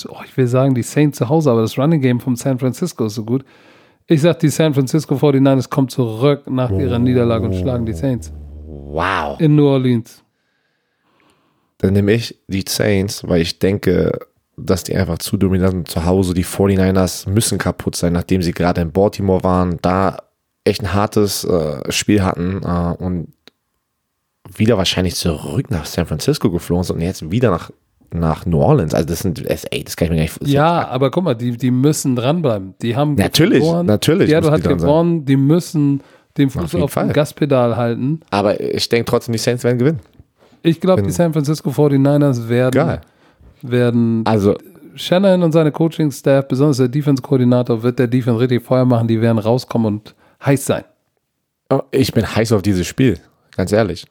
Oh, 0.09 0.21
ich 0.25 0.35
will 0.37 0.47
sagen, 0.47 0.75
die 0.75 0.83
Saints 0.83 1.17
zu 1.17 1.29
Hause, 1.29 1.51
aber 1.51 1.61
das 1.61 1.77
Running 1.77 2.01
Game 2.01 2.19
vom 2.19 2.35
San 2.35 2.59
Francisco 2.59 3.05
ist 3.05 3.15
so 3.15 3.23
gut. 3.23 3.43
Ich 4.07 4.21
sag, 4.21 4.39
die 4.39 4.49
San 4.49 4.73
Francisco 4.73 5.15
49ers 5.15 5.69
kommen 5.69 5.89
zurück 5.89 6.49
nach 6.49 6.71
ihrer 6.71 6.99
Niederlage 6.99 7.45
und 7.45 7.55
schlagen 7.55 7.85
die 7.85 7.93
Saints. 7.93 8.33
Wow. 8.65 9.39
In 9.39 9.55
New 9.55 9.65
Orleans. 9.65 10.23
Dann 11.77 11.93
nehme 11.93 12.13
ich 12.13 12.37
die 12.47 12.65
Saints, 12.67 13.27
weil 13.27 13.41
ich 13.41 13.59
denke, 13.59 14.19
dass 14.57 14.83
die 14.83 14.95
einfach 14.95 15.17
zu 15.17 15.37
dominant 15.37 15.71
sind 15.71 15.87
zu 15.87 16.05
Hause. 16.05 16.33
Die 16.33 16.45
49ers 16.45 17.29
müssen 17.29 17.57
kaputt 17.57 17.95
sein, 17.95 18.13
nachdem 18.13 18.41
sie 18.41 18.53
gerade 18.53 18.81
in 18.81 18.91
Baltimore 18.91 19.43
waren, 19.43 19.79
da 19.81 20.17
echt 20.63 20.81
ein 20.81 20.93
hartes 20.93 21.43
äh, 21.43 21.91
Spiel 21.91 22.23
hatten 22.23 22.61
äh, 22.63 23.03
und 23.03 23.33
wieder 24.55 24.77
wahrscheinlich 24.77 25.15
zurück 25.15 25.71
nach 25.71 25.85
San 25.85 26.05
Francisco 26.05 26.51
geflogen 26.51 26.83
sind 26.83 26.95
und 26.97 27.01
jetzt 27.01 27.31
wieder 27.31 27.49
nach, 27.49 27.71
nach 28.13 28.45
New 28.45 28.59
Orleans. 28.59 28.93
Also 28.93 29.07
das 29.07 29.19
sind, 29.19 29.43
ey, 29.49 29.83
das 29.83 29.95
kann 29.95 30.05
ich 30.05 30.09
mir 30.11 30.15
gar 30.17 30.23
nicht 30.23 30.47
Ja, 30.47 30.87
aber 30.87 31.11
guck 31.11 31.23
mal, 31.23 31.33
die, 31.35 31.57
die 31.57 31.71
müssen 31.71 32.15
dranbleiben. 32.15 32.75
Die 32.81 32.95
haben 32.95 33.15
Natürlich, 33.15 33.59
gewonnen. 33.61 33.85
natürlich 33.87 34.29
müssen 34.31 34.51
hat 34.51 34.59
die 34.59 34.63
dran 34.63 34.79
sein. 34.79 34.87
gewonnen. 34.87 35.25
Die 35.25 35.37
müssen 35.37 36.01
den 36.37 36.47
Auf 36.47 36.53
Fuß 36.53 36.75
auf, 36.75 36.91
Fall. 36.91 37.07
dem 37.07 37.13
Gaspedal 37.13 37.75
halten. 37.75 38.21
Aber 38.29 38.59
ich 38.59 38.87
denke 38.89 39.05
trotzdem, 39.09 39.33
die 39.33 39.39
Saints 39.39 39.63
werden 39.63 39.77
gewinnen. 39.79 39.99
Ich 40.61 40.79
glaube, 40.79 41.01
die 41.03 41.11
San 41.11 41.33
Francisco 41.33 41.69
49ers 41.71 42.47
werden, 42.47 42.71
Geil. 42.73 43.01
werden 43.61 44.21
Also, 44.25 44.55
Shannon 44.95 45.43
und 45.43 45.51
seine 45.51 45.71
Coaching-Staff, 45.71 46.47
besonders 46.47 46.77
der 46.77 46.87
Defense-Koordinator, 46.87 47.83
wird 47.83 47.99
der 47.99 48.07
Defense 48.07 48.39
richtig 48.39 48.63
Feuer 48.63 48.85
machen. 48.85 49.07
Die 49.07 49.19
werden 49.21 49.39
rauskommen 49.39 49.87
und 49.87 50.15
heiß 50.45 50.65
sein. 50.65 50.83
oh, 51.69 51.81
ich 51.91 52.13
bin 52.13 52.23
heiß 52.35 52.51
auf 52.51 52.61
dieses 52.61 52.87
Spiel, 52.87 53.19
ganz 53.55 53.71
ehrlich. 53.71 54.05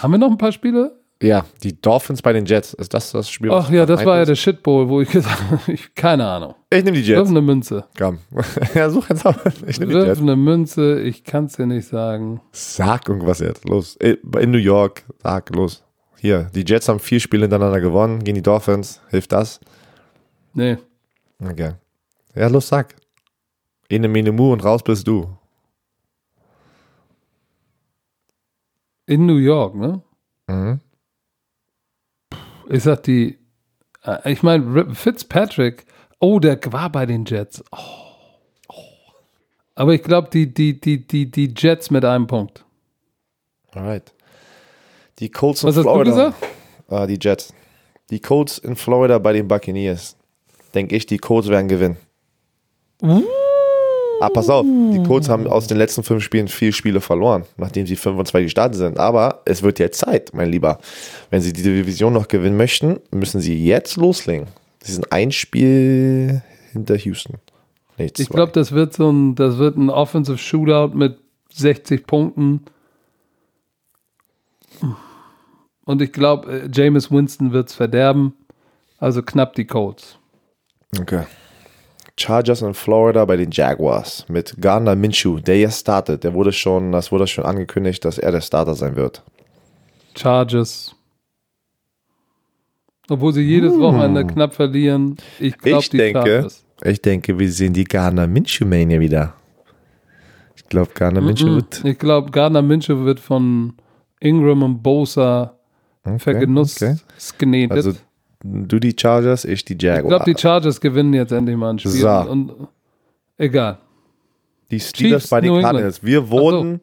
Haben 0.00 0.12
wir 0.12 0.18
noch 0.18 0.30
ein 0.30 0.38
paar 0.38 0.52
Spiele? 0.52 0.99
Ja, 1.22 1.44
die 1.62 1.78
Dolphins 1.78 2.22
bei 2.22 2.32
den 2.32 2.46
Jets. 2.46 2.72
Ist 2.72 2.94
das 2.94 3.12
das 3.12 3.28
Spiel? 3.28 3.50
Ach 3.52 3.70
ja, 3.70 3.84
das 3.84 4.04
war 4.06 4.18
ja 4.18 4.24
der 4.24 4.36
Shitbowl, 4.36 4.88
wo 4.88 5.02
ich 5.02 5.10
gesagt 5.10 5.38
habe, 5.50 5.60
ich- 5.72 5.94
keine 5.94 6.26
Ahnung. 6.26 6.54
Ich 6.70 6.82
nehme 6.82 6.96
die 6.96 7.06
Wirf 7.06 7.18
Jets. 7.18 7.28
eine 7.30 7.42
Münze. 7.42 7.84
Komm. 7.98 8.18
ja, 8.74 8.88
such 8.88 9.10
jetzt 9.10 9.26
auf. 9.26 9.36
Ich 9.66 9.78
nehme 9.78 9.92
die 9.92 9.98
Wirf 9.98 10.06
Jets. 10.08 10.20
eine 10.20 10.36
Münze, 10.36 11.00
ich 11.00 11.22
kann 11.24 11.44
es 11.44 11.54
dir 11.56 11.66
nicht 11.66 11.86
sagen. 11.88 12.40
Sag 12.52 13.06
irgendwas 13.08 13.40
jetzt. 13.40 13.68
Los. 13.68 13.96
In 13.96 14.50
New 14.50 14.56
York. 14.58 15.04
Sag, 15.22 15.54
los. 15.54 15.84
Hier, 16.16 16.50
die 16.54 16.64
Jets 16.66 16.88
haben 16.88 17.00
vier 17.00 17.20
Spiele 17.20 17.42
hintereinander 17.42 17.80
gewonnen 17.80 18.24
gegen 18.24 18.36
die 18.36 18.42
Dolphins. 18.42 19.00
Hilft 19.10 19.32
das? 19.32 19.60
Nee. 20.54 20.78
Okay. 21.42 21.72
Ja, 22.34 22.46
los, 22.48 22.68
sag. 22.68 22.94
In 23.88 24.10
Mene 24.10 24.32
Mu 24.32 24.52
und 24.52 24.64
raus 24.64 24.82
bist 24.82 25.06
du. 25.06 25.28
In 29.06 29.26
New 29.26 29.36
York, 29.38 29.74
ne? 29.74 30.02
Mhm. 30.46 30.80
Ich 32.70 32.84
sag 32.84 33.02
die, 33.02 33.38
äh, 34.04 34.32
ich 34.32 34.42
meine, 34.42 34.94
Fitzpatrick, 34.94 35.84
oh, 36.20 36.38
der 36.38 36.58
war 36.72 36.90
bei 36.90 37.04
den 37.04 37.24
Jets. 37.24 37.64
Oh. 37.72 38.76
Aber 39.74 39.94
ich 39.94 40.02
glaube, 40.02 40.28
die, 40.30 40.52
die, 40.52 40.80
die, 40.80 41.06
die, 41.06 41.30
die 41.30 41.54
Jets 41.56 41.90
mit 41.90 42.04
einem 42.04 42.26
Punkt. 42.26 42.64
Alright. 43.72 44.12
Die 45.18 45.30
Colts 45.30 45.62
in 45.62 45.68
Was 45.68 45.76
hast 45.76 45.84
du 45.84 45.90
Florida. 45.90 46.10
gesagt? 46.10 46.46
Ah, 46.88 47.06
die 47.06 47.18
Jets. 47.20 47.52
Die 48.10 48.20
Colts 48.20 48.58
in 48.58 48.76
Florida 48.76 49.18
bei 49.18 49.32
den 49.32 49.48
Buccaneers. 49.48 50.16
Denke 50.74 50.96
ich, 50.96 51.06
die 51.06 51.18
Colts 51.18 51.48
werden 51.48 51.68
gewinnen. 51.68 51.96
Ah, 54.20 54.28
pass 54.28 54.50
auf, 54.50 54.64
die 54.66 55.02
Colts 55.06 55.28
haben 55.28 55.46
aus 55.46 55.66
den 55.66 55.78
letzten 55.78 56.02
fünf 56.02 56.22
Spielen 56.22 56.48
vier 56.48 56.72
Spiele 56.72 57.00
verloren, 57.00 57.44
nachdem 57.56 57.86
sie 57.86 57.96
5 57.96 58.18
und 58.18 58.26
2 58.26 58.42
gestartet 58.42 58.76
sind. 58.76 58.98
Aber 58.98 59.40
es 59.46 59.62
wird 59.62 59.78
jetzt 59.78 59.98
Zeit, 59.98 60.32
mein 60.34 60.50
Lieber. 60.50 60.78
Wenn 61.30 61.40
sie 61.40 61.52
die 61.52 61.62
Division 61.62 62.12
noch 62.12 62.28
gewinnen 62.28 62.56
möchten, 62.56 63.00
müssen 63.10 63.40
sie 63.40 63.64
jetzt 63.64 63.96
loslegen. 63.96 64.46
Sie 64.82 64.92
sind 64.92 65.10
ein 65.12 65.32
Spiel 65.32 66.42
hinter 66.72 66.96
Houston. 66.96 67.36
Nee, 67.98 68.10
Ich 68.16 68.28
glaube, 68.28 68.52
das 68.52 68.72
wird 68.72 68.92
so 68.94 69.10
ein, 69.10 69.34
das 69.34 69.58
wird 69.58 69.76
ein 69.76 69.90
Offensive 69.90 70.38
Shootout 70.38 70.94
mit 70.96 71.18
60 71.52 72.06
Punkten. 72.06 72.64
Und 75.84 76.02
ich 76.02 76.12
glaube, 76.12 76.52
äh, 76.52 76.68
Jameis 76.72 77.10
Winston 77.10 77.52
wird 77.52 77.68
es 77.68 77.74
verderben. 77.74 78.34
Also 78.98 79.22
knapp 79.22 79.54
die 79.54 79.66
Colts. 79.66 80.18
Okay. 80.98 81.24
Chargers 82.20 82.62
in 82.62 82.74
Florida 82.74 83.24
bei 83.24 83.36
den 83.36 83.50
Jaguars 83.50 84.26
mit 84.28 84.54
Gardner 84.60 84.94
Minshew, 84.94 85.40
der 85.40 85.58
jetzt 85.58 85.80
startet. 85.80 86.22
Der 86.22 86.34
wurde 86.34 86.52
schon, 86.52 86.92
das 86.92 87.10
wurde 87.10 87.26
schon 87.26 87.44
angekündigt, 87.44 88.04
dass 88.04 88.18
er 88.18 88.30
der 88.32 88.42
Starter 88.42 88.74
sein 88.74 88.96
wird. 88.96 89.22
Chargers. 90.16 90.94
Obwohl 93.08 93.32
sie 93.32 93.42
jedes 93.42 93.76
Wochenende 93.78 94.26
knapp 94.26 94.54
verlieren. 94.54 95.16
Ich 95.38 95.56
glaube, 95.58 95.84
die 95.90 95.96
denke, 95.96 96.20
Chargers. 96.20 96.64
ich 96.84 97.02
denke, 97.02 97.38
wir 97.38 97.50
sehen 97.50 97.72
die 97.72 97.84
Gardner 97.84 98.26
Minshew 98.26 98.66
Mania 98.66 99.00
wieder. 99.00 99.34
Ich 100.54 100.66
glaube, 100.66 100.90
Gardner 100.94 101.22
Minshew 101.22 101.56
wird. 101.56 101.84
Ich 101.84 101.98
glaube, 101.98 102.30
Gardner 102.30 102.62
Minshew 102.62 103.04
wird 103.04 103.18
von 103.18 103.72
Ingram 104.20 104.62
und 104.62 104.82
Bosa 104.82 105.58
vergenuss 106.18 106.80
okay. 106.80 106.96
genedet. 107.38 107.72
Also 107.72 107.94
du 108.42 108.78
die 108.78 108.94
Chargers, 108.98 109.44
ich 109.44 109.64
die 109.64 109.74
ich 109.74 109.78
glaube, 109.78 109.96
Jaguars. 109.96 110.24
die 110.24 110.34
Chargers 110.36 110.80
gewinnen 110.80 111.14
jetzt 111.14 111.32
endlich 111.32 111.56
mal 111.56 111.70
ein 111.70 111.78
Spiel. 111.78 111.92
So. 111.92 112.08
Und, 112.08 112.52
egal. 113.38 113.78
Die 114.70 114.80
Steelers 114.80 115.22
Chiefs, 115.22 115.30
bei 115.30 115.40
den. 115.40 115.60
Cardinals. 115.60 116.02
Wir 116.04 116.30
wurden, 116.30 116.80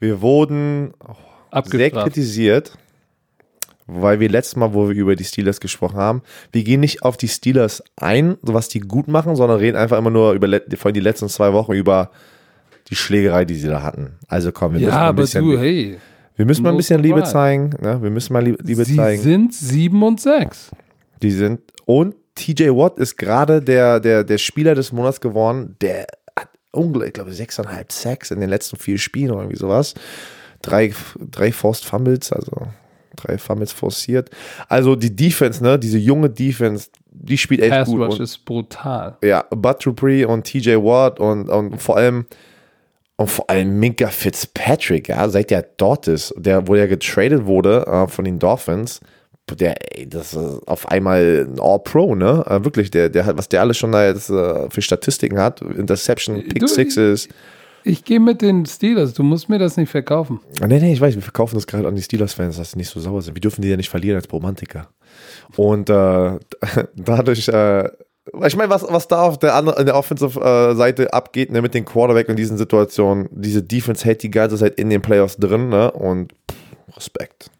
wir 0.00 0.20
wurden 0.20 0.94
sehr 1.64 1.90
kritisiert, 1.90 2.76
weil 3.86 4.20
wir 4.20 4.28
letztes 4.28 4.56
Mal, 4.56 4.72
wo 4.72 4.88
wir 4.88 4.96
über 4.96 5.16
die 5.16 5.24
Steelers 5.24 5.60
gesprochen 5.60 5.96
haben, 5.96 6.22
wir 6.52 6.64
gehen 6.64 6.80
nicht 6.80 7.02
auf 7.02 7.16
die 7.16 7.28
Steelers 7.28 7.82
ein, 7.96 8.38
so 8.42 8.54
was 8.54 8.68
die 8.68 8.80
gut 8.80 9.08
machen, 9.08 9.36
sondern 9.36 9.58
reden 9.58 9.76
einfach 9.76 9.98
immer 9.98 10.10
nur 10.10 10.32
über 10.32 10.48
vor 10.76 10.86
allem 10.86 10.94
die 10.94 11.00
letzten 11.00 11.28
zwei 11.28 11.52
Wochen 11.52 11.72
über 11.72 12.10
die 12.88 12.96
Schlägerei, 12.96 13.44
die 13.44 13.54
sie 13.54 13.68
da 13.68 13.82
hatten. 13.82 14.18
Also 14.28 14.52
komm, 14.52 14.72
wir 14.72 14.80
müssen 14.80 14.88
Ja, 14.88 14.94
mal 14.94 15.02
ein 15.02 15.08
aber 15.08 15.22
bisschen, 15.22 15.44
du, 15.44 15.58
hey. 15.58 15.98
Wir 16.36 16.46
müssen 16.46 16.62
mal 16.62 16.70
ein 16.70 16.76
bisschen 16.76 17.02
Liebe 17.02 17.22
zeigen. 17.24 17.70
Ne? 17.80 18.02
Wir 18.02 18.10
müssen 18.10 18.32
mal 18.32 18.44
Liebe, 18.44 18.58
Sie 18.84 18.96
zeigen. 18.96 19.22
sind 19.22 19.54
7 19.54 20.02
und 20.02 20.20
6. 20.20 20.70
Die 21.22 21.30
sind 21.30 21.60
und 21.84 22.14
TJ 22.34 22.70
Watt 22.70 22.98
ist 22.98 23.16
gerade 23.16 23.60
der, 23.60 24.00
der, 24.00 24.24
der 24.24 24.38
Spieler 24.38 24.74
des 24.74 24.92
Monats 24.92 25.20
geworden, 25.20 25.76
der 25.80 26.06
hat 26.38 26.48
unglaublich, 26.72 27.08
ich 27.08 27.14
glaube, 27.14 27.32
sechseinhalb 27.32 27.92
Sacks 27.92 28.30
in 28.30 28.40
den 28.40 28.48
letzten 28.48 28.76
vier 28.76 28.98
Spielen 28.98 29.30
oder 29.30 29.42
irgendwie 29.42 29.58
sowas. 29.58 29.94
Drei, 30.62 30.92
drei 31.18 31.52
Forced 31.52 31.84
Fumbles, 31.84 32.32
also 32.32 32.68
drei 33.16 33.36
Fumbles 33.36 33.72
forciert. 33.72 34.30
Also 34.68 34.96
die 34.96 35.14
Defense, 35.14 35.62
ne, 35.62 35.78
diese 35.78 35.98
junge 35.98 36.30
Defense, 36.30 36.88
die 37.10 37.36
spielt 37.36 37.60
echt 37.60 37.70
Pass 37.70 37.88
gut. 37.88 38.00
Rush 38.00 38.14
Und, 38.14 38.20
ist 38.20 38.44
brutal. 38.44 39.18
ja, 39.22 39.44
Bud 39.50 39.84
Dupree 39.84 40.24
und 40.24 40.44
TJ 40.44 40.76
Watt 40.76 41.20
und, 41.20 41.48
und 41.48 41.80
vor 41.80 41.96
allem 41.98 42.26
und 43.22 43.30
vor 43.30 43.48
allem 43.48 43.78
Minka 43.78 44.08
Fitzpatrick, 44.08 45.08
ja, 45.08 45.28
seit 45.28 45.50
der 45.50 45.62
dort 45.76 46.08
ist, 46.08 46.34
der, 46.36 46.66
wo 46.66 46.74
er 46.74 46.88
getradet 46.88 47.46
wurde 47.46 47.86
äh, 47.86 48.08
von 48.08 48.24
den 48.24 48.38
Dolphins, 48.38 49.00
der, 49.50 49.96
ey, 49.96 50.08
das 50.08 50.34
ist 50.34 50.66
auf 50.66 50.88
einmal 50.90 51.46
ein 51.48 51.60
All-Pro, 51.60 52.14
ne? 52.14 52.44
Äh, 52.48 52.64
wirklich, 52.64 52.90
der, 52.90 53.10
der 53.10 53.26
hat, 53.26 53.38
was 53.38 53.48
der 53.48 53.60
alles 53.60 53.76
schon 53.76 53.92
da 53.92 54.06
jetzt 54.06 54.30
äh, 54.30 54.68
für 54.70 54.82
Statistiken 54.82 55.38
hat, 55.38 55.60
Interception, 55.60 56.42
Pick 56.48 56.68
Sixes. 56.68 57.28
Ich 57.84 58.04
gehe 58.04 58.20
mit 58.20 58.42
den 58.42 58.64
Steelers. 58.66 59.12
Du 59.14 59.22
musst 59.22 59.48
mir 59.48 59.58
das 59.58 59.76
nicht 59.76 59.90
verkaufen. 59.90 60.40
Ah, 60.60 60.66
Nee, 60.68 60.78
nee, 60.80 60.92
ich 60.92 61.00
weiß, 61.00 61.14
wir 61.16 61.22
verkaufen 61.22 61.56
das 61.56 61.66
gerade 61.66 61.88
an 61.88 61.96
die 61.96 62.02
Steelers-Fans, 62.02 62.56
dass 62.56 62.72
sie 62.72 62.78
nicht 62.78 62.90
so 62.90 63.00
sauer 63.00 63.22
sind. 63.22 63.34
Wir 63.34 63.40
dürfen 63.40 63.62
die 63.62 63.68
ja 63.68 63.76
nicht 63.76 63.90
verlieren 63.90 64.16
als 64.16 64.32
Romantiker. 64.32 64.88
Und 65.56 65.90
äh, 65.90 66.38
dadurch, 66.96 67.48
äh, 67.48 67.88
ich 68.46 68.56
meine, 68.56 68.70
was, 68.70 68.84
was 68.88 69.08
da 69.08 69.22
auf 69.22 69.38
der 69.38 69.54
anderen, 69.54 69.84
der 69.84 69.96
Offensive-Seite 69.96 71.12
abgeht, 71.12 71.50
ne, 71.50 71.60
mit 71.60 71.74
den 71.74 71.84
Quarterback 71.84 72.28
in 72.28 72.36
diesen 72.36 72.56
Situationen, 72.56 73.28
diese 73.32 73.62
Defense 73.62 74.04
hält 74.04 74.22
die 74.22 74.30
ganze 74.30 74.56
Zeit 74.56 74.78
in 74.78 74.90
den 74.90 75.02
Playoffs 75.02 75.36
drin, 75.36 75.68
ne? 75.68 75.90
Und 75.90 76.32
pff, 76.50 76.96
Respekt. 76.96 77.50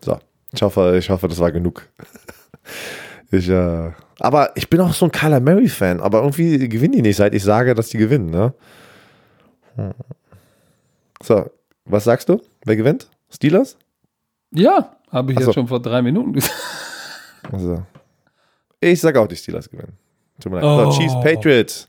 So, 0.00 0.18
ich 0.52 0.62
hoffe, 0.62 0.96
ich 0.98 1.10
hoffe, 1.10 1.28
das 1.28 1.38
war 1.38 1.52
genug. 1.52 1.88
Ich, 3.34 3.48
äh, 3.48 3.90
aber 4.20 4.50
ich 4.56 4.68
bin 4.68 4.78
auch 4.82 4.92
so 4.92 5.06
ein 5.06 5.10
Kyler 5.10 5.40
Murray-Fan, 5.40 6.00
aber 6.00 6.18
irgendwie 6.18 6.68
gewinnen 6.68 6.92
die 6.92 7.00
nicht, 7.00 7.16
seit 7.16 7.34
ich 7.34 7.42
sage, 7.42 7.74
dass 7.74 7.88
die 7.88 7.96
gewinnen, 7.96 8.28
ne? 8.28 8.52
Hm. 9.76 9.94
So, 11.22 11.50
was 11.86 12.04
sagst 12.04 12.28
du? 12.28 12.42
Wer 12.66 12.76
gewinnt? 12.76 13.08
Steelers? 13.30 13.78
Ja, 14.50 14.96
habe 15.10 15.32
ich 15.32 15.38
Ach 15.38 15.46
jetzt 15.46 15.54
schon 15.54 15.66
vor 15.66 15.80
drei 15.80 16.02
Minuten 16.02 16.34
gesagt. 16.34 16.54
Also, 17.50 17.82
ich 18.90 19.00
sage 19.00 19.20
auch, 19.20 19.26
die 19.26 19.36
Steelers 19.36 19.70
gewinnen. 19.70 19.92
Tut 20.40 20.52
mir 20.52 20.60
leid. 20.60 20.86
Oh. 20.86 20.90
So, 20.90 20.98
Chiefs, 20.98 21.14
Patriots. 21.22 21.88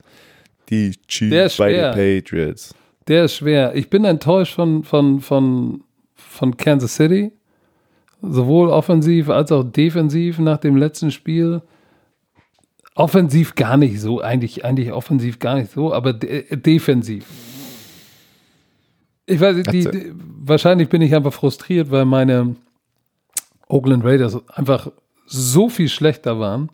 Die 0.70 0.92
Chiefs 1.08 1.58
bei 1.58 1.74
den. 1.74 1.92
Patriots. 1.94 2.76
Der 3.08 3.26
ist 3.26 3.36
schwer. 3.36 3.76
Ich 3.76 3.90
bin 3.90 4.06
enttäuscht 4.06 4.56
von, 4.56 4.84
von, 4.84 5.20
von, 5.20 5.84
von 6.16 6.56
Kansas 6.56 6.96
City. 6.96 7.32
Sowohl 8.22 8.70
offensiv 8.70 9.30
als 9.30 9.52
auch 9.52 9.64
defensiv 9.64 10.40
nach 10.40 10.58
dem 10.58 10.78
letzten 10.78 11.12
Spiel. 11.12 11.62
Offensiv 12.96 13.56
gar 13.56 13.76
nicht 13.76 14.00
so, 14.00 14.22
eigentlich, 14.22 14.64
eigentlich 14.64 14.94
offensiv 14.94 15.40
gar 15.40 15.56
nicht 15.56 15.72
so, 15.72 15.92
aber 15.92 16.14
de 16.14 16.56
defensiv. 16.56 17.26
Ich 19.26 19.40
weiß, 19.40 19.64
die, 19.64 19.84
die, 19.84 20.14
wahrscheinlich 20.16 20.90
bin 20.90 21.02
ich 21.02 21.16
einfach 21.16 21.34
frustriert, 21.34 21.90
weil 21.92 22.06
meine 22.06 22.56
Oakland 23.68 24.06
Raiders 24.06 24.38
einfach 24.48 24.92
so 25.26 25.70
viel 25.70 25.90
schlechter 25.90 26.40
waren. 26.40 26.70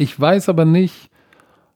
Ich 0.00 0.18
weiß 0.18 0.48
aber 0.48 0.64
nicht. 0.64 1.10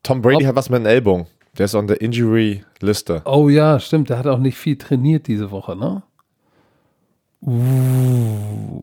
Tom 0.02 0.22
Brady 0.22 0.44
hat 0.44 0.56
was 0.56 0.70
mit 0.70 0.80
den 0.80 0.86
Ellbogen. 0.86 1.26
Der 1.58 1.66
ist 1.66 1.74
on 1.74 1.86
der 1.86 2.00
Injury-Liste. 2.00 3.20
Oh 3.26 3.50
ja, 3.50 3.78
stimmt. 3.78 4.08
Der 4.08 4.16
hat 4.16 4.26
auch 4.26 4.38
nicht 4.38 4.56
viel 4.56 4.78
trainiert 4.78 5.26
diese 5.26 5.50
Woche, 5.50 5.76
ne? 5.76 6.02
Uh. 7.42 8.82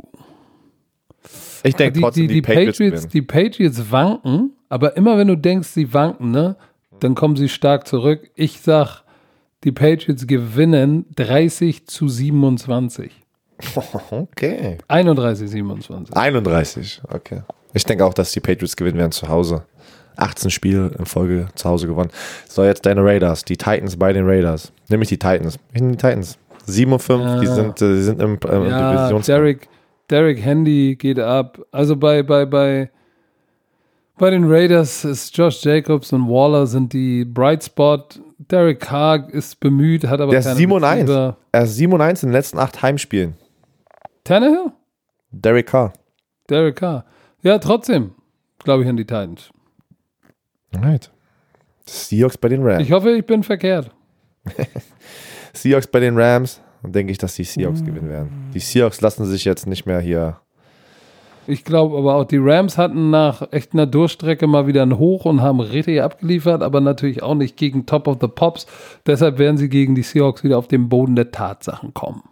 Ich 1.63 1.75
denke 1.75 1.99
trotzdem, 1.99 2.27
die, 2.27 2.27
die, 2.27 2.33
die, 2.35 2.41
Patriots, 2.43 2.77
Patriots 2.77 3.07
die 3.07 3.21
Patriots 3.23 3.91
wanken, 3.91 4.51
aber 4.69 4.95
immer 4.95 5.17
wenn 5.17 5.27
du 5.27 5.35
denkst, 5.35 5.69
sie 5.69 5.91
wanken, 5.91 6.29
ne, 6.29 6.55
dann 6.99 7.15
kommen 7.15 7.35
sie 7.35 7.49
stark 7.49 7.87
zurück. 7.87 8.29
Ich 8.35 8.61
sag, 8.61 9.03
die 9.63 9.71
Patriots 9.71 10.27
gewinnen 10.27 11.05
30 11.15 11.87
zu 11.87 12.07
27. 12.07 13.11
Okay. 14.11 14.77
31, 14.87 15.49
27. 15.49 16.15
31, 16.15 17.01
okay. 17.09 17.41
Ich 17.73 17.83
denke 17.85 18.05
auch, 18.05 18.13
dass 18.13 18.31
die 18.31 18.39
Patriots 18.39 18.75
gewinnen 18.75 18.97
werden 18.97 19.11
zu 19.11 19.27
Hause. 19.29 19.63
18 20.17 20.51
Spiele 20.51 20.91
in 20.97 21.05
Folge 21.05 21.47
zu 21.55 21.69
Hause 21.69 21.87
gewonnen. 21.87 22.11
So, 22.47 22.63
jetzt 22.63 22.85
deine 22.85 23.03
Raiders, 23.03 23.45
die 23.45 23.57
Titans 23.57 23.97
bei 23.97 24.13
den 24.13 24.27
Raiders. 24.27 24.71
Nämlich 24.89 25.09
die 25.09 25.17
Titans. 25.17 25.57
Ich 25.73 25.81
nehme 25.81 25.93
die 25.93 25.97
Titans. 25.97 26.37
7 26.65 26.93
und 26.93 26.99
5, 26.99 27.23
ja. 27.23 27.39
die, 27.39 27.47
sind, 27.47 27.81
äh, 27.81 27.95
die 27.95 28.01
sind 28.01 28.21
im, 28.21 28.37
äh, 28.47 28.69
ja, 28.69 28.93
Divisions. 28.93 29.25
Derek, 29.25 29.67
Derek 30.09 30.43
Handy 30.43 30.95
geht 30.95 31.19
ab. 31.19 31.59
Also 31.71 31.95
bei, 31.95 32.21
bei, 32.23 32.45
bei, 32.45 32.89
bei 34.17 34.29
den 34.29 34.49
Raiders 34.49 35.03
ist 35.03 35.35
Josh 35.35 35.63
Jacobs 35.63 36.13
und 36.13 36.27
Waller 36.27 36.67
sind 36.67 36.93
die 36.93 37.25
Bright 37.25 37.63
Spot. 37.63 38.03
Derek 38.37 38.79
Carr 38.79 39.29
ist 39.29 39.59
bemüht, 39.59 40.05
hat 40.05 40.19
aber 40.19 40.31
Der 40.31 40.41
keine 40.41 40.53
ist 40.53 40.57
7 40.57 40.71
und 40.71 40.83
1. 40.83 41.09
Er 41.09 41.63
ist 41.63 41.75
7 41.75 41.93
und 41.93 42.01
1 42.01 42.23
in 42.23 42.29
den 42.29 42.33
letzten 42.33 42.59
8 42.59 42.81
Heimspielen. 42.81 43.35
Tannehill? 44.23 44.71
Derek 45.31 45.67
Carr. 45.67 45.93
Derek 46.49 46.75
Carr. 46.75 47.05
Ja, 47.43 47.57
trotzdem 47.59 48.11
glaube 48.63 48.83
ich 48.83 48.89
an 48.89 48.97
die 48.97 49.05
Titans. 49.05 49.49
Right. 50.75 51.11
Seahawks 51.85 52.37
bei 52.37 52.49
den 52.49 52.63
Rams. 52.63 52.83
Ich 52.83 52.91
hoffe, 52.91 53.11
ich 53.11 53.25
bin 53.25 53.43
verkehrt. 53.43 53.91
Seahawks 55.53 55.87
bei 55.87 55.99
den 55.99 56.17
Rams. 56.17 56.61
Dann 56.81 56.93
denke 56.93 57.11
ich, 57.11 57.17
dass 57.17 57.35
die 57.35 57.43
Seahawks 57.43 57.81
mm. 57.81 57.85
gewinnen 57.85 58.09
werden. 58.09 58.51
Die 58.53 58.59
Seahawks 58.59 59.01
lassen 59.01 59.25
sich 59.25 59.45
jetzt 59.45 59.67
nicht 59.67 59.85
mehr 59.85 59.99
hier. 59.99 60.39
Ich 61.47 61.65
glaube 61.65 61.97
aber 61.97 62.15
auch, 62.15 62.23
die 62.23 62.37
Rams 62.37 62.77
hatten 62.77 63.09
nach 63.09 63.51
echt 63.51 63.73
einer 63.73 63.87
Durchstrecke 63.87 64.47
mal 64.47 64.67
wieder 64.67 64.83
ein 64.83 64.97
Hoch 64.97 65.25
und 65.25 65.41
haben 65.41 65.59
richtig 65.59 66.01
abgeliefert, 66.01 66.61
aber 66.61 66.81
natürlich 66.81 67.23
auch 67.23 67.35
nicht 67.35 67.57
gegen 67.57 67.85
Top 67.85 68.07
of 68.07 68.17
the 68.21 68.27
Pops. 68.27 68.67
Deshalb 69.05 69.37
werden 69.39 69.57
sie 69.57 69.69
gegen 69.69 69.95
die 69.95 70.03
Seahawks 70.03 70.43
wieder 70.43 70.57
auf 70.57 70.67
den 70.67 70.87
Boden 70.87 71.15
der 71.15 71.31
Tatsachen 71.31 71.93
kommen. 71.93 72.23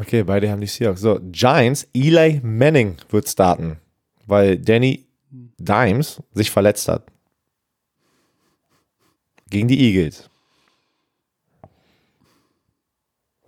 Okay, 0.00 0.22
beide 0.22 0.50
haben 0.50 0.62
die 0.62 0.66
Seahawks. 0.66 1.02
So, 1.02 1.20
Giants, 1.30 1.86
Eli 1.92 2.40
Manning 2.42 2.96
wird 3.10 3.28
starten, 3.28 3.76
weil 4.26 4.56
Danny 4.56 5.04
Dimes 5.58 6.22
sich 6.32 6.50
verletzt 6.50 6.88
hat. 6.88 7.04
Gegen 9.50 9.68
die 9.68 9.78
Eagles. 9.78 10.30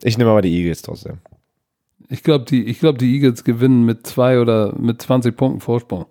Ich 0.02 0.18
nehme 0.18 0.30
aber 0.30 0.42
die 0.42 0.54
Eagles 0.54 0.82
trotzdem. 0.82 1.18
Ich 2.10 2.22
glaube, 2.22 2.44
die, 2.44 2.70
glaub, 2.74 2.98
die 2.98 3.14
Eagles 3.14 3.44
gewinnen 3.44 3.86
mit 3.86 4.06
zwei 4.06 4.38
oder 4.38 4.76
mit 4.78 5.00
20 5.00 5.34
Punkten 5.34 5.60
Vorsprung. 5.60 6.04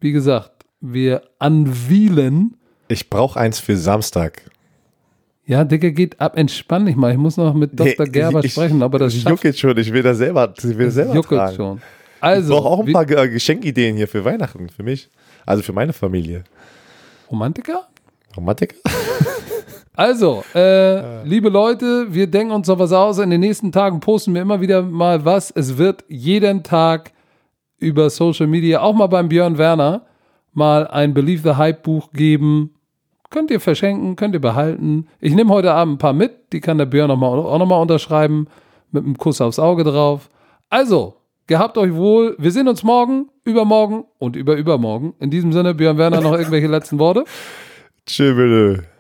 Wie 0.00 0.12
gesagt, 0.12 0.64
wir 0.80 1.22
anwielen. 1.38 2.56
Ich 2.88 3.08
brauche 3.08 3.38
eins 3.38 3.60
für 3.60 3.76
Samstag. 3.76 4.42
Ja, 5.44 5.64
Digga, 5.64 5.90
geht 5.90 6.20
ab, 6.20 6.36
entspann 6.36 6.86
dich 6.86 6.96
mal. 6.96 7.12
Ich 7.12 7.18
muss 7.18 7.36
noch 7.36 7.54
mit 7.54 7.78
Dr. 7.78 8.06
Nee, 8.06 8.12
Gerber 8.12 8.44
ich, 8.44 8.52
sprechen, 8.52 8.82
aber 8.82 8.98
das 8.98 9.14
Ich 9.14 9.24
jucke 9.24 9.52
schon, 9.52 9.76
ich 9.76 9.92
will 9.92 10.02
das 10.02 10.18
selber, 10.18 10.54
ich 10.56 10.64
will 10.64 10.86
das 10.86 10.94
selber 10.94 11.14
juckelt 11.14 11.40
tragen. 11.40 11.56
schon. 11.56 11.82
Also, 12.20 12.54
ich 12.54 12.60
brauche 12.60 12.68
auch 12.68 12.86
ein 12.86 12.92
paar 12.92 13.06
Geschenkideen 13.06 13.96
hier 13.96 14.06
für 14.06 14.24
Weihnachten, 14.24 14.68
für 14.68 14.82
mich. 14.82 15.10
Also 15.44 15.62
für 15.62 15.72
meine 15.72 15.92
Familie. 15.92 16.44
Romantiker? 17.30 17.88
Romantiker? 18.36 18.76
Also, 19.94 20.42
äh, 20.54 21.22
liebe 21.24 21.50
Leute, 21.50 22.06
wir 22.08 22.26
denken 22.26 22.54
uns 22.54 22.66
noch 22.66 22.78
was 22.78 22.92
aus. 22.94 23.18
In 23.18 23.28
den 23.28 23.40
nächsten 23.40 23.72
Tagen 23.72 24.00
posten 24.00 24.32
wir 24.32 24.40
immer 24.40 24.62
wieder 24.62 24.80
mal 24.80 25.26
was. 25.26 25.50
Es 25.50 25.76
wird 25.76 26.02
jeden 26.08 26.62
Tag 26.62 27.12
über 27.78 28.08
Social 28.08 28.46
Media, 28.46 28.80
auch 28.80 28.94
mal 28.94 29.08
beim 29.08 29.28
Björn 29.28 29.58
Werner, 29.58 30.06
mal 30.54 30.86
ein 30.86 31.12
Believe 31.12 31.42
the 31.42 31.56
Hype 31.56 31.82
Buch 31.82 32.10
geben. 32.12 32.74
Könnt 33.28 33.50
ihr 33.50 33.60
verschenken, 33.60 34.16
könnt 34.16 34.34
ihr 34.34 34.40
behalten. 34.40 35.08
Ich 35.20 35.34
nehme 35.34 35.52
heute 35.52 35.72
Abend 35.72 35.94
ein 35.94 35.98
paar 35.98 36.12
mit, 36.14 36.52
die 36.54 36.60
kann 36.60 36.78
der 36.78 36.86
Björn 36.86 37.08
noch 37.08 37.18
mal, 37.18 37.28
auch 37.28 37.58
nochmal 37.58 37.82
unterschreiben, 37.82 38.46
mit 38.92 39.04
einem 39.04 39.18
Kuss 39.18 39.42
aufs 39.42 39.58
Auge 39.58 39.84
drauf. 39.84 40.30
Also, 40.70 41.16
gehabt 41.46 41.76
euch 41.76 41.94
wohl. 41.94 42.34
Wir 42.38 42.50
sehen 42.50 42.68
uns 42.68 42.82
morgen, 42.82 43.28
übermorgen 43.44 44.04
und 44.18 44.36
über 44.36 44.56
übermorgen. 44.56 45.12
In 45.18 45.30
diesem 45.30 45.52
Sinne, 45.52 45.74
Björn 45.74 45.98
Werner, 45.98 46.22
noch 46.22 46.32
irgendwelche 46.32 46.66
letzten 46.66 46.98
Worte? 46.98 47.24
Tschüss, 48.06 48.36
bitte. 48.36 48.91